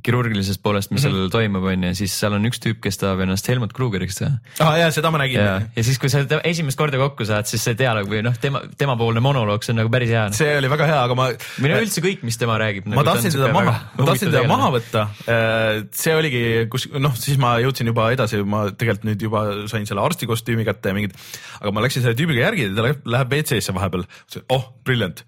kirurgilisest 0.03 0.61
poolest, 0.63 0.91
mis 0.91 1.03
mm 1.03 1.09
-hmm. 1.09 1.23
seal 1.23 1.29
toimub, 1.31 1.63
on 1.71 1.83
ju, 1.87 1.93
siis 1.95 2.13
seal 2.19 2.35
on 2.35 2.45
üks 2.49 2.59
tüüp, 2.63 2.79
kes 2.83 2.97
tahab 2.99 3.23
ennast 3.23 3.47
Helmut 3.47 3.73
Krugeriks 3.73 4.19
teha. 4.19 4.31
aa 4.59 4.69
ah, 4.69 4.77
jaa, 4.81 4.91
seda 4.91 5.11
ma 5.11 5.21
nägin. 5.21 5.39
ja 5.75 5.83
siis, 5.83 5.99
kui 5.99 6.09
sa 6.09 6.23
esimest 6.43 6.77
korda 6.77 6.97
kokku 6.99 7.25
saad, 7.25 7.47
siis 7.49 7.63
see 7.63 7.77
dialoog 7.79 8.09
või 8.11 8.23
noh, 8.25 8.35
tema, 8.41 8.61
temapoolne 8.77 9.23
monoloog, 9.23 9.63
see 9.63 9.73
on 9.73 9.79
nagu 9.81 9.91
päris 9.93 10.11
hea 10.11 10.25
no.. 10.27 10.37
see 10.37 10.57
oli 10.57 10.71
väga 10.73 10.89
hea, 10.89 11.03
aga 11.03 11.15
ma. 11.19 11.29
no 11.67 11.79
üldse 11.85 12.03
kõik, 12.05 12.25
mis 12.27 12.39
tema 12.41 12.57
räägib. 12.61 12.89
ma 12.89 12.99
nagu 12.99 13.07
tahtsin 13.11 13.35
teda 13.37 13.51
maha, 13.55 13.75
ma 13.97 14.09
tahtsin 14.11 14.33
teda 14.33 14.43
maha 14.51 14.71
võtta. 14.75 15.05
Äh, 15.27 15.83
see 16.03 16.17
oligi, 16.17 16.43
kus 16.73 16.89
noh, 16.93 17.15
siis 17.19 17.39
ma 17.41 17.55
jõudsin 17.63 17.91
juba 17.93 18.09
edasi, 18.15 18.41
ma 18.43 18.65
tegelikult 18.71 19.07
nüüd 19.07 19.27
juba 19.29 19.45
sain 19.71 19.87
selle 19.89 20.03
arstikostüümi 20.03 20.67
kätte 20.67 20.91
ja 20.91 20.97
mingid, 20.97 21.15
aga 21.61 21.71
ma 21.75 21.85
läksin 21.85 22.03
selle 22.05 22.17
tüübiga 22.19 22.49
järgi, 22.49 22.69
ta 22.75 22.89
läheb 22.89 23.33
WC-sse 23.39 23.75
vahepeal. 23.75 24.05
oh, 24.49 24.69
brilliant 24.83 25.23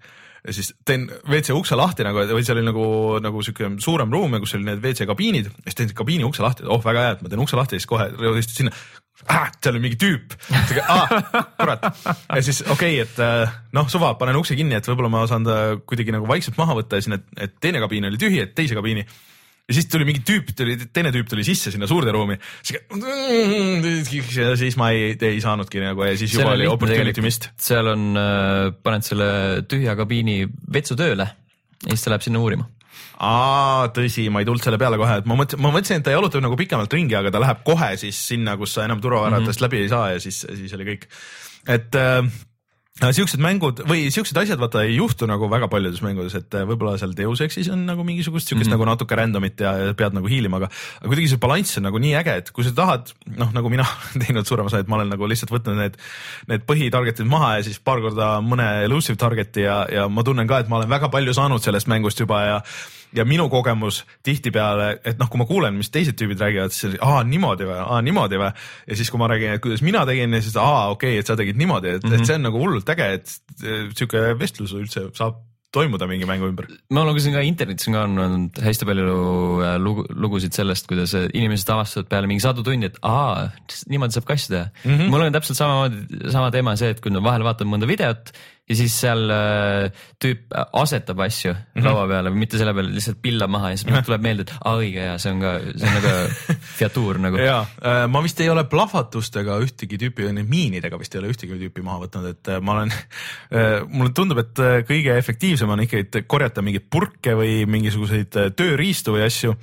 ja 0.46 0.54
siis 0.54 0.72
teen 0.86 1.08
WC 1.26 1.54
ukse 1.56 1.78
lahti 1.78 2.06
nagu 2.06 2.22
või 2.30 2.44
see 2.46 2.54
oli 2.54 2.64
nagu, 2.66 2.86
nagu 3.22 3.42
siuke 3.44 3.72
suurem 3.82 4.12
ruum 4.14 4.38
kus 4.42 4.54
oli 4.58 4.68
need 4.68 4.82
WC 4.84 5.08
kabiinid. 5.08 5.50
Siis 5.66 5.78
teen 5.78 5.96
kabiini 5.96 6.26
ukse 6.28 6.44
lahti, 6.44 6.66
oh 6.70 6.82
väga 6.84 7.02
hea, 7.02 7.16
et 7.16 7.24
ma 7.24 7.32
teen 7.32 7.42
ukse 7.42 7.58
lahti 7.58 7.80
siis 7.80 7.90
kohe 7.90 8.08
rõhustasin 8.14 8.66
sinna. 8.66 8.78
Ah,. 9.32 9.48
seal 9.64 9.72
oli 9.72 9.80
mingi 9.86 9.96
tüüp, 9.96 10.34
kurat. 11.56 11.86
Ja 12.04 12.42
siis 12.44 12.60
okei 12.62 12.98
okay,, 13.00 13.06
et 13.06 13.22
äh, 13.24 13.54
noh, 13.74 13.88
suva, 13.90 14.12
panen 14.20 14.36
ukse 14.36 14.54
kinni, 14.58 14.76
et 14.76 14.86
võib-olla 14.86 15.08
ma 15.10 15.22
saan 15.30 15.46
ta 15.46 15.56
kuidagi 15.88 16.12
nagu 16.14 16.28
vaikselt 16.28 16.58
maha 16.60 16.76
võtta 16.76 17.00
ja 17.00 17.04
siis 17.04 17.14
need, 17.14 17.24
et 17.40 17.56
teine 17.64 17.80
kabiin 17.82 18.10
oli 18.10 18.20
tühi, 18.20 18.42
et 18.44 18.52
teise 18.54 18.76
kabiini 18.76 19.06
ja 19.66 19.74
siis 19.74 19.88
tuli 19.90 20.06
mingi 20.06 20.22
tüüp, 20.26 20.52
tuli, 20.56 20.76
teine 20.94 21.10
tüüp 21.14 21.28
tuli 21.30 21.44
sisse 21.46 21.72
sinna 21.74 21.88
suurde 21.90 22.14
ruumi. 22.14 22.38
siis 24.60 24.78
ma 24.78 24.92
ei, 24.94 25.16
ei 25.18 25.42
saanudki 25.42 25.82
nagu 25.82 26.06
ja 26.06 26.14
siis 26.18 26.36
juba 26.36 26.54
oli 26.54 26.68
opportunity 26.70 27.24
missed. 27.24 27.50
seal 27.58 27.90
on 27.94 28.08
äh,, 28.20 28.70
paned 28.86 29.06
selle 29.06 29.28
tühja 29.70 29.96
kabiini 29.98 30.44
vetsu 30.72 30.98
tööle 30.98 31.26
ja 31.26 31.92
siis 31.92 32.06
ta 32.06 32.14
läheb 32.14 32.26
sinna 32.28 32.42
uurima 32.42 32.68
aa, 33.26 33.88
tõsi, 33.96 34.26
ma 34.32 34.42
ei 34.42 34.48
tulnud 34.48 34.64
selle 34.64 34.78
peale 34.80 34.98
kohe, 35.00 35.20
et 35.22 35.28
ma 35.28 35.38
mõtlesin, 35.38 35.62
ma 35.64 35.72
mõtlesin, 35.72 36.02
et 36.02 36.06
ta 36.06 36.12
jalutab 36.12 36.42
nagu 36.44 36.58
pikemalt 36.58 36.92
ringi, 36.92 37.16
aga 37.16 37.32
ta 37.32 37.40
läheb 37.42 37.62
kohe 37.66 37.94
siis 38.00 38.18
sinna, 38.32 38.58
kus 38.60 38.76
sa 38.76 38.84
enam 38.84 39.00
turvaväravatest 39.02 39.48
mm 39.48 39.56
-hmm. 39.56 39.66
läbi 39.66 39.82
ei 39.82 39.88
saa 39.88 40.10
ja 40.12 40.20
siis, 40.20 40.44
siis 40.46 40.74
oli 40.76 40.84
kõik. 40.92 41.08
et 41.66 41.94
äh, 41.94 42.28
siuksed 42.96 43.40
mängud 43.42 43.82
või 43.88 44.06
siuksed 44.12 44.38
asjad 44.40 44.60
vaata 44.60 44.82
ei 44.86 44.94
juhtu 44.96 45.26
nagu 45.28 45.50
väga 45.52 45.68
paljudes 45.68 46.00
mängudes, 46.04 46.36
et 46.38 46.54
äh, 46.56 46.64
võib-olla 46.68 46.96
seal 47.00 47.12
Deus 47.16 47.42
Exis 47.44 47.68
on 47.72 47.84
nagu 47.88 48.04
mingisugust 48.06 48.48
siukest 48.48 48.70
mm 48.70 48.72
-hmm. 48.72 48.78
nagu 48.78 48.88
natuke 48.88 49.18
random'it 49.18 49.60
ja, 49.60 49.74
pead 49.96 50.16
nagu 50.16 50.26
hiilima, 50.30 50.56
aga 50.56 50.70
aga 50.72 51.10
kuidagi 51.10 51.28
see 51.28 51.42
balanss 51.42 51.76
on 51.76 51.84
nagu 51.88 52.00
nii 52.00 52.14
äge, 52.16 52.36
et 52.40 52.50
kui 52.50 52.64
sa 52.64 52.72
tahad, 52.72 53.12
noh 53.36 53.52
nagu 53.52 53.68
mina 53.68 53.84
teinud 54.22 54.48
suurema 54.48 54.72
osa, 54.72 54.80
et 54.80 54.88
ma 54.88 54.96
olen 54.96 55.12
nagu 55.12 55.28
lihtsalt 55.28 55.52
võtnud 55.52 55.76
need, 55.76 56.00
need 56.48 56.64
põhitarget'id 56.64 57.28
maha 57.28 57.56
ja 57.58 57.62
siis 57.68 57.78
paar 57.78 58.00
korda 58.00 58.40
mõne 58.40 58.84
elusive 58.88 59.20
target'i 59.20 59.68
ja, 59.68 59.86
ja 59.92 60.08
ma 60.08 60.24
tunnen 60.24 60.48
ka, 60.48 60.58
et 60.58 60.68
ma 60.68 60.80
olen 60.80 60.88
väga 60.88 61.08
palju 61.12 61.34
saanud 61.36 61.60
sellest 61.60 61.86
mängust 61.92 62.20
juba 62.20 62.44
ja 62.44 62.62
ja 63.16 63.24
minu 63.28 63.48
kogemus 63.52 64.02
tihtipeale, 64.26 64.90
et 65.04 65.18
noh, 65.20 65.30
kui 65.32 65.40
ma 65.40 65.48
kuulen, 65.48 65.76
mis 65.78 65.90
teised 65.94 66.18
tüübid 66.18 66.42
räägivad, 66.42 66.74
siis 66.74 66.98
aa 67.04 67.22
niimoodi 67.26 67.68
või, 67.68 67.80
aa 67.82 68.00
niimoodi 68.04 68.40
või. 68.42 68.52
ja 68.86 68.98
siis, 68.98 69.10
kui 69.12 69.22
ma 69.22 69.30
räägin, 69.32 69.56
et 69.56 69.64
kuidas 69.64 69.84
mina 69.86 70.04
tegin, 70.08 70.38
siis 70.42 70.56
aa 70.60 70.92
okei 70.94 71.16
okay,, 71.16 71.24
et 71.24 71.32
sa 71.32 71.38
tegid 71.38 71.58
niimoodi, 71.60 71.96
et 71.96 72.02
mm, 72.02 72.08
-hmm. 72.08 72.14
et 72.14 72.20
mhm. 72.20 72.30
see 72.30 72.38
on 72.38 72.48
nagu 72.50 72.62
hullult 72.62 72.94
äge, 72.96 73.12
et 73.20 73.36
sihuke 73.96 74.24
vestlus 74.40 74.76
üldse 74.76 75.08
saab 75.16 75.42
toimuda 75.76 76.06
mingi 76.08 76.26
mängu 76.28 76.48
ümber. 76.48 76.68
ma 76.90 77.04
lugesin 77.04 77.34
ka 77.34 77.42
internetis 77.44 77.88
on 77.90 77.96
ka 77.96 78.02
olnud 78.06 78.60
hästi 78.64 78.88
palju 78.88 79.16
äh, 79.60 79.76
lugu, 79.82 80.06
lugusid 80.14 80.56
sellest, 80.56 80.88
kuidas 80.90 81.14
inimesed 81.16 81.72
avastavad 81.74 82.08
peale 82.12 82.30
mingi 82.30 82.44
sadu 82.44 82.64
tunde, 82.66 82.92
et 82.92 82.98
aa, 83.02 83.48
niimoodi 83.90 84.16
saab 84.16 84.28
ka 84.28 84.36
asju 84.38 84.52
teha 84.54 84.66
mm. 84.70 84.92
-hmm. 84.92 85.10
mul 85.12 85.26
on 85.26 85.36
täpselt 85.36 85.60
samamoodi, 85.60 86.30
sama 86.32 86.50
teema 86.54 86.76
see, 86.80 86.92
et 86.94 87.02
kui 87.04 87.12
vahel 87.28 87.44
vaatad 87.46 87.68
mõnda 87.68 87.88
videot 87.90 88.32
ja 88.66 88.74
siis 88.74 88.94
seal 88.98 89.30
äh, 89.30 90.06
tüüp 90.22 90.50
asetab 90.74 91.20
asju 91.22 91.52
mm 91.52 91.60
-hmm. 91.60 91.86
laua 91.86 92.06
peale 92.10 92.32
või 92.34 92.42
mitte 92.42 92.58
selle 92.58 92.74
peale, 92.74 92.90
lihtsalt 92.94 93.20
pillab 93.22 93.50
maha 93.50 93.70
ja 93.70 93.76
siis 93.76 93.86
mm 93.86 93.94
-hmm. 93.94 94.08
tuleb 94.08 94.24
meelde, 94.26 94.42
et 94.42 94.52
aa 94.58 94.74
õige 94.80 95.04
ja 95.06 95.14
see 95.22 95.32
on 95.32 95.40
ka, 95.40 95.52
see 95.76 95.86
on 95.86 95.94
nagu 96.00 96.14
featuur 96.80 97.20
nagu. 97.22 97.38
ja 97.38 97.60
äh, 97.62 98.02
ma 98.10 98.22
vist 98.22 98.40
ei 98.40 98.50
ole 98.50 98.64
plahvatustega 98.64 99.60
ühtegi 99.62 99.98
tüüpi, 100.02 100.32
miinidega 100.42 100.98
vist 100.98 101.14
ei 101.14 101.22
ole 101.22 101.30
ühtegi 101.30 101.60
tüüpi 101.62 101.82
maha 101.86 102.02
võtnud, 102.06 102.28
et 102.30 102.48
äh, 102.48 102.60
ma 102.60 102.72
olen 102.72 102.92
mulle 103.96 104.12
tundub, 104.12 104.38
et 104.38 104.86
kõige 104.88 105.16
efektiivsem 105.16 105.70
on 105.70 105.80
ikkagi 105.86 106.26
korjata 106.26 106.62
mingeid 106.62 106.90
purke 106.90 107.34
või 107.38 107.66
mingisuguseid 107.70 108.34
tööriistu 108.56 109.14
või 109.14 109.26
asju 109.30 109.54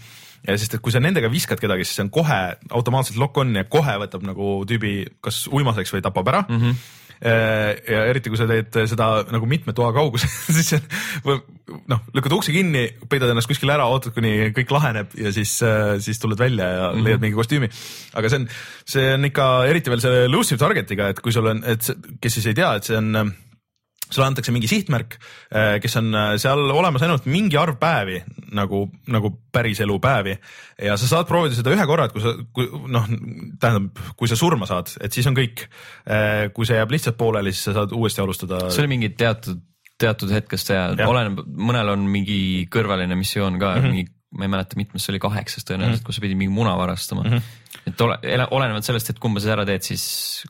ja 0.47 0.57
sest, 0.57 0.73
et 0.75 0.81
kui 0.83 0.91
sa 0.91 0.99
nendega 0.99 1.31
viskad 1.31 1.59
kedagi, 1.59 1.83
siis 1.83 1.99
see 1.99 2.07
on 2.07 2.11
kohe 2.13 2.39
automaatselt 2.71 3.19
lock-on 3.19 3.55
ja 3.55 3.63
kohe 3.63 3.95
võtab 3.99 4.23
nagu 4.27 4.63
tüübi 4.67 5.05
kas 5.23 5.45
uimaseks 5.47 5.93
või 5.93 6.03
tapab 6.03 6.27
ära 6.27 6.45
mm. 6.47 6.59
-hmm 6.59 7.01
ja 7.21 8.05
eriti, 8.09 8.31
kui 8.31 8.39
sa 8.39 8.47
teed 8.49 8.75
seda 8.89 9.09
nagu 9.31 9.47
mitme 9.49 9.75
toa 9.75 9.91
kaugusel 9.95 10.31
siis 10.57 10.73
noh, 11.89 12.01
lükkad 12.15 12.35
ukse 12.35 12.53
kinni, 12.55 12.83
peidad 13.09 13.31
ennast 13.31 13.49
kuskile 13.49 13.75
ära, 13.75 13.87
ootad, 13.91 14.13
kuni 14.15 14.51
kõik 14.55 14.73
laheneb 14.73 15.13
ja 15.19 15.31
siis, 15.35 15.55
äh, 15.65 15.95
siis 16.03 16.19
tuled 16.21 16.39
välja 16.39 16.67
ja 16.67 16.89
mm 16.89 16.97
-hmm. 16.97 17.07
leiad 17.07 17.23
mingi 17.23 17.39
kostüümi. 17.39 17.69
aga 18.13 18.29
see 18.29 18.39
on, 18.39 18.47
see 18.85 19.13
on 19.13 19.25
ikka 19.25 19.47
eriti 19.69 19.89
veel 19.89 20.01
selle 20.01 20.25
elusive 20.25 20.59
target'iga, 20.59 21.09
et 21.09 21.19
kui 21.19 21.31
sul 21.31 21.47
on, 21.47 21.63
et 21.63 21.89
kes 22.21 22.33
siis 22.33 22.45
ei 22.47 22.53
tea, 22.53 22.75
et 22.75 22.83
see 22.83 22.97
on 22.97 23.33
sulle 24.13 24.27
antakse 24.29 24.53
mingi 24.55 24.69
sihtmärk, 24.71 25.17
äh, 25.53 25.75
kes 25.83 25.97
on 25.99 26.13
äh, 26.15 26.29
seal 26.41 26.63
olemas 26.73 27.03
ainult 27.05 27.27
mingi 27.29 27.57
arv 27.59 27.79
päevi 27.81 28.19
nagu, 28.53 28.85
nagu 29.11 29.33
päriselu 29.53 29.97
päevi 30.03 30.35
ja 30.85 30.97
sa 30.99 31.09
saad 31.09 31.29
proovida 31.29 31.57
seda 31.57 31.73
ühe 31.73 31.85
korra, 31.89 32.07
et 32.07 32.15
kui 32.15 32.23
sa, 32.23 32.33
kui 32.55 32.69
noh, 32.93 33.09
tähendab, 33.61 34.01
kui 34.19 34.31
sa 34.31 34.37
surma 34.39 34.69
saad, 34.69 34.95
et 35.03 35.13
siis 35.15 35.27
on 35.29 35.37
kõik. 35.37 35.67
Äh, 36.07 36.47
kui 36.55 36.67
see 36.69 36.79
jääb 36.79 36.91
lihtsalt 36.93 37.17
pooleli, 37.19 37.53
siis 37.55 37.69
sa 37.69 37.77
saad 37.81 37.93
uuesti 37.95 38.23
alustada. 38.23 38.65
see 38.73 38.83
oli 38.83 38.95
mingi 38.95 39.13
teatud, 39.17 39.61
teatud 39.99 40.33
hetkest 40.33 40.73
ja, 40.73 40.89
ja. 40.97 41.07
oleneb, 41.09 41.43
mõnel 41.45 41.93
on 41.93 42.05
mingi 42.09 42.67
kõrvaline 42.73 43.17
missioon 43.19 43.59
ka 43.61 43.75
mm, 43.75 43.81
-hmm. 43.81 43.95
mingi 43.95 44.11
ma 44.33 44.47
ei 44.47 44.49
mäleta, 44.49 44.77
mitmes 44.79 45.03
see 45.05 45.13
oli, 45.13 45.21
kaheksas 45.21 45.65
tõenäoliselt 45.67 45.99
mm, 45.99 46.01
-hmm. 46.01 46.05
kus 46.09 46.17
sa 46.17 46.23
pidid 46.23 46.37
mingi 46.39 46.53
muna 46.53 46.73
varastama 46.77 47.23
mm. 47.23 47.33
-hmm. 47.35 47.89
et 47.91 48.01
ole, 48.01 48.17
olenevalt 48.49 48.85
sellest, 48.85 49.09
et 49.13 49.19
kumba 49.21 49.39
sa 49.39 49.53
ära 49.53 49.65
teed, 49.65 49.85
siis 49.85 50.05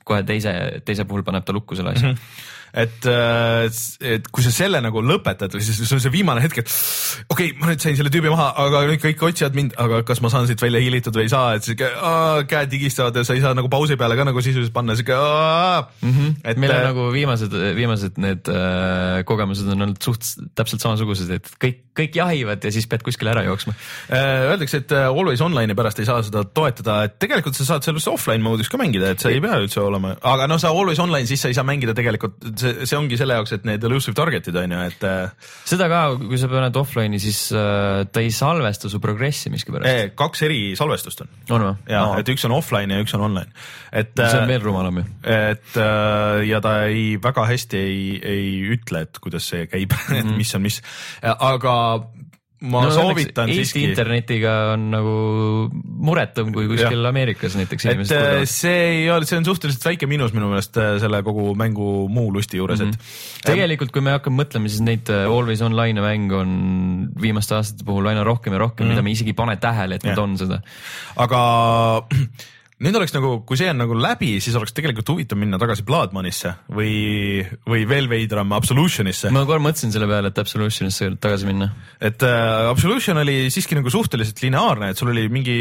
kohe 0.07 0.23
teise, 0.23 0.53
teise 0.85 1.05
puhul 1.05 1.25
paneb 1.27 1.43
ta 1.43 1.53
lukku 1.53 1.75
selle 1.75 1.91
asja 1.91 2.09
mm. 2.09 2.15
-hmm 2.15 2.51
et, 2.73 3.05
äh, 3.05 3.67
et 4.01 4.27
kui 4.33 4.41
sa 4.41 4.51
selle 4.53 4.79
nagu 4.81 5.01
lõpetad 5.05 5.53
või 5.53 5.61
siis 5.61 5.77
sul 5.77 5.99
on 5.99 6.01
see 6.01 6.13
viimane 6.13 6.41
hetk, 6.41 6.63
et 6.63 6.71
okei 7.29 7.51
okay,, 7.51 7.57
ma 7.59 7.69
nüüd 7.69 7.83
sain 7.83 7.97
selle 7.99 8.09
tüübi 8.13 8.31
maha, 8.33 8.47
aga 8.63 8.81
nüüd 8.89 9.01
kõik 9.03 9.21
otsivad 9.29 9.57
mind, 9.57 9.75
aga 9.81 10.01
kas 10.07 10.23
ma 10.25 10.31
saan 10.33 10.49
siit 10.49 10.61
välja 10.61 10.81
hiilitud 10.81 11.13
või 11.13 11.27
ei 11.27 11.31
saa, 11.33 11.53
et 11.59 11.67
siuke 11.67 11.91
käed 12.49 12.73
higistavad 12.73 13.19
ja 13.19 13.25
sa 13.27 13.37
ei 13.37 13.43
saa 13.43 13.53
nagu 13.57 13.69
pausi 13.69 13.97
peale 13.99 14.17
ka 14.17 14.25
nagu 14.25 14.41
sisuliselt 14.41 14.73
panna, 14.73 14.95
siuke 14.97 15.13
mm. 15.13 16.15
-hmm. 16.15 16.31
et 16.49 16.61
meil 16.63 16.73
on 16.73 16.79
äh, 16.79 16.87
nagu 16.89 17.05
viimased, 17.13 17.53
viimased 17.77 18.17
need 18.25 18.49
äh, 18.49 19.21
kogemused 19.29 19.69
on 19.69 19.87
olnud 19.87 20.01
suht 20.01 20.25
täpselt 20.57 20.81
samasugused, 20.81 21.29
et 21.37 21.53
kõik, 21.61 21.85
kõik 21.93 22.17
jahivad 22.23 22.65
ja 22.65 22.73
siis 22.73 22.89
pead 22.89 23.05
kuskile 23.05 23.35
ära 23.35 23.45
jooksma 23.45 23.77
äh,. 24.09 24.49
Öeldakse, 24.53 24.81
et 24.81 24.91
always 24.97 25.41
online'i 25.45 25.77
pärast 25.77 26.01
ei 26.01 26.09
saa 26.09 26.23
seda 26.25 26.41
toetada, 26.43 27.03
et 27.05 27.19
tegelikult 27.21 27.55
sa 27.55 27.69
saad 27.69 27.85
selles 27.85 28.09
offline 28.09 28.41
moodis 28.43 28.69
ka 28.69 28.81
mängida, 28.81 29.13
et 29.13 29.21
sa 29.21 29.29
ei 29.29 29.41
pea 29.43 29.61
üldse 29.61 29.81
olema, 29.81 30.17
aga 30.25 30.49
noh, 30.49 30.59
sa 30.61 30.73
always 30.73 30.99
online, 30.99 31.29
siis 31.29 31.41
sa 31.45 31.53
ei 31.53 31.57
saa 31.57 31.65
mängida 31.67 31.93
tegelikult 31.97 32.41
see, 32.63 32.87
see 32.89 32.97
ongi 32.97 33.17
selle 33.19 33.37
jaoks, 33.37 33.53
et 33.57 33.67
need 33.67 33.83
elusive 33.87 34.15
target'id 34.17 34.57
on 34.59 34.75
ju, 34.75 34.79
et. 34.89 35.05
Äh, 35.07 35.51
seda 35.69 35.89
ka, 35.91 36.01
kui 36.21 36.39
sa 36.41 36.49
paned 36.51 36.79
offline'i, 36.79 37.21
siis 37.21 37.41
äh, 37.57 38.03
ta 38.09 38.23
ei 38.23 38.31
salvesta 38.33 38.91
su 38.91 39.01
progressi 39.03 39.51
miskipärast. 39.53 40.15
kaks 40.19 40.45
eri 40.47 40.61
salvestust 40.79 41.25
on. 41.25 41.31
on 41.49 41.67
või? 41.67 41.75
ja 41.91 42.05
no., 42.07 42.17
et 42.21 42.33
üks 42.33 42.47
on 42.49 42.55
offline 42.55 42.95
ja 42.95 43.03
üks 43.03 43.15
on 43.17 43.27
online. 43.29 43.51
et. 43.91 44.13
see 44.17 44.39
on 44.39 44.47
äh, 44.47 44.51
veel 44.55 44.65
rumalam 44.65 45.01
ju. 45.01 45.05
et 45.35 45.79
ja 46.49 46.63
ta 46.63 46.75
ei, 46.89 47.13
väga 47.23 47.47
hästi 47.49 47.79
ei, 47.79 48.03
ei 48.33 48.49
ütle, 48.75 49.05
et 49.07 49.21
kuidas 49.23 49.47
see 49.51 49.67
käib 49.71 49.93
mm, 49.93 50.09
-hmm. 50.09 50.33
et 50.33 50.37
mis 50.43 50.55
on 50.57 50.65
mis, 50.65 50.81
aga 51.21 51.75
ma 52.63 52.83
no, 52.85 52.91
soovitan 52.95 53.51
Eesti 53.51 53.63
siiski. 53.65 53.83
internetiga 53.89 54.53
on 54.73 54.85
nagu 54.93 55.13
muretum 56.07 56.53
kui 56.55 56.69
kuskil 56.71 57.01
ja. 57.01 57.09
Ameerikas 57.09 57.57
näiteks 57.59 57.87
et 57.91 58.13
äh, 58.15 58.43
see 58.49 58.77
ei 59.01 59.09
ole, 59.11 59.27
see 59.27 59.39
on 59.41 59.47
suhteliselt 59.47 59.83
väike 59.89 60.07
miinus 60.07 60.31
minu 60.35 60.47
meelest 60.51 60.79
äh, 60.79 60.93
selle 61.03 61.19
kogu 61.27 61.49
mängu 61.59 62.07
muu 62.13 62.31
lusti 62.33 62.61
juures 62.61 62.79
mm, 62.79 62.93
-hmm. 62.93 62.95
et. 62.95 63.43
Mhm. 63.43 63.51
tegelikult, 63.51 63.91
kui 63.95 64.05
me 64.05 64.15
hakkame 64.15 64.43
mõtlema, 64.43 64.71
siis 64.71 64.85
neid 64.85 65.11
äh, 65.11 65.27
Always 65.27 65.63
Online'e 65.65 66.05
mänge 66.05 66.39
on 66.39 66.55
viimaste 67.21 67.57
aastate 67.59 67.87
puhul 67.87 68.07
aina 68.07 68.23
rohkem 68.23 68.55
ja 68.55 68.63
rohkem 68.63 68.85
mm, 68.85 68.91
-hmm. 68.91 68.95
mida 68.95 69.03
me 69.09 69.11
isegi 69.11 69.35
ei 69.35 69.39
pane 69.43 69.57
tähele, 69.57 69.99
et 69.99 70.03
ja. 70.03 70.15
nad 70.15 70.23
on 70.23 70.37
seda. 70.37 70.61
aga 71.15 71.41
nüüd 72.81 72.97
oleks 72.97 73.13
nagu, 73.13 73.35
kui 73.47 73.59
see 73.59 73.69
on 73.71 73.79
nagu 73.83 73.95
läbi, 73.97 74.35
siis 74.43 74.55
oleks 74.57 74.73
tegelikult 74.75 75.11
huvitav 75.13 75.39
minna 75.39 75.59
tagasi 75.61 75.85
Bloodmonisse 75.85 76.55
või, 76.73 77.43
või 77.69 77.85
veel 77.89 78.09
veidram 78.11 78.55
Absolutionisse. 78.57 79.31
ma 79.33 79.45
korra 79.45 79.61
mõtlesin 79.63 79.93
selle 79.93 80.09
peale, 80.09 80.31
et 80.33 80.41
Absolutionisse 80.41 81.11
tagasi 81.21 81.49
minna. 81.49 81.69
et 82.01 82.25
äh, 82.25 82.69
Absolution 82.71 83.21
oli 83.21 83.51
siiski 83.53 83.77
nagu 83.77 83.93
suhteliselt 83.93 84.41
lineaarne, 84.45 84.93
et 84.93 84.99
sul 84.99 85.13
oli 85.13 85.27
mingi 85.33 85.59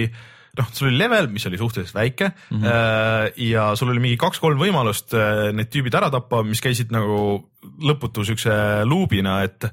noh, 0.59 0.71
sul 0.73 0.89
oli 0.91 1.01
level, 1.01 1.29
mis 1.33 1.47
oli 1.49 1.61
suhteliselt 1.61 1.97
väike 1.97 2.31
mm 2.33 2.57
-hmm. 2.57 2.67
äh, 2.73 3.45
ja 3.51 3.75
sul 3.77 3.93
oli 3.93 4.01
mingi 4.05 4.21
kaks-kolm 4.21 4.61
võimalust 4.61 5.13
äh, 5.17 5.53
need 5.53 5.69
tüübid 5.73 5.97
ära 5.97 6.11
tappa, 6.11 6.43
mis 6.43 6.65
käisid 6.65 6.93
nagu 6.93 7.43
lõputu 7.81 8.25
siukse 8.25 8.85
luubina, 8.89 9.43
et, 9.45 9.69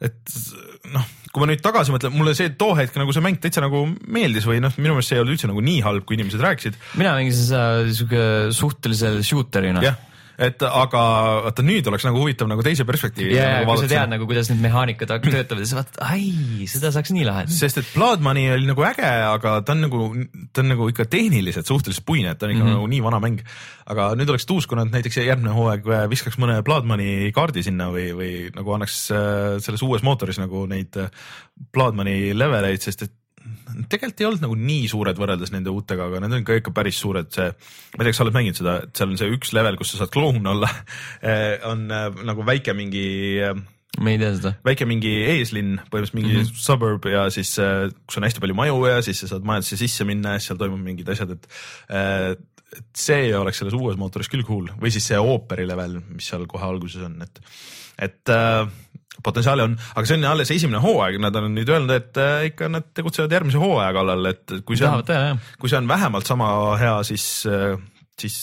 et 0.00 0.38
noh 0.92 1.08
kui 1.32 1.40
ma 1.40 1.48
nüüd 1.48 1.62
tagasi 1.64 1.94
mõtlen, 1.94 2.12
mulle 2.12 2.34
see 2.36 2.52
too 2.60 2.76
hetk 2.76 2.96
nagu 3.00 3.12
see 3.16 3.24
mäng 3.24 3.40
täitsa 3.40 3.64
nagu 3.64 3.86
meeldis 3.88 4.44
või 4.48 4.60
noh, 4.60 4.74
minu 4.76 4.98
meelest 4.98 5.12
see 5.12 5.16
ei 5.16 5.22
olnud 5.24 5.36
üldse 5.36 5.48
nagu 5.48 5.64
nii 5.64 5.80
halb, 5.86 6.04
kui 6.04 6.18
inimesed 6.18 6.44
rääkisid. 6.44 6.76
mina 7.00 7.14
mängisin 7.16 7.48
seda 7.48 7.66
sihuke 7.88 8.24
suhtelise 8.56 9.14
shooter'ina. 9.24 9.84
jah 9.84 9.96
et 10.38 10.62
aga 10.64 11.02
vaata 11.46 11.64
nüüd 11.66 11.88
oleks 11.90 12.06
nagu 12.06 12.20
huvitav 12.22 12.48
nagu 12.50 12.64
teise 12.64 12.86
perspektiivi. 12.88 13.34
ja 13.36 13.60
nagu, 13.60 13.72
kui 13.72 13.84
sa 13.84 13.90
tead 13.90 14.12
nagu, 14.14 14.28
kuidas 14.30 14.50
need 14.52 14.62
mehaanikad 14.64 15.12
töötavad 15.24 15.62
ja 15.62 15.68
sa 15.68 15.78
vaatad, 15.80 16.00
ai, 16.06 16.66
seda 16.70 16.92
saaks 16.94 17.12
nii 17.14 17.26
lahendada. 17.28 17.56
sest 17.56 17.82
et 17.82 17.92
Bloodmoney 17.94 18.52
oli 18.54 18.68
nagu 18.70 18.86
äge, 18.88 19.08
aga 19.28 19.58
ta 19.66 19.76
on 19.76 19.84
nagu, 19.86 20.08
ta 20.52 20.64
on 20.64 20.72
nagu 20.74 20.88
ikka 20.92 21.08
tehniliselt 21.12 21.68
suhteliselt 21.68 22.06
puine, 22.08 22.32
et 22.32 22.40
ta 22.40 22.48
on 22.48 22.54
ikka 22.56 22.64
mm 22.64 22.68
-hmm. 22.68 22.80
nagu 22.80 22.92
nii 22.94 23.02
vana 23.04 23.22
mäng. 23.22 23.40
aga 23.86 24.12
nüüd 24.16 24.30
oleks 24.30 24.46
tuus, 24.46 24.66
kui 24.66 24.78
nad 24.78 24.92
näiteks 24.92 25.16
järgmine 25.20 25.54
hooaeg 25.54 25.88
viskaks 26.10 26.38
mõne 26.38 26.62
Bloodmoney 26.62 27.32
kaardi 27.32 27.62
sinna 27.62 27.90
või, 27.90 28.12
või 28.16 28.32
nagu 28.54 28.72
annaks 28.72 29.10
äh, 29.10 29.58
selles 29.60 29.82
uues 29.82 30.02
mootoris 30.02 30.38
nagu 30.38 30.66
neid 30.66 30.96
äh, 30.96 31.10
Bloodmoney 31.72 32.32
leveleid, 32.34 32.80
sest 32.80 33.02
et 33.02 33.12
tegelikult 33.88 34.22
ei 34.22 34.28
olnud 34.28 34.44
nagu 34.44 34.56
nii 34.58 34.88
suured 34.90 35.18
võrreldes 35.18 35.52
nende 35.54 35.72
uutega, 35.72 36.08
aga 36.08 36.22
need 36.22 36.38
on 36.38 36.46
ka 36.46 36.56
ikka 36.60 36.72
päris 36.76 36.98
suured, 37.02 37.28
see, 37.34 37.48
ma 37.50 38.00
ei 38.00 38.04
tea, 38.04 38.12
kas 38.12 38.20
sa 38.20 38.26
oled 38.26 38.36
mänginud 38.36 38.58
seda, 38.58 38.78
et 38.86 38.98
seal 38.98 39.12
on 39.12 39.20
see 39.20 39.36
üks 39.36 39.52
level, 39.56 39.78
kus 39.80 39.94
sa 39.94 40.02
saad 40.02 40.12
kloun 40.14 40.48
olla 40.52 40.70
eh, 41.30 41.56
on 41.68 41.86
eh, 41.90 42.08
nagu 42.28 42.46
väike 42.48 42.76
mingi 42.78 43.06
ma 44.02 44.12
ei 44.12 44.20
tea 44.20 44.32
seda. 44.36 44.54
väike 44.66 44.88
mingi 44.88 45.12
eeslinn, 45.34 45.80
põhimõtteliselt 45.88 46.18
mingi 46.18 46.36
mm 46.36 46.46
-hmm. 46.46 46.62
suburb 46.68 47.08
ja 47.10 47.26
siis 47.34 47.52
eh, 47.62 47.88
kus 48.06 48.20
on 48.20 48.28
hästi 48.28 48.44
palju 48.44 48.58
maju 48.58 48.86
ja 48.88 49.02
siis 49.04 49.24
sa 49.24 49.32
saad 49.34 49.48
majadesse 49.48 49.80
sisse 49.80 50.06
minna 50.08 50.36
ja 50.36 50.42
siis 50.42 50.52
seal 50.52 50.62
toimub 50.62 50.80
mingid 50.82 51.08
asjad, 51.12 51.36
et 51.36 52.40
et 52.72 52.96
see 52.96 53.34
oleks 53.36 53.58
selles 53.60 53.74
uues 53.76 53.98
mootoris 54.00 54.30
küll 54.32 54.46
cool 54.48 54.70
või 54.80 54.88
siis 54.94 55.04
see 55.10 55.18
ooperi 55.20 55.66
level, 55.68 55.98
mis 56.08 56.24
seal 56.24 56.46
kohe 56.48 56.64
alguses 56.64 57.04
on, 57.04 57.18
et, 57.20 57.40
et 58.00 58.32
potentsiaali 59.24 59.66
on, 59.66 59.76
aga 59.94 60.08
see 60.08 60.18
on 60.18 60.26
alles 60.30 60.50
esimene 60.54 60.80
hooaeg, 60.82 61.18
nad 61.22 61.36
on 61.38 61.52
nüüd 61.54 61.70
öelnud, 61.72 61.92
et 61.94 62.20
äh, 62.20 62.48
ikka 62.50 62.70
nad 62.72 62.88
tegutsevad 62.96 63.32
järgmise 63.38 63.60
hooaja 63.62 63.92
kallal, 63.96 64.26
et 64.32 64.56
kui 64.66 64.78
see 64.80 64.88
on, 64.88 65.40
kui 65.60 65.72
see 65.72 65.80
on 65.80 65.90
vähemalt 65.90 66.28
sama 66.28 66.50
hea, 66.80 66.96
siis, 67.08 67.26
äh, 67.50 67.76
siis 68.20 68.40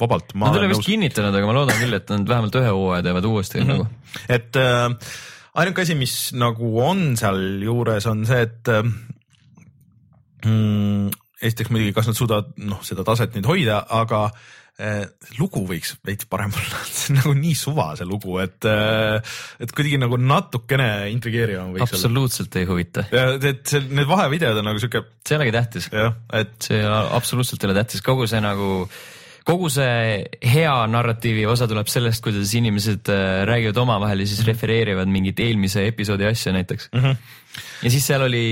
vabalt. 0.00 0.34
Nad 0.38 0.56
ei 0.56 0.62
ole 0.62 0.72
vist 0.72 0.86
kinnitanud, 0.86 1.34
aga 1.34 1.48
ma 1.48 1.56
loodan 1.56 1.80
küll, 1.80 1.96
et 1.98 2.12
nad 2.14 2.28
vähemalt 2.30 2.58
ühe 2.60 2.74
hooaja 2.74 3.06
teevad 3.08 3.28
uuesti 3.28 3.60
mm 3.60 3.66
-hmm. 3.66 3.78
nagu. 3.78 3.86
et 4.28 4.56
äh, 4.56 5.12
ainuke 5.54 5.82
asi, 5.82 5.94
mis 5.98 6.32
nagu 6.32 6.74
on 6.82 7.16
sealjuures, 7.16 8.06
on 8.06 8.26
see, 8.26 8.42
et 8.46 8.68
äh, 8.68 8.82
mm, 10.46 11.10
esiteks 11.42 11.70
muidugi, 11.70 11.94
kas 11.96 12.08
nad 12.10 12.18
suudavad 12.18 12.54
noh, 12.58 12.80
seda 12.86 13.04
taset 13.06 13.36
nüüd 13.36 13.46
hoida, 13.46 13.82
aga 13.88 14.28
Eh, 14.78 15.08
lugu 15.40 15.64
võiks 15.66 15.96
veits 16.06 16.28
parem 16.30 16.52
olla, 16.60 16.80
see 16.86 17.10
on 17.10 17.16
nagu 17.18 17.32
nii 17.34 17.54
suva 17.58 17.88
see 17.98 18.06
lugu, 18.06 18.36
et, 18.38 18.62
eh, 18.70 19.32
et 19.58 19.72
kuidagi 19.74 19.98
nagu 19.98 20.14
natukene 20.22 21.08
intrigeerivam 21.10 21.72
võiks 21.74 21.82
absoluutselt 21.82 22.52
olla. 22.52 22.62
ei 22.62 22.68
huvita. 22.68 23.02
et 23.10 23.64
see, 23.66 23.80
need 23.90 24.06
vahevideod 24.06 24.60
on 24.60 24.68
nagu 24.70 24.78
sihuke. 24.78 25.02
see 25.26 25.34
ei 25.34 25.40
olegi 25.40 25.54
tähtis. 25.56 25.88
et 25.90 26.68
see 26.68 26.78
absoluutselt 26.86 27.64
ei 27.64 27.72
ole 27.72 27.74
tähtis, 27.80 28.04
kogu 28.06 28.28
see 28.30 28.38
nagu 28.44 28.68
kogu 29.48 29.72
see 29.72 30.22
hea 30.46 30.76
narratiivi 30.94 31.48
osa 31.50 31.66
tuleb 31.66 31.90
sellest, 31.90 32.22
kuidas 32.22 32.54
inimesed 32.54 33.10
eh, 33.10 33.42
räägivad 33.50 33.82
omavahel 33.82 34.22
ja 34.22 34.30
siis 34.30 34.44
mhm. 34.44 34.52
refereerivad 34.52 35.10
mingit 35.10 35.42
eelmise 35.42 35.88
episoodi 35.90 36.30
asja 36.30 36.54
näiteks 36.54 36.92
mm. 36.94 37.02
-hmm. 37.02 37.18
ja 37.82 37.96
siis 37.96 38.06
seal 38.06 38.28
oli 38.30 38.46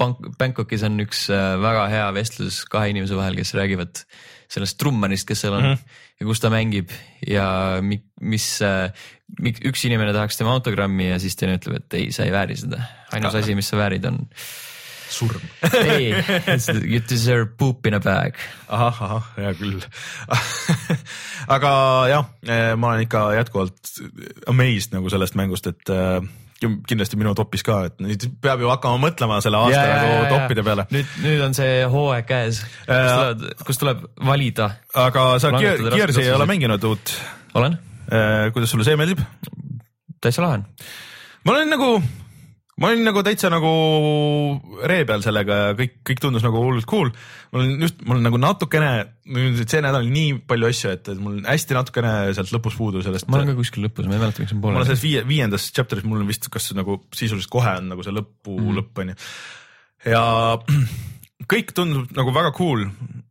Bank-, 0.00 0.32
Bangkokis 0.40 0.84
on 0.88 1.00
üks 1.04 1.26
väga 1.62 1.86
hea 1.92 2.10
vestlus 2.16 2.64
kahe 2.70 2.92
inimese 2.94 3.18
vahel, 3.18 3.36
kes 3.38 3.54
räägivad 3.58 4.04
sellest 4.50 4.78
trummarist, 4.80 5.28
kes 5.28 5.44
seal 5.44 5.54
on 5.54 5.62
mm 5.62 5.74
-hmm. 5.74 6.00
ja 6.20 6.26
kus 6.26 6.40
ta 6.40 6.50
mängib 6.50 6.90
ja 7.26 7.46
mi, 7.82 8.00
mis 8.20 8.62
äh,, 8.62 8.90
üks 9.40 9.84
inimene 9.86 10.12
tahaks 10.16 10.40
tema 10.40 10.56
autogrammi 10.56 11.10
ja 11.10 11.18
siis 11.18 11.36
teine 11.36 11.58
ütleb, 11.60 11.76
et 11.76 11.94
ei, 11.94 12.10
sa 12.12 12.24
ei 12.24 12.32
vääri 12.32 12.56
seda. 12.56 12.82
ainus 13.12 13.34
asi, 13.34 13.54
mis 13.54 13.68
sa 13.68 13.76
väärid, 13.76 14.04
on 14.04 14.26
surm 15.10 15.42
ei, 15.74 16.14
you 16.92 17.00
deserve 17.10 17.50
poop 17.58 17.86
in 17.86 17.94
a 17.94 18.00
bag. 18.00 18.34
ahah, 18.68 19.02
ahah, 19.02 19.30
hea 19.36 19.54
küll 19.58 19.80
aga 21.56 21.72
jah, 22.10 22.28
eh, 22.46 22.74
ma 22.76 22.92
olen 22.92 23.06
ikka 23.06 23.24
jätkuvalt 23.38 23.94
amazed 24.46 24.94
nagu 24.94 25.10
sellest 25.10 25.38
mängust, 25.38 25.66
et 25.66 25.94
äh, 26.66 26.76
kindlasti 26.88 27.18
minu 27.20 27.34
topis 27.38 27.64
ka, 27.66 27.82
et 27.90 27.98
nüüd 28.04 28.26
peab 28.42 28.62
ju 28.62 28.70
hakkama 28.72 29.00
mõtlema 29.02 29.40
selle 29.44 29.60
aasta 29.60 29.82
yeah, 29.82 30.00
nagu 30.04 30.30
toppide 30.34 30.64
peale. 30.66 30.86
nüüd, 30.94 31.12
nüüd 31.24 31.44
on 31.46 31.56
see 31.56 31.84
hooaeg 31.90 32.28
käes, 32.28 32.62
kus 33.64 33.76
äh, 33.76 33.82
tuleb 33.84 34.06
valida. 34.30 34.70
aga 34.94 35.26
sa 35.42 35.52
Gears'i 35.56 36.26
ei 36.26 36.34
ole 36.36 36.48
mänginud 36.50 36.88
uut? 36.90 37.14
olen. 37.58 37.78
Äh, 38.10 38.48
kuidas 38.54 38.72
sulle 38.74 38.86
see 38.88 38.98
meeldib? 39.00 39.22
täitsa 40.20 40.44
lahe 40.44 40.60
on. 40.60 40.66
ma 41.44 41.56
olen 41.56 41.72
nagu 41.76 41.94
ma 42.80 42.88
olin 42.88 43.04
nagu 43.04 43.20
täitsa 43.24 43.50
nagu 43.52 43.70
ree 44.88 45.04
peal 45.08 45.22
sellega 45.24 45.58
ja 45.58 45.76
kõik, 45.76 45.98
kõik 46.06 46.22
tundus 46.22 46.44
nagu 46.46 46.62
hullult 46.64 46.88
cool. 46.88 47.10
mul 47.52 47.64
on 47.66 47.84
just, 47.84 48.00
mul 48.08 48.16
on 48.16 48.24
nagu 48.24 48.40
natukene, 48.40 48.90
see 49.60 49.82
nädal 49.84 50.08
nii 50.08 50.38
palju 50.48 50.70
asju, 50.70 50.94
et 50.96 51.10
mul 51.20 51.42
hästi 51.44 51.76
natukene 51.76 52.14
sealt 52.36 52.52
lõpus 52.56 52.78
puudu 52.80 53.04
sellest. 53.04 53.28
ma 53.28 53.40
olen 53.40 53.52
ka 53.52 53.58
kuskil 53.60 53.84
lõpus, 53.84 54.08
ma 54.08 54.16
ei 54.16 54.24
mäleta, 54.24 54.44
miks 54.44 54.56
ma 54.56 54.64
poole. 54.64 54.78
ma 54.78 54.82
olen 54.82 54.90
selles 54.90 55.04
viie, 55.04 55.24
viiendas 55.28 55.68
chapter'is, 55.76 56.08
mul 56.08 56.24
on 56.24 56.32
vist, 56.32 56.48
kas 56.52 56.70
nagu 56.78 57.02
sisuliselt 57.12 57.52
kohe 57.52 57.76
on 57.82 57.92
nagu 57.92 58.06
see 58.06 58.16
lõpu 58.16 58.56
mm. 58.56 58.74
lõpp 58.80 59.04
on 59.04 59.12
ju. 59.12 59.20
ja 60.14 60.24
kõik 61.52 61.76
tundub 61.76 62.16
nagu 62.16 62.36
väga 62.36 62.54
cool. 62.56 62.88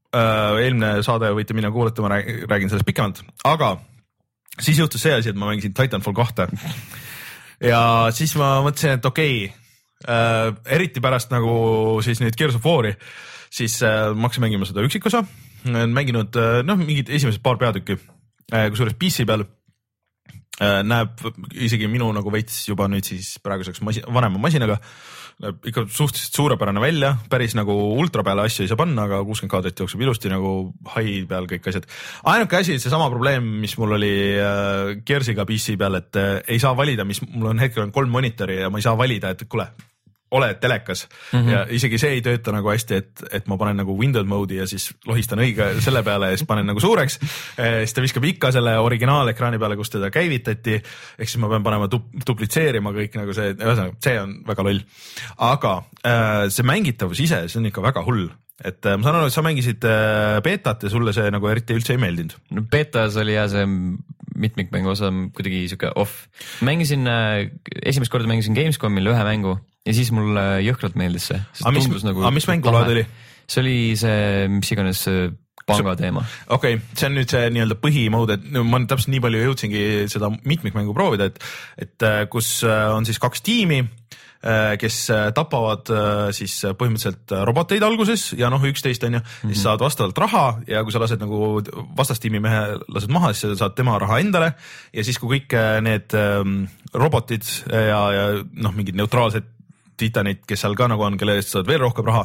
Äh, 0.10 0.64
eelmine 0.64 1.04
saade 1.06 1.30
võite 1.38 1.54
minna 1.54 1.70
kuulata, 1.70 2.02
ma 2.02 2.16
räägin 2.18 2.72
sellest 2.72 2.88
pikemalt, 2.88 3.20
aga 3.46 3.76
siis 4.58 4.80
juhtus 4.82 5.04
see 5.06 5.14
asi, 5.14 5.30
et 5.30 5.38
ma 5.38 5.46
mängisin 5.52 5.76
Titanfall 5.78 6.18
kahte 6.18 6.48
ja 7.64 7.82
siis 8.16 8.36
ma 8.40 8.60
mõtlesin, 8.66 8.98
et 9.00 9.06
okei 9.10 9.36
okay, 9.46 9.52
äh,, 10.08 10.50
eriti 10.78 11.04
pärast 11.04 11.34
nagu 11.34 12.00
siis 12.06 12.22
nüüd 12.24 12.38
Gears 12.40 12.58
of 12.60 12.66
War'i, 12.66 12.96
siis 13.52 13.80
äh, 13.84 14.10
ma 14.16 14.28
hakkasin 14.28 14.48
mängima 14.48 14.70
seda 14.70 14.86
üksikosa, 14.86 15.24
mänginud 15.66 16.40
äh, 16.40 16.60
noh, 16.66 16.80
mingid 16.80 17.12
esimesed 17.12 17.44
paar 17.44 17.60
peatükki. 17.62 18.00
Kusjuures 18.50 18.96
PC 18.98 19.28
peal 19.30 19.44
näeb 20.60 21.22
isegi 21.54 21.86
minu 21.88 22.08
nagu 22.12 22.32
veits 22.34 22.64
juba 22.66 22.88
nüüd 22.90 23.06
siis 23.06 23.36
praeguseks 23.46 23.84
masi, 23.86 24.02
vanema 24.10 24.42
masinaga. 24.42 24.80
äh, 24.80 25.19
näeb 25.40 25.68
ikka 25.72 25.86
suhteliselt 25.88 26.36
suurepärane 26.36 26.82
välja, 26.84 27.14
päris 27.32 27.56
nagu 27.56 27.74
ultra 27.96 28.24
peale 28.28 28.44
asju 28.48 28.66
ei 28.66 28.72
saa 28.72 28.80
panna, 28.80 29.06
aga 29.08 29.22
kuuskümmend 29.24 29.54
kaadrit 29.54 29.80
jookseb 29.80 30.02
ilusti 30.04 30.32
nagu 30.32 30.54
high 30.96 31.24
peal 31.30 31.48
kõik 31.48 31.70
asjad. 31.72 31.88
ainuke 32.28 32.60
asi, 32.60 32.80
seesama 32.80 33.08
probleem, 33.12 33.48
mis 33.64 33.78
mul 33.80 33.96
oli 33.96 34.14
äh, 34.36 34.98
Gearsiga 35.08 35.48
PC 35.48 35.78
peal, 35.80 35.96
et 36.02 36.20
äh, 36.20 36.34
ei 36.48 36.60
saa 36.60 36.76
valida, 36.78 37.08
mis 37.08 37.24
mul 37.24 37.54
on 37.54 37.64
hetkel 37.64 37.86
on 37.86 37.96
kolm 37.96 38.12
monitori 38.12 38.60
ja 38.60 38.70
ma 38.70 38.82
ei 38.82 38.88
saa 38.88 38.98
valida, 39.00 39.32
et 39.32 39.48
kuule, 39.48 39.70
oled 40.32 40.60
telekas 40.62 41.08
mm 41.08 41.40
-hmm. 41.40 41.52
ja 41.52 41.66
isegi 41.70 41.98
see 41.98 42.12
ei 42.18 42.22
tööta 42.22 42.52
nagu 42.52 42.70
hästi, 42.70 42.96
et, 42.96 43.24
et 43.32 43.48
ma 43.48 43.58
panen 43.58 43.78
nagu 43.82 43.96
window 43.98 44.26
mode'i 44.26 44.60
ja 44.60 44.68
siis 44.68 44.90
lohistan 45.08 45.40
õige 45.40 45.82
selle 45.82 46.04
peale 46.04 46.32
ja 46.32 46.38
siis 46.38 46.48
panen 46.48 46.66
nagu 46.66 46.80
suureks. 46.80 47.20
Eh, 47.60 47.80
siis 47.84 47.94
ta 47.94 48.02
viskab 48.02 48.24
ikka 48.24 48.52
selle 48.52 48.78
originaalekraani 48.80 49.60
peale, 49.60 49.76
kus 49.76 49.90
teda 49.90 50.10
käivitati. 50.12 50.76
ehk 51.20 51.30
siis 51.30 51.38
ma 51.38 51.50
pean 51.50 51.64
panema 51.64 51.88
du-, 51.92 52.06
duplitseerima 52.28 52.92
kõik 52.92 53.16
nagu 53.18 53.34
see, 53.34 53.54
ühesõnaga 53.54 53.96
see 54.04 54.20
on 54.22 54.36
väga 54.48 54.64
loll. 54.64 54.80
aga 55.38 55.74
äh, 56.06 56.46
see 56.50 56.64
mängitavus 56.64 57.20
ise, 57.20 57.48
see 57.48 57.60
on 57.60 57.66
ikka 57.66 57.82
väga 57.82 58.04
hull 58.06 58.30
et 58.64 58.86
äh, 58.86 58.98
ma 58.98 59.08
saan 59.08 59.20
aru, 59.20 59.28
et 59.28 59.34
sa 59.34 59.44
mängisid 59.46 59.86
äh, 59.88 60.40
beetat 60.44 60.84
ja 60.84 60.92
sulle 60.92 61.14
see 61.16 61.30
nagu 61.32 61.48
eriti 61.48 61.76
üldse 61.78 61.96
ei 61.96 62.02
meeldinud. 62.02 62.36
no 62.52 62.64
beetas 62.72 63.18
oli 63.22 63.38
jah, 63.38 63.48
see 63.52 63.66
mitmikmängu 64.40 64.94
osa 64.94 65.12
kuidagi 65.36 65.66
sihuke 65.72 65.92
off. 66.00 66.28
mängisin 66.66 67.08
äh,, 67.10 67.50
esimest 67.84 68.12
korda 68.14 68.30
mängisin 68.30 68.58
Gamescomil 68.58 69.12
ühe 69.12 69.26
mängu 69.28 69.58
ja 69.88 69.96
siis 69.96 70.14
mulle 70.16 70.46
jõhkralt 70.66 70.98
meeldis 71.00 71.30
see. 71.32 71.42
aga 71.64 71.76
mis, 71.76 72.08
nagu 72.08 72.24
aga 72.24 72.34
mis 72.36 72.50
mängulaad 72.50 72.96
oli? 72.96 73.06
see 73.50 73.64
oli 73.64 73.78
see, 74.00 74.48
mis 74.54 74.74
iganes 74.76 75.06
panga 75.70 75.96
teema. 76.00 76.24
okei 76.48 76.78
okay,, 76.78 76.98
see 76.98 77.10
on 77.10 77.18
nüüd 77.18 77.32
see 77.32 77.50
nii-öelda 77.54 77.78
no, 78.56 78.66
ma 78.68 78.82
täpselt 78.90 79.14
nii 79.14 79.24
palju 79.26 79.46
jõudsingi 79.48 79.84
seda 80.12 80.32
mitmikmängu 80.38 80.96
proovida, 80.98 81.30
et, 81.30 81.40
et 81.78 82.08
äh, 82.08 82.24
kus 82.32 82.60
äh, 82.68 82.90
on 82.96 83.08
siis 83.08 83.22
kaks 83.22 83.44
tiimi 83.46 83.84
kes 84.80 84.98
tapavad 85.36 85.90
siis 86.32 86.54
põhimõtteliselt 86.80 87.34
roboteid 87.44 87.84
alguses 87.84 88.30
ja 88.40 88.48
noh, 88.48 88.64
üksteist 88.64 89.04
on 89.04 89.18
ju 89.18 89.20
mm, 89.20 89.26
-hmm. 89.26 89.52
siis 89.52 89.64
saad 89.66 89.82
vastavalt 89.84 90.18
raha 90.18 90.44
ja 90.68 90.84
kui 90.84 90.96
sa 90.96 91.02
lased 91.04 91.20
nagu 91.20 91.60
vastastiimi 91.98 92.40
mehe 92.40 92.78
lased 92.88 93.12
maha, 93.12 93.34
siis 93.34 93.58
sa 93.58 93.66
saad 93.66 93.76
tema 93.76 93.98
raha 94.00 94.22
endale 94.24 94.54
ja 94.94 95.04
siis, 95.04 95.20
kui 95.20 95.40
kõik 95.40 95.58
need 95.84 96.16
ähm, 96.16 96.64
robotid 96.94 97.44
ja, 97.68 98.00
ja 98.16 98.26
noh, 98.54 98.72
mingid 98.72 98.96
neutraalsed 98.96 99.44
titanid, 100.00 100.46
kes 100.48 100.64
seal 100.64 100.76
ka 100.80 100.88
nagu 100.88 101.04
on, 101.04 101.18
kelle 101.20 101.36
eest 101.36 101.52
saad 101.52 101.68
veel 101.68 101.84
rohkem 101.84 102.08
raha, 102.08 102.24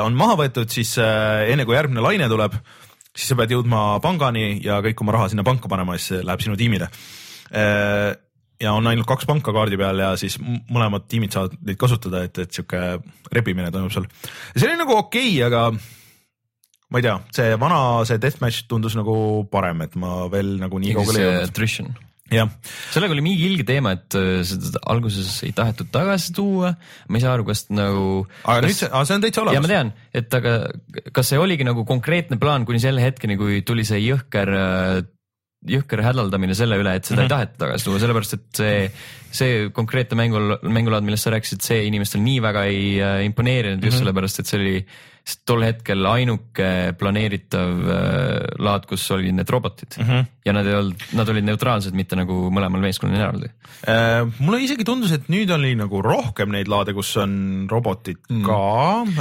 on 0.00 0.16
maha 0.16 0.38
võetud, 0.40 0.72
siis 0.72 0.96
enne 0.96 1.68
kui 1.68 1.76
järgmine 1.76 2.00
laine 2.00 2.28
tuleb 2.32 2.56
siis 3.16 3.32
sa 3.32 3.38
pead 3.38 3.54
jõudma 3.56 3.96
pangani 4.04 4.60
ja 4.64 4.78
kõik 4.84 5.00
oma 5.04 5.16
raha 5.16 5.30
sinna 5.32 5.44
panka 5.46 5.70
panema, 5.72 5.96
siis 5.98 6.22
läheb 6.26 6.44
sinu 6.44 6.56
tiimile. 6.60 6.90
Ja 8.62 8.72
on 8.72 8.86
ainult 8.88 9.08
kaks 9.08 9.28
panka 9.28 9.52
kaardi 9.52 9.76
peal 9.76 10.00
ja 10.00 10.14
siis 10.16 10.38
mõlemad 10.40 11.04
tiimid 11.10 11.34
saavad 11.34 11.58
neid 11.66 11.76
kasutada, 11.80 12.22
et, 12.24 12.38
et 12.40 12.56
sihuke 12.56 12.80
rebimine 13.34 13.68
toimub 13.74 13.92
seal. 13.92 14.08
see 14.56 14.70
oli 14.70 14.78
nagu 14.80 14.96
okei 14.96 15.34
okay,, 15.34 15.44
aga 15.44 15.66
ma 16.88 17.02
ei 17.02 17.04
tea, 17.04 17.16
see 17.36 17.60
vana, 17.60 17.78
see 18.08 18.20
deathmatch 18.22 18.64
tundus 18.70 18.96
nagu 18.96 19.16
parem, 19.52 19.84
et 19.84 19.96
ma 20.00 20.24
veel 20.32 20.56
nagu 20.62 20.80
nii 20.80 20.96
kaugele 20.96 21.20
ei 21.22 21.26
jõudnud 21.26 22.04
jah. 22.32 22.50
sellega 22.94 23.14
oli 23.14 23.24
mingi 23.24 23.46
ilge 23.46 23.66
teema, 23.66 23.92
et 23.96 24.16
äh, 24.18 24.40
seda 24.46 24.82
alguses 24.90 25.28
ei 25.46 25.52
tahetud 25.56 25.90
tagasi 25.94 26.32
tuua, 26.36 26.72
ma 27.08 27.18
ei 27.18 27.24
saa 27.24 27.34
aru, 27.36 27.46
kas 27.48 27.66
nagu. 27.74 28.06
aga 28.42 28.62
kas... 28.62 28.68
nüüd 28.68 28.78
see, 28.80 28.90
see 29.10 29.18
on 29.18 29.26
täitsa 29.26 29.44
olemas. 29.44 29.58
ja 29.58 29.64
ma 29.64 29.72
tean, 29.72 29.92
et 30.22 30.38
aga 30.40 30.56
kas 31.16 31.32
see 31.32 31.42
oligi 31.42 31.66
nagu 31.66 31.86
konkreetne 31.88 32.40
plaan 32.42 32.66
kuni 32.68 32.82
selle 32.82 33.04
hetkeni, 33.04 33.38
kui 33.40 33.60
tuli 33.66 33.86
see 33.88 34.02
jõhker, 34.04 34.54
äh, 34.56 35.02
jõhker 35.70 36.02
hädaldamine 36.06 36.56
selle 36.58 36.78
üle, 36.80 36.96
et 36.96 37.08
seda 37.08 37.22
mm 37.22 37.26
-hmm. 37.26 37.26
ei 37.26 37.26
mhm. 37.26 37.34
taheta 37.34 37.64
tagasi 37.64 37.88
tuua, 37.88 38.00
sellepärast 38.02 38.38
et 38.38 38.46
see, 38.60 38.78
see 39.40 39.68
konkreetne 39.74 40.18
mängul, 40.18 40.56
mängulaad, 40.62 41.04
millest 41.06 41.28
sa 41.28 41.34
rääkisid, 41.34 41.64
see 41.64 41.84
inimestel 41.90 42.22
nii 42.24 42.40
väga 42.42 42.64
ei 42.70 42.96
äh, 43.00 43.20
imponeerinud 43.26 43.82
just 43.82 43.84
mm 43.84 43.94
-hmm. 43.94 44.04
sellepärast, 44.04 44.40
et 44.40 44.46
see 44.52 44.60
oli 44.60 44.78
sest 45.26 45.42
tol 45.48 45.64
hetkel 45.66 46.06
ainuke 46.06 46.68
planeeritav 46.98 47.70
äh, 47.90 48.44
laad, 48.62 48.84
kus 48.86 49.02
olid 49.10 49.34
need 49.34 49.50
robotid 49.50 49.96
mm 49.98 50.06
-hmm. 50.06 50.26
ja 50.46 50.52
nad 50.54 50.66
ei 50.66 50.74
olnud, 50.78 51.06
nad 51.18 51.28
olid 51.28 51.44
neutraalsed, 51.48 51.94
mitte 51.98 52.16
nagu 52.16 52.46
mõlemal 52.54 52.84
meeskonnal 52.84 53.18
eraldi 53.20 53.50
äh,. 53.90 54.22
mulle 54.38 54.62
isegi 54.62 54.86
tundus, 54.86 55.12
et 55.12 55.26
nüüd 55.28 55.50
oli 55.50 55.74
nagu 55.74 56.02
rohkem 56.02 56.54
neid 56.54 56.70
laade, 56.70 56.94
kus 56.94 57.10
on 57.16 57.66
robotid 57.70 58.22
mm. 58.30 58.44
ka. 58.46 58.60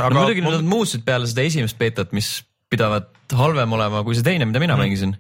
aga 0.05 0.13
no, 0.13 0.19
muidugi 0.21 0.45
nad 0.45 0.61
muutusid 0.61 1.05
peale 1.05 1.27
seda 1.27 1.41
esimest 1.41 1.77
beetat, 1.81 2.13
mis 2.13 2.43
pidavat 2.69 3.09
halvem 3.33 3.73
olema 3.73 4.03
kui 4.05 4.15
see 4.15 4.25
teine, 4.25 4.45
mida 4.45 4.61
mina 4.61 4.75
mm. 4.75 4.85
mängisin. 4.85 5.17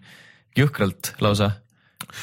Jõhkralt 0.55 1.15
lausa 1.23 1.53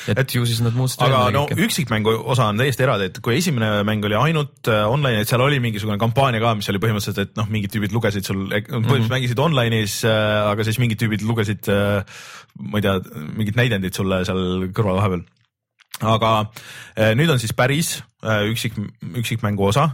et, 0.09 0.19
et 0.19 0.35
ju 0.35 0.45
siis 0.49 0.61
nad 0.65 0.75
muutsid. 0.77 1.03
aga 1.05 1.23
no 1.35 1.45
üksikmängu 1.51 2.15
osa 2.33 2.49
on 2.51 2.61
täiesti 2.61 2.85
eraldi, 2.87 3.09
et 3.11 3.21
kui 3.25 3.37
esimene 3.39 3.83
mäng 3.89 4.05
oli 4.09 4.17
ainult 4.19 4.71
äh, 4.71 4.85
online, 4.91 5.23
et 5.23 5.31
seal 5.31 5.43
oli 5.45 5.61
mingisugune 5.63 5.99
kampaania 6.01 6.43
ka, 6.43 6.55
mis 6.59 6.71
oli 6.73 6.81
põhimõtteliselt, 6.83 7.21
et 7.23 7.37
noh, 7.41 7.51
mingid 7.53 7.75
tüübid 7.75 7.95
lugesid 7.97 8.29
sul, 8.29 8.45
põhimõtteliselt 8.49 8.81
mm 8.81 8.97
-hmm. 8.97 9.13
mängisid 9.17 9.45
online'is 9.47 9.99
äh,, 10.09 10.39
aga 10.53 10.67
siis 10.69 10.81
mingid 10.83 11.01
tüübid 11.03 11.27
lugesid 11.27 11.71
äh,, 11.73 12.03
ma 12.61 12.81
ei 12.81 12.89
tea, 12.89 12.99
mingit 13.39 13.61
näidendit 13.61 13.99
sulle 13.99 14.23
seal 14.29 14.69
kõrval 14.77 15.01
vahepeal. 15.01 15.25
aga 16.03 16.33
nüüd 17.15 17.31
on 17.31 17.39
siis 17.39 17.53
päris 17.55 18.03
üksik, 18.23 18.75
üksikmängu 19.21 19.65
osa 19.67 19.91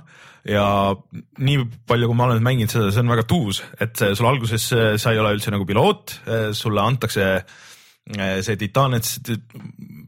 ja 0.49 0.95
nii 1.39 1.65
palju, 1.87 2.07
kui 2.09 2.17
ma 2.17 2.29
olen 2.29 2.43
mänginud 2.43 2.73
seda, 2.73 2.91
see 2.93 3.03
on 3.03 3.11
väga 3.13 3.27
tuus, 3.29 3.63
et 3.81 3.99
sul 4.15 4.27
alguses 4.27 4.69
sa 4.73 5.13
ei 5.13 5.19
ole 5.19 5.35
üldse 5.37 5.53
nagu 5.53 5.67
piloot, 5.69 6.15
sulle 6.57 6.81
antakse 6.81 7.27
äh, 7.35 7.43
Eh, 7.43 7.68
see 8.17 8.57
titaan, 8.57 8.97
et 8.97 9.09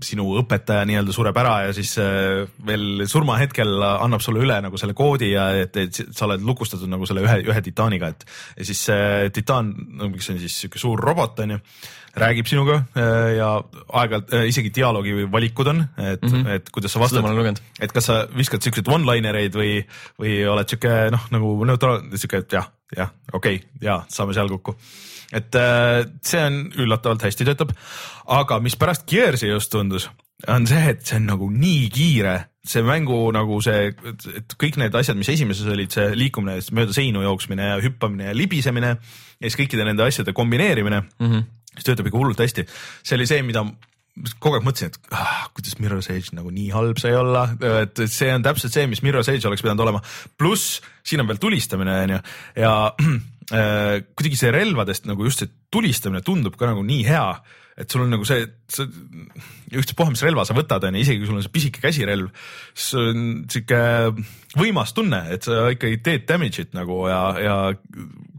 sinu 0.05 0.24
õpetaja 0.40 0.86
nii-öelda 0.88 1.12
sureb 1.14 1.36
ära 1.40 1.55
ja 1.66 1.72
siis 1.76 1.92
eh, 2.01 2.42
veel 2.66 3.05
surmahetkel 3.11 3.82
annab 3.90 4.24
sulle 4.24 4.42
üle 4.44 4.57
nagu 4.64 4.80
selle 4.80 4.94
koodi 4.96 5.32
ja 5.34 5.51
et, 5.61 5.76
et 5.76 6.01
sa 6.16 6.26
oled 6.28 6.44
lukustatud 6.46 6.88
nagu 6.90 7.09
selle 7.09 7.24
ühe, 7.26 7.40
ühe 7.44 7.62
titaaniga, 7.64 8.12
et 8.14 8.24
ja 8.57 8.68
siis 8.70 8.84
see 8.88 9.32
titaan, 9.36 9.74
mis 10.07 10.30
on 10.32 10.40
siis 10.40 10.57
sihuke 10.62 10.80
suur 10.80 11.03
robot 11.05 11.42
on 11.44 11.57
ju, 11.57 11.61
räägib 12.20 12.48
sinuga 12.51 12.80
ja 13.36 13.51
aeg-ajalt 13.61 14.32
isegi 14.48 14.72
dialoogi 14.80 15.28
valikud 15.30 15.70
on, 15.70 15.84
et 16.01 16.24
mm, 16.24 16.32
-hmm. 16.32 16.48
et 16.57 16.72
kuidas 16.74 16.96
sa 16.96 17.05
vastad, 17.05 17.61
et 17.80 17.92
kas 17.92 18.11
sa 18.11 18.24
viskad 18.36 18.64
siukseid 18.64 18.88
one-liner 18.88 19.36
eid 19.44 19.55
või, 19.55 19.76
või 20.18 20.40
oled 20.48 20.72
sihuke 20.72 20.96
noh, 21.12 21.28
nagu 21.30 21.53
neutraalne, 21.68 22.16
sihuke, 22.16 22.42
jah, 22.51 22.72
jah, 22.96 23.12
okei 23.32 23.61
okay,, 23.61 23.68
ja 23.84 24.03
saame 24.09 24.34
seal 24.34 24.48
kokku 24.48 24.78
et 25.33 25.55
äh, 25.59 26.05
see 26.26 26.43
on 26.43 26.62
üllatavalt 26.81 27.24
hästi 27.26 27.47
töötab, 27.49 27.74
aga 28.31 28.59
mis 28.62 28.76
pärast 28.81 29.07
Gears'i 29.11 29.51
just 29.51 29.72
tundus, 29.72 30.09
on 30.49 30.66
see, 30.68 30.81
et 30.95 31.05
see 31.07 31.18
on 31.20 31.28
nagu 31.31 31.51
nii 31.53 31.91
kiire, 31.93 32.37
see 32.66 32.83
mängu 32.87 33.18
nagu 33.35 33.61
see, 33.64 33.91
et 34.37 34.57
kõik 34.61 34.78
need 34.81 34.97
asjad, 34.97 35.18
mis 35.18 35.31
esimeses 35.33 35.68
olid, 35.70 35.93
see 35.93 36.11
liikumine, 36.18 36.59
mööda 36.76 36.97
seinu 36.97 37.24
jooksmine 37.24 37.70
ja 37.72 37.78
hüppamine 37.85 38.31
ja 38.31 38.37
libisemine 38.37 38.95
ja 38.97 39.47
siis 39.47 39.59
kõikide 39.61 39.87
nende 39.89 40.05
asjade 40.05 40.35
kombineerimine 40.37 41.03
mm, 41.03 41.31
-hmm. 41.31 41.47
see 41.76 41.87
töötab 41.89 42.11
ikka 42.11 42.20
hullult 42.20 42.43
hästi. 42.43 42.66
see 43.03 43.16
oli 43.16 43.28
see, 43.31 43.43
mida 43.47 43.64
kogu 44.43 44.59
aeg 44.59 44.66
mõtlesin, 44.66 44.91
et 44.91 45.12
ah, 45.16 45.49
kuidas 45.55 45.78
Mirror's 45.81 46.11
Edge 46.12 46.35
nagu 46.37 46.51
nii 46.53 46.70
halb 46.74 46.99
sai 47.01 47.14
olla, 47.16 47.47
et 47.81 48.01
see 48.11 48.31
on 48.35 48.45
täpselt 48.45 48.74
see, 48.74 48.87
mis 48.91 49.03
Mirror's 49.07 49.31
Edge 49.33 49.49
oleks 49.49 49.62
pidanud 49.64 49.85
olema. 49.87 50.03
pluss 50.39 50.81
siin 51.07 51.22
on 51.22 51.28
veel 51.31 51.41
tulistamine 51.41 51.95
onju 52.05 52.18
ja 52.61 52.72
äh, 52.91 53.12
kuidagi 53.51 54.38
see 54.38 54.53
relvadest 54.55 55.09
nagu 55.11 55.26
just 55.26 55.42
see 55.42 55.51
tulistamine 55.74 56.22
tundub 56.26 56.55
ka 56.59 56.70
nagu 56.70 56.84
nii 56.86 57.03
hea, 57.09 57.24
et 57.80 57.90
sul 57.90 58.05
on 58.05 58.12
nagu 58.12 58.26
see, 58.28 58.44
sa 58.70 58.84
ükspuha, 59.80 60.12
mis 60.12 60.22
relva 60.26 60.44
sa 60.46 60.57
võtad, 60.57 60.84
onju, 60.86 61.01
isegi 61.01 61.22
kui 61.22 61.30
sul 61.30 61.38
on 61.38 61.44
see 61.44 61.55
pisike 61.55 61.82
käsirelv, 61.82 62.30
see 62.76 63.05
on 63.12 63.28
sihuke 63.51 63.80
võimas 64.61 64.92
tunne, 64.96 65.22
et 65.34 65.46
sa 65.46 65.70
ikkagi 65.72 66.01
teed 66.05 66.26
damage'it 66.28 66.74
nagu 66.76 67.03
ja, 67.11 67.22
ja 67.40 67.57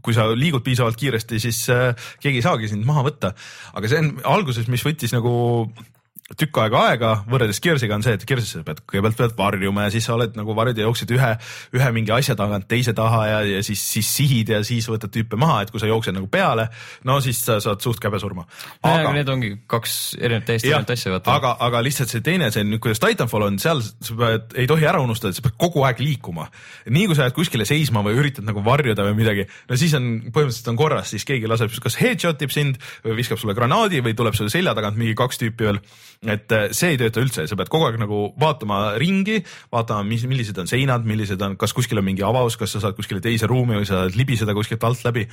kui 0.02 0.14
sa 0.16 0.28
liigud 0.34 0.64
piisavalt 0.66 0.98
kiiresti, 0.98 1.40
siis 1.42 1.62
äh, 1.72 2.10
keegi 2.22 2.42
ei 2.42 2.44
saagi 2.44 2.70
sind 2.70 2.86
maha 2.86 3.06
võtta. 3.06 3.32
aga 3.72 3.90
see 3.90 4.02
on 4.02 4.12
alguses, 4.34 4.68
mis 4.70 4.84
võttis 4.86 5.14
nagu 5.14 5.32
tükk 6.38 6.58
aega 6.62 6.82
aega, 6.88 7.10
võrreldes 7.28 7.60
Gearsiga 7.62 7.96
on 7.96 8.04
see, 8.04 8.14
et 8.16 8.24
Gearsis 8.28 8.54
sa 8.54 8.62
pead 8.64 8.80
kõigepealt 8.88 9.18
pead 9.18 9.34
varjuma 9.36 9.86
ja 9.86 9.92
siis 9.92 10.06
sa 10.06 10.14
oled 10.14 10.36
nagu 10.38 10.54
varjud 10.56 10.78
ja 10.78 10.86
jooksed 10.86 11.10
ühe, 11.12 11.30
ühe 11.76 11.88
mingi 11.94 12.12
asja 12.14 12.36
tagant 12.38 12.68
teise 12.70 12.94
taha 12.96 13.22
ja, 13.28 13.40
ja 13.58 13.62
siis, 13.66 13.82
siis 13.96 14.08
sihid 14.16 14.52
ja 14.54 14.62
siis 14.66 14.86
võtad 14.88 15.12
tüüpe 15.12 15.36
maha, 15.40 15.62
et 15.64 15.72
kui 15.74 15.82
sa 15.82 15.90
jooksed 15.90 16.14
nagu 16.16 16.28
peale, 16.32 16.68
no 17.08 17.18
siis 17.24 17.42
sa 17.44 17.58
saad 17.64 17.82
suht 17.84 18.00
käbe 18.02 18.20
surma. 18.22 18.46
aga 18.86 19.12
need 19.16 19.32
ongi 19.32 19.50
kaks 19.70 19.96
erinevat 20.20 20.48
täiesti 20.48 20.70
erinevat 20.70 20.94
asja 20.94 21.12
vaata. 21.16 21.36
aga, 21.36 21.52
aga 21.68 21.82
lihtsalt 21.88 22.14
see 22.14 22.24
teine, 22.24 22.48
see 22.54 22.64
nüüd, 22.68 22.80
kuidas 22.86 23.02
Titanfall 23.02 23.48
on, 23.50 23.58
seal 23.62 23.82
sa 23.82 24.16
pead, 24.22 24.56
ei 24.62 24.70
tohi 24.70 24.88
ära 24.88 25.02
unustada, 25.04 25.34
et 25.34 25.40
sa 25.40 25.44
pead 25.44 25.58
kogu 25.60 25.84
aeg 25.88 26.00
liikuma. 26.00 26.48
nii 26.88 27.10
kui 27.10 27.18
sa 27.18 27.26
jääd 27.26 27.36
kuskile 27.36 27.68
seisma 27.68 28.04
või 28.06 28.16
üritad 28.22 28.46
nagu 28.48 28.64
varjuda 28.64 29.04
või 29.10 29.18
midagi, 29.20 29.48
no 29.68 29.80
siis 29.80 29.98
on 29.98 30.08
põhimõtteliselt 30.30 30.72
on 30.72 30.80
korras, 30.80 31.12
siis 31.12 31.28
keegi 31.28 31.50
laseb 31.50 31.74
kas 31.82 31.98
headshot 31.98 32.46
ib 32.46 32.54
sind 32.54 32.80
või 33.04 33.18
viskab 33.20 33.40
sulle 33.42 33.56
granaadi 33.58 34.00
või 34.04 34.16
tuleb 34.16 34.36
sulle 34.38 34.52
selja 34.52 34.74
tagant 34.78 34.96
mingi 35.00 35.16
kaks 35.18 35.40
tüüpi 35.42 35.68
veel 35.68 35.80
et 36.22 36.54
äh, 36.54 36.68
see 36.74 36.92
ei 36.94 36.98
tööta 37.00 37.22
üldse, 37.22 37.44
sa 37.50 37.58
pead 37.58 37.70
kogu 37.72 37.88
aeg 37.88 37.98
nagu 38.00 38.28
vaatama 38.40 38.94
ringi, 39.00 39.40
vaatama, 39.72 40.06
mis, 40.06 40.22
millised 40.30 40.58
on 40.62 40.70
seinad, 40.70 41.06
millised 41.08 41.42
on, 41.42 41.56
kas 41.58 41.74
kuskil 41.74 41.98
on 41.98 42.06
mingi 42.06 42.22
avaus, 42.26 42.56
kas 42.60 42.76
sa 42.76 42.82
saad 42.84 42.96
kuskile 42.98 43.22
teise 43.24 43.50
ruumi 43.50 43.80
või 43.80 43.88
sa 43.88 44.04
saad 44.04 44.18
libiseda 44.18 44.54
kuskilt 44.54 44.86
alt 44.86 45.02
läbi. 45.08 45.26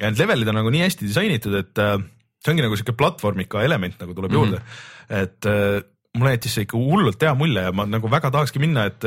ja 0.00 0.08
need 0.08 0.22
levelid 0.22 0.48
on 0.48 0.60
nagu 0.62 0.72
nii 0.72 0.86
hästi 0.86 1.08
disainitud, 1.08 1.58
et 1.60 1.84
äh, 1.84 1.96
see 2.40 2.54
ongi 2.54 2.64
nagu 2.64 2.78
sihuke 2.78 2.96
platvormika 2.96 3.64
element 3.66 4.00
nagu 4.00 4.16
tuleb 4.16 4.32
mm 4.32 4.36
-hmm. 4.36 4.48
juurde, 4.48 4.62
et 5.22 5.50
äh, 5.50 5.82
mulle 6.16 6.34
jättis 6.34 6.56
see 6.56 6.64
ikka 6.66 6.78
hullult 6.80 7.22
hea 7.22 7.34
mulje 7.38 7.62
ja 7.62 7.72
ma 7.72 7.84
nagu 7.86 8.08
väga 8.10 8.32
tahakski 8.34 8.58
minna, 8.58 8.88
et 8.90 9.04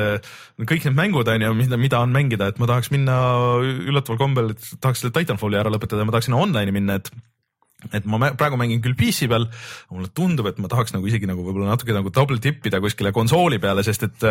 kõik 0.70 0.86
need 0.86 0.96
mängud 0.96 1.28
on 1.28 1.42
ju, 1.42 1.54
mida, 1.54 1.78
mida 1.78 2.00
on 2.00 2.14
mängida, 2.14 2.48
et 2.48 2.60
ma 2.60 2.70
tahaks 2.70 2.94
minna 2.94 3.18
üllataval 3.60 4.22
kombel, 4.22 4.54
et 4.54 4.70
tahaks 4.80 5.02
selle 5.02 5.12
Titanfalli 5.12 5.60
ära 5.60 5.74
lõpetada 5.74 6.00
ja 6.00 6.06
ma 6.06 6.16
tahaks 6.16 6.30
sinna 6.30 6.40
online'i 6.40 6.72
minna, 6.72 7.02
et 7.02 7.12
et 7.92 8.06
ma 8.10 8.32
praegu 8.38 8.60
mängin 8.60 8.82
küll 8.84 8.96
PC 8.98 9.28
peal, 9.32 9.48
mulle 9.94 10.12
tundub, 10.16 10.48
et 10.50 10.60
ma 10.62 10.70
tahaks 10.72 10.96
nagu 10.96 11.08
isegi 11.10 11.30
nagu 11.30 11.44
võib-olla 11.46 11.74
natuke 11.74 11.96
nagu 11.96 12.12
double 12.14 12.40
tip 12.44 12.66
ida 12.70 12.82
kuskile 12.84 13.14
konsooli 13.16 13.60
peale, 13.64 13.84
sest 13.86 14.08
et 14.08 14.28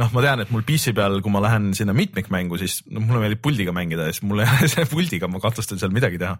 noh, 0.00 0.12
ma 0.14 0.24
tean, 0.24 0.44
et 0.44 0.54
mul 0.54 0.64
PC 0.66 0.94
peal, 0.96 1.20
kui 1.24 1.34
ma 1.34 1.42
lähen 1.44 1.72
sinna 1.76 1.94
mitmikmängu, 1.96 2.58
siis 2.60 2.80
noh, 2.88 3.04
mulle 3.04 3.24
meeldib 3.24 3.42
puldiga 3.44 3.74
mängida 3.76 4.08
ja 4.08 4.14
siis 4.14 4.24
mul 4.26 4.44
ei 4.44 4.48
ole 4.48 4.70
see 4.74 4.88
puldiga, 4.90 5.30
ma 5.30 5.42
kahtlustan 5.42 5.80
seal 5.82 5.94
midagi 5.94 6.20
teha. 6.22 6.38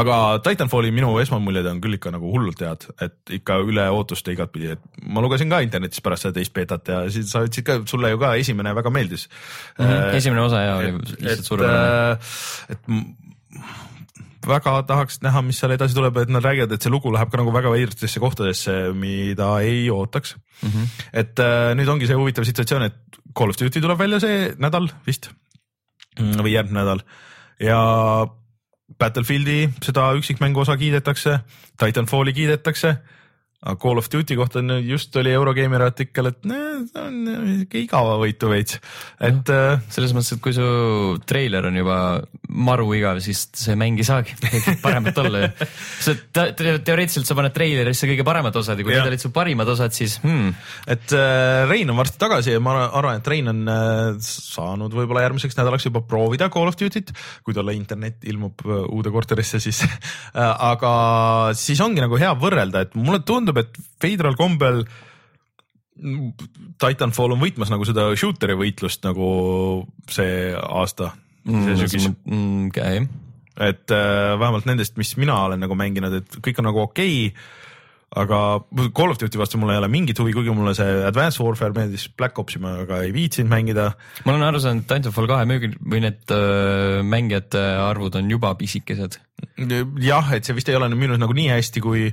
aga 0.00 0.18
Titanfalli 0.44 0.92
minu 0.94 1.12
esmamuljed 1.20 1.66
on 1.68 1.80
küll 1.84 1.98
ikka 1.98 2.12
nagu 2.14 2.30
hullult 2.32 2.62
head, 2.64 2.86
et 3.04 3.34
ikka 3.38 3.58
üle 3.66 3.86
ootuste 3.92 4.32
igatpidi, 4.32 4.72
et 4.76 5.02
ma 5.12 5.24
lugesin 5.24 5.52
ka 5.52 5.60
internetis 5.64 6.00
pärast 6.04 6.26
seda 6.26 6.38
teist 6.38 6.54
beetat 6.56 6.88
ja 6.88 7.02
siis 7.12 7.28
sa 7.32 7.44
ütlesid 7.44 7.66
ka, 7.66 7.78
sulle 7.90 8.12
ju 8.14 8.20
ka 8.22 8.34
esimene 8.40 8.72
väga 8.76 8.92
meeldis 8.94 9.28
mm. 9.28 9.84
-hmm. 9.84 10.16
esimene 10.16 10.46
osa 10.46 10.62
ja 10.62 10.76
oli 10.80 10.94
lihtsalt 10.96 11.50
suurepärane. 11.50 12.12
et, 12.12 12.78
et 12.78 13.21
väga 14.48 14.74
tahaks 14.88 15.20
näha, 15.24 15.42
mis 15.46 15.60
seal 15.62 15.74
edasi 15.74 15.96
tuleb, 15.96 16.16
et 16.22 16.32
nad 16.32 16.44
räägivad, 16.44 16.74
et 16.74 16.84
see 16.84 16.92
lugu 16.92 17.12
läheb 17.14 17.30
ka 17.30 17.40
nagu 17.40 17.54
väga 17.54 17.72
veidratesse 17.72 18.22
kohtadesse, 18.22 18.76
mida 18.98 19.54
ei 19.62 19.88
ootaks 19.90 20.36
mm. 20.36 20.68
-hmm. 20.68 20.90
et 21.12 21.38
äh, 21.38 21.72
nüüd 21.78 21.88
ongi 21.88 22.06
see 22.10 22.18
huvitav 22.18 22.44
situatsioon, 22.48 22.82
et 22.90 22.98
Call 23.36 23.50
of 23.50 23.56
Duty 23.56 23.80
tuleb 23.80 23.98
välja 23.98 24.20
see 24.20 24.52
nädal 24.58 24.90
vist 25.06 25.30
või 26.18 26.52
järgmine 26.52 26.82
nädal 26.82 27.00
ja 27.60 27.80
Battlefieldi 28.98 29.70
seda 29.82 30.12
üksikmängu 30.18 30.60
osa 30.60 30.76
kiidetakse, 30.76 31.38
Titanfalli 31.80 32.32
kiidetakse 32.36 32.96
aga 33.62 33.78
Call 33.78 34.00
of 34.00 34.08
Duty 34.10 34.36
kohta 34.36 34.58
on 34.58 34.74
just 34.82 35.16
oli 35.16 35.30
Eurogeimeri 35.30 35.86
artikkel, 35.86 36.32
et 36.32 36.46
nee, 36.50 36.82
see 36.88 37.02
on 37.02 37.18
sihuke 37.28 37.82
igavavõitu 37.84 38.50
veits, 38.50 38.78
et 39.22 39.52
äh, 39.54 39.82
selles 39.92 40.14
mõttes, 40.16 40.34
et 40.34 40.42
kui 40.42 40.54
su 40.56 40.66
treiler 41.28 41.68
on 41.68 41.78
juba 41.78 41.98
maru 42.52 42.88
igav, 42.96 43.20
siis 43.24 43.44
see 43.56 43.76
mäng 43.78 44.00
ei 44.02 44.06
saagi 44.06 44.34
paremat 44.84 45.18
olla 45.22 45.44
ju. 45.44 45.68
sa 46.02 46.14
te 46.16 46.46
te 46.58 46.74
teoreetiliselt 46.84 47.28
sa 47.28 47.36
paned 47.38 47.54
treilerisse 47.54 48.08
kõige 48.10 48.26
paremad 48.26 48.56
osad 48.58 48.80
ja 48.80 48.86
kui 48.86 48.94
need 48.94 49.12
olid 49.12 49.22
su 49.22 49.30
parimad 49.34 49.70
osad, 49.72 49.94
siis 49.94 50.18
hmm, 50.24 50.50
et 50.90 51.14
äh, 51.16 51.62
Rein 51.70 51.90
on 51.92 52.00
varsti 52.00 52.20
tagasi 52.20 52.56
ja 52.56 52.62
ma 52.62 52.74
arvan, 52.88 53.20
et 53.22 53.30
Rein 53.30 53.52
on 53.52 53.62
äh, 53.70 54.02
saanud 54.26 54.94
võib-olla 54.96 55.24
järgmiseks 55.26 55.56
nädalaks 55.58 55.86
juba 55.88 56.02
proovida 56.06 56.50
Call 56.52 56.70
of 56.70 56.78
Duty't, 56.80 57.14
kui 57.46 57.56
talle 57.56 57.76
internet 57.78 58.26
ilmub 58.28 58.66
uude 58.66 59.14
korterisse, 59.14 59.62
siis 59.62 59.84
aga 60.72 60.92
siis 61.58 61.80
ongi 61.84 62.02
nagu 62.02 62.18
hea 62.20 62.32
võrrelda, 62.38 62.84
et 62.86 62.98
mulle 62.98 63.22
tundub, 63.26 63.51
et 63.60 63.80
veidral 64.02 64.36
kombel 64.38 64.82
mm, 64.82 66.30
Titanfall 66.82 67.36
on 67.36 67.42
võitmas 67.42 67.72
nagu 67.72 67.86
seda 67.88 68.08
shooter'i 68.18 68.56
võitlust 68.58 69.04
nagu 69.06 69.26
see 70.10 70.52
aasta 70.54 71.12
mm, 71.44 71.66
see 71.66 71.80
sügis 71.84 72.08
mm, 72.12 72.70
okay. 72.70 73.04
et 73.70 73.94
äh, 73.94 74.36
vähemalt 74.40 74.68
nendest, 74.70 74.96
mis 75.00 75.14
mina 75.20 75.38
olen 75.48 75.62
nagu 75.62 75.76
mänginud, 75.78 76.22
et 76.22 76.40
kõik 76.44 76.62
on 76.62 76.70
nagu 76.70 76.84
okei 76.86 77.28
okay, 77.28 77.60
aga 78.12 78.38
Call 78.92 79.10
of 79.14 79.18
Duty 79.20 79.40
vastu 79.40 79.58
mul 79.60 79.72
ei 79.72 79.80
ole 79.80 79.88
mingit 79.92 80.18
huvi, 80.20 80.34
kuigi 80.36 80.52
mulle 80.52 80.74
see 80.76 81.00
Advanced 81.06 81.40
Warfare 81.40 81.72
meeldis, 81.76 82.08
Black 82.18 82.38
Opsi 82.42 82.60
ma 82.60 82.74
aga 82.82 83.00
ei 83.06 83.12
viitsinud 83.14 83.48
mängida. 83.52 83.92
ma 84.26 84.34
olen 84.34 84.44
aru 84.50 84.60
saanud, 84.60 84.84
et 84.84 84.90
Titanfall 84.90 85.30
kahe 85.30 85.46
müügil 85.48 85.76
või 85.80 86.02
need 86.04 86.34
äh, 86.34 87.00
mängijate 87.06 87.62
arvud 87.86 88.18
on 88.20 88.28
juba 88.30 88.52
pisikesed. 88.60 89.16
jah, 90.04 90.28
et 90.36 90.44
see 90.44 90.56
vist 90.58 90.68
ei 90.68 90.76
ole 90.76 90.90
nüüd 90.92 91.00
müünud 91.06 91.22
nagu 91.22 91.34
nii 91.36 91.48
hästi, 91.54 91.82
kui 91.84 92.10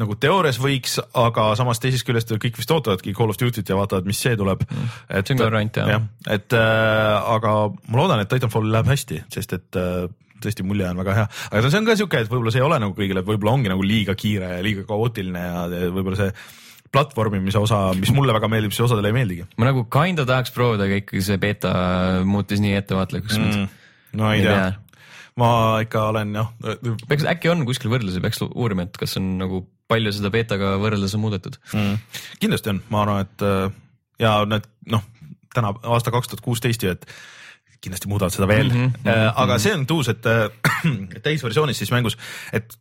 nagu 0.00 0.16
teoorias 0.16 0.58
võiks, 0.62 0.96
aga 1.20 1.50
samas 1.58 1.82
teisest 1.82 2.08
küljest 2.08 2.32
kõik 2.32 2.56
vist 2.58 2.72
ootavadki 2.72 3.14
Call 3.16 3.34
of 3.34 3.40
Duty't 3.40 3.68
ja 3.68 3.76
vaatavad, 3.76 4.08
mis 4.08 4.24
see 4.24 4.38
tuleb 4.40 4.64
mm.. 4.64 4.96
see 5.20 5.36
on 5.36 5.44
ka 5.44 5.50
variant 5.50 5.82
jah 5.82 5.94
ja,. 5.96 6.00
et 6.32 6.56
äh, 6.56 7.30
aga 7.36 7.54
ma 7.92 8.00
loodan, 8.00 8.24
et 8.24 8.32
Titanfall 8.32 8.72
läheb 8.72 8.88
hästi, 8.88 9.24
sest 9.36 9.58
et 9.60 9.80
äh, 9.80 10.08
tõesti 10.44 10.66
mulje 10.66 10.88
on 10.90 11.00
väga 11.02 11.14
hea, 11.20 11.28
aga 11.50 11.70
see 11.70 11.80
on 11.80 11.88
ka 11.88 11.96
siuke, 11.98 12.24
et 12.24 12.30
võib-olla 12.30 12.54
see 12.54 12.62
ei 12.62 12.66
ole 12.66 12.80
nagu 12.82 12.96
kõigile, 12.96 13.24
võib-olla 13.26 13.54
ongi 13.56 13.72
nagu 13.72 13.86
liiga 13.86 14.16
kiire 14.18 14.56
ja 14.56 14.64
liiga 14.64 14.84
kaootiline 14.88 15.44
ja 15.46 15.64
võib-olla 15.94 16.20
see 16.20 16.34
platvormimise 16.92 17.60
osa, 17.62 17.80
mis 17.96 18.12
mulle 18.12 18.34
väga 18.36 18.50
meeldib, 18.52 18.74
see 18.76 18.84
osadele 18.84 19.08
ei 19.08 19.16
meeldigi. 19.16 19.46
Ma 19.56 19.70
nagu 19.70 19.86
kinda 19.92 20.26
tahaks 20.28 20.52
proovida, 20.52 20.84
aga 20.84 20.98
ikkagi 21.00 21.22
see 21.24 21.40
beeta 21.40 21.72
muutis 22.28 22.60
nii 22.60 22.74
ettevaatlikuks 22.82 23.38
mm,. 23.38 23.68
no 24.20 24.32
ei 24.34 24.44
tea, 24.44 24.74
ma 25.40 25.52
ikka 25.84 26.08
olen 26.10 26.34
jah. 26.36 26.50
peaks, 27.08 27.24
äkki 27.32 27.52
on 27.52 27.64
kuskil 27.68 27.92
võrdlusi, 27.92 28.20
peaks 28.24 28.42
uurima, 28.50 28.84
et 28.88 29.00
kas 29.00 29.16
on 29.20 29.38
nagu 29.40 29.64
palju 29.92 30.12
seda 30.14 30.30
beetaga 30.32 30.74
võrreldes 30.80 31.16
on 31.16 31.24
muudetud. 31.24 31.56
Mm.. 31.72 31.96
kindlasti 32.42 32.74
on, 32.74 32.82
ma 32.92 33.06
arvan, 33.06 33.24
et 33.24 33.46
ja 34.22 34.36
need 34.48 34.68
noh, 34.92 35.04
täna 35.54 35.72
aasta 35.94 36.12
kaks 36.14 36.30
tuhat 36.32 36.44
kuusteist 36.44 36.84
ju, 36.84 36.92
et 36.92 37.08
kindlasti 37.82 38.10
muudavad 38.10 38.34
seda 38.34 38.48
veel. 38.50 38.70
Mm, 38.70 38.94
-hmm, 38.94 39.34
aga 39.44 39.58
see 39.62 39.74
on 39.74 39.86
tuus, 39.90 40.08
et 40.12 40.22
täisversioonis 41.26 41.82
siis 41.82 41.92
mängus, 41.94 42.18
et 42.52 42.78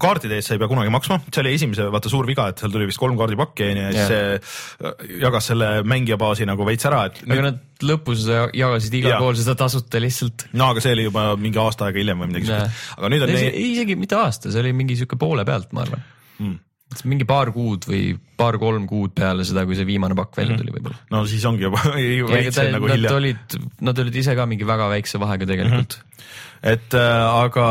kaartide 0.00 0.38
eest 0.38 0.48
sa 0.48 0.54
ei 0.56 0.60
pea 0.60 0.70
kunagi 0.70 0.90
maksma, 0.92 1.18
see 1.28 1.42
oli 1.42 1.52
esimese 1.52 1.84
vaata 1.92 2.08
suur 2.08 2.24
viga, 2.28 2.46
et 2.48 2.62
seal 2.62 2.72
tuli 2.72 2.86
vist 2.88 3.00
kolm 3.00 3.18
kaardipakki 3.18 3.66
onju 3.66 3.82
ja 3.82 3.90
siis 3.92 4.06
see 4.08 5.18
jagas 5.20 5.50
selle 5.52 5.68
mängija 5.84 6.16
baasi 6.20 6.46
nagu 6.48 6.64
veits 6.64 6.88
ära, 6.88 7.02
et. 7.10 7.20
aga 7.26 7.44
nad 7.50 7.84
lõpus 7.84 8.24
jagasid 8.56 8.96
igal 8.96 9.18
pool 9.20 9.36
seda 9.36 9.52
tasuta 9.60 10.00
lihtsalt. 10.00 10.46
no 10.56 10.70
aga 10.72 10.84
see 10.84 10.96
oli 10.96 11.04
juba 11.10 11.26
mingi 11.36 11.60
aasta 11.60 11.90
aega 11.90 12.00
hiljem 12.00 12.24
või 12.24 12.32
midagi 12.32 12.48
siukest, 12.48 12.86
aga 12.96 13.12
nüüd 13.12 13.26
on 13.26 13.34
isegi 13.36 13.98
mitte 14.00 14.16
aasta, 14.16 14.54
see 14.54 14.64
oli 14.64 14.72
mingi 14.80 14.96
siuke 14.96 15.20
poole 15.20 15.44
pealt, 15.48 15.76
ma 15.76 15.84
arvan. 15.84 16.08
Mm 16.38 16.56
mingi 17.04 17.26
paar 17.28 17.52
kuud 17.54 17.86
või 17.88 18.16
paar-kolm 18.36 18.86
kuud 18.88 19.14
peale 19.16 19.44
seda, 19.48 19.64
kui 19.68 19.76
see 19.78 19.88
viimane 19.88 20.16
pakk 20.18 20.40
välja 20.40 20.58
tuli 20.60 20.74
võib-olla. 20.74 20.98
no 21.12 21.24
siis 21.28 21.44
ongi 21.48 21.66
juba 21.66 21.82
veits 22.32 22.60
nagu 22.72 22.90
hilja. 22.90 23.10
Nad 23.10 23.18
olid, 23.20 23.58
nad 23.88 24.04
olid 24.04 24.20
ise 24.22 24.36
ka 24.38 24.48
mingi 24.48 24.68
väga 24.68 24.88
väikse 24.92 25.20
vahega 25.22 25.48
tegelikult 25.48 25.98
mm. 25.98 26.02
-hmm 26.02 26.44
et 26.66 26.94
äh, 26.96 27.24
aga 27.44 27.66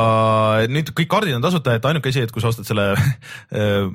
nüüd 0.72 0.92
kõik 0.96 1.10
kaardid 1.12 1.36
on 1.36 1.44
tasuta, 1.44 1.76
et 1.76 1.86
ainuke 1.90 2.12
asi, 2.12 2.24
et 2.26 2.34
kui 2.34 2.44
sa 2.44 2.52
ostad 2.52 2.68
selle 2.68 2.86
äh, 2.96 3.88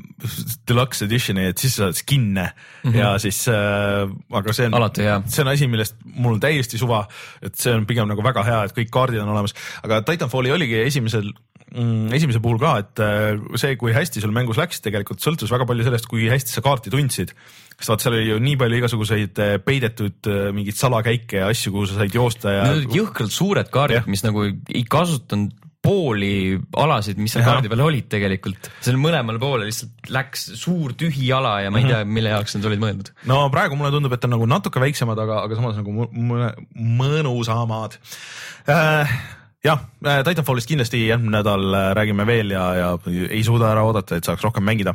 deluxe 0.68 1.06
edition'i, 1.06 1.50
et 1.52 1.62
siis 1.62 1.76
sa 1.78 1.88
saad 1.88 2.00
skin'e 2.00 2.48
mm 2.50 2.90
-hmm. 2.90 2.98
ja 2.98 3.12
siis 3.22 3.46
äh,, 3.48 4.10
aga 4.40 4.52
see 4.52 4.66
on, 4.66 4.90
see 5.26 5.44
on 5.44 5.52
asi, 5.52 5.68
millest 5.70 5.96
mul 6.04 6.40
täiesti 6.42 6.78
suva, 6.78 7.06
et 7.42 7.54
see 7.54 7.74
on 7.74 7.86
pigem 7.86 8.08
nagu 8.08 8.22
väga 8.22 8.44
hea, 8.44 8.64
et 8.64 8.76
kõik 8.76 8.90
kaardid 8.90 9.22
on 9.22 9.28
olemas, 9.28 9.54
aga 9.82 10.02
Titanfalli 10.02 10.52
oligi 10.52 10.82
esimesel 10.82 11.32
esimese 11.70 12.42
puhul 12.42 12.58
ka, 12.62 12.74
et 12.82 13.02
see, 13.60 13.76
kui 13.80 13.94
hästi 13.94 14.22
sul 14.22 14.34
mängus 14.34 14.58
läks, 14.60 14.82
tegelikult 14.84 15.22
sõltus 15.22 15.52
väga 15.52 15.68
palju 15.68 15.86
sellest, 15.86 16.08
kui 16.10 16.28
hästi 16.30 16.54
sa 16.54 16.64
kaarti 16.64 16.92
tundsid. 16.92 17.34
sest 17.76 17.92
vaat 17.92 18.04
seal 18.04 18.16
oli 18.18 18.28
ju 18.28 18.38
nii 18.42 18.58
palju 18.60 18.80
igasuguseid 18.80 19.40
peidetud 19.64 20.30
mingeid 20.56 20.76
salakäike 20.76 21.44
ja 21.44 21.48
asju, 21.52 21.72
kuhu 21.76 21.88
sa 21.88 22.00
said 22.00 22.14
joosta 22.14 22.56
ja. 22.58 22.68
Olid 22.74 22.96
jõhkralt 22.98 23.34
suured 23.34 23.70
kaardid, 23.72 24.10
mis 24.10 24.26
nagu 24.26 24.44
ei 24.50 24.84
kasutanud 24.90 25.54
pooli 25.80 26.58
alasid, 26.76 27.18
mis 27.20 27.32
seal 27.34 27.44
kaardi 27.46 27.70
peal 27.72 27.82
olid 27.86 28.08
tegelikult, 28.12 28.68
seal 28.84 28.98
mõlemal 29.00 29.38
poole 29.40 29.68
lihtsalt 29.68 30.10
läks 30.12 30.50
suur 30.60 30.92
tühi 30.98 31.30
ala 31.32 31.54
ja 31.64 31.72
ma 31.72 31.80
ei 31.80 31.88
tea, 31.88 32.02
mille 32.04 32.34
jaoks 32.34 32.56
need 32.56 32.68
olid 32.68 32.82
mõeldud. 32.82 33.12
no 33.30 33.40
praegu 33.52 33.78
mulle 33.80 33.92
tundub, 33.94 34.12
et 34.16 34.26
on 34.28 34.34
nagu 34.36 34.48
natuke 34.50 34.82
väiksemad, 34.82 35.20
aga, 35.24 35.40
aga 35.46 35.56
samas 35.56 35.80
nagu 35.80 36.08
mõnusamad 37.00 37.96
äh, 38.68 39.14
jah, 39.64 39.80
Titanfallist 40.24 40.68
kindlasti 40.70 41.02
järgmine 41.04 41.36
nädal 41.38 41.74
räägime 41.96 42.24
veel 42.28 42.54
ja, 42.54 42.64
ja 42.78 42.90
ei 43.28 43.42
suuda 43.44 43.68
ära 43.72 43.82
oodata, 43.84 44.16
et 44.16 44.28
saaks 44.28 44.44
rohkem 44.46 44.64
mängida. 44.64 44.94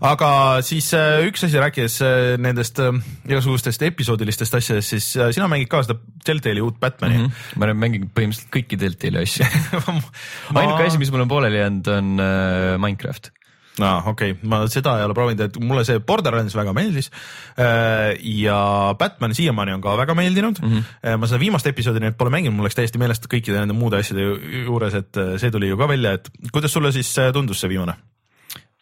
aga 0.00 0.30
siis 0.66 0.92
üks 1.26 1.46
asi, 1.48 1.58
rääkides 1.62 1.98
nendest 2.42 2.78
igasugustest 3.26 3.82
episoodilistest 3.88 4.58
asjadest, 4.60 4.94
siis 4.94 5.08
sina 5.34 5.48
mängid 5.50 5.70
ka 5.72 5.82
seda 5.86 5.98
Deltali 6.26 6.62
uut 6.62 6.78
Batman'i 6.80 7.18
mm. 7.18 7.26
-hmm. 7.26 7.58
ma 7.58 7.72
mängin 7.74 8.10
põhimõtteliselt 8.10 8.52
kõiki 8.54 8.78
Deltali 8.80 9.24
asju 9.24 9.48
ma... 9.86 9.98
ainuke 10.62 10.86
asi, 10.86 11.02
mis 11.02 11.10
mul 11.10 11.26
on 11.26 11.32
pooleli 11.32 11.58
jäänud, 11.64 11.90
on 11.98 12.14
äh, 12.22 12.78
Minecraft 12.78 13.32
aa 13.76 13.98
ah,, 13.98 14.06
okei 14.08 14.32
okay., 14.32 14.48
ma 14.48 14.62
seda 14.72 14.94
ei 14.98 15.04
ole 15.04 15.14
proovinud, 15.16 15.42
et 15.48 15.58
mulle 15.60 15.84
see 15.84 16.00
Borderlands 16.00 16.56
väga 16.56 16.72
meeldis. 16.76 17.10
ja 17.56 18.58
Batman 18.98 19.34
siiamaani 19.36 19.74
on 19.76 19.84
ka 19.84 19.96
väga 20.00 20.14
meeldinud 20.16 20.62
mm. 20.62 20.72
-hmm. 20.72 21.18
ma 21.20 21.28
seda 21.28 21.40
viimast 21.40 21.66
episoodi 21.66 22.00
nüüd 22.00 22.16
pole 22.16 22.32
mänginud, 22.32 22.56
mul 22.56 22.68
läks 22.68 22.78
täiesti 22.78 23.00
meelest 23.02 23.28
kõikide 23.28 23.60
nende 23.60 23.76
muude 23.76 24.00
asjade 24.00 24.24
juures, 24.64 24.94
et 24.94 25.20
see 25.40 25.50
tuli 25.50 25.68
ju 25.68 25.76
ka 25.76 25.88
välja, 25.88 26.16
et 26.16 26.30
kuidas 26.52 26.72
sulle 26.72 26.92
siis 26.92 27.12
tundus 27.32 27.60
see 27.60 27.68
viimane? 27.68 27.96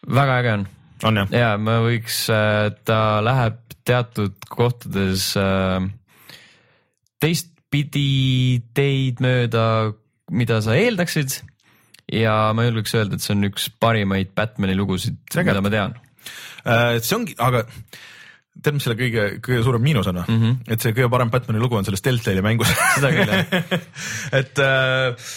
väga 0.07 0.39
äge 0.39 0.53
on. 0.53 0.67
on 1.03 1.21
jah? 1.23 1.31
ja 1.31 1.51
ma 1.57 1.79
võiks, 1.83 2.25
ta 2.85 2.99
läheb 3.25 3.59
teatud 3.85 4.47
kohtades 4.49 5.33
teistpidi 7.21 8.63
teid 8.77 9.19
mööda, 9.23 9.65
mida 10.31 10.61
sa 10.63 10.77
eeldaksid 10.77 11.41
ja 12.13 12.35
ma 12.55 12.67
julgeks 12.67 12.97
öelda, 12.99 13.17
et 13.17 13.25
see 13.25 13.33
on 13.35 13.47
üks 13.49 13.69
parimaid 13.81 14.33
Batman'i 14.37 14.75
lugusid, 14.77 15.17
mida 15.35 15.61
ma 15.61 15.71
tean. 15.73 15.95
see 16.65 17.15
ongi, 17.17 17.37
aga 17.41 17.65
tead, 18.55 18.75
mis 18.75 18.85
selle 18.85 18.97
kõige, 18.99 19.25
kõige 19.43 19.63
suurem 19.65 19.83
miinus 19.83 20.07
on 20.09 20.21
või 20.21 20.29
mm? 20.29 20.41
-hmm. 20.41 20.73
et 20.73 20.83
see 20.83 20.95
kõige 20.95 21.09
parem 21.11 21.31
Batman'i 21.33 21.61
lugu 21.61 21.77
on 21.79 21.87
selles 21.87 22.03
Deltali 22.05 22.43
mängus 22.45 22.71
seda 22.95 23.11
küll 23.13 23.33
jah 23.33 23.75
et 24.39 24.61
äh, 24.63 25.29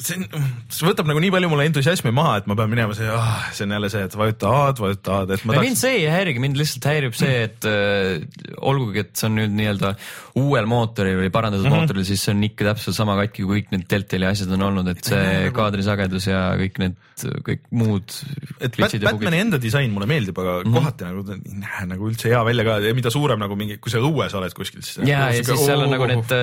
see 0.00 0.16
on, 0.16 0.46
see 0.72 0.86
võtab 0.88 1.08
nagu 1.10 1.20
nii 1.22 1.32
palju 1.34 1.50
mulle 1.52 1.66
entusiasmi 1.68 2.12
maha, 2.14 2.38
et 2.40 2.48
ma 2.50 2.56
pean 2.58 2.70
minema 2.72 2.96
see 2.96 3.08
ah,, 3.12 3.46
see 3.56 3.66
on 3.66 3.74
jälle 3.76 3.90
see, 3.92 4.02
et 4.08 4.16
vajuta 4.16 4.52
A-d, 4.62 4.82
vajuta 4.82 5.18
A-d, 5.20 5.36
et 5.36 5.44
ma 5.44 5.56
tahaks. 5.56 5.68
mind 5.68 5.80
see 5.80 5.98
ei 5.98 6.06
häirigi, 6.10 6.42
mind 6.42 6.60
lihtsalt 6.60 6.88
häirib 6.90 7.16
see, 7.18 7.36
et 7.48 7.68
äh, 7.68 8.56
olgugi, 8.70 9.04
et 9.04 9.12
see 9.20 9.28
on 9.28 9.36
nüüd 9.40 9.54
nii-öelda 9.58 9.92
uuel 10.40 10.68
mootoril 10.70 11.20
või 11.20 11.32
parandatud 11.34 11.66
mm 11.66 11.74
-hmm. 11.74 11.86
mootoril, 11.86 12.06
siis 12.08 12.24
see 12.24 12.34
on 12.34 12.42
ikka 12.48 12.70
täpselt 12.70 12.96
sama 12.96 13.16
katki, 13.20 13.44
kui 13.44 13.60
kõik 13.60 13.74
need 13.74 13.86
Deltali 13.90 14.28
asjad 14.30 14.56
on 14.56 14.66
olnud, 14.70 14.90
et 14.94 15.04
see 15.04 15.20
nagu... 15.20 15.54
kaadrisagedus 15.60 16.30
ja 16.30 16.42
kõik 16.60 16.82
need, 16.82 16.98
kõik 17.46 17.64
muud. 17.70 18.18
et 18.60 18.80
Bat 18.80 18.98
Batman'i 19.04 19.44
enda 19.44 19.60
disain 19.62 19.92
mulle 19.92 20.08
meeldib, 20.10 20.38
aga 20.38 20.60
mm 20.60 20.68
-hmm. 20.68 20.78
kohati 20.78 21.08
nagu 21.08 21.24
ei 21.36 21.56
näe 21.64 21.88
nagu 21.94 22.10
üldse 22.10 22.32
hea 22.32 22.44
välja 22.44 22.64
ka 22.64 22.78
ja 22.86 22.94
mida 22.94 23.10
suurem 23.10 23.40
nagu 23.40 23.56
mingi, 23.56 23.78
kui 23.78 23.92
sa 23.92 23.98
õues 23.98 24.34
oled 24.34 24.54
kuskil, 24.54 24.82
siis. 24.82 25.02
ja, 25.06 25.28
ja 25.28 25.42
siis 25.44 25.66
seal 25.66 25.84
on 25.86 25.92
nagu 25.92 26.06
need 26.06 26.38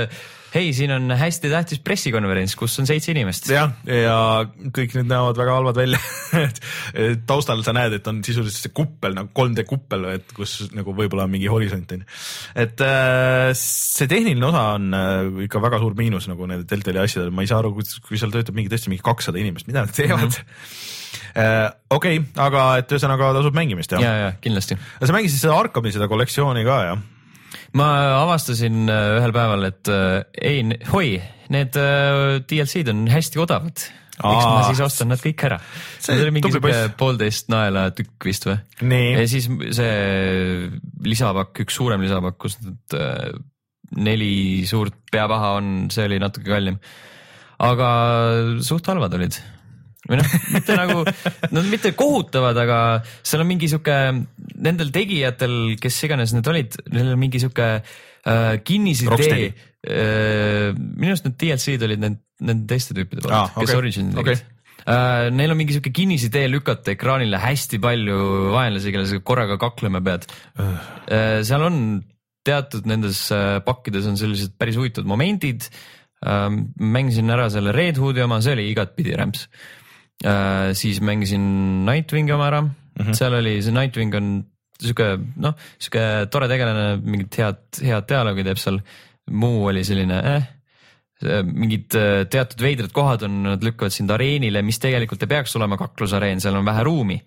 hei, 0.58 0.72
siin 0.76 0.92
on 0.96 1.14
hästi 1.18 1.52
tähtis 1.52 1.82
pressikonverents, 1.86 2.56
kus 2.58 2.78
on 2.82 2.90
seitse 2.90 3.12
inimest. 3.14 3.50
jah, 3.52 3.74
ja 3.86 4.18
kõik 4.74 4.96
need 4.98 5.10
näevad 5.12 5.38
väga 5.40 5.58
halvad 5.60 5.80
välja 5.80 6.02
taustal 7.30 7.64
sa 7.66 7.76
näed, 7.78 7.98
et 8.00 8.10
on 8.10 8.24
sisuliselt 8.26 8.68
see 8.68 8.76
kuppel 8.76 9.18
nagu 9.18 9.32
3D 9.38 9.68
kuppel, 9.70 10.08
et 10.18 10.34
kus 10.36 10.60
nagu 10.76 10.96
võib-olla 10.98 11.28
on 11.28 11.34
mingi 11.34 11.50
horisont 11.52 11.94
on 11.96 12.04
ju. 12.04 12.20
et 12.66 12.86
äh, 12.86 13.52
see 13.58 14.10
tehniline 14.10 14.50
osa 14.50 14.64
on 14.78 14.94
äh, 14.98 15.44
ikka 15.48 15.62
väga 15.64 15.82
suur 15.84 15.98
miinus 16.00 16.30
nagu 16.32 16.50
nende 16.50 16.68
Deltali 16.70 17.02
asjadel, 17.04 17.34
ma 17.36 17.46
ei 17.46 17.52
saa 17.52 17.62
aru, 17.64 17.76
kui 17.78 18.20
seal 18.20 18.34
töötab 18.34 18.58
mingi 18.58 18.72
tõesti 18.74 18.94
mingi 18.94 19.06
kakssada 19.06 19.42
inimest, 19.42 19.70
mida 19.70 19.86
nad 19.86 19.94
teevad 19.94 20.32
mm. 20.32 20.40
-hmm 20.40 20.96
okei 21.38 22.18
okay,, 22.18 22.24
aga 22.42 22.62
et 22.82 22.92
ühesõnaga 22.92 23.30
tasub 23.38 23.56
mängimist 23.56 23.94
jah? 23.94 24.02
ja, 24.02 24.14
ja 24.24 24.32
kindlasti. 24.42 24.76
sa 24.76 25.14
mängisid 25.14 25.44
seda 25.44 25.60
Arkami 25.60 25.94
seda 25.94 26.10
kollektsiooni 26.10 26.66
ka 26.66 26.80
jah? 26.90 27.06
Ma 27.78 27.88
avastasin 28.24 28.88
äh, 28.92 29.14
ühel 29.20 29.34
päeval, 29.36 29.70
et 29.70 29.92
äh, 29.92 30.20
ei, 30.42 30.66
oi, 30.96 31.16
need 31.54 31.80
äh, 31.80 32.38
DLC-d 32.48 32.94
on 32.94 33.08
hästi 33.12 33.42
odavad. 33.44 33.88
eks 34.18 34.46
ma 34.50 34.62
siis 34.66 34.82
ostan 34.82 35.12
nad 35.14 35.22
kõik 35.22 35.44
ära. 35.46 35.60
See 36.02 36.18
oli 36.18 36.34
mingi 36.34 36.50
siuke 36.54 36.80
poolteist 36.98 37.52
naela 37.54 37.90
tükk 37.96 38.30
vist 38.30 38.48
või? 38.50 38.58
ja, 39.14 39.28
siis 39.30 39.50
see 39.78 40.72
lisapakk, 41.06 41.66
üks 41.66 41.78
suurem 41.78 42.02
lisapakk, 42.06 42.40
kus 42.42 42.58
need 42.64 42.98
äh, 42.98 43.30
neli 43.98 44.66
suurt 44.68 44.98
peapaha 45.14 45.54
on, 45.60 45.76
see 45.94 46.08
oli 46.10 46.18
natuke 46.20 46.50
kallim. 46.50 46.82
aga 47.64 47.92
suht 48.66 48.90
halvad 48.90 49.16
olid 49.18 49.38
või 50.08 50.20
noh, 50.22 50.36
mitte 50.56 50.78
nagu, 50.80 51.04
nad 51.52 51.70
mitte 51.70 51.94
kohutavad, 52.00 52.58
aga 52.64 52.82
seal 53.22 53.44
on 53.44 53.50
mingi 53.52 53.70
sihuke, 53.72 53.96
nendel 54.64 54.92
tegijatel, 54.96 55.58
kes 55.82 56.04
iganes 56.08 56.36
need 56.36 56.52
olid, 56.52 56.78
neil 56.94 57.14
on 57.14 57.22
mingi 57.22 57.42
sihuke 57.44 57.72
äh, 57.78 58.54
kinnisidee 58.68 59.48
äh,. 59.88 60.76
minu 60.76 61.14
arust 61.14 61.28
need 61.28 61.40
DLC-d 61.40 61.88
olid 61.88 62.04
need, 62.04 62.22
nende 62.44 62.70
teiste 62.70 62.96
tüüpide 62.98 63.24
poolt 63.24 63.36
ah,, 63.36 63.52
kes 63.56 63.70
okei, 63.70 63.82
Origin'i 63.84 64.16
tegid 64.18 64.46
Uh, 64.88 65.28
Neil 65.36 65.52
on 65.52 65.58
mingi 65.60 65.74
sihuke 65.76 65.92
kinnisidee 65.92 66.46
lükata 66.48 66.94
ekraanile 66.94 67.36
hästi 67.44 67.76
palju 67.84 68.20
vaenlasi, 68.54 68.94
kellega 68.94 69.10
sa 69.10 69.18
korraga 69.26 69.58
kaklema 69.60 70.00
pead 70.06 70.24
uh,. 70.62 70.78
seal 71.44 71.66
on 71.66 71.82
teatud 72.48 72.88
nendes 72.88 73.26
uh, 73.36 73.58
pakkides 73.66 74.08
on 74.08 74.16
sellised 74.22 74.54
päris 74.56 74.78
huvitavad 74.80 75.10
momendid 75.12 75.68
uh,. 75.68 76.48
mängisin 76.80 77.36
ära 77.36 77.50
selle 77.52 77.76
Red 77.76 78.00
Hoodi 78.00 78.24
oma, 78.24 78.40
see 78.46 78.56
oli 78.56 78.70
igatpidi 78.72 79.18
rämps 79.20 79.50
uh,. 79.50 79.77
Siis 80.74 80.98
mängisin 81.06 81.44
Nightwingi 81.86 82.34
oma 82.34 82.48
ära 82.48 82.62
mm, 82.64 82.72
-hmm. 82.98 83.14
seal 83.14 83.36
oli 83.38 83.62
see 83.62 83.76
Nightwing 83.76 84.16
on 84.18 84.32
sihuke 84.82 85.10
noh, 85.38 85.54
sihuke 85.78 86.04
tore 86.34 86.48
tegelane, 86.50 86.98
mingit 87.02 87.38
head, 87.38 87.62
head 87.82 88.08
dialoogi 88.10 88.46
teeb 88.48 88.62
seal. 88.62 88.82
muu 89.28 89.66
oli 89.68 89.84
selline 89.84 90.18
eh 90.36 90.44
mingid 91.26 91.96
äh, 91.98 92.24
teatud 92.30 92.62
veidrad 92.62 92.92
kohad 92.94 93.24
on, 93.26 93.40
nad 93.48 93.64
lükkavad 93.66 93.94
sind 93.94 94.12
areenile, 94.14 94.62
mis 94.66 94.78
tegelikult 94.82 95.24
ei 95.26 95.32
peaks 95.32 95.56
olema 95.58 95.80
kaklusareen, 95.80 96.42
seal 96.44 96.60
on 96.60 96.68
vähe 96.68 96.84
ruumi. 96.86 97.18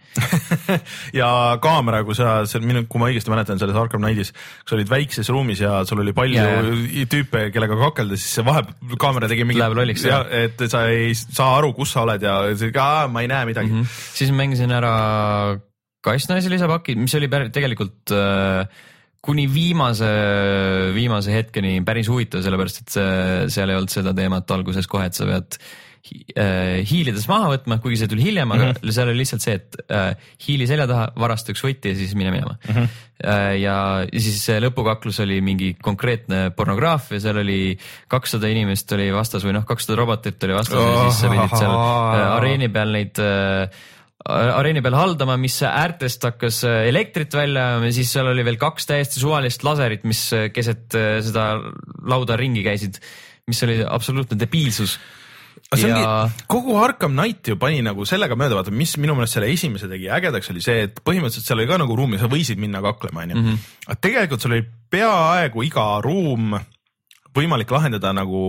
ja 1.20 1.30
kaamera, 1.62 2.05
kui 2.07 2.14
sa 2.18 2.41
seal 2.51 2.62
minu, 2.66 2.84
kui 2.91 3.03
ma 3.03 3.09
õigesti 3.11 3.32
mäletan, 3.32 3.59
selles 3.59 3.78
Arkham 3.78 4.05
Knightis, 4.05 4.30
kui 4.62 4.72
sa 4.72 4.78
olid 4.78 4.93
väikses 4.93 5.32
ruumis 5.34 5.62
ja 5.64 5.80
sul 5.88 6.05
oli 6.05 6.14
palju 6.16 6.38
ja, 6.38 7.09
tüüpe, 7.11 7.49
kellega 7.55 7.78
kakelda, 7.80 8.18
siis 8.20 8.38
see 8.38 8.47
vahepeal 8.47 9.01
kaamera 9.03 9.30
tegi 9.30 9.49
mingi 9.49 9.61
Läheb 9.61 9.74
lolliks,, 9.76 10.07
et 10.07 10.62
sa 10.70 10.84
ei 10.93 11.11
saa 11.18 11.57
aru, 11.59 11.72
kus 11.76 11.97
sa 11.97 12.05
oled 12.07 12.22
ja 12.22 12.38
ma 13.11 13.24
ei 13.24 13.30
näe 13.30 13.51
midagi 13.51 13.72
mm. 13.72 13.82
-hmm. 13.82 14.14
siis 14.20 14.30
mängisin 14.30 14.70
ära 14.72 14.95
kassnaise 16.05 16.49
lisapaki, 16.49 16.95
mis 16.97 17.14
oli 17.18 17.28
tegelikult 17.53 18.14
äh, 18.14 18.64
kuni 19.25 19.45
viimase, 19.53 20.09
viimase 20.97 21.35
hetkeni 21.35 21.79
päris 21.85 22.09
huvitav, 22.09 22.43
sellepärast 22.45 22.83
et 22.83 22.97
see, 22.97 23.12
seal 23.53 23.71
ei 23.71 23.79
olnud 23.79 23.93
seda 23.93 24.16
teemat 24.16 24.57
alguses 24.57 24.89
kohe, 24.89 25.11
et 25.11 25.16
sa 25.18 25.27
pead 25.29 25.59
äh, 25.61 26.81
hiilides 26.89 27.27
maha 27.29 27.51
võtma, 27.53 27.77
kuigi 27.85 28.01
see 28.01 28.11
tuli 28.11 28.25
hiljem, 28.25 28.55
aga 28.57 28.71
mm 28.71 28.73
-hmm. 28.79 28.95
seal 28.97 29.12
oli 29.12 29.21
lihtsalt 29.21 29.45
see, 29.45 29.59
et 29.61 29.77
äh, 29.93 30.33
hiili 30.47 30.68
selja 30.71 30.89
taha, 30.89 31.11
varasta 31.21 31.53
üks 31.53 31.64
võti 31.66 31.93
ja 31.93 32.01
siis 32.01 32.16
mine 32.16 32.33
minema 32.33 32.57
mm. 32.57 32.75
-hmm. 32.75 33.07
Ja 33.21 33.77
ja 34.09 34.21
siis 34.21 34.47
lõpukaklus 34.64 35.18
oli 35.21 35.43
mingi 35.45 35.75
konkreetne 35.77 36.51
pornograafia, 36.57 37.21
seal 37.21 37.37
oli 37.43 37.77
kakssada 38.09 38.49
inimest 38.49 38.93
oli 38.97 39.12
vastas 39.12 39.45
või 39.45 39.53
noh, 39.53 39.66
kakssada 39.68 39.99
robotit 40.01 40.43
oli 40.49 40.57
vastas 40.57 40.81
ja 40.81 41.11
siis 41.11 41.21
sa 41.21 41.29
pidid 41.29 41.59
seal 41.59 41.77
areeni 42.39 42.73
peal 42.73 42.97
neid 42.97 43.21
areeni 44.29 44.83
peal 44.85 44.97
haldama, 44.99 45.37
mis 45.41 45.57
äärtest 45.64 46.25
hakkas 46.29 46.62
äh, 46.68 46.83
elektrit 46.91 47.35
välja 47.35 47.71
ajama 47.71 47.89
ja 47.89 47.97
siis 47.97 48.11
seal 48.12 48.29
oli 48.33 48.45
veel 48.45 48.59
kaks 48.61 48.91
täiesti 48.91 49.21
suvalist 49.23 49.64
laserit, 49.64 50.05
mis 50.09 50.27
äh, 50.37 50.51
keset 50.53 50.97
äh, 50.99 51.21
seda 51.25 51.55
lauda 52.09 52.37
ringi 52.41 52.64
käisid, 52.66 53.01
mis 53.49 53.62
oli 53.64 53.81
absoluutne 53.87 54.37
debiilsus. 54.41 54.99
aga 55.71 55.79
see 55.81 55.89
ongi 55.89 56.03
ja 56.03 56.11
ja..., 56.11 56.45
kogu 56.51 56.77
Arkham 56.83 57.16
Knight 57.16 57.49
ju 57.49 57.57
pani 57.61 57.81
nagu 57.87 58.05
sellega 58.09 58.37
mööda, 58.37 58.59
vaata, 58.59 58.75
mis 58.75 58.97
minu 59.01 59.16
meelest 59.16 59.39
selle 59.39 59.49
esimese 59.53 59.89
tegi 59.89 60.11
ägedaks, 60.12 60.53
oli 60.53 60.64
see, 60.64 60.85
et 60.89 61.01
põhimõtteliselt 61.07 61.49
seal 61.49 61.62
oli 61.62 61.71
ka 61.71 61.81
nagu 61.81 61.97
ruumi, 61.97 62.21
sa 62.21 62.29
võisid 62.31 62.61
minna 62.61 62.83
kaklema, 62.85 63.25
onju. 63.25 63.41
Mhm. 63.41 63.64
aga 63.87 64.01
tegelikult 64.05 64.45
sul 64.45 64.59
oli 64.59 64.66
peaaegu 64.91 65.64
iga 65.64 65.87
ruum 66.05 66.59
võimalik 67.37 67.71
lahendada 67.71 68.12
nagu, 68.14 68.43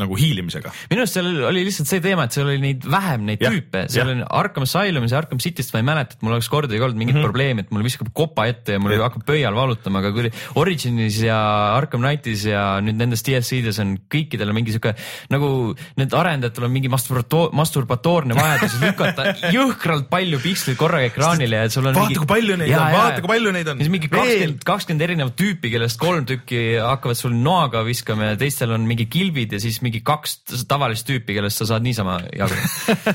nagu 0.00 0.18
hiilimisega. 0.18 0.72
minu 0.90 1.04
arust 1.04 1.18
seal 1.18 1.28
oli 1.50 1.64
lihtsalt 1.66 1.90
see 1.90 2.02
teema, 2.04 2.26
et 2.26 2.36
seal 2.36 2.48
oli 2.50 2.60
neid 2.62 2.86
vähem 2.90 3.26
neid 3.28 3.42
Jah, 3.42 3.54
tüüpe, 3.54 3.86
seal 3.92 4.10
jah. 4.10 4.14
on 4.16 4.24
Arkham 4.40 4.66
Asylumis 4.66 5.14
ja 5.14 5.20
Arkham 5.22 5.40
City'st 5.42 5.74
ma 5.74 5.82
ei 5.82 5.88
mäleta, 5.90 6.16
et 6.16 6.26
mul 6.26 6.36
oleks 6.36 6.50
kordagi 6.52 6.82
olnud 6.82 6.98
mingit 7.00 7.16
mm 7.16 7.20
-hmm. 7.20 7.28
probleemi, 7.30 7.66
et 7.66 7.72
mul 7.74 7.86
viskab 7.86 8.10
kopa 8.16 8.46
ette 8.50 8.76
ja 8.76 8.82
mul 8.82 8.94
Jah. 8.96 9.06
hakkab 9.08 9.26
pöial 9.26 9.54
valutama, 9.54 10.02
aga 10.04 10.12
kui 10.12 10.30
Originis 10.62 11.20
ja 11.24 11.38
Arkham 11.76 12.04
Knightis 12.04 12.44
ja 12.48 12.80
nüüd 12.80 12.98
nendes 13.00 13.24
DLC-des 13.26 13.80
on 13.82 13.96
kõikidel 14.12 14.50
on 14.52 14.58
mingi 14.58 14.74
sihuke 14.74 14.94
nagu 15.32 15.74
need 15.96 16.14
arendajatel 16.14 16.68
on 16.68 16.72
mingi 16.74 16.90
masturbato- 16.92 17.50
masturbatoorne 17.56 18.36
vajadus 18.38 18.78
lükata 18.84 19.34
jõhkralt 19.54 20.08
palju 20.12 20.40
piksleid 20.42 20.78
korraga 20.80 21.10
ekraanile 21.10 21.62
ja 21.64 21.70
sul 21.72 21.86
on 21.86 21.94
vaata 21.94 22.08
mingi... 22.08 22.20
kui 22.20 22.30
palju 22.34 22.56
neid 22.60 22.74
on, 22.76 22.92
vaata 22.96 23.22
kui 23.22 23.32
palju 23.34 23.54
neid 23.56 23.72
on. 23.72 23.82
siis 23.82 23.92
mingi 23.92 24.10
kakskümmend, 24.12 24.64
kakskümmend 24.66 25.06
erinevat 25.08 25.36
tüüpi, 25.38 25.72
kellest 25.72 26.00
kolm 26.02 26.26
tükki 26.28 26.62
hakkavad 26.82 27.18
sul 27.18 27.34
noaga 27.36 27.82
viskama 27.86 28.32
ja 28.32 28.40
teistel 28.40 28.74
on 28.76 28.86
mingi 28.88 29.08
kilbid 29.10 29.56
ja 29.56 29.62
siis 29.62 29.80
mingi 29.86 30.02
kaks 30.06 30.64
tavalist 30.68 31.06
tüüpi, 31.08 31.36
kellest 31.38 31.62
sa 31.62 31.68
saad 31.72 31.84
niisama 31.86 32.18
jagu. 32.34 32.56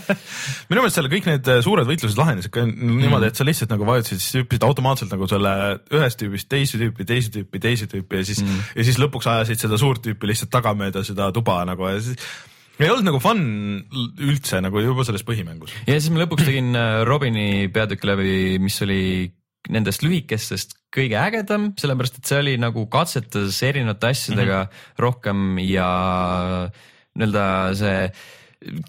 minu 0.71 0.81
meelest 0.81 0.99
seal 0.99 1.09
kõik 1.11 1.27
need 1.29 1.51
äh, 1.51 1.61
suured 1.65 1.89
võitlused 1.89 2.19
lahenesid 2.19 2.53
ka 2.53 2.65
niimoodi, 2.67 3.31
et 3.31 3.39
sa 3.39 3.47
lihtsalt 3.47 3.73
nagu 3.73 3.87
vajutasid, 3.87 4.23
siis 4.23 4.39
hüppasid 4.41 4.67
automaatselt 4.67 5.11
nagu 5.13 5.27
selle 5.31 5.55
ühest 5.93 6.21
tüübist 6.21 6.49
teise 6.51 6.79
tüüpi, 6.81 7.07
teise 7.07 7.33
tüüpi, 7.33 7.61
teise 7.63 7.89
tüüpi 7.91 8.21
ja 8.21 8.29
siis 8.31 8.43
mm., 8.45 8.71
ja 8.79 8.87
siis 8.87 9.01
lõpuks 9.01 9.29
ajasid 9.31 9.67
seda 9.67 9.79
suurt 9.81 10.03
tüüpi 10.05 10.31
lihtsalt 10.31 10.53
tagamööda 10.53 11.05
seda 11.07 11.29
tuba 11.35 11.61
nagu 11.67 11.91
ja 11.91 11.99
siis 12.01 12.17
ei 12.81 12.89
olnud 12.89 13.05
nagu 13.05 13.19
fun 13.21 13.43
üldse 14.25 14.61
nagu 14.63 14.81
juba 14.81 15.05
selles 15.05 15.25
põhimängus. 15.27 15.75
ja 15.85 15.99
siis 15.99 16.09
ma 16.13 16.23
lõpuks 16.23 16.47
tegin 16.47 16.73
äh, 16.77 17.03
Robini 17.07 17.67
peatüki 17.73 18.09
läbi, 18.09 18.33
mis 18.63 18.79
oli 18.85 19.01
nendest 19.69 20.01
lühikestest 20.03 20.77
kõige 20.91 21.19
ägedam, 21.21 21.71
sellepärast 21.79 22.19
et 22.19 22.27
see 22.27 22.39
oli 22.41 22.57
nagu 22.59 22.87
katsetas 22.91 23.61
erinevate 23.63 24.11
asjadega 24.11 24.63
mm 24.63 24.69
-hmm. 24.69 25.01
rohkem 25.05 25.59
ja 25.59 25.89
nii-öelda 27.15 27.45
see 27.77 27.97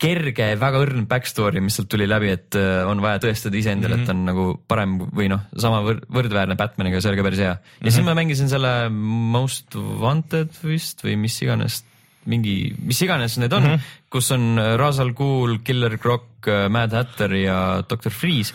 kerge, 0.03 0.51
väga 0.61 0.81
õrn 0.85 1.07
backstory, 1.09 1.63
mis 1.65 1.79
sealt 1.79 1.89
tuli 1.93 2.05
läbi, 2.09 2.29
et 2.35 2.57
äh, 2.61 2.83
on 2.89 3.01
vaja 3.01 3.23
tõestada 3.23 3.57
iseendale 3.57 3.97
mm, 3.97 4.03
-hmm. 4.03 4.05
et 4.05 4.11
ta 4.11 4.17
on 4.17 4.27
nagu 4.29 4.45
parem 4.69 4.99
või 5.17 5.31
noh, 5.33 5.47
sama 5.57 5.81
võr- 5.87 6.03
võrdväärne 6.13 6.59
Batmaniga, 6.61 7.01
see 7.01 7.13
oli 7.13 7.21
ka 7.21 7.25
päris 7.25 7.41
hea. 7.41 7.47
ja 7.47 7.55
mm 7.55 7.79
-hmm. 7.81 7.95
siis 7.95 8.05
ma 8.05 8.15
mängisin 8.15 8.49
selle 8.53 8.89
Most 8.91 9.75
Wanted 9.75 10.53
vist 10.63 11.01
või 11.05 11.17
mis 11.17 11.41
iganes 11.43 11.85
mingi, 12.27 12.75
mis 12.79 13.01
iganes 13.03 13.39
need 13.39 13.53
on 13.53 13.63
mm, 13.63 13.75
-hmm. 13.75 13.81
kus 14.11 14.31
on 14.31 14.59
äh, 14.59 14.77
Ra's 14.77 15.01
al 15.01 15.13
Ghul, 15.13 15.59
Killer 15.65 15.97
Croc, 15.99 16.47
Mad 16.69 16.93
Hatter 16.93 17.33
ja 17.35 17.83
Doctor 17.89 18.13
Freeze. 18.13 18.53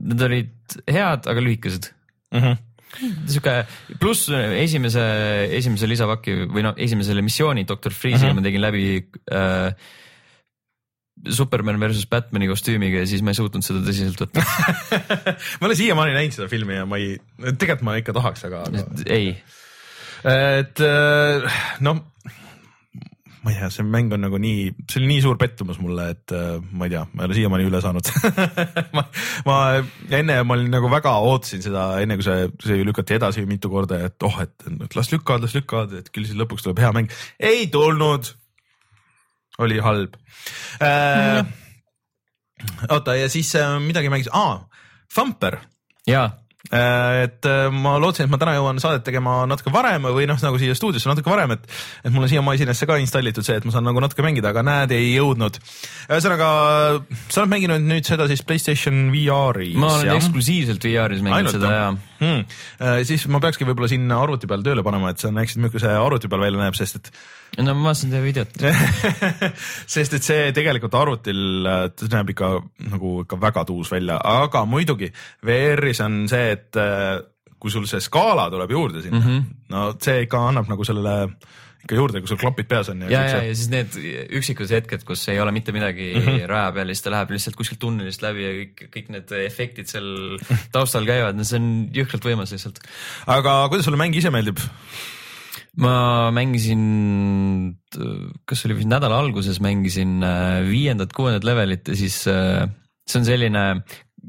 Need 0.00 0.22
olid 0.26 0.76
head, 0.88 1.26
aga 1.30 1.42
lühikesed 1.44 1.90
Mm 2.30 2.42
-hmm. 2.42 2.58
sihuke 3.26 3.54
pluss 3.98 4.28
esimese, 4.30 5.02
esimese 5.50 5.88
lisapaki 5.90 6.44
või 6.46 6.62
noh, 6.62 6.76
esimesele 6.78 7.24
missiooni 7.26 7.64
Doctor 7.66 7.90
Freeze'iga 7.90 8.28
mm 8.28 8.38
-hmm. 8.38 8.38
ma 8.38 8.46
tegin 8.46 8.62
läbi 8.62 8.84
äh, 9.34 9.72
Superman 11.28 11.80
versus 11.80 12.06
Batman'i 12.06 12.48
kostüümiga 12.48 13.02
ja 13.02 13.06
siis 13.06 13.22
ma 13.22 13.34
ei 13.34 13.38
suutnud 13.38 13.64
seda 13.66 13.82
tõsiselt 13.84 14.20
võtta. 14.22 14.44
ma 15.60 15.68
olen 15.68 15.76
siiamaani 15.76 16.14
näinud 16.16 16.36
seda 16.36 16.48
filmi 16.48 16.78
ja 16.78 16.86
ma 16.88 16.96
ei, 16.96 17.18
tegelikult 17.36 17.84
ma 17.84 17.96
ikka 18.00 18.14
tahaks, 18.16 18.46
aga, 18.48 18.62
aga.... 18.70 18.86
ei, 19.06 19.34
et 20.24 20.80
äh, 20.86 21.60
no 21.84 21.98
ma 23.40 23.52
ei 23.52 23.56
tea, 23.56 23.70
see 23.72 23.86
mäng 23.88 24.12
on 24.12 24.20
nagu 24.20 24.38
nii, 24.40 24.66
see 24.84 25.00
oli 25.00 25.08
nii 25.14 25.22
suur 25.24 25.38
pettumus 25.40 25.78
mulle, 25.80 26.10
et 26.12 26.34
äh, 26.36 26.58
ma 26.76 26.86
ei 26.86 26.92
tea, 26.92 27.04
ma 27.14 27.22
ei 27.22 27.30
ole 27.30 27.36
siiamaani 27.38 27.68
üle 27.70 27.80
saanud 27.80 28.10
ma, 28.96 29.04
ma 29.46 29.56
enne 30.18 30.36
ma 30.44 30.56
olin 30.58 30.68
nagu 30.74 30.90
väga 30.92 31.14
ootasin 31.24 31.64
seda, 31.64 31.86
enne 32.04 32.18
kui 32.20 32.26
see, 32.26 32.50
see 32.66 32.84
lükati 32.84 33.16
edasi 33.16 33.46
mitu 33.48 33.72
korda, 33.72 34.02
et 34.10 34.28
oh, 34.28 34.36
et, 34.44 34.68
las 34.96 35.12
lükkavad, 35.14 35.46
las 35.46 35.56
lükkavad, 35.56 35.96
et 36.02 36.12
küll 36.12 36.28
siis 36.28 36.36
lõpuks 36.40 36.66
tuleb 36.66 36.84
hea 36.84 36.92
mäng. 36.96 37.16
ei 37.38 37.66
tulnud. 37.72 38.34
oli 39.60 39.80
halb 39.84 40.20
äh,. 40.84 41.40
oota 42.90 43.16
ja 43.16 43.32
siis 43.32 43.54
äh, 43.56 43.78
midagi 43.80 44.12
mängisin 44.12 44.36
ah,, 44.36 44.66
Thumper 45.14 45.58
jaa, 46.06 46.28
et 46.68 47.46
äh, 47.48 47.70
ma 47.72 47.94
lootsin, 47.96 48.26
et 48.26 48.32
ma 48.32 48.38
täna 48.40 48.52
jõuan 48.58 48.80
saadet 48.82 49.04
tegema 49.06 49.38
natuke 49.48 49.72
varem 49.72 50.04
või 50.12 50.26
noh, 50.28 50.36
nagu 50.44 50.60
siia 50.60 50.74
stuudiosse 50.76 51.08
natuke 51.08 51.32
varem, 51.32 51.54
et 51.56 51.64
et 52.04 52.12
mul 52.12 52.26
on 52.26 52.30
siia 52.30 52.42
masinesse 52.44 52.88
ka 52.88 52.98
installitud 53.00 53.46
see, 53.46 53.56
et 53.56 53.64
ma 53.64 53.72
saan 53.72 53.86
nagu 53.88 54.02
natuke 54.04 54.24
mängida, 54.26 54.52
aga 54.52 54.64
näed, 54.66 54.92
ei 54.92 55.14
jõudnud. 55.14 55.56
ühesõnaga, 56.10 56.50
sa 57.30 57.42
oled 57.42 57.54
mänginud 57.54 57.88
nüüd 57.88 58.08
seda 58.08 58.28
siis 58.28 58.44
Playstation 58.44 59.08
VR-is. 59.14 59.74
ma 59.80 59.94
olen 59.96 60.14
eksklusiivselt 60.18 60.84
VR-is 60.84 61.24
mänginud 61.24 61.40
Ainult, 61.40 61.56
seda 61.56 61.72
jah? 61.72 61.98
ja 62.20 62.20
hmm.. 62.20 63.04
siis 63.08 63.24
ma 63.32 63.40
peakski 63.40 63.64
võib-olla 63.68 63.88
sinna 63.90 64.20
arvuti 64.20 64.50
peal 64.50 64.64
tööle 64.66 64.84
panema, 64.84 65.14
et 65.14 65.24
sa 65.24 65.32
näeksid, 65.32 65.64
milline 65.64 65.80
see 65.82 65.96
arvuti 65.96 66.28
peal 66.28 66.44
välja 66.44 66.60
näeb, 66.60 66.76
sest 66.76 67.00
et 67.00 67.14
no 67.58 67.74
ma 67.74 67.90
vaatasin 67.90 68.12
teie 68.14 68.22
videot. 68.24 68.60
sest 69.94 70.18
et 70.18 70.26
see 70.26 70.50
tegelikult 70.56 70.94
arvutil 70.98 71.66
äh, 71.66 71.86
näeb 72.12 72.34
ikka 72.34 72.52
nagu 72.90 73.16
ikka 73.24 73.40
väga 73.40 73.66
tuus 73.68 73.90
välja, 73.92 74.20
aga 74.22 74.64
muidugi 74.68 75.10
VR-is 75.46 76.02
on 76.06 76.22
see, 76.30 76.54
et 76.56 76.80
äh, 76.80 77.18
kui 77.60 77.72
sul 77.72 77.88
see 77.90 78.00
skaala 78.04 78.48
tuleb 78.52 78.70
juurde 78.72 79.02
sinna 79.04 79.20
mm. 79.20 79.26
-hmm. 79.26 79.50
no 79.74 79.90
see 80.00 80.22
ikka 80.26 80.46
annab 80.48 80.70
nagu 80.70 80.84
sellele 80.86 81.16
ikka 81.80 81.96
juurde, 81.96 82.20
kui 82.20 82.28
sul 82.28 82.40
klapid 82.40 82.68
peas 82.68 82.90
on. 82.92 83.02
ja, 83.08 83.22
ja, 83.24 83.42
ja 83.44 83.54
siis 83.56 83.70
need 83.72 83.96
üksikud 84.36 84.68
hetked, 84.68 85.04
kus 85.08 85.22
ei 85.32 85.40
ole 85.40 85.52
mitte 85.52 85.72
midagi 85.72 86.12
mm 86.14 86.26
-hmm. 86.26 86.48
raja 86.48 86.72
peal 86.76 86.88
ja 86.88 86.94
siis 86.94 87.06
ta 87.06 87.14
läheb 87.14 87.30
lihtsalt 87.30 87.56
kuskilt 87.56 87.80
tunnelist 87.80 88.22
läbi 88.22 88.44
ja 88.44 88.50
kõik, 88.58 88.82
kõik 88.96 89.08
need 89.16 89.32
efektid 89.44 89.88
seal 89.88 90.38
taustal 90.72 91.08
käivad, 91.08 91.36
no 91.36 91.44
see 91.44 91.60
on 91.60 91.70
jõhkralt 91.94 92.28
võimas 92.32 92.52
lihtsalt. 92.52 92.82
aga 93.26 93.68
kuidas 93.68 93.88
sulle 93.88 94.00
mäng 94.00 94.16
ise 94.16 94.30
meeldib? 94.30 94.60
Ma 95.78 96.30
mängisin, 96.34 96.82
kas 98.48 98.66
oli 98.66 98.80
vist 98.80 98.90
nädala 98.90 99.20
alguses 99.22 99.60
mängisin 99.62 100.18
äh, 100.26 100.60
viiendat-kuuendat 100.66 101.46
levelit 101.46 101.90
ja 101.92 101.98
siis 101.98 102.24
äh, 102.30 102.66
see 103.06 103.20
on 103.20 103.28
selline 103.28 103.64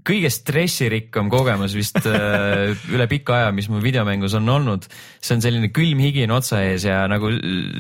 kõige 0.08 0.30
stressirikkam 0.32 1.30
kogemus 1.34 1.74
vist 1.76 1.98
äh, 2.08 2.72
üle 2.94 3.08
pika 3.12 3.40
aja, 3.40 3.50
mis 3.56 3.68
mul 3.72 3.82
videomängus 3.84 4.38
on 4.38 4.48
olnud. 4.50 4.86
see 5.20 5.36
on 5.36 5.44
selline 5.44 5.72
külm 5.74 6.00
higin 6.04 6.32
otsa 6.32 6.62
ees 6.70 6.86
ja 6.88 7.04
nagu 7.12 7.34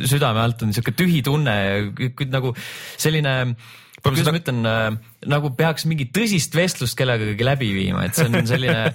südame 0.09 0.41
alt 0.41 0.65
on 0.65 0.73
sihuke 0.73 0.95
tühi 0.97 1.21
tunne 1.25 1.55
ja 1.55 2.25
nagu 2.33 2.55
selline 2.97 3.55
kuidas 4.01 4.27
ma 4.27 4.39
ütlen 4.39 4.67
äh,, 4.67 4.87
nagu 5.29 5.51
peaks 5.57 5.85
mingi 5.89 6.07
tõsist 6.13 6.55
vestlust 6.57 6.97
kellegagi 6.97 7.45
läbi 7.45 7.69
viima, 7.75 8.05
et 8.07 8.17
see 8.17 8.27
on 8.29 8.47
selline 8.49 8.91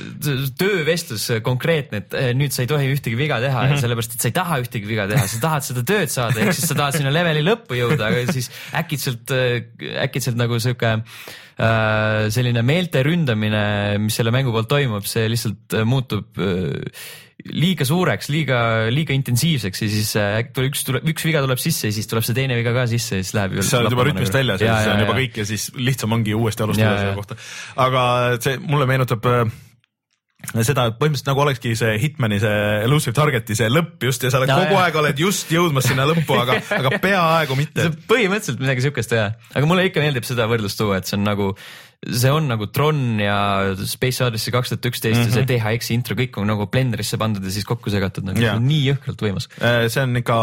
töövestlus 0.60 1.26
konkreetne, 1.46 2.02
et 2.04 2.16
äh, 2.16 2.30
nüüd 2.36 2.54
sa 2.54 2.64
ei 2.64 2.70
tohi 2.70 2.90
ühtegi 2.92 3.18
viga 3.18 3.40
teha 3.42 3.62
mm 3.64 3.72
-hmm. 3.72 3.84
sellepärast, 3.84 4.16
et 4.16 4.26
sa 4.26 4.30
ei 4.30 4.36
taha 4.36 4.60
ühtegi 4.64 4.90
viga 4.90 5.08
teha, 5.10 5.26
sa 5.26 5.40
tahad 5.46 5.66
seda 5.66 5.84
tööd 5.92 6.12
saada, 6.12 6.40
ehk 6.44 6.56
siis 6.56 6.68
sa 6.68 6.76
tahad 6.78 6.98
sinna 6.98 7.14
leveli 7.14 7.44
lõppu 7.46 7.78
jõuda, 7.78 8.10
aga 8.10 8.32
siis 8.32 8.50
äkitselt, 8.76 9.32
äh, 9.32 9.64
äkitselt 10.04 10.36
nagu 10.40 10.60
sihuke 10.60 10.92
äh, 10.98 12.28
selline 12.28 12.62
meelte 12.62 13.02
ründamine, 13.06 13.98
mis 13.98 14.20
selle 14.20 14.34
mängu 14.34 14.52
poolt 14.52 14.68
toimub, 14.68 15.08
see 15.08 15.28
lihtsalt 15.32 15.80
äh, 15.80 15.88
muutub 15.88 16.36
liiga 17.48 17.86
suureks, 17.88 18.28
liiga, 18.32 18.60
liiga 18.92 19.14
intensiivseks 19.16 19.84
ja 19.84 19.88
siis 19.92 20.12
äkki 20.20 20.66
üks 20.68 20.84
tuleb, 20.86 21.06
üks 21.12 21.24
viga 21.28 21.42
tuleb 21.44 21.62
sisse 21.62 21.90
ja 21.90 21.96
siis 21.96 22.10
tuleb 22.10 22.26
see 22.26 22.36
teine 22.36 22.58
viga 22.58 22.74
ka 22.76 22.86
sisse 22.90 23.20
ja 23.20 23.24
siis 23.24 23.34
läheb. 23.36 23.56
sa 23.64 23.80
oled 23.80 23.96
juba 23.96 24.06
rütmist 24.08 24.34
nagu. 24.34 24.42
väljas 24.42 24.66
ja, 24.66 24.76
siis 24.80 24.92
on 24.92 25.02
juba 25.04 25.16
kõik 25.20 25.40
ja 25.40 25.48
siis 25.48 25.66
lihtsam 25.78 26.18
ongi 26.18 26.36
uuesti 26.36 26.66
alustada 26.66 27.00
selle 27.00 27.18
kohta. 27.18 27.40
aga 27.86 28.04
see 28.44 28.60
mulle 28.60 28.88
meenutab 28.90 29.28
äh, 29.30 29.44
seda, 30.64 30.86
et 30.88 30.96
põhimõtteliselt 31.00 31.28
nagu 31.30 31.44
olekski 31.44 31.74
see 31.78 31.98
Hitmani 32.02 32.40
see 32.42 32.62
elusive 32.86 33.14
target'i 33.16 33.56
see 33.58 33.68
lõpp 33.70 34.08
just 34.08 34.24
ja 34.24 34.32
sa 34.32 34.40
oled 34.40 34.50
ja, 34.50 34.56
kogu 34.62 34.76
ja. 34.76 34.86
aeg 34.86 34.98
oled 35.02 35.22
just 35.22 35.52
jõudmas 35.52 35.88
sinna 35.90 36.06
lõppu, 36.08 36.38
aga, 36.40 36.58
aga 36.78 36.96
peaaegu 37.04 37.58
mitte. 37.58 37.90
põhimõtteliselt 38.10 38.62
midagi 38.62 38.86
siukest 38.88 39.14
jah, 39.16 39.36
aga 39.54 39.70
mulle 39.70 39.86
ikka 39.90 40.02
meeldib 40.04 40.26
seda 40.28 40.48
võrdlust 40.50 40.80
tuua, 40.80 41.00
et 41.00 41.10
see 41.10 41.18
on 41.18 41.26
nagu 41.28 41.52
see 42.00 42.30
on 42.32 42.46
nagu 42.48 42.70
Tron 42.72 43.20
ja 43.20 43.36
Space 43.84 44.24
Odyssey 44.24 44.52
kaks 44.54 44.72
tuhat 44.72 44.86
üksteist 44.88 45.20
ja 45.20 45.26
see 45.26 45.42
mhm. 45.42 45.48
DHX-i 45.50 45.96
intro, 45.98 46.16
kõik 46.16 46.38
on 46.40 46.48
nagu 46.48 46.64
Blenderisse 46.72 47.18
pandud 47.20 47.44
ja 47.44 47.52
siis 47.52 47.66
kokku 47.68 47.92
segatud 47.92 48.24
nagu 48.24 48.40
yeah. 48.40 48.56
nii 48.60 48.86
jõhkralt 48.86 49.24
võimas. 49.26 49.50
Äh, 49.60 49.84
see 49.92 50.06
on 50.06 50.16
ikka, 50.22 50.38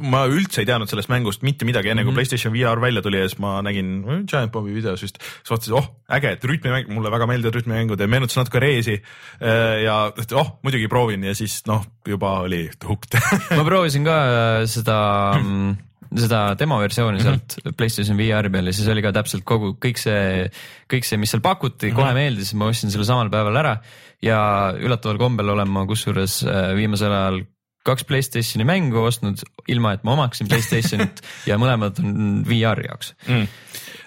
ma 0.00 0.24
üldse 0.30 0.62
ei 0.62 0.70
teadnud 0.70 0.88
sellest 0.88 1.12
mängust 1.12 1.44
mitte 1.44 1.68
midagi, 1.68 1.92
enne 1.92 2.02
mm 2.02 2.08
-hmm. 2.08 2.16
kui. 2.16 2.24
PlayStation 2.24 2.54
VR 2.56 2.80
välja 2.80 3.04
tuli 3.04 3.20
ja 3.20 3.28
siis 3.28 3.38
ma 3.42 3.58
nägin 3.62 4.24
Giant 4.30 4.52
Bobi 4.52 4.72
videos 4.74 5.04
just, 5.04 5.20
siis 5.20 5.52
vaatasin, 5.52 5.76
oh 5.76 5.90
äge, 6.08 6.34
et 6.36 6.44
rütmimäng, 6.44 6.88
mulle 6.88 7.12
väga 7.12 7.26
meeldivad 7.28 7.60
rütmimängud 7.60 8.00
ja 8.00 8.08
meenutas 8.08 8.36
natuke 8.36 8.60
Reesi. 8.60 8.96
Äh, 9.42 9.82
ja 9.84 10.12
oh, 10.40 10.58
muidugi 10.62 10.88
proovin 10.88 11.24
ja 11.24 11.34
siis 11.34 11.62
noh, 11.68 11.84
juba 12.08 12.38
oli 12.44 12.66
hooked 12.84 13.18
ma 13.56 13.64
proovisin 13.64 14.04
ka 14.06 14.20
äh, 14.24 14.66
seda 14.70 14.96
mm, 15.40 15.76
seda 16.20 16.40
demoversiooni 16.58 17.18
mhm. 17.18 17.24
sealt 17.24 17.56
mm 17.56 17.64
-hmm. 17.64 17.76
PlayStation 17.78 18.18
VR 18.18 18.50
peal 18.52 18.70
ja 18.70 18.74
siis 18.76 18.88
oli 18.88 19.02
ka 19.02 19.12
täpselt 19.12 19.44
kogu, 19.44 19.74
kõik 19.82 20.00
see, 20.00 20.50
kõik 20.90 21.08
see, 21.08 21.18
mis 21.20 21.34
seal 21.34 21.42
pakuti 21.42 21.88
mm, 21.88 21.90
-hmm. 21.90 21.96
kohe 21.96 22.14
meeldis, 22.14 22.54
ma 22.54 22.70
ostsin 22.70 22.92
selle 22.94 23.06
samal 23.08 23.30
päeval 23.30 23.56
ära 23.62 23.76
ja 24.22 24.38
üllataval 24.78 25.18
kombel 25.18 25.48
olen 25.54 25.70
ma 25.70 25.86
kusjuures 25.86 26.42
äh, 26.46 26.70
viimasel 26.78 27.12
ajal 27.12 27.42
kaks 27.84 28.06
Playstationi 28.08 28.64
mängu 28.64 29.02
ostnud, 29.04 29.42
ilma 29.68 29.92
et 29.92 30.04
ma 30.04 30.14
omaksin 30.16 30.48
Playstationit 30.48 31.20
ja 31.50 31.58
mõlemad 31.60 32.00
on 32.00 32.44
VR-i 32.48 32.88
jaoks 32.88 33.14
mm.. 33.26 33.48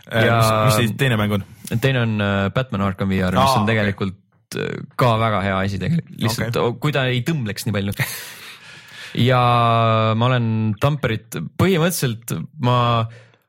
Ja, 0.08 0.38
mis, 0.70 0.78
mis 0.80 0.96
teine 0.98 1.18
mäng 1.20 1.34
on? 1.36 1.44
teine 1.82 2.02
on 2.06 2.22
äh, 2.24 2.48
Batman 2.56 2.88
Arkham 2.88 3.10
VR, 3.12 3.36
mis 3.36 3.44
Aa, 3.44 3.60
on 3.60 3.68
tegelikult 3.68 4.16
okay. 4.56 4.84
ka 4.96 5.14
väga 5.20 5.42
hea 5.44 5.60
asi 5.60 5.80
tegelikult, 5.82 6.20
lihtsalt 6.24 6.56
okay. 6.56 6.80
kui 6.80 6.96
ta 6.96 7.06
ei 7.12 7.22
tõmbleks 7.28 7.68
nii 7.68 7.76
palju 7.76 7.96
ja 9.16 9.40
ma 10.18 10.30
olen 10.32 10.50
Tamperit, 10.82 11.40
põhimõtteliselt 11.60 12.36
ma 12.66 12.78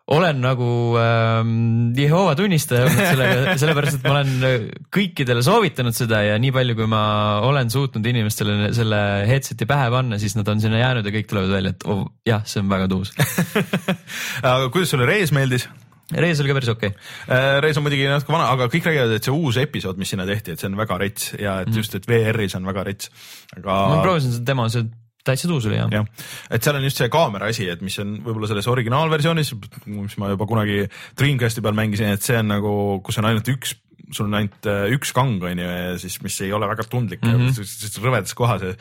olen 0.08 0.38
nagu 0.40 0.68
ähm, 0.96 1.90
Jehova 1.96 2.34
tunnistaja 2.38 2.86
olnud 2.86 3.02
sellega, 3.10 3.54
sellepärast 3.60 3.98
et 3.98 4.06
ma 4.06 4.14
olen 4.16 4.68
kõikidele 4.94 5.42
soovitanud 5.44 5.96
seda 5.96 6.22
ja 6.24 6.38
nii 6.40 6.52
palju, 6.54 6.76
kui 6.78 6.88
ma 6.88 7.02
olen 7.44 7.68
suutnud 7.72 8.06
inimestele 8.08 8.70
selle 8.76 9.00
headset'i 9.28 9.68
pähe 9.68 9.90
panna, 9.92 10.20
siis 10.20 10.36
nad 10.38 10.48
on 10.48 10.62
sinna 10.64 10.80
jäänud 10.80 11.08
ja 11.08 11.12
kõik 11.18 11.28
tulevad 11.28 11.52
välja, 11.58 11.74
et 11.76 11.84
oh, 11.92 12.06
jah, 12.28 12.46
see 12.48 12.62
on 12.64 12.72
väga 12.72 12.88
tuus 12.88 13.12
aga 14.48 14.70
kuidas 14.72 14.94
sulle 14.94 15.08
Rees 15.08 15.34
meeldis? 15.36 15.68
Rees 16.08 16.40
oli 16.40 16.48
ka 16.48 16.56
päris 16.56 16.70
okei 16.72 16.88
okay.. 16.88 17.10
Äh, 17.28 17.58
Rees 17.60 17.76
on 17.76 17.84
muidugi 17.84 18.06
natuke 18.08 18.32
vana, 18.32 18.48
aga 18.54 18.70
kõik 18.72 18.88
räägivad, 18.88 19.12
et 19.18 19.28
see 19.28 19.34
uus 19.34 19.58
episood, 19.60 20.00
mis 20.00 20.08
sinna 20.14 20.24
tehti, 20.28 20.54
et 20.54 20.62
see 20.62 20.70
on 20.70 20.78
väga 20.78 20.96
rets 21.02 21.34
ja 21.36 21.58
et 21.66 21.68
mm. 21.68 21.82
just, 21.82 21.98
et 21.98 22.08
VR-is 22.08 22.56
on 22.56 22.64
väga 22.68 22.86
rets, 22.88 23.12
aga. 23.58 23.76
ma 23.92 24.00
proovisin 24.00 24.32
seda 24.38 24.54
demo, 24.54 24.70
see 24.72 24.88
täitsa 25.28 25.50
tuus 25.50 25.66
oli 25.70 25.78
jah. 25.78 25.90
jah, 25.92 26.06
et 26.50 26.64
seal 26.64 26.78
on 26.78 26.86
just 26.86 27.02
see 27.02 27.10
kaamera 27.12 27.50
asi, 27.52 27.68
et 27.72 27.84
mis 27.84 27.98
on 28.02 28.16
võib-olla 28.24 28.50
selles 28.50 28.70
originaalversioonis, 28.70 29.52
mis 29.92 30.16
ma 30.20 30.32
juba 30.32 30.48
kunagi 30.50 30.86
Dreamcasti 31.18 31.64
peal 31.64 31.76
mängisin, 31.78 32.14
et 32.16 32.24
see 32.24 32.38
on 32.40 32.50
nagu, 32.54 32.72
kus 33.06 33.20
on 33.20 33.30
ainult 33.30 33.52
üks 33.54 33.76
sul 34.14 34.28
on 34.28 34.38
ainult 34.38 34.68
äh, 34.68 34.86
üks 34.94 35.12
kang 35.16 35.42
on 35.44 35.60
ju 35.60 35.68
ja 35.68 35.96
siis, 36.00 36.16
mis 36.24 36.38
ei 36.44 36.52
ole 36.56 36.68
väga 36.70 36.86
tundlik 36.88 37.20
mm 37.24 37.48
-hmm. 37.48 37.58
ja 37.60 38.04
rõvedas 38.04 38.34
kohas 38.34 38.62
ja 38.64 38.72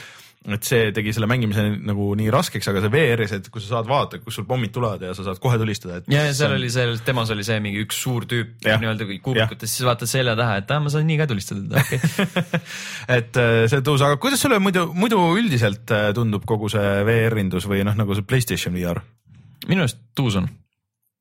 et 0.55 0.67
see 0.67 0.91
tegi 0.95 1.13
selle 1.15 1.27
mängimise 1.29 1.63
nagu 1.87 2.09
nii 2.17 2.29
raskeks, 2.33 2.69
aga 2.71 2.83
see 2.83 2.91
VR-is, 2.93 3.33
et 3.37 3.49
kui 3.53 3.63
sa 3.63 3.77
saad 3.77 3.89
vaadata, 3.89 4.21
kus 4.23 4.37
sul 4.39 4.47
pommid 4.49 4.71
tulevad 4.75 5.03
ja 5.03 5.15
sa 5.17 5.25
saad 5.25 5.41
kohe 5.43 5.59
tulistada, 5.59 5.99
et. 5.99 6.11
ja, 6.13 6.23
ja 6.29 6.35
seal 6.37 6.53
on... 6.53 6.59
oli 6.61 6.69
seal, 6.73 6.93
temas 7.07 7.31
oli 7.35 7.45
see 7.47 7.59
mingi 7.63 7.83
üks 7.83 7.99
suur 8.05 8.27
tüüp 8.29 8.67
nii-öelda 8.67 9.09
kuubikutes, 9.25 9.73
siis 9.73 9.87
vaatad 9.87 10.11
selja 10.11 10.37
taha, 10.39 10.61
et 10.61 10.71
aa, 10.71 10.83
ma 10.83 10.93
saan 10.93 11.07
nii 11.09 11.19
ka 11.21 11.27
tulistada, 11.31 11.65
okei 11.83 11.99
okay. 11.99 12.61
et 13.17 13.41
äh, 13.43 13.63
see 13.71 13.83
tõus, 13.85 14.05
aga 14.05 14.19
kuidas 14.21 14.43
sulle 14.43 14.61
muidu, 14.63 14.87
muidu 14.95 15.19
üldiselt 15.39 15.95
äh, 15.95 16.09
tundub 16.17 16.47
kogu 16.47 16.71
see 16.71 16.95
VR-indus 17.07 17.67
või 17.69 17.83
noh, 17.87 17.97
nagu 17.97 18.15
see 18.17 18.27
Playstation 18.27 18.77
VR? 18.77 19.03
minu 19.67 19.83
arust 19.83 19.99
tuus 20.15 20.37
on 20.39 20.47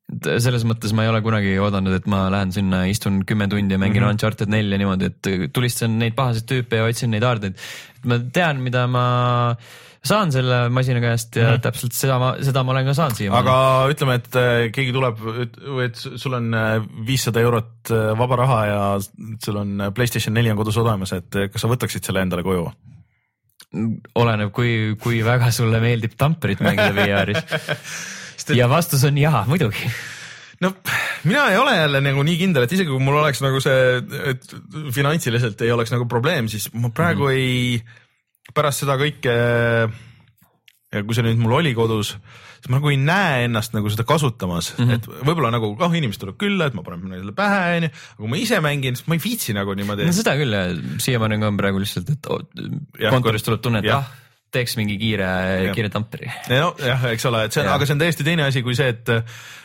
et 0.07 0.29
selles 0.43 0.63
mõttes 0.69 0.93
ma 0.95 1.03
ei 1.03 1.11
ole 1.11 1.21
kunagi 1.25 1.57
oodanud, 1.59 1.97
et 1.99 2.07
ma 2.11 2.27
lähen 2.33 2.53
sinna, 2.55 2.85
istun 2.91 3.25
kümme 3.27 3.49
tundi 3.51 3.75
ja 3.75 3.81
mängin 3.83 4.03
mm 4.03 4.07
-hmm. 4.07 4.15
Uncharted 4.15 4.53
nelja 4.53 4.79
niimoodi, 4.79 5.11
et 5.11 5.53
tulistan 5.53 5.99
neid 5.99 6.15
pahaseid 6.15 6.47
tüüpe 6.47 6.79
ja 6.79 6.87
otsin 6.87 7.11
neid 7.11 7.27
haardeid. 7.27 7.59
ma 8.05 8.21
tean, 8.33 8.63
mida 8.63 8.87
ma 8.87 9.57
saan 10.07 10.33
selle 10.33 10.69
masina 10.71 11.01
käest 11.03 11.37
ja 11.37 11.43
mm 11.43 11.55
-hmm. 11.55 11.61
täpselt 11.61 11.93
seda 11.93 12.19
ma, 12.23 12.33
seda 12.41 12.63
ma 12.63 12.73
olen 12.73 12.87
ka 12.87 12.95
saanud 12.95 13.19
siiamaani. 13.19 13.49
aga 13.49 13.57
ütleme, 13.91 14.15
et 14.15 14.37
äh, 14.37 14.73
keegi 14.73 14.93
tuleb, 14.93 15.23
et 15.85 15.97
sul 15.97 16.33
on 16.39 16.55
äh, 16.55 16.83
viissada 17.07 17.41
eurot 17.41 17.91
äh, 17.91 18.19
vaba 18.19 18.37
raha 18.37 18.67
ja 18.67 18.83
sul 19.45 19.57
on 19.57 19.91
Playstation 19.95 20.35
neli 20.35 20.51
on 20.51 20.57
kodus 20.57 20.77
olemas, 20.77 21.13
et 21.13 21.31
kas 21.53 21.61
sa 21.61 21.69
võtaksid 21.69 22.07
selle 22.07 22.23
endale 22.23 22.43
koju? 22.43 22.71
oleneb, 24.15 24.53
kui, 24.55 24.95
kui 25.03 25.25
väga 25.25 25.51
sulle 25.51 25.81
meeldib 25.81 26.15
tamperit 26.17 26.61
mängida 26.61 26.95
VR-is 26.95 27.43
et.... 28.51 28.59
ja 28.59 28.69
vastus 28.71 29.05
on 29.09 29.19
jaa, 29.21 29.45
muidugi. 29.49 29.91
No 30.65 30.73
mina 31.29 31.51
ei 31.53 31.59
ole 31.61 31.77
jälle 31.77 32.01
nagu 32.01 32.23
nii 32.25 32.39
kindel, 32.41 32.65
et 32.65 32.73
isegi 32.73 32.89
kui 32.89 33.03
mul 33.05 33.19
oleks 33.21 33.43
nagu 33.45 33.61
see, 33.61 34.01
et 34.33 34.57
finantsiliselt 34.97 35.61
ei 35.67 35.73
oleks 35.75 35.93
nagu 35.93 36.09
probleem, 36.09 36.49
siis 36.53 36.71
ma 36.73 36.93
praegu 36.95 37.29
mm 37.29 37.35
ei, 37.37 37.81
pärast 38.55 38.85
seda 38.85 38.95
kõike 39.01 39.33
ja 40.95 41.03
kui 41.05 41.17
see 41.17 41.25
nüüd 41.27 41.41
mul 41.43 41.57
oli 41.59 41.73
kodus, 41.77 42.13
siis 42.57 42.69
ma 42.71 42.79
nagu 42.79 42.93
ei 42.93 42.99
näe 43.01 43.47
ennast 43.49 43.75
nagu 43.77 43.91
seda 43.93 44.07
kasutamas. 44.09 44.73
Mm, 44.77 44.85
-hmm. 44.87 45.01
et 45.01 45.27
võib-olla 45.29 45.51
nagu 45.55 45.73
noh, 45.79 45.97
inimesed 46.01 46.23
tuleb 46.23 46.39
külla, 46.41 46.71
et 46.71 46.77
ma 46.79 46.85
panen 46.87 47.11
neile 47.11 47.35
pähe, 47.37 47.81
onju, 47.81 47.91
aga 47.91 48.21
kui 48.21 48.33
ma 48.33 48.39
ise 48.41 48.61
mängin, 48.65 48.99
siis 48.99 49.09
ma 49.11 49.19
ei 49.19 49.25
viitsi 49.25 49.57
nagu 49.57 49.75
niimoodi. 49.77 50.07
no 50.07 50.15
seda 50.17 50.37
küll, 50.39 50.55
siiamaani 51.03 51.43
on 51.43 51.59
praegu 51.59 51.83
lihtsalt, 51.83 52.15
et 52.15 53.11
kontoris 53.11 53.45
tuleb 53.47 53.65
tunne, 53.65 53.83
et 53.85 53.93
ah 53.93 54.07
teeks 54.57 54.77
mingi 54.81 54.97
kiire, 55.01 55.29
kiire 55.77 55.91
tamperi. 55.93 56.31
nojah, 56.51 57.07
eks 57.13 57.29
ole, 57.31 57.45
et 57.47 57.57
see 57.57 57.63
on, 57.63 57.71
aga 57.75 57.89
see 57.89 57.97
on 57.97 58.03
täiesti 58.03 58.27
teine 58.27 58.47
asi 58.49 58.63
kui 58.67 58.77
see, 58.79 58.89
et, 58.95 59.13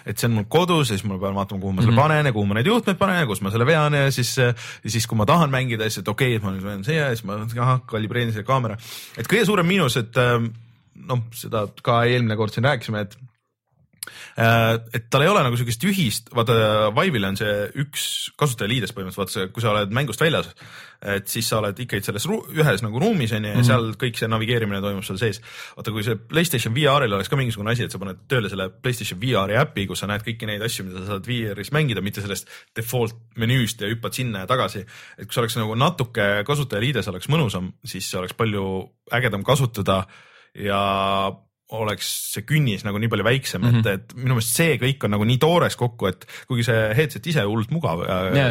et 0.06 0.22
see 0.22 0.30
on 0.30 0.38
mul 0.40 0.48
kodus 0.52 0.92
ja 0.92 0.98
siis 0.98 1.08
ma 1.10 1.20
pean 1.22 1.38
vaatama, 1.38 1.62
kuhu 1.64 1.76
ma 1.78 1.82
selle 1.82 1.96
mm 1.96 1.98
-hmm. 1.98 2.12
panen 2.12 2.32
ja 2.32 2.36
kuhu 2.36 2.46
ma 2.50 2.60
neid 2.60 2.72
juhtmeid 2.72 3.00
panen 3.02 3.22
ja 3.24 3.30
kus 3.30 3.42
ma 3.42 3.54
selle 3.54 3.66
vean 3.66 3.98
ja 3.98 4.12
siis, 4.12 4.36
siis 4.86 5.08
kui 5.08 5.18
ma 5.18 5.26
tahan 5.26 5.54
mängida, 5.54 5.90
siis 5.90 6.04
et 6.04 6.14
okei 6.14 6.36
okay,, 6.36 6.38
et 6.38 6.44
ma 6.44 6.56
nüüd 6.56 6.68
vean 6.68 6.84
siia 6.84 7.10
ja 7.10 7.16
siis 7.16 7.26
ma 7.26 7.40
ahah, 7.66 7.82
kalibreerin 7.86 8.34
selle 8.34 8.48
kaamera. 8.48 8.78
et 9.18 9.28
kõige 9.28 9.46
suurem 9.46 9.68
miinus, 9.68 9.98
et 9.98 10.18
noh, 11.08 11.24
seda 11.34 11.68
ka 11.84 12.04
eelmine 12.06 12.38
kord 12.40 12.54
siin 12.54 12.68
rääkisime, 12.68 13.06
et 13.08 13.18
et 14.92 15.10
tal 15.14 15.22
ei 15.22 15.30
ole 15.30 15.44
nagu 15.46 15.58
sihukest 15.58 15.84
ühist, 15.86 16.32
vaata 16.34 16.54
Vive'il 16.96 17.28
on 17.28 17.36
see 17.38 17.52
üks 17.84 18.06
kasutajaliides 18.40 18.96
põhimõtteliselt, 18.98 19.44
vaata 19.44 19.54
kui 19.54 19.62
sa 19.62 19.74
oled 19.76 19.94
mängust 19.94 20.24
väljas, 20.24 20.50
et 21.14 21.30
siis 21.30 21.46
sa 21.50 21.60
oled 21.60 21.78
ikkagi 21.84 22.08
selles 22.08 22.26
ühes 22.26 22.82
nagu 22.82 23.02
ruumis 23.02 23.34
onju 23.38 23.52
ja 23.52 23.54
mm 23.54 23.62
-hmm. 23.62 23.68
seal 23.68 23.86
kõik 24.02 24.18
see 24.18 24.30
navigeerimine 24.32 24.82
toimub 24.82 25.06
seal 25.06 25.20
sees. 25.22 25.42
vaata, 25.78 25.94
kui 25.94 26.04
see 26.04 26.16
Playstation 26.16 26.74
VR-il 26.74 27.14
oleks 27.14 27.30
ka 27.30 27.38
mingisugune 27.38 27.72
asi, 27.72 27.84
et 27.84 27.92
sa 27.92 28.00
paned 28.00 28.26
tööle 28.28 28.50
selle 28.50 28.70
Playstation 28.70 29.22
VR-i 29.22 29.60
äpi, 29.62 29.86
kus 29.88 30.00
sa 30.00 30.08
näed 30.08 30.26
kõiki 30.26 30.50
neid 30.50 30.62
asju, 30.62 30.86
mida 30.86 31.00
sa 31.00 31.06
saad 31.06 31.28
VR-is 31.28 31.72
mängida, 31.72 32.02
mitte 32.02 32.22
sellest 32.22 32.50
default 32.76 33.16
menüüst 33.38 33.82
ja 33.82 33.88
hüppad 33.88 34.14
sinna 34.14 34.40
ja 34.40 34.48
tagasi. 34.48 34.86
et 35.18 35.26
kui 35.28 35.34
see 35.34 35.42
oleks 35.42 35.58
nagu 35.58 35.76
natuke 35.76 36.44
kasutajaliides 36.46 37.08
oleks 37.08 37.30
mõnusam, 37.30 37.72
siis 37.86 38.10
see 38.10 38.20
oleks 38.20 38.34
palju 38.34 38.90
ägedam 39.12 39.44
kasutada 39.44 40.08
ja 40.56 40.82
oleks 41.78 42.08
see 42.34 42.44
künnis 42.48 42.84
nagu 42.86 43.00
nii 43.00 43.10
palju 43.12 43.26
väiksem 43.26 43.62
mm, 43.62 43.70
-hmm. 43.78 43.88
et, 43.94 44.12
et 44.12 44.16
minu 44.18 44.36
meelest 44.36 44.60
see 44.60 44.76
kõik 44.82 45.06
on 45.08 45.14
nagu 45.16 45.28
nii 45.28 45.40
toores 45.42 45.78
kokku, 45.80 46.10
et 46.12 46.28
kuigi 46.50 46.68
see 46.68 46.82
headset 46.98 47.32
ise 47.32 47.46
hullult 47.48 47.72
mugav. 47.72 48.04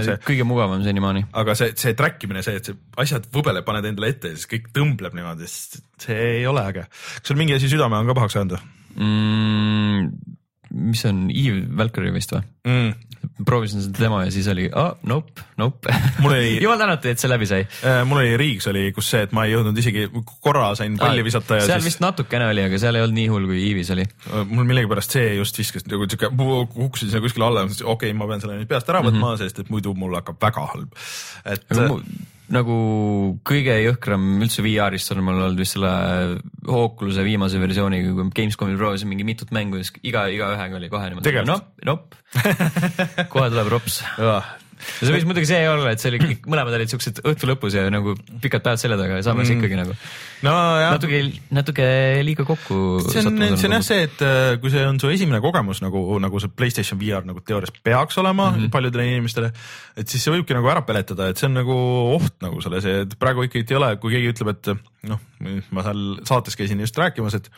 see, 0.06 0.16
kõige 0.26 0.46
mugavam 0.48 0.84
senimaani. 0.84 1.26
aga 1.42 1.56
see, 1.58 1.74
see 1.80 1.94
track 1.98 2.24
imine, 2.24 2.42
see, 2.46 2.56
et 2.60 2.70
see 2.70 2.78
asjad 3.04 3.28
võbeleb, 3.34 3.66
paned 3.66 3.90
endale 3.92 4.12
ette 4.14 4.32
ja 4.32 4.38
siis 4.38 4.50
kõik 4.50 4.70
tõmbleb 4.76 5.16
niimoodi, 5.18 5.50
see 5.50 6.20
ei 6.40 6.46
ole 6.48 6.64
äge. 6.72 6.86
kas 6.88 7.32
sul 7.32 7.40
mingi 7.40 7.56
asi 7.58 7.70
südame 7.72 8.00
on 8.00 8.08
ka 8.10 8.16
pahaks 8.18 8.40
ajanud 8.40 8.58
mm,? 8.96 10.36
mis 10.70 11.04
on 11.08 11.24
Eve 11.34 11.64
Valkyrie 11.76 12.14
vist 12.14 12.32
või 12.34 12.44
mm.? 12.64 13.09
Proovisin 13.46 13.82
seda 13.84 14.04
demo 14.04 14.20
ja 14.22 14.30
siis 14.32 14.48
oli 14.52 14.66
oh, 14.76 14.92
nope, 15.08 15.44
nope. 15.60 15.94
Oli... 16.24 16.56
jumal 16.64 16.78
tänatud, 16.80 17.10
et 17.12 17.22
see 17.22 17.30
läbi 17.30 17.48
sai 17.48 17.64
äh,. 17.64 18.00
mul 18.08 18.22
oli 18.22 18.36
Riigs 18.40 18.68
oli, 18.70 18.86
kus 18.96 19.10
see, 19.12 19.22
et 19.26 19.34
ma 19.36 19.46
ei 19.46 19.54
jõudnud 19.54 19.78
isegi 19.80 20.06
korra 20.44 20.70
sain 20.78 20.96
palli 21.00 21.24
visata 21.26 21.60
ja 21.60 21.66
seal 21.68 21.80
siis... 21.80 21.94
vist 21.94 22.04
natukene 22.04 22.50
oli, 22.52 22.64
aga 22.68 22.80
seal 22.80 22.98
ei 22.98 23.04
olnud 23.06 23.18
nii 23.18 23.28
hull, 23.32 23.48
kui 23.50 23.62
Eve'is 23.70 23.92
oli. 23.94 24.06
Äh, 24.30 24.44
mul 24.48 24.68
millegipärast 24.68 25.16
see 25.16 25.34
just 25.38 25.60
viskas 25.60 25.86
nagu 25.90 26.08
siuke, 26.10 26.32
kukkusin 26.74 27.12
sinna 27.12 27.24
kuskile 27.24 27.48
alla, 27.48 27.66
okei 27.68 27.94
okay,, 27.94 28.16
ma 28.16 28.28
pean 28.30 28.44
selle 28.44 28.60
nüüd 28.60 28.70
peast 28.70 28.92
ära 28.92 29.04
võtma 29.04 29.18
mm, 29.18 29.30
-hmm. 29.32 29.40
sest 29.44 29.64
et 29.64 29.72
muidu 29.72 29.94
mul 29.98 30.16
hakkab 30.20 30.40
väga 30.42 30.66
halb. 30.74 31.00
et 31.44 31.66
nagu 32.54 32.76
kõige 33.46 33.76
jõhkram 33.84 34.24
üldse 34.44 34.64
VR-ist 34.64 35.12
on 35.14 35.22
mul 35.26 35.38
olnud 35.38 35.60
vist 35.60 35.76
selle 35.76 35.92
Oculus'e 36.66 37.24
viimase 37.26 37.60
versiooniga, 37.62 38.14
kui 38.16 38.32
Gamescomil 38.36 38.78
proovisin 38.80 39.10
mingi 39.10 39.26
mitut 39.26 39.52
mängu, 39.54 39.80
siis 39.80 39.94
iga, 40.02 40.26
igaühega 40.32 40.80
oli 40.80 40.90
kohe 40.92 41.12
niimoodi. 41.12 41.36
nopp, 41.46 41.70
nopp 41.86 42.18
kohe 43.32 43.52
tuleb 43.52 43.70
rops 43.72 44.02
ja 44.80 45.06
see 45.06 45.14
võis 45.14 45.26
muidugi 45.28 45.48
see 45.50 45.60
olla, 45.68 45.92
et 45.92 46.02
see 46.02 46.10
oli 46.12 46.20
kõik, 46.22 46.46
mõlemad 46.50 46.76
olid 46.76 46.92
siuksed 46.92 47.20
õhtu 47.28 47.48
lõpus 47.50 47.76
ja 47.76 47.86
nagu 47.92 48.14
pikad 48.42 48.64
päevad 48.64 48.82
selja 48.82 48.98
taga 49.00 49.18
ja 49.18 49.24
samas 49.26 49.48
mm. 49.48 49.58
ikkagi 49.58 49.78
nagu 49.78 49.96
no, 50.46 50.54
jah. 50.80 50.94
natuke, 50.96 51.20
natuke 51.56 51.88
liiga 52.26 52.46
kokku. 52.48 52.78
see 53.06 53.24
on, 53.24 53.42
see 53.54 53.68
on 53.70 53.76
jah 53.76 53.84
see, 53.86 54.06
et 54.08 54.24
äh, 54.26 54.54
kui 54.62 54.72
see 54.72 54.84
on 54.86 55.00
su 55.02 55.12
esimene 55.12 55.42
kogemus 55.44 55.82
nagu, 55.84 56.02
nagu 56.22 56.42
see 56.42 56.52
Playstation 56.56 57.00
VR 57.00 57.26
nagu 57.28 57.44
teoorias 57.44 57.74
peaks 57.84 58.18
olema 58.22 58.50
mm 58.50 58.56
-hmm. 58.56 58.74
paljudele 58.74 59.08
inimestele, 59.12 59.52
et 59.96 60.08
siis 60.08 60.24
see 60.24 60.34
võibki 60.34 60.56
nagu 60.56 60.70
ära 60.72 60.84
peletada, 60.86 61.28
et 61.30 61.40
see 61.40 61.50
on 61.50 61.58
nagu 61.60 61.76
oht 62.16 62.40
nagu 62.44 62.62
selles, 62.64 62.88
et 63.04 63.18
praegu 63.20 63.46
ikkagi 63.46 63.74
ei 63.74 63.80
ole, 63.80 63.94
kui 64.02 64.16
keegi 64.16 64.34
ütleb, 64.34 64.54
et 64.56 64.74
noh, 65.10 65.20
ma 65.70 65.86
seal 65.86 66.04
saates 66.24 66.56
käisin 66.56 66.80
just 66.80 66.98
rääkimas, 66.98 67.36
et 67.36 67.50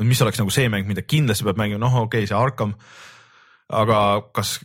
mis 0.00 0.20
oleks 0.22 0.38
nagu 0.38 0.50
see 0.54 0.68
mäng, 0.70 0.86
mida 0.86 1.02
kindlasti 1.02 1.44
peab 1.44 1.58
mängima, 1.58 1.82
noh, 1.82 2.02
okei 2.06 2.24
okay,, 2.24 2.30
see 2.30 2.38
Arkham 2.38 2.76
aga 3.70 3.98
kas 4.34 4.58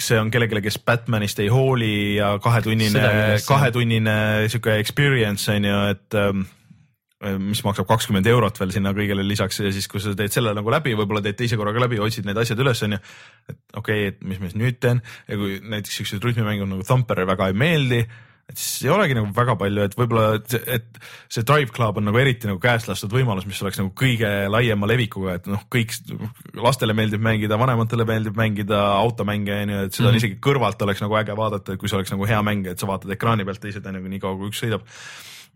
see 0.00 0.18
on 0.18 0.30
kellelegi, 0.32 0.64
kes 0.64 0.78
Batmanist 0.86 1.42
ei 1.42 1.50
hooli 1.52 2.16
ja 2.16 2.38
kahetunnine, 2.42 3.04
kahetunnine 3.46 4.16
sihuke 4.48 4.78
experience 4.80 5.52
on 5.52 5.68
ju, 5.68 5.78
et 5.92 6.16
ähm, 6.18 6.46
mis 7.44 7.60
maksab 7.62 7.86
kakskümmend 7.86 8.26
eurot 8.26 8.58
veel 8.58 8.72
sinna 8.74 8.94
kõigele 8.96 9.24
lisaks 9.26 9.60
ja 9.62 9.70
siis, 9.74 9.86
kui 9.90 10.02
sa 10.02 10.14
teed 10.18 10.32
selle 10.34 10.54
nagu 10.56 10.72
läbi, 10.72 10.96
võib-olla 10.98 11.22
teed 11.22 11.38
teise 11.38 11.58
korraga 11.60 11.84
läbi, 11.84 12.00
otsid 12.02 12.26
need 12.26 12.40
asjad 12.40 12.60
üles, 12.64 12.82
onju. 12.88 12.98
et 13.52 13.58
okei 13.78 14.08
okay,, 14.08 14.10
et 14.14 14.26
mis 14.26 14.40
ma 14.40 14.48
siis 14.48 14.58
nüüd 14.58 14.80
teen 14.82 15.02
ja 15.28 15.38
kui 15.38 15.60
näiteks 15.60 16.00
siukseid 16.00 16.24
rütmimänge 16.24 16.66
nagu 16.66 16.86
Thumper 16.86 17.24
väga 17.28 17.52
ei 17.52 17.58
meeldi 17.58 18.02
et 18.52 18.60
siis 18.60 18.86
ei 18.86 18.92
olegi 18.92 19.16
nagu 19.16 19.30
väga 19.36 19.56
palju, 19.60 19.86
et 19.88 19.96
võib-olla, 19.98 20.36
et, 20.38 20.54
et 20.76 21.00
see 21.32 21.46
Drive 21.48 21.72
Club 21.74 21.98
on 22.00 22.06
nagu 22.08 22.20
eriti 22.20 22.50
nagu 22.50 22.60
käest 22.62 22.90
lastud 22.90 23.12
võimalus, 23.14 23.48
mis 23.48 23.60
oleks 23.64 23.80
nagu 23.80 23.92
kõige 23.98 24.30
laiema 24.52 24.88
levikuga, 24.90 25.38
et 25.40 25.50
noh, 25.50 25.64
kõik 25.72 25.96
lastele 26.60 26.96
meeldib 26.96 27.24
mängida, 27.24 27.58
vanematele 27.60 28.06
meeldib 28.08 28.38
mängida 28.38 28.80
automänge 29.00 29.58
onju, 29.64 29.82
et 29.88 29.96
seda 29.96 30.08
mm 30.08 30.12
-hmm. 30.12 30.22
isegi 30.22 30.40
kõrvalt 30.44 30.86
oleks 30.86 31.04
nagu 31.04 31.18
äge 31.20 31.36
vaadata, 31.36 31.76
kui 31.76 31.88
see 31.88 31.98
oleks 32.00 32.14
nagu 32.14 32.28
hea 32.28 32.42
mäng, 32.42 32.66
et 32.68 32.78
sa 32.78 32.90
vaatad 32.90 33.10
ekraani 33.16 33.44
pealt 33.48 33.60
teised 33.60 33.86
onju, 33.86 34.08
nii 34.08 34.22
kaua 34.22 34.38
kui 34.38 34.52
üks 34.52 34.62
sõidab 34.62 34.86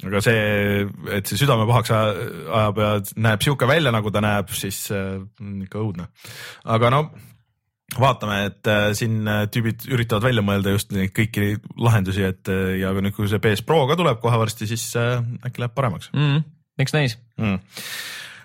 aga 0.04 0.20
see, 0.20 0.88
et 1.16 1.28
see 1.28 1.38
südame 1.40 1.64
pahaks 1.68 1.92
ajab 1.92 2.82
ja 2.82 2.90
näeb 3.16 3.44
sihuke 3.44 3.68
välja, 3.68 3.92
nagu 3.94 4.10
ta 4.12 4.20
näeb, 4.20 4.52
siis 4.52 4.90
äh, 4.92 5.22
ikka 5.64 5.80
õudne. 5.80 6.10
aga 6.64 6.90
no 6.92 7.00
vaatame, 7.94 8.38
et 8.50 8.70
äh, 8.70 8.90
siin 8.98 9.20
äh, 9.30 9.44
tüübid 9.52 9.86
üritavad 9.92 10.26
välja 10.26 10.44
mõelda 10.44 10.74
just 10.74 10.92
neid 10.94 11.12
kõiki 11.16 11.54
lahendusi, 11.80 12.24
et 12.26 12.50
äh, 12.52 12.76
ja 12.82 12.92
nüüd, 12.96 13.14
kui 13.16 13.30
see 13.30 13.42
PS 13.42 13.62
Pro 13.66 13.84
ka 13.88 13.98
tuleb 13.98 14.20
kohe 14.22 14.38
varsti, 14.40 14.68
siis 14.70 14.88
äkki 14.96 15.62
läheb 15.62 15.74
paremaks 15.76 16.10
mm,. 16.14 16.42
eks 16.82 16.96
näis 16.96 17.18
mm.. 17.40 17.60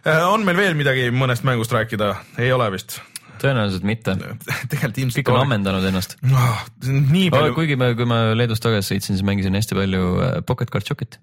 On 0.01 0.41
meil 0.41 0.57
veel 0.57 0.73
midagi 0.73 1.11
mõnest 1.13 1.43
mängust 1.45 1.73
rääkida, 1.75 2.13
ei 2.41 2.53
ole 2.53 2.71
vist? 2.73 2.99
tõenäoliselt 3.41 3.85
mitte 3.85 4.13
tegelikult 4.71 4.99
ilmselt. 5.01 5.17
kõik 5.19 5.33
on 5.33 5.41
ammendanud 5.47 5.87
ennast 5.89 6.19
oh,. 6.29 6.67
nii 6.85 7.31
palju 7.33 7.55
oh,. 7.55 7.57
kuigi 7.57 7.79
ma, 7.81 7.91
kui 7.97 8.09
ma 8.09 8.27
Leedust 8.37 8.63
tagasi 8.65 8.93
sõitsin, 8.93 9.17
siis 9.17 9.25
mängisin 9.25 9.57
hästi 9.57 9.77
palju 9.77 10.11
Pocket 10.45 10.69
Card 10.73 10.85
Jockey't 10.85 11.17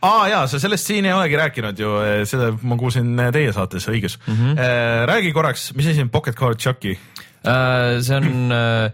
aa 0.00 0.22
ah, 0.22 0.28
jaa, 0.30 0.44
sa 0.48 0.62
sellest 0.62 0.86
siin 0.86 1.04
ei 1.04 1.12
olegi 1.12 1.36
rääkinud 1.36 1.82
ju, 1.82 1.96
seda 2.30 2.54
ma 2.62 2.78
kuulsin 2.80 3.10
teie 3.34 3.50
saates, 3.52 3.90
õigus 3.90 4.16
mm. 4.22 4.38
-hmm. 4.38 4.62
räägi 5.10 5.34
korraks, 5.36 5.72
mis 5.76 5.90
asi 5.90 6.06
on 6.06 6.14
Pocket 6.14 6.38
Card 6.38 6.62
Jockey? 6.62 6.94
Äh, 7.40 8.00
see 8.04 8.16
on 8.18 8.52
äh, 8.52 8.90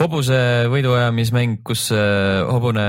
hobuse 0.00 0.38
võiduajamismäng, 0.72 1.60
kus 1.66 1.88
äh, 1.94 2.42
hobune 2.48 2.86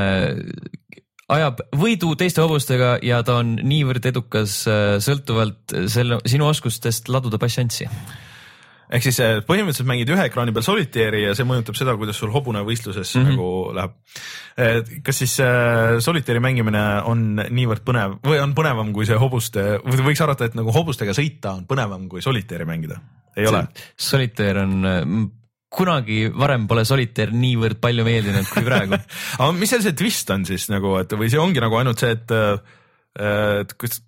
ajab 1.29 1.61
võidu 1.77 2.15
teiste 2.17 2.41
hobustega 2.41 2.95
ja 3.05 3.19
ta 3.27 3.41
on 3.43 3.57
niivõrd 3.67 4.05
edukas 4.09 4.61
sõltuvalt 5.03 5.75
selle, 5.91 6.21
sinu 6.23 6.47
oskustest 6.47 7.11
laduda 7.11 7.35
passianssi 7.41 7.89
ehk 8.87 9.03
siis 9.03 9.19
põhimõtteliselt 9.43 9.89
mängid 9.91 10.13
ühe 10.15 10.25
ekraani 10.29 10.53
peal 10.55 10.63
solitairi 10.63 11.25
ja 11.25 11.33
see 11.35 11.43
mõjutab 11.43 11.75
seda, 11.75 11.97
kuidas 11.99 12.15
sul 12.21 12.31
hobune 12.31 12.63
võistluses 12.63 13.11
mm 13.11 13.25
-hmm. 13.25 13.35
nagu 13.35 13.49
läheb. 13.75 15.03
kas 15.03 15.19
siis 15.19 15.35
äh, 15.43 15.99
solitairi 15.99 16.39
mängimine 16.39 16.85
on 17.11 17.43
niivõrd 17.43 17.83
põnev 17.83 18.17
või 18.23 18.39
on 18.39 18.55
põnevam 18.55 18.95
kui 18.95 19.05
see 19.05 19.19
hobuste, 19.19 19.67
võiks 19.83 20.23
arvata, 20.23 20.47
et 20.47 20.55
nagu 20.55 20.71
hobustega 20.71 21.11
sõita 21.11 21.57
on 21.59 21.67
põnevam 21.67 22.07
kui 22.07 22.23
solitairi 22.23 22.65
mängida? 22.65 23.03
Ei 23.37 23.49
ole? 23.49 23.63
Solitaire 23.95 24.65
on 24.65 25.31
kunagi 25.77 26.27
varem 26.33 26.67
pole 26.69 26.83
Solitaire 26.87 27.35
niivõrd 27.35 27.79
palju 27.83 28.05
meeldinud 28.07 28.47
kui 28.51 28.65
praegu 28.65 28.97
aga 29.41 29.49
mis 29.57 29.73
seal 29.73 29.83
see 29.85 29.97
twist 29.97 30.31
on 30.33 30.45
siis 30.47 30.69
nagu, 30.73 30.95
et 31.01 31.17
või 31.17 31.31
see 31.31 31.41
ongi 31.41 31.63
nagu 31.63 31.79
ainult 31.79 32.03
see, 32.03 32.13
et, 32.15 32.31
et 33.23 33.75
kus, 33.79 33.99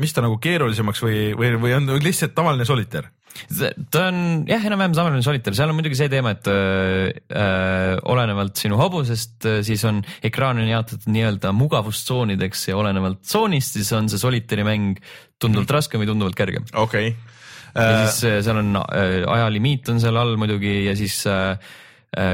mis 0.00 0.12
ta 0.14 0.24
nagu 0.24 0.36
keerulisemaks 0.42 1.02
või, 1.06 1.22
või, 1.38 1.56
või 1.62 1.78
on 1.78 1.96
lihtsalt 2.04 2.36
tavaline 2.36 2.68
Solitaire? 2.68 3.14
ta 3.40 4.08
on 4.10 4.44
jah, 4.50 4.64
enam-vähem 4.66 4.94
samaline 4.98 5.24
Solitaire, 5.24 5.56
seal 5.56 5.70
on 5.72 5.78
muidugi 5.78 5.96
see 5.96 6.10
teema, 6.12 6.34
et 6.34 6.50
äh, 6.50 7.96
olenevalt 8.10 8.58
sinu 8.60 8.76
hobusest, 8.80 9.46
siis 9.64 9.84
on 9.88 10.02
ekraan 10.26 10.60
on 10.60 10.68
jaotatud 10.68 11.08
nii-öelda 11.14 11.54
mugavustsoonideks 11.56 12.68
ja 12.72 12.76
olenevalt 12.76 13.22
tsoonist, 13.24 13.78
siis 13.78 13.92
on 13.96 14.10
see 14.12 14.20
Solitaire'i 14.20 14.66
mäng 14.66 14.98
tunduvalt 15.40 15.70
mm. 15.70 15.76
raskem 15.78 16.02
või 16.02 16.10
tunduvalt 16.10 16.36
kergem. 16.42 16.66
okei 16.74 17.14
okay 17.14 17.38
ja 17.74 17.90
äh, 17.90 18.08
siis 18.08 18.24
äh, 18.28 18.40
seal 18.44 18.62
on 18.62 18.80
äh, 18.80 19.20
ajalimiit 19.28 19.92
on 19.92 20.02
seal 20.02 20.18
all 20.20 20.36
muidugi 20.40 20.82
ja 20.88 20.96
siis 20.98 21.22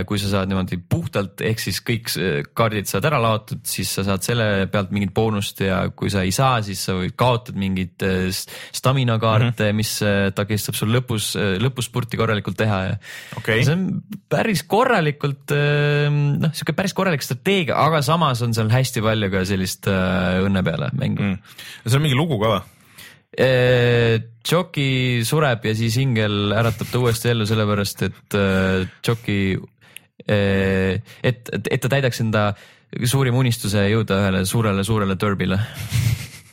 kui 0.08 0.16
sa 0.16 0.30
saad 0.30 0.48
niimoodi 0.48 0.78
puhtalt, 0.88 1.42
ehk 1.44 1.58
siis 1.60 1.82
kõik 1.84 2.06
kaardid 2.56 2.86
saad 2.88 3.04
ära 3.10 3.18
laotud, 3.20 3.58
siis 3.68 3.90
sa 3.92 4.06
saad 4.06 4.22
selle 4.24 4.46
pealt 4.72 4.88
mingit 4.96 5.10
boonust 5.12 5.58
ja 5.60 5.82
kui 5.92 6.08
sa 6.08 6.22
ei 6.24 6.30
saa, 6.32 6.62
siis 6.64 6.80
sa 6.86 6.94
võid 6.96 7.12
kaotad 7.12 7.58
mingeid 7.60 8.00
stamina 8.32 9.18
kaarte 9.20 9.50
mm, 9.50 9.68
-hmm. 9.68 9.76
mis 9.76 10.32
takistab 10.38 10.78
sul 10.80 10.96
lõpus, 10.96 11.26
lõpuspurti 11.60 12.16
korralikult 12.16 12.56
teha 12.56 12.78
ja 12.86 12.94
okay. 13.36 13.66
see 13.68 13.76
on 13.76 14.00
päris 14.32 14.62
korralikult 14.64 15.52
noh, 15.52 16.54
sihuke 16.56 16.72
päris 16.72 16.96
korralik 16.96 17.28
strateegia, 17.28 17.76
aga 17.76 18.00
samas 18.00 18.40
on 18.48 18.56
seal 18.56 18.72
hästi 18.72 19.04
palju 19.04 19.28
ka 19.36 19.44
sellist 19.44 19.92
õnne 19.92 20.64
peale 20.64 20.88
mängu 20.96 21.20
mm.. 21.20 21.60
seal 21.84 22.00
on 22.00 22.08
mingi 22.08 22.16
lugu 22.16 22.40
ka 22.40 22.54
või? 22.54 22.64
Joki 23.36 24.88
sureb 25.28 25.66
ja 25.68 25.74
siis 25.76 25.98
ingel 26.00 26.54
äratab 26.56 26.88
ta 26.88 27.00
uuesti 27.02 27.28
ellu 27.34 27.44
sellepärast, 27.44 28.06
et 28.06 28.36
Joki, 29.04 29.58
et, 30.24 31.10
et, 31.20 31.68
et 31.68 31.82
ta 31.82 31.90
täidaks 31.92 32.22
enda 32.24 32.46
suurima 33.04 33.42
unistuse 33.42 33.82
jõuda 33.90 34.22
ühele 34.22 34.44
suurele-suurele 34.48 35.18
turbile 35.20 35.60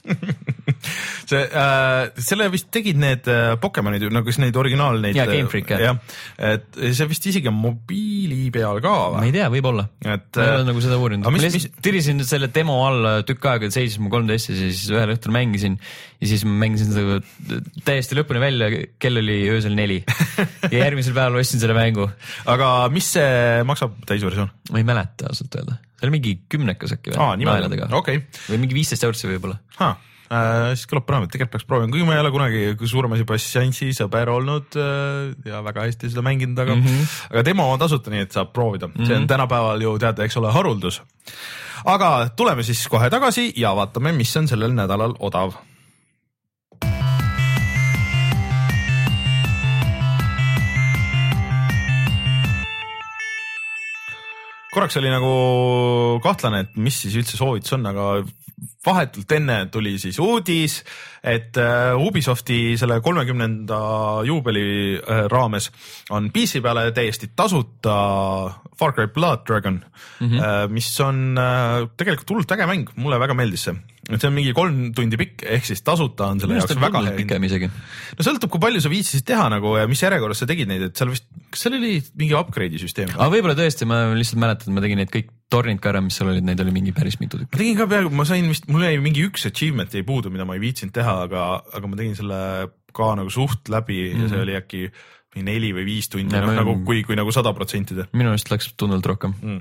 see 1.29 1.41
äh,, 1.43 2.23
selle 2.29 2.49
vist 2.53 2.69
tegid 2.73 2.99
need 3.01 3.29
äh, 3.31 3.53
Pokemonid 3.61 4.05
ju 4.05 4.11
nagu 4.13 4.31
siis 4.31 4.41
neid 4.43 4.57
originaal 4.59 4.99
neid. 5.03 5.17
ja 5.17 5.27
Game 5.29 5.49
Freak 5.51 5.73
jah. 5.73 5.99
et 6.37 6.79
see 6.83 7.09
vist 7.09 7.27
isegi 7.31 7.49
on 7.51 7.57
mobiili 7.59 8.49
peal 8.53 8.81
ka 8.83 8.93
või? 9.13 9.19
ma 9.19 9.27
ei 9.29 9.35
tea, 9.35 9.49
võib-olla. 9.53 9.87
et. 10.03 10.29
ma 10.37 10.47
ei 10.47 10.55
ole 10.57 10.67
nagu 10.69 10.83
seda 10.83 10.99
uurinud. 11.01 11.27
ma 11.27 11.43
lihtsalt 11.43 11.79
tirisin 11.83 12.23
selle 12.27 12.49
demo 12.53 12.79
alla 12.87 13.15
tükk 13.27 13.49
aega, 13.51 13.71
seisis 13.73 13.99
mu 14.03 14.11
3DS-is 14.13 14.59
ja 14.59 14.71
siis 14.71 14.93
ühel 14.93 15.15
õhtul 15.15 15.35
mängisin 15.35 15.77
ja 16.23 16.29
siis 16.29 16.45
ma 16.47 16.55
mängisin 16.63 16.93
seda 16.95 17.19
täiesti 17.87 18.17
lõpuni 18.17 18.41
välja, 18.43 18.69
kell 19.01 19.19
oli 19.21 19.39
öösel 19.51 19.75
neli 19.77 19.99
ja 20.03 20.77
järgmisel 20.85 21.15
päeval 21.15 21.41
ostsin 21.41 21.61
selle 21.63 21.75
mängu. 21.77 22.07
aga 22.49 22.71
mis 22.93 23.13
see 23.17 23.63
maksab, 23.67 23.97
täisversioon? 24.09 24.51
ma 24.71 24.81
ei 24.81 24.87
mäleta 24.87 25.29
ausalt 25.31 25.59
öelda, 25.59 25.77
see 25.97 26.07
oli 26.07 26.17
mingi 26.17 26.33
kümnekas 26.51 26.95
äkki 26.97 27.13
või? 27.13 27.45
naeradega 27.45 27.91
okay. 27.99 28.23
või 28.47 28.63
mingi 28.65 28.81
viisteist 28.81 29.05
eurtsi 29.07 29.31
võib-olla 29.31 29.59
äh,. 30.33 30.67
siis 30.73 30.89
kõlab 30.89 31.07
põnevalt, 31.07 31.31
tegelikult 31.33 31.55
peaks 31.55 31.67
proovima, 31.69 31.91
kuigi 31.93 32.07
ma 32.07 32.15
ei 32.17 32.21
ole 32.23 32.31
kunagi 32.33 32.89
suurem 32.89 33.15
asi 33.17 33.27
bassiansi 33.29 33.89
sõber 33.97 34.31
olnud 34.33 34.79
äh, 34.79 35.33
ja 35.49 35.63
väga 35.65 35.87
hästi 35.87 36.13
seda 36.13 36.25
mänginud, 36.25 36.59
aga 36.59 36.77
mm, 36.77 36.87
-hmm. 36.87 37.11
aga 37.33 37.45
demo 37.49 37.67
on 37.73 37.83
tasuta, 37.83 38.13
nii 38.13 38.25
et 38.27 38.39
saab 38.39 38.53
proovida 38.55 38.87
mm, 38.87 38.95
-hmm. 38.95 39.05
see 39.05 39.15
mhm. 39.15 39.23
on 39.23 39.33
tänapäeval 39.35 39.85
ju 39.87 39.97
teate, 39.99 40.25
eks 40.25 40.37
ole, 40.41 40.51
haruldus. 40.51 41.01
aga 41.85 42.29
tuleme 42.35 42.63
siis 42.63 42.87
kohe 42.87 43.09
tagasi 43.09 43.53
ja 43.55 43.75
vaatame, 43.75 44.11
mis 44.11 44.37
on 44.37 44.47
sellel 44.47 44.73
nädalal 44.73 45.15
odav 45.19 45.53
korraks 54.73 54.97
oli 54.97 55.11
nagu 55.13 55.33
kahtlane, 56.23 56.63
et 56.65 56.77
mis 56.81 56.97
siis 57.03 57.15
üldse 57.19 57.37
soovitus 57.37 57.75
on, 57.77 57.85
aga 57.91 58.07
vahetult 58.85 59.31
enne 59.31 59.65
tuli 59.71 59.95
siis 59.99 60.19
uudis, 60.19 60.79
et 61.23 61.57
äh, 61.57 61.93
Ubisofti 61.97 62.75
selle 62.79 62.99
kolmekümnenda 63.01 63.79
juubeli 64.27 64.65
äh, 64.97 65.23
raames 65.31 65.71
on 66.09 66.31
PC 66.33 66.61
peale 66.63 66.91
täiesti 66.91 67.31
tasuta 67.35 67.95
Far 68.79 68.93
Cry 68.93 69.07
Blood 69.07 69.47
Dragon 69.47 69.79
mm, 70.19 70.29
-hmm. 70.29 70.69
mis 70.69 70.99
on 71.01 71.39
tegelikult 71.97 72.29
hullult 72.29 72.51
äge 72.51 72.65
mäng, 72.67 72.89
mulle 72.95 73.19
väga 73.19 73.33
meeldis 73.33 73.63
see. 73.69 73.75
Et 74.09 74.19
see 74.19 74.27
on 74.27 74.35
mingi 74.35 74.51
kolm 74.55 74.89
tundi 74.95 75.17
pikk, 75.19 75.45
ehk 75.55 75.67
siis 75.67 75.83
tasuta 75.85 76.27
on 76.33 76.41
selle 76.41 76.57
jaoks 76.57 76.75
väga 76.75 77.03
hea. 77.05 77.13
pikem 77.21 77.45
isegi. 77.47 77.69
no 78.17 78.25
sõltub, 78.27 78.51
kui 78.51 78.63
palju 78.63 78.81
sa 78.83 78.91
viitsisid 78.91 79.25
teha 79.29 79.45
nagu 79.53 79.77
ja 79.79 79.85
mis 79.87 80.03
järjekorras 80.03 80.43
sa 80.43 80.47
tegid 80.49 80.67
neid, 80.67 80.83
et 80.89 80.99
seal 80.99 81.13
vist, 81.13 81.29
kas 81.53 81.63
seal 81.65 81.77
oli 81.77 81.95
mingi 82.19 82.35
upgrade'i 82.35 82.81
süsteem? 82.81 83.13
aga 83.15 83.29
võib-olla 83.31 83.55
tõesti, 83.59 83.87
ma 83.87 84.03
lihtsalt 84.11 84.41
mäletan, 84.43 84.71
et 84.71 84.75
ma 84.75 84.83
tegin 84.83 85.01
neid 85.03 85.13
kõik 85.13 85.31
tornid 85.53 85.79
ka 85.79 85.93
ära, 85.93 86.03
mis 86.03 86.19
seal 86.19 86.33
olid, 86.33 86.43
neid 86.43 86.59
oli 86.65 86.75
mingi 86.75 86.95
päris 86.95 87.19
mitu 87.21 87.39
tükki. 87.39 87.53
ma 87.55 87.63
tegin 87.63 87.79
ka 87.79 87.89
peaaegu, 87.95 88.13
ma 88.19 88.27
sain 88.27 88.51
vist, 88.51 88.67
mul 88.67 88.83
jäi 88.89 88.99
mingi 89.03 89.23
üks 89.29 89.47
achievement 89.47 89.95
jäi 89.95 90.03
puudu, 90.07 90.33
mida 90.33 90.47
ma 90.49 90.57
ei 90.57 90.63
viitsinud 90.65 90.95
teha, 90.95 91.17
aga, 91.29 91.47
aga 91.71 91.91
ma 91.91 91.99
tegin 91.99 92.19
selle 92.19 92.39
ka 92.93 93.13
nagu 93.17 93.31
suht 93.33 93.71
läbi 93.71 94.01
mm 94.01 94.17
-hmm. 94.17 94.23
ja 94.23 94.29
see 94.29 94.37
mhm. 94.37 94.43
oli 94.43 94.57
äkki 94.59 94.83
mingi 95.33 95.45
neli 95.47 95.71
või 95.75 95.85
viis 95.87 96.09
tundi, 96.11 96.29
noh 96.33 96.53
nagu 96.53 96.75
kui, 96.85 97.01
kui 97.05 97.17
nagu 97.17 97.31
sada 97.33 97.53
protsenti 97.57 97.97
teha. 97.97 98.09
minu 98.17 98.31
arust 98.33 98.49
läks 98.51 98.69
tunduvalt 98.79 99.07
rohkem 99.09 99.33
mm.. 99.33 99.59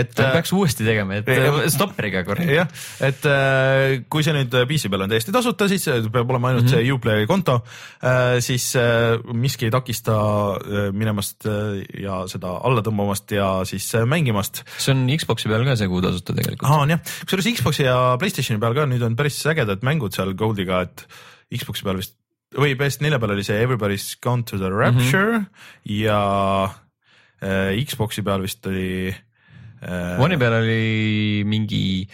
et 0.00 0.12
äh, 0.14 0.32
peaks 0.36 0.52
uuesti 0.54 0.86
tegema, 0.86 1.18
et 1.18 1.30
äh, 1.32 1.58
stopperiga 1.72 2.22
korra. 2.26 2.46
jah, 2.46 2.68
et 3.04 3.26
äh, 3.28 3.98
kui 4.10 4.26
see 4.26 4.36
nüüd 4.36 4.54
PC 4.70 4.92
peal 4.92 5.06
on 5.06 5.12
täiesti 5.12 5.34
tasuta, 5.34 5.68
siis 5.70 5.88
peab 6.12 6.30
olema 6.30 6.52
ainult 6.52 6.68
mm 6.68 6.72
-hmm. 6.72 6.86
see 6.86 6.94
Uplay 6.94 7.26
konto 7.30 7.60
äh,, 8.02 8.38
siis 8.44 8.70
äh, 8.78 9.18
miski 9.32 9.68
ei 9.68 9.74
takista 9.74 10.14
äh, 10.58 10.90
minemast 10.92 11.46
äh, 11.46 11.82
ja 12.04 12.22
seda 12.30 12.54
alla 12.62 12.84
tõmbamast 12.84 13.34
ja 13.34 13.48
siis 13.68 13.88
äh, 13.94 14.06
mängimast. 14.06 14.62
see 14.78 14.94
on 14.94 15.06
Xbox'i 15.08 15.50
peal 15.50 15.66
ka 15.66 15.76
see 15.76 15.90
kuu 15.90 16.02
tasuta 16.04 16.36
tegelikult. 16.36 16.68
aa, 16.68 16.84
on 16.86 16.94
jah, 16.94 17.02
kusjuures 17.24 17.50
Xbox'i 17.58 17.88
ja 17.88 17.98
Playstationi 18.20 18.62
peal 18.62 18.78
ka 18.78 18.86
nüüd 18.86 19.02
on 19.02 19.16
päris 19.18 19.40
ägedad 19.50 19.82
mängud 19.82 20.14
seal 20.14 20.34
Goldiga, 20.38 20.82
et 20.86 21.06
Xbox'i 21.54 21.86
peal 21.86 21.98
vist 21.98 22.14
või 22.56 22.74
PS4 22.78 23.20
peal 23.20 23.34
oli 23.34 23.44
see 23.44 23.60
Everybody's 23.60 24.14
Gone 24.24 24.46
to 24.48 24.58
the 24.60 24.70
Rapture 24.72 25.38
mm 25.38 25.44
-hmm. 25.44 25.94
ja 25.98 26.20
äh, 27.42 27.84
Xbox'i 27.84 28.22
peal 28.22 28.42
vist 28.42 28.66
oli 28.66 29.14
äh,. 29.82 30.18
One'i 30.18 30.38
peal 30.38 30.52
oli 30.62 31.44
mingi. 31.44 32.08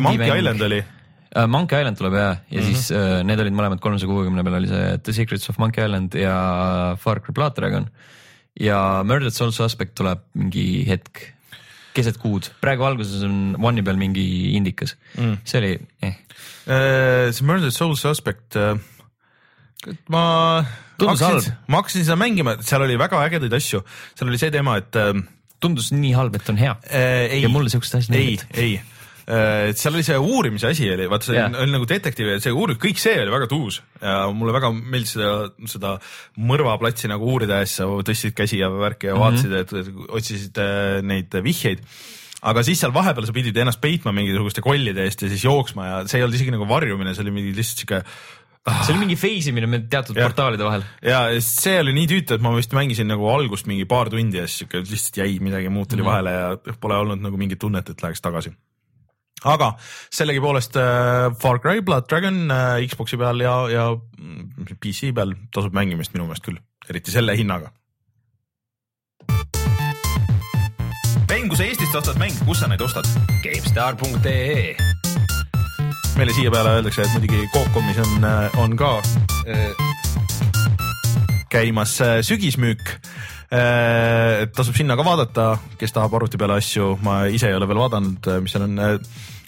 Monkey 0.00 0.38
Island 0.38 0.60
oli 0.60 0.78
uh,. 0.78 1.46
Monkey 1.46 1.80
Island 1.80 1.96
tuleb 1.96 2.14
ja, 2.14 2.36
ja 2.50 2.60
mm 2.60 2.68
-hmm. 2.68 2.74
siis 2.74 2.90
uh, 2.90 3.22
need 3.22 3.40
olid 3.40 3.52
mõlemad 3.52 3.80
kolmesaja 3.80 4.08
kuuekümne 4.08 4.44
peal 4.44 4.54
oli 4.54 4.68
see 4.68 4.98
The 4.98 5.12
Secrets 5.12 5.50
of 5.50 5.58
Monkey 5.58 5.84
Island 5.84 6.14
ja 6.14 6.96
Far 6.98 7.20
Cry 7.20 7.34
Blood 7.34 7.56
Dragon. 7.56 7.90
ja 8.60 9.02
Murdered 9.04 9.32
Soul 9.32 9.50
Suspect 9.50 9.94
tuleb 9.94 10.18
mingi 10.34 10.86
hetk 10.86 11.32
keset 11.94 12.16
kuud, 12.16 12.52
praegu 12.60 12.84
alguses 12.84 13.22
on 13.22 13.56
One'i 13.60 13.82
peal 13.82 13.96
mingi 13.96 14.56
indikas 14.56 14.96
mm., 15.18 15.36
see 15.44 15.58
oli 15.58 15.78
eh. 16.02 16.14
See 17.32 17.46
Murdered 17.46 17.72
Soul 17.72 17.96
Suspect 17.96 18.56
uh 18.56 18.78
ma 20.12 20.24
hakkasin, 21.00 21.52
ma 21.66 21.82
hakkasin 21.82 22.06
seda 22.06 22.18
mängima, 22.20 22.56
seal 22.64 22.84
oli 22.86 22.96
väga 23.00 23.22
ägedaid 23.26 23.58
asju, 23.58 23.82
seal 24.14 24.30
oli 24.30 24.40
see 24.40 24.52
teema, 24.54 24.78
et 24.82 24.98
äh, 25.00 25.12
tundus 25.62 25.92
nii 25.94 26.14
halb, 26.16 26.38
et 26.38 26.50
on 26.52 26.58
hea 26.60 26.74
äh,. 26.88 27.38
ja 27.42 27.52
mulle 27.52 27.72
siukseid 27.72 28.02
asju 28.02 28.14
meeldib. 28.14 28.46
ei, 28.54 28.74
ei 28.74 28.78
äh,, 29.26 29.72
seal 29.78 29.96
oli 29.96 30.06
see 30.06 30.18
uurimise 30.18 30.70
asi 30.72 30.88
oli, 30.92 31.08
vaata 31.10 31.30
see 31.30 31.38
yeah. 31.38 31.58
oli 31.64 31.74
nagu 31.74 31.88
detektiiv 31.90 32.32
ja 32.34 32.38
see 32.42 32.54
uurimine, 32.54 32.82
kõik 32.82 33.02
see 33.02 33.18
oli 33.22 33.34
väga 33.34 33.50
tuus 33.50 33.82
ja 34.00 34.16
mulle 34.34 34.54
väga 34.56 34.72
meeldis 34.78 35.16
seda, 35.16 35.34
seda 35.74 35.94
mõrvaplatsi 36.52 37.10
nagu 37.12 37.30
uurida 37.34 37.62
ja 37.62 37.68
siis 37.68 37.82
sa 37.82 37.90
tõstsid 38.10 38.38
käsi 38.38 38.62
ja 38.62 38.70
värki 38.72 39.10
ja 39.10 39.18
mm 39.18 39.22
-hmm. 39.22 39.46
vaatasid, 39.54 39.92
et 39.92 40.10
otsisid 40.18 40.62
äh, 40.62 40.98
neid 41.06 41.38
vihjeid 41.42 41.86
aga 42.42 42.62
siis 42.66 42.80
seal 42.82 42.94
vahepeal 42.94 43.26
sa 43.26 43.34
pidid 43.34 43.58
ennast 43.62 43.80
peitma 43.82 44.12
mingisuguste 44.14 44.64
kollide 44.64 45.04
eest 45.06 45.22
ja 45.22 45.30
siis 45.30 45.44
jooksma 45.46 45.86
ja 45.86 45.98
see 46.10 46.18
ei 46.18 46.24
olnud 46.26 46.38
isegi 46.38 46.54
nagu 46.54 46.66
varjumine, 46.66 47.14
see 47.14 47.22
oli 47.22 47.34
mingi 47.36 47.54
lihtsalt 47.54 47.84
sihuke 47.84 48.00
see 48.62 48.94
oli 48.94 49.02
mingi 49.02 49.18
phase 49.18 49.50
imine 49.50 49.80
teatud 49.90 50.18
ja. 50.18 50.26
portaalide 50.28 50.66
vahel. 50.66 50.84
ja 51.02 51.22
see 51.42 51.78
oli 51.82 51.94
nii 51.96 52.10
tüütu, 52.10 52.36
et 52.36 52.44
ma 52.44 52.52
vist 52.54 52.74
mängisin 52.76 53.10
nagu 53.10 53.26
algust 53.32 53.66
mingi 53.70 53.86
paar 53.90 54.10
tundi 54.12 54.38
ja 54.38 54.46
siis 54.46 54.62
siuke 54.62 54.84
lihtsalt 54.84 55.22
jäi 55.22 55.38
midagi 55.42 55.72
muud 55.72 55.90
tuli 55.90 56.02
mm 56.02 56.06
-hmm. 56.06 56.12
vahele 56.12 56.30
ja 56.36 56.76
pole 56.80 57.00
olnud 57.02 57.24
nagu 57.24 57.36
mingit 57.36 57.58
tunnet, 57.58 57.90
et 57.90 58.02
läheks 58.02 58.22
tagasi. 58.22 58.54
aga 59.44 59.74
sellegipoolest 60.14 60.76
äh, 60.76 61.34
Far 61.42 61.58
Cry 61.58 61.82
Blood 61.82 62.06
Dragon 62.08 62.50
äh, 62.50 62.86
Xbox'i 62.86 63.18
peal 63.18 63.40
ja, 63.40 63.68
ja 63.70 63.90
mm, 64.18 64.78
PC 64.80 65.14
peal 65.14 65.34
tasub 65.50 65.74
mängimist 65.74 66.14
minu 66.14 66.26
meelest 66.26 66.44
küll, 66.44 66.58
eriti 66.88 67.10
selle 67.10 67.36
hinnaga. 67.36 67.72
mäng, 71.42 71.50
kui 71.50 71.58
sa 71.58 71.64
Eestist 71.66 71.94
ostad 71.98 72.18
mänge, 72.22 72.38
kus 72.46 72.62
sa 72.62 72.70
neid 72.70 72.80
ostad? 72.80 73.08
GameStar.ee 73.42 74.91
meile 76.16 76.32
siia 76.36 76.50
peale 76.52 76.76
öeldakse, 76.76 77.04
et 77.04 77.12
muidugi 77.14 77.46
Coop.com'is 77.52 77.98
on, 78.02 78.24
äh, 78.26 78.58
on 78.60 78.76
ka 78.76 78.90
äh, 79.46 79.70
käimas 81.50 82.00
äh, 82.00 82.20
sügismüük. 82.22 82.96
Tasub 84.56 84.76
sinna 84.76 84.96
ka 84.96 85.04
vaadata, 85.04 85.46
kes 85.76 85.92
tahab 85.92 86.14
arvuti 86.16 86.38
peale 86.40 86.56
asju, 86.56 86.94
ma 87.04 87.26
ise 87.28 87.50
ei 87.50 87.56
ole 87.58 87.66
veel 87.68 87.82
vaadanud, 87.82 88.28
mis 88.40 88.54
seal 88.54 88.64
on 88.64 88.78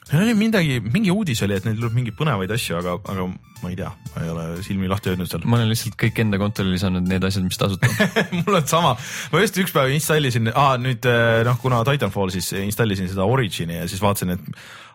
seal 0.05 0.23
oli 0.23 0.35
midagi, 0.37 0.79
mingi 0.85 1.13
uudis 1.15 1.41
oli, 1.47 1.57
et 1.57 1.67
neil 1.67 1.79
tuleb 1.79 1.95
mingeid 1.97 2.17
põnevaid 2.19 2.51
asju, 2.55 2.77
aga, 2.81 2.97
aga 3.13 3.27
ma 3.63 3.71
ei 3.73 3.79
tea, 3.79 3.89
ma 4.13 4.25
ei 4.25 4.33
ole 4.35 4.45
silmi 4.67 4.91
lahti 4.91 5.13
hoidnud 5.13 5.31
seal. 5.31 5.47
ma 5.49 5.59
olen 5.59 5.71
lihtsalt 5.73 5.97
kõik 6.01 6.21
enda 6.25 6.41
kontole 6.43 6.75
lisanud 6.75 7.09
need 7.09 7.25
asjad, 7.25 7.47
mis 7.47 7.61
tasuta 7.61 7.89
mul 8.43 8.59
on 8.61 8.67
sama, 8.69 8.93
ma 9.33 9.45
just 9.45 9.61
üks 9.63 9.73
päev 9.75 9.95
installisin 9.95 10.53
ah,, 10.53 10.75
nüüd 10.81 11.09
noh, 11.49 11.61
kuna 11.63 11.81
Titanfall, 11.89 12.35
siis 12.35 12.53
installisin 12.61 13.09
seda 13.13 13.27
Origini 13.29 13.81
ja 13.81 13.89
siis 13.91 14.03
vaatasin, 14.05 14.37
et 14.37 14.45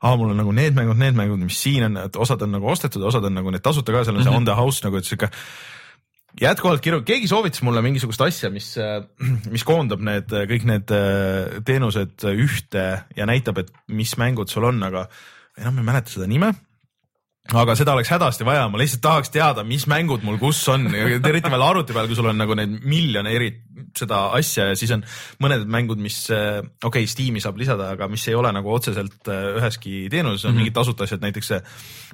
aa, 0.04 0.14
mul 0.14 0.36
on 0.36 0.40
nagu 0.40 0.54
need 0.56 0.78
mängud, 0.78 1.00
need 1.02 1.18
mängud, 1.18 1.42
mis 1.42 1.58
siin 1.58 1.90
on, 1.90 2.00
et 2.06 2.22
osad 2.22 2.46
on 2.46 2.56
nagu 2.60 2.70
ostetud, 2.70 3.04
osad 3.10 3.26
on 3.26 3.38
nagu 3.42 3.56
need 3.56 3.66
tasuta 3.66 3.96
ka, 3.96 4.06
seal 4.06 4.16
on 4.16 4.22
mm 4.22 4.28
-hmm. 4.28 4.32
see 4.32 4.44
on 4.44 4.50
the 4.52 4.58
house 4.62 4.86
nagu, 4.86 5.02
et 5.02 5.10
sihuke 5.10 5.34
jätkuvalt 6.40 6.84
kiru-, 6.84 7.04
keegi 7.08 7.28
soovitas 7.32 7.64
mulle 7.66 7.84
mingisugust 7.86 8.22
asja, 8.26 8.52
mis, 8.54 8.72
mis 9.54 9.66
koondab 9.68 10.04
need 10.06 10.32
kõik 10.54 10.66
need 10.70 10.96
äh, 10.96 11.60
teenused 11.68 12.26
ühte 12.32 12.88
ja 13.18 13.30
näitab, 13.30 13.64
et 13.64 13.74
mis 13.88 14.16
mängud 14.20 14.52
sul 14.52 14.70
on, 14.70 14.82
aga 14.88 15.08
enam 15.60 15.80
ei 15.82 15.88
mäleta 15.92 16.16
seda 16.16 16.30
nime. 16.30 16.54
Aga 17.50 17.74
seda 17.74 17.96
oleks 17.96 18.12
hädasti 18.14 18.46
vaja, 18.46 18.68
ma 18.70 18.78
lihtsalt 18.78 19.02
tahaks 19.02 19.32
teada, 19.34 19.64
mis 19.66 19.88
mängud 19.90 20.22
mul 20.26 20.38
kus 20.38 20.60
on, 20.70 20.84
eriti 20.94 21.50
veel 21.50 21.64
arvuti 21.66 21.96
peal, 21.96 22.06
kui 22.06 22.18
sul 22.18 22.30
on 22.30 22.38
nagu 22.38 22.54
neid 22.58 22.76
miljon 22.86 23.26
eri 23.26 23.48
seda 23.98 24.28
asja. 24.38 24.68
Ja 24.70 24.76
siis 24.78 24.94
on 24.94 25.02
mõned 25.42 25.66
mängud, 25.72 25.98
mis 26.04 26.20
äh, 26.36 26.60
okei 26.62 27.08
okay,, 27.08 27.10
Steam'i 27.10 27.42
saab 27.42 27.58
lisada, 27.58 27.90
aga 27.96 28.10
mis 28.12 28.28
ei 28.30 28.38
ole 28.38 28.52
nagu 28.54 28.70
otseselt 28.76 29.32
äh, 29.34 29.56
üheski 29.58 30.06
teenuses, 30.14 30.46
on 30.46 30.52
mm 30.52 30.54
-hmm. 30.54 30.62
mingid 30.62 30.78
tasuta 30.78 31.08
asjad, 31.08 31.26
näiteks 31.26 31.52
see 31.56 31.62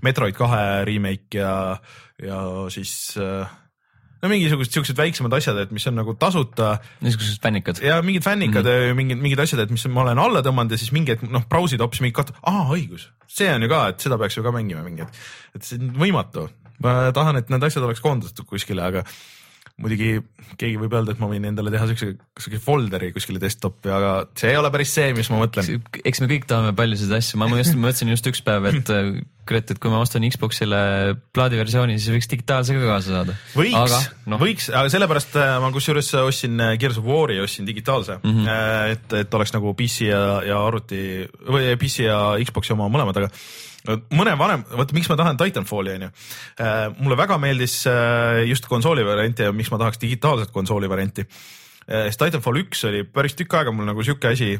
Metroid 0.07 0.39
kahe 0.39 0.85
remake 0.87 1.41
ja, 1.41 1.81
ja 2.23 2.39
siis 2.71 3.17
äh, 3.19 3.51
no 4.25 4.31
mingisugused 4.31 4.73
siuksed 4.73 4.97
väiksemad 4.97 5.33
asjad, 5.37 5.59
et 5.61 5.73
mis 5.75 5.85
on 5.89 5.97
nagu 5.99 6.15
tasuta. 6.19 6.75
niisugused 7.05 7.41
fännikad. 7.43 7.81
ja 7.85 8.01
mingid 8.05 8.25
fännikad 8.25 8.65
mm, 8.65 8.81
-hmm. 8.81 8.99
mingid, 9.01 9.21
mingid 9.27 9.45
asjad, 9.45 9.61
et 9.63 9.71
mis 9.71 9.85
ma 9.87 10.01
olen 10.05 10.19
alla 10.21 10.41
tõmmanud 10.45 10.73
ja 10.73 10.81
siis 10.81 10.91
mingi 10.95 11.13
hetk 11.13 11.27
noh, 11.29 11.45
brausid 11.49 11.81
hoopis 11.83 12.01
mingi 12.01 12.17
kat-, 12.17 12.33
aa 12.41 12.67
õigus, 12.73 13.09
see 13.27 13.51
on 13.53 13.63
ju 13.63 13.71
ka, 13.71 13.87
et 13.93 14.05
seda 14.07 14.17
peaks 14.21 14.37
ju 14.37 14.43
ka 14.43 14.53
mängima 14.55 14.83
mingi 14.85 15.05
hetk. 15.05 15.23
et 15.55 15.63
see 15.63 15.79
on 15.79 15.93
võimatu, 16.01 16.49
ma 16.83 17.11
tahan, 17.15 17.41
et 17.41 17.49
need 17.53 17.69
asjad 17.69 17.85
oleks 17.85 18.03
koondatud 18.03 18.49
kuskile, 18.49 18.83
aga 18.83 19.05
muidugi 19.81 20.21
keegi 20.55 20.79
võib 20.79 20.93
öelda, 20.95 21.11
et 21.15 21.19
ma 21.19 21.27
võin 21.27 21.45
endale 21.49 21.71
teha 21.73 21.87
siukse, 21.89 22.13
siukse 22.39 22.59
folder'i 22.63 23.11
kuskile 23.15 23.41
desktopi, 23.43 23.91
aga 23.91 24.11
see 24.39 24.53
ei 24.53 24.59
ole 24.59 24.71
päris 24.71 24.93
see, 24.95 25.09
mis 25.17 25.29
ma 25.33 25.41
mõtlen. 25.41 25.81
eks 25.99 26.21
me 26.23 26.29
kõik 26.31 26.47
tahame 26.47 26.71
paljusid 26.77 27.11
asju, 27.17 27.39
ma 27.41 27.49
just 27.59 27.75
mõtlesin 27.75 28.13
just 28.13 28.29
üks 28.31 28.43
päev, 28.45 28.69
et 28.71 28.93
kurat, 29.45 29.75
et 29.75 29.81
kui 29.81 29.91
ma 29.91 29.99
ostan 30.01 30.23
Xbox'ile 30.31 30.79
plaadiversiooni, 31.35 31.99
siis 31.99 32.15
võiks 32.15 32.31
digitaalse 32.31 32.77
ka 32.77 32.87
kaasa 32.87 33.17
saada. 33.17 33.35
võiks, 33.57 34.09
no. 34.31 34.39
võiks, 34.41 34.71
aga 34.71 34.89
sellepärast 34.95 35.37
äh, 35.41 35.53
ma 35.61 35.69
kusjuures 35.75 36.13
ostsin 36.23 36.55
äh, 36.63 36.73
Gears 36.81 37.01
of 37.01 37.11
War'i 37.11 37.41
ostsin 37.43 37.67
digitaalse 37.67 38.17
mm, 38.21 38.39
-hmm. 38.39 38.95
et, 38.95 39.19
et 39.25 39.39
oleks 39.39 39.53
nagu 39.53 39.75
PC 39.77 40.09
ja, 40.09 40.25
ja 40.53 40.63
arvuti 40.63 41.03
või 41.51 41.75
PC 41.81 42.07
ja 42.07 42.19
Xbox'i 42.47 42.73
oma 42.77 42.87
mõlemad, 42.89 43.25
aga 43.25 43.33
mõne 44.15 44.33
vanem, 44.39 44.63
vaata 44.71 44.95
miks 44.95 45.09
ma 45.11 45.17
tahan 45.19 45.37
Titanfalli 45.39 45.93
onju. 45.95 46.09
Äh, 46.61 46.87
mulle 46.97 47.17
väga 47.19 47.37
meeldis 47.41 47.81
äh, 47.89 48.41
just 48.49 48.67
konsooli 48.71 49.05
varianti 49.05 49.45
ja 49.45 49.53
miks 49.55 49.71
ma 49.73 49.79
tahaks 49.81 50.01
digitaalset 50.01 50.53
konsooli 50.55 50.89
varianti 50.89 51.25
äh, 51.25 52.07
sest 52.07 52.21
Titanfall 52.23 52.61
üks 52.63 52.85
oli 52.89 53.03
päris 53.05 53.37
tükk 53.37 53.57
aega 53.59 53.73
mul 53.75 53.87
nagu 53.89 54.05
sihuke 54.05 54.31
asi, 54.33 54.55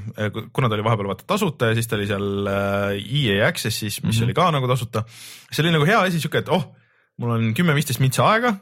kuna 0.54 0.70
ta 0.70 0.78
oli 0.78 0.86
vahepeal 0.86 1.12
vaata 1.14 1.28
tasuta 1.28 1.72
ja 1.72 1.78
siis 1.78 1.90
ta 1.90 1.98
oli 1.98 2.08
seal 2.10 2.52
EA 2.52 3.50
Access'is, 3.50 4.02
mis 4.04 4.04
mm 4.04 4.12
-hmm. 4.12 4.24
oli 4.30 4.38
ka 4.38 4.52
nagu 4.52 4.70
tasuta. 4.72 5.04
see 5.52 5.64
oli 5.66 5.74
nagu 5.76 5.86
hea 5.86 6.00
asi, 6.02 6.20
sihuke, 6.20 6.44
et 6.44 6.50
oh, 6.50 6.76
mul 7.18 7.36
on 7.38 7.54
kümme-viisteist 7.54 8.00
mintsa 8.00 8.30
aega 8.30 8.56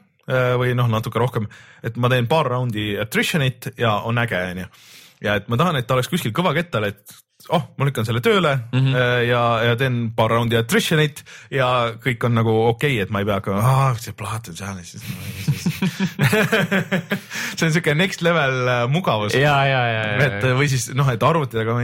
või 0.55 0.71
noh, 0.71 0.87
natuke 0.87 1.19
rohkem, 1.19 1.47
et 1.83 1.97
ma 1.99 2.07
teen 2.09 2.27
paar 2.27 2.47
raundi 2.47 2.95
attrition'it 2.95 3.73
ja 3.77 3.97
on 4.07 4.17
äge, 4.17 4.39
onju. 4.51 4.65
ja 5.21 5.35
et 5.35 5.49
ma 5.51 5.57
tahan, 5.57 5.75
et 5.75 5.87
ta 5.87 5.97
oleks 5.97 6.07
kuskil 6.07 6.31
kõvakettal, 6.31 6.87
et 6.87 7.11
oh, 7.51 7.63
ma 7.77 7.85
lükkan 7.87 8.05
selle 8.07 8.21
tööle 8.23 8.53
mm 8.55 8.79
-hmm. 8.79 8.95
ja, 9.27 9.41
ja 9.67 9.75
teen 9.79 10.11
paar 10.15 10.31
raundi 10.31 10.55
attrition'it 10.55 11.23
ja 11.51 11.91
kõik 12.03 12.23
on 12.27 12.33
nagu 12.37 12.51
okei 12.69 12.95
okay,, 12.95 13.03
et 13.03 13.09
ma 13.11 13.19
ei 13.19 13.25
pea 13.27 13.35
hakkama, 13.41 13.95
see 13.99 14.13
plaat 14.15 14.47
on 14.47 14.55
seal 14.55 14.77
ja 14.79 14.85
siis 14.87 15.03
see 17.57 17.65
on 17.67 17.73
siuke 17.75 17.91
next 17.99 18.21
level 18.23 18.55
äh, 18.67 18.87
mugavus. 18.87 19.33
ja, 19.35 19.65
ja, 19.67 19.81
ja, 19.91 20.03
ja. 20.13 20.17
et 20.29 20.43
või 20.55 20.67
siis 20.71 20.87
noh, 20.95 21.07
et 21.11 21.23
arvutitega 21.23 21.75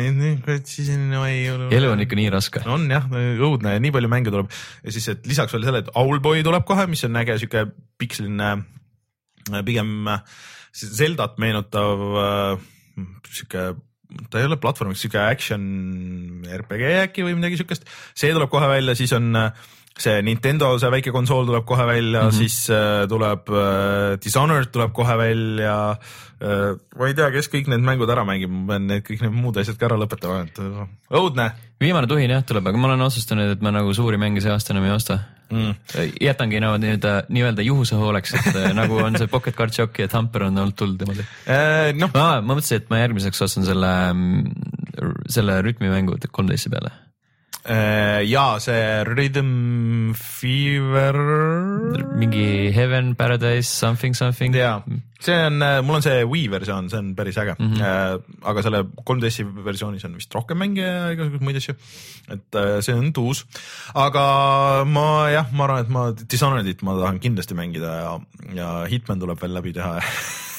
siis 0.64 0.90
no 0.96 1.26
ei. 1.28 1.48
elu 1.50 1.92
on 1.92 2.00
ikka 2.06 2.16
nii 2.20 2.30
raske. 2.34 2.60
on 2.66 2.88
jah, 2.92 3.06
õudne 3.12 3.70
ja 3.76 3.80
nii 3.84 3.94
palju 3.96 4.10
mänge 4.12 4.32
tuleb 4.32 4.48
ja 4.84 4.92
siis, 4.96 5.08
et 5.12 5.28
lisaks 5.28 5.54
veel 5.54 5.64
selle, 5.68 5.80
et 5.84 5.92
Owlboy 6.00 6.44
tuleb 6.46 6.64
kohe, 6.68 6.88
mis 6.88 7.04
on 7.04 7.16
äge 7.20 7.36
siuke 7.42 7.62
piksline, 8.00 8.50
äh, 9.52 9.64
pigem 9.66 10.08
Zeldat 10.72 11.40
meenutav 11.42 11.98
siuke 13.26 13.74
ta 14.30 14.42
ei 14.42 14.48
ole 14.50 14.58
platvormiks, 14.62 15.04
siuke 15.06 15.20
action 15.22 15.64
RPG 16.50 16.94
äkki 17.06 17.26
või 17.26 17.36
midagi 17.38 17.60
siukest, 17.60 17.86
see 18.18 18.32
tuleb 18.34 18.50
kohe 18.52 18.70
välja, 18.72 18.96
siis 18.98 19.14
on 19.18 19.34
see 20.04 20.22
Nintendo, 20.26 20.72
see 20.82 20.92
väike 20.94 21.14
konsool 21.16 21.48
tuleb 21.50 21.66
kohe 21.68 21.86
välja 21.88 22.24
mm, 22.24 22.30
-hmm. 22.30 22.38
siis 22.38 22.70
äh, 22.74 23.08
tuleb 23.10 23.50
äh, 23.50 24.20
Dishonored 24.24 24.72
tuleb 24.72 24.94
kohe 24.96 25.18
välja 25.18 25.96
äh,. 26.42 26.76
ma 27.00 27.08
ei 27.08 27.14
tea, 27.18 27.32
kes 27.32 27.52
kõik 27.52 27.68
need 27.72 27.84
mängud 27.84 28.10
ära 28.10 28.24
mängib, 28.28 28.52
ma 28.52 28.74
pean 28.74 28.88
need 28.88 29.04
kõik 29.08 29.26
need 29.26 29.36
muud 29.36 29.58
asjad 29.60 29.80
ka 29.80 29.90
ära 29.90 29.98
lõpetama, 30.00 30.46
et 30.48 30.62
äh, 30.64 30.86
õudne. 31.20 31.52
viimane 31.82 32.08
tuhin 32.08 32.32
jah 32.32 32.46
tuleb, 32.46 32.68
aga 32.68 32.78
ma 32.78 32.92
olen 32.92 33.08
otsustanud, 33.08 33.52
et 33.58 33.62
ma 33.62 33.76
nagu 33.76 33.94
suuri 33.94 34.18
mänge 34.18 34.42
see 34.42 34.52
aasta 34.52 34.74
enam 34.74 34.88
ei 34.88 34.96
osta 34.96 35.20
mm.. 35.52 35.76
jätangi 36.22 36.64
no, 36.64 36.78
nii-öelda, 36.78 37.14
nii-öelda 37.30 37.68
juhuse 37.68 38.00
hooleks, 38.00 38.34
et 38.40 38.56
äh, 38.56 38.72
nagu 38.78 39.02
on 39.04 39.20
see 39.20 39.28
Pocket 39.28 39.56
Card 39.56 39.76
Shock 39.76 40.00
ja 40.00 40.08
Thumper 40.08 40.48
on 40.48 40.64
olnud 40.64 40.80
tulnud 40.80 41.04
niimoodi 41.04 41.28
äh, 41.52 41.92
no.. 42.00 42.12
ma 42.16 42.40
mõtlesin, 42.40 42.84
et 42.84 42.90
ma 42.94 43.04
järgmiseks 43.04 43.48
ostan 43.50 43.68
selle, 43.68 43.94
mm, 44.14 45.22
selle 45.28 45.62
rütmimängu 45.66 46.20
3DS-i 46.24 46.72
peale 46.72 46.96
Äh, 46.96 47.09
ja 47.70 48.46
see 48.64 49.04
Rhythm 49.06 50.14
Fever. 50.18 51.18
mingi 52.20 52.72
Heaven, 52.74 53.16
Paradise, 53.16 53.70
something, 53.70 54.16
something. 54.18 54.56
ja, 54.56 54.82
see 55.22 55.36
on, 55.46 55.62
äh, 55.62 55.82
mul 55.86 56.00
on 56.00 56.06
see 56.06 56.24
Wii 56.26 56.48
versioon, 56.52 56.90
see 56.90 57.00
on 57.00 57.12
päris 57.16 57.38
äge 57.38 57.56
mm. 57.60 57.74
-hmm. 57.76 58.40
aga 58.42 58.64
selle 58.66 58.82
3DS-i 59.10 59.46
versioonis 59.66 60.06
on 60.06 60.16
vist 60.18 60.34
rohkem 60.36 60.58
mänge 60.58 60.82
ja 60.82 61.12
igasuguseid 61.14 61.46
muid 61.46 61.60
asju. 61.62 61.76
et 62.34 62.60
see 62.86 62.96
on 62.96 63.14
tuus, 63.14 63.46
aga 63.94 64.26
ma 64.86 65.30
jah, 65.30 65.52
ma 65.52 65.68
arvan, 65.68 65.86
et 65.86 65.90
ma 65.90 66.08
Dishonored'it 66.12 66.82
ma 66.84 66.98
tahan 67.00 67.20
kindlasti 67.20 67.54
mängida 67.54 67.94
ja, 68.02 68.20
ja 68.56 68.72
Hitman 68.90 69.20
tuleb 69.20 69.42
veel 69.42 69.54
läbi 69.54 69.74
teha 69.78 70.00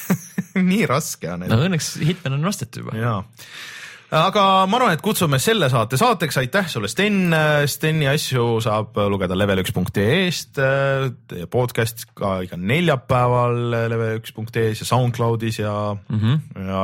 nii 0.71 0.87
raske 0.89 1.31
on. 1.31 1.45
no 1.47 1.59
õnneks 1.67 1.93
Hitman 1.99 2.39
on 2.39 2.51
ostetud 2.53 2.85
juba. 2.85 2.97
jaa 2.97 3.19
aga 4.11 4.45
ma 4.67 4.77
arvan, 4.77 4.95
et 4.95 5.03
kutsume 5.03 5.39
selle 5.39 5.69
saate 5.71 5.99
saateks, 5.99 6.39
aitäh 6.41 6.67
sulle, 6.71 6.89
Sten. 6.91 7.35
Steni 7.71 8.09
asju 8.11 8.59
saab 8.63 8.97
lugeda 9.11 9.37
level1.ee-st, 9.39 10.59
teie 11.31 11.47
podcast 11.51 12.05
ka 12.17 12.39
iga 12.45 12.59
neljapäeval 12.59 13.61
level1.ee-s 13.93 14.83
ja 14.83 14.89
SoundCloudis 14.89 15.61
ja 15.63 15.75
mm, 15.95 16.19
-hmm. 16.19 16.67
ja 16.67 16.83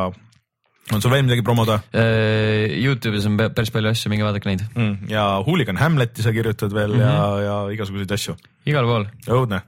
on 0.94 1.02
sul 1.04 1.12
veel 1.12 1.26
midagi 1.26 1.44
promoda? 1.46 1.80
Äh, 1.92 2.78
Youtube'is 2.80 3.28
on 3.30 3.38
päris 3.38 3.72
palju 3.74 3.92
asju, 3.92 4.12
minge 4.12 4.26
vaadake 4.28 4.50
neid 4.50 4.64
mm,. 4.68 5.10
ja 5.12 5.26
Hooligan 5.46 5.80
Hamleti 5.82 6.26
sa 6.26 6.34
kirjutad 6.36 6.74
veel 6.74 6.94
mm 6.96 7.00
-hmm. 7.00 7.04
ja, 7.04 7.26
mhm. 7.28 7.44
ja 7.46 7.58
igasuguseid 7.76 8.12
asju. 8.12 8.38
igal 8.66 8.86
pool. 8.86 9.06
õudne. 9.28 9.62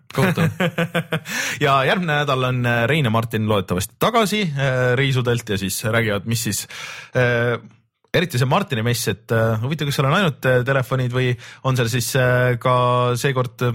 ja 1.65 1.83
järgmine 1.85 2.21
nädal 2.21 2.43
on 2.43 2.65
äh, 2.65 2.85
Rein 2.87 3.05
ja 3.05 3.11
Martin 3.11 3.47
loodetavasti 3.49 3.95
tagasi 3.99 4.41
äh, 4.41 4.95
reisudelt 4.95 5.49
ja 5.49 5.57
siis 5.57 5.83
räägivad, 5.83 6.25
mis 6.25 6.43
siis 6.43 6.67
äh, 7.15 7.59
eriti 8.13 8.39
see 8.41 8.49
Martini 8.49 8.83
mess, 8.85 9.09
et 9.11 9.35
uh, 9.35 9.59
huvitav, 9.63 9.89
kas 9.89 9.99
seal 9.99 10.07
on 10.09 10.15
ainult 10.17 10.47
uh, 10.49 10.61
telefonid 10.65 11.13
või 11.13 11.29
on 11.69 11.77
seal 11.77 11.91
siis 11.91 12.09
uh, 12.17 12.55
ka 12.61 12.73
seekord 13.19 13.67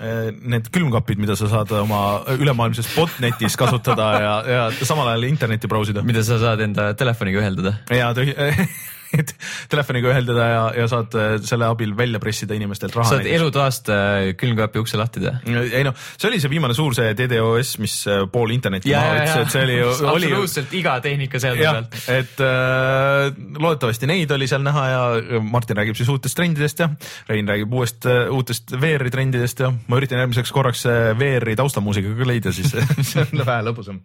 need 0.00 0.70
külmkapid, 0.72 1.18
mida 1.20 1.34
sa 1.36 1.48
saad 1.50 1.72
oma 1.80 2.22
ülemaailmses 2.36 2.88
botnetis 2.94 3.58
kasutada 3.60 4.06
ja, 4.22 4.32
ja 4.46 4.62
samal 4.80 5.10
ajal 5.10 5.26
internetti 5.28 5.68
brausida. 5.70 6.04
mida 6.06 6.22
sa 6.26 6.38
saad 6.40 6.62
enda 6.64 6.92
telefoniga 6.98 7.42
ühendada. 7.42 7.76
ja 7.90 8.12
et 9.18 9.32
telefoniga 9.72 10.12
ühendada 10.12 10.46
ja, 10.50 10.62
ja 10.82 10.88
saad 10.90 11.16
äh, 11.18 11.34
selle 11.46 11.68
abil 11.70 11.94
välja 11.98 12.20
pressida 12.22 12.56
inimestelt 12.56 12.96
raha. 12.96 13.16
saad 13.16 13.28
elutoast 13.30 13.90
äh, 13.92 14.30
külmkapi 14.40 14.82
ukse 14.82 15.00
lahti 15.00 15.22
teha? 15.24 15.40
ei 15.70 15.84
noh, 15.86 15.96
see 16.16 16.30
oli 16.30 16.40
see 16.42 16.52
viimane 16.52 16.76
suur 16.76 16.94
see 16.96 17.12
DDoS, 17.18 17.76
mis 17.82 17.96
äh, 18.10 18.24
pool 18.32 18.54
internetti 18.54 18.94
maha 18.94 19.16
võttis, 19.16 19.36
et 19.44 19.54
see 19.54 19.64
oli 19.66 19.78
ju 19.78 19.90
absoluutselt 20.12 20.76
iga 20.80 20.96
tehnikaseadme 21.04 21.66
pealt. 21.66 21.98
et 22.12 22.44
äh, 22.46 23.40
loodetavasti 23.60 24.10
neid 24.10 24.36
oli 24.36 24.48
seal 24.50 24.64
näha 24.66 24.86
ja 24.90 25.40
Martin 25.44 25.80
räägib 25.80 25.98
siis 25.98 26.10
uutest 26.12 26.38
trendidest 26.38 26.84
ja 26.84 26.90
Rein 27.28 27.48
räägib 27.48 27.72
uuest, 27.74 28.06
uutest 28.34 28.74
VR-i 28.80 29.12
trendidest 29.12 29.64
ja 29.64 29.70
ma 29.70 29.98
üritan 30.00 30.22
järgmiseks 30.22 30.52
korraks 30.54 30.86
VR-i 31.18 31.56
taustamuusika 31.58 32.14
ka 32.18 32.28
leida, 32.28 32.52
siis 32.54 32.72
see 33.10 33.24
on 33.24 33.44
vähe 33.44 33.64
lõbusam. 33.66 34.00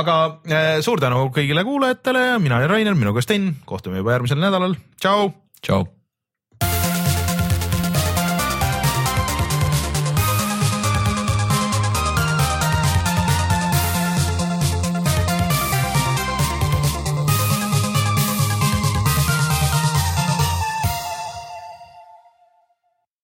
aga 0.00 0.16
äh, 0.50 0.70
suur 0.84 1.02
tänu 1.02 1.26
kõigile 1.34 1.64
kuulajatele, 1.66 2.24
mina 2.42 2.60
olen 2.60 2.70
Rainer, 2.70 2.98
minuga 2.98 3.22
Sten, 3.24 3.52
kohtume 3.68 4.00
juba 4.00 4.16
järgmisel 4.16 4.19
järgmisel 4.20 4.42
nädalal, 4.42 4.76
tšau. 5.00 5.32
tšau 5.64 5.99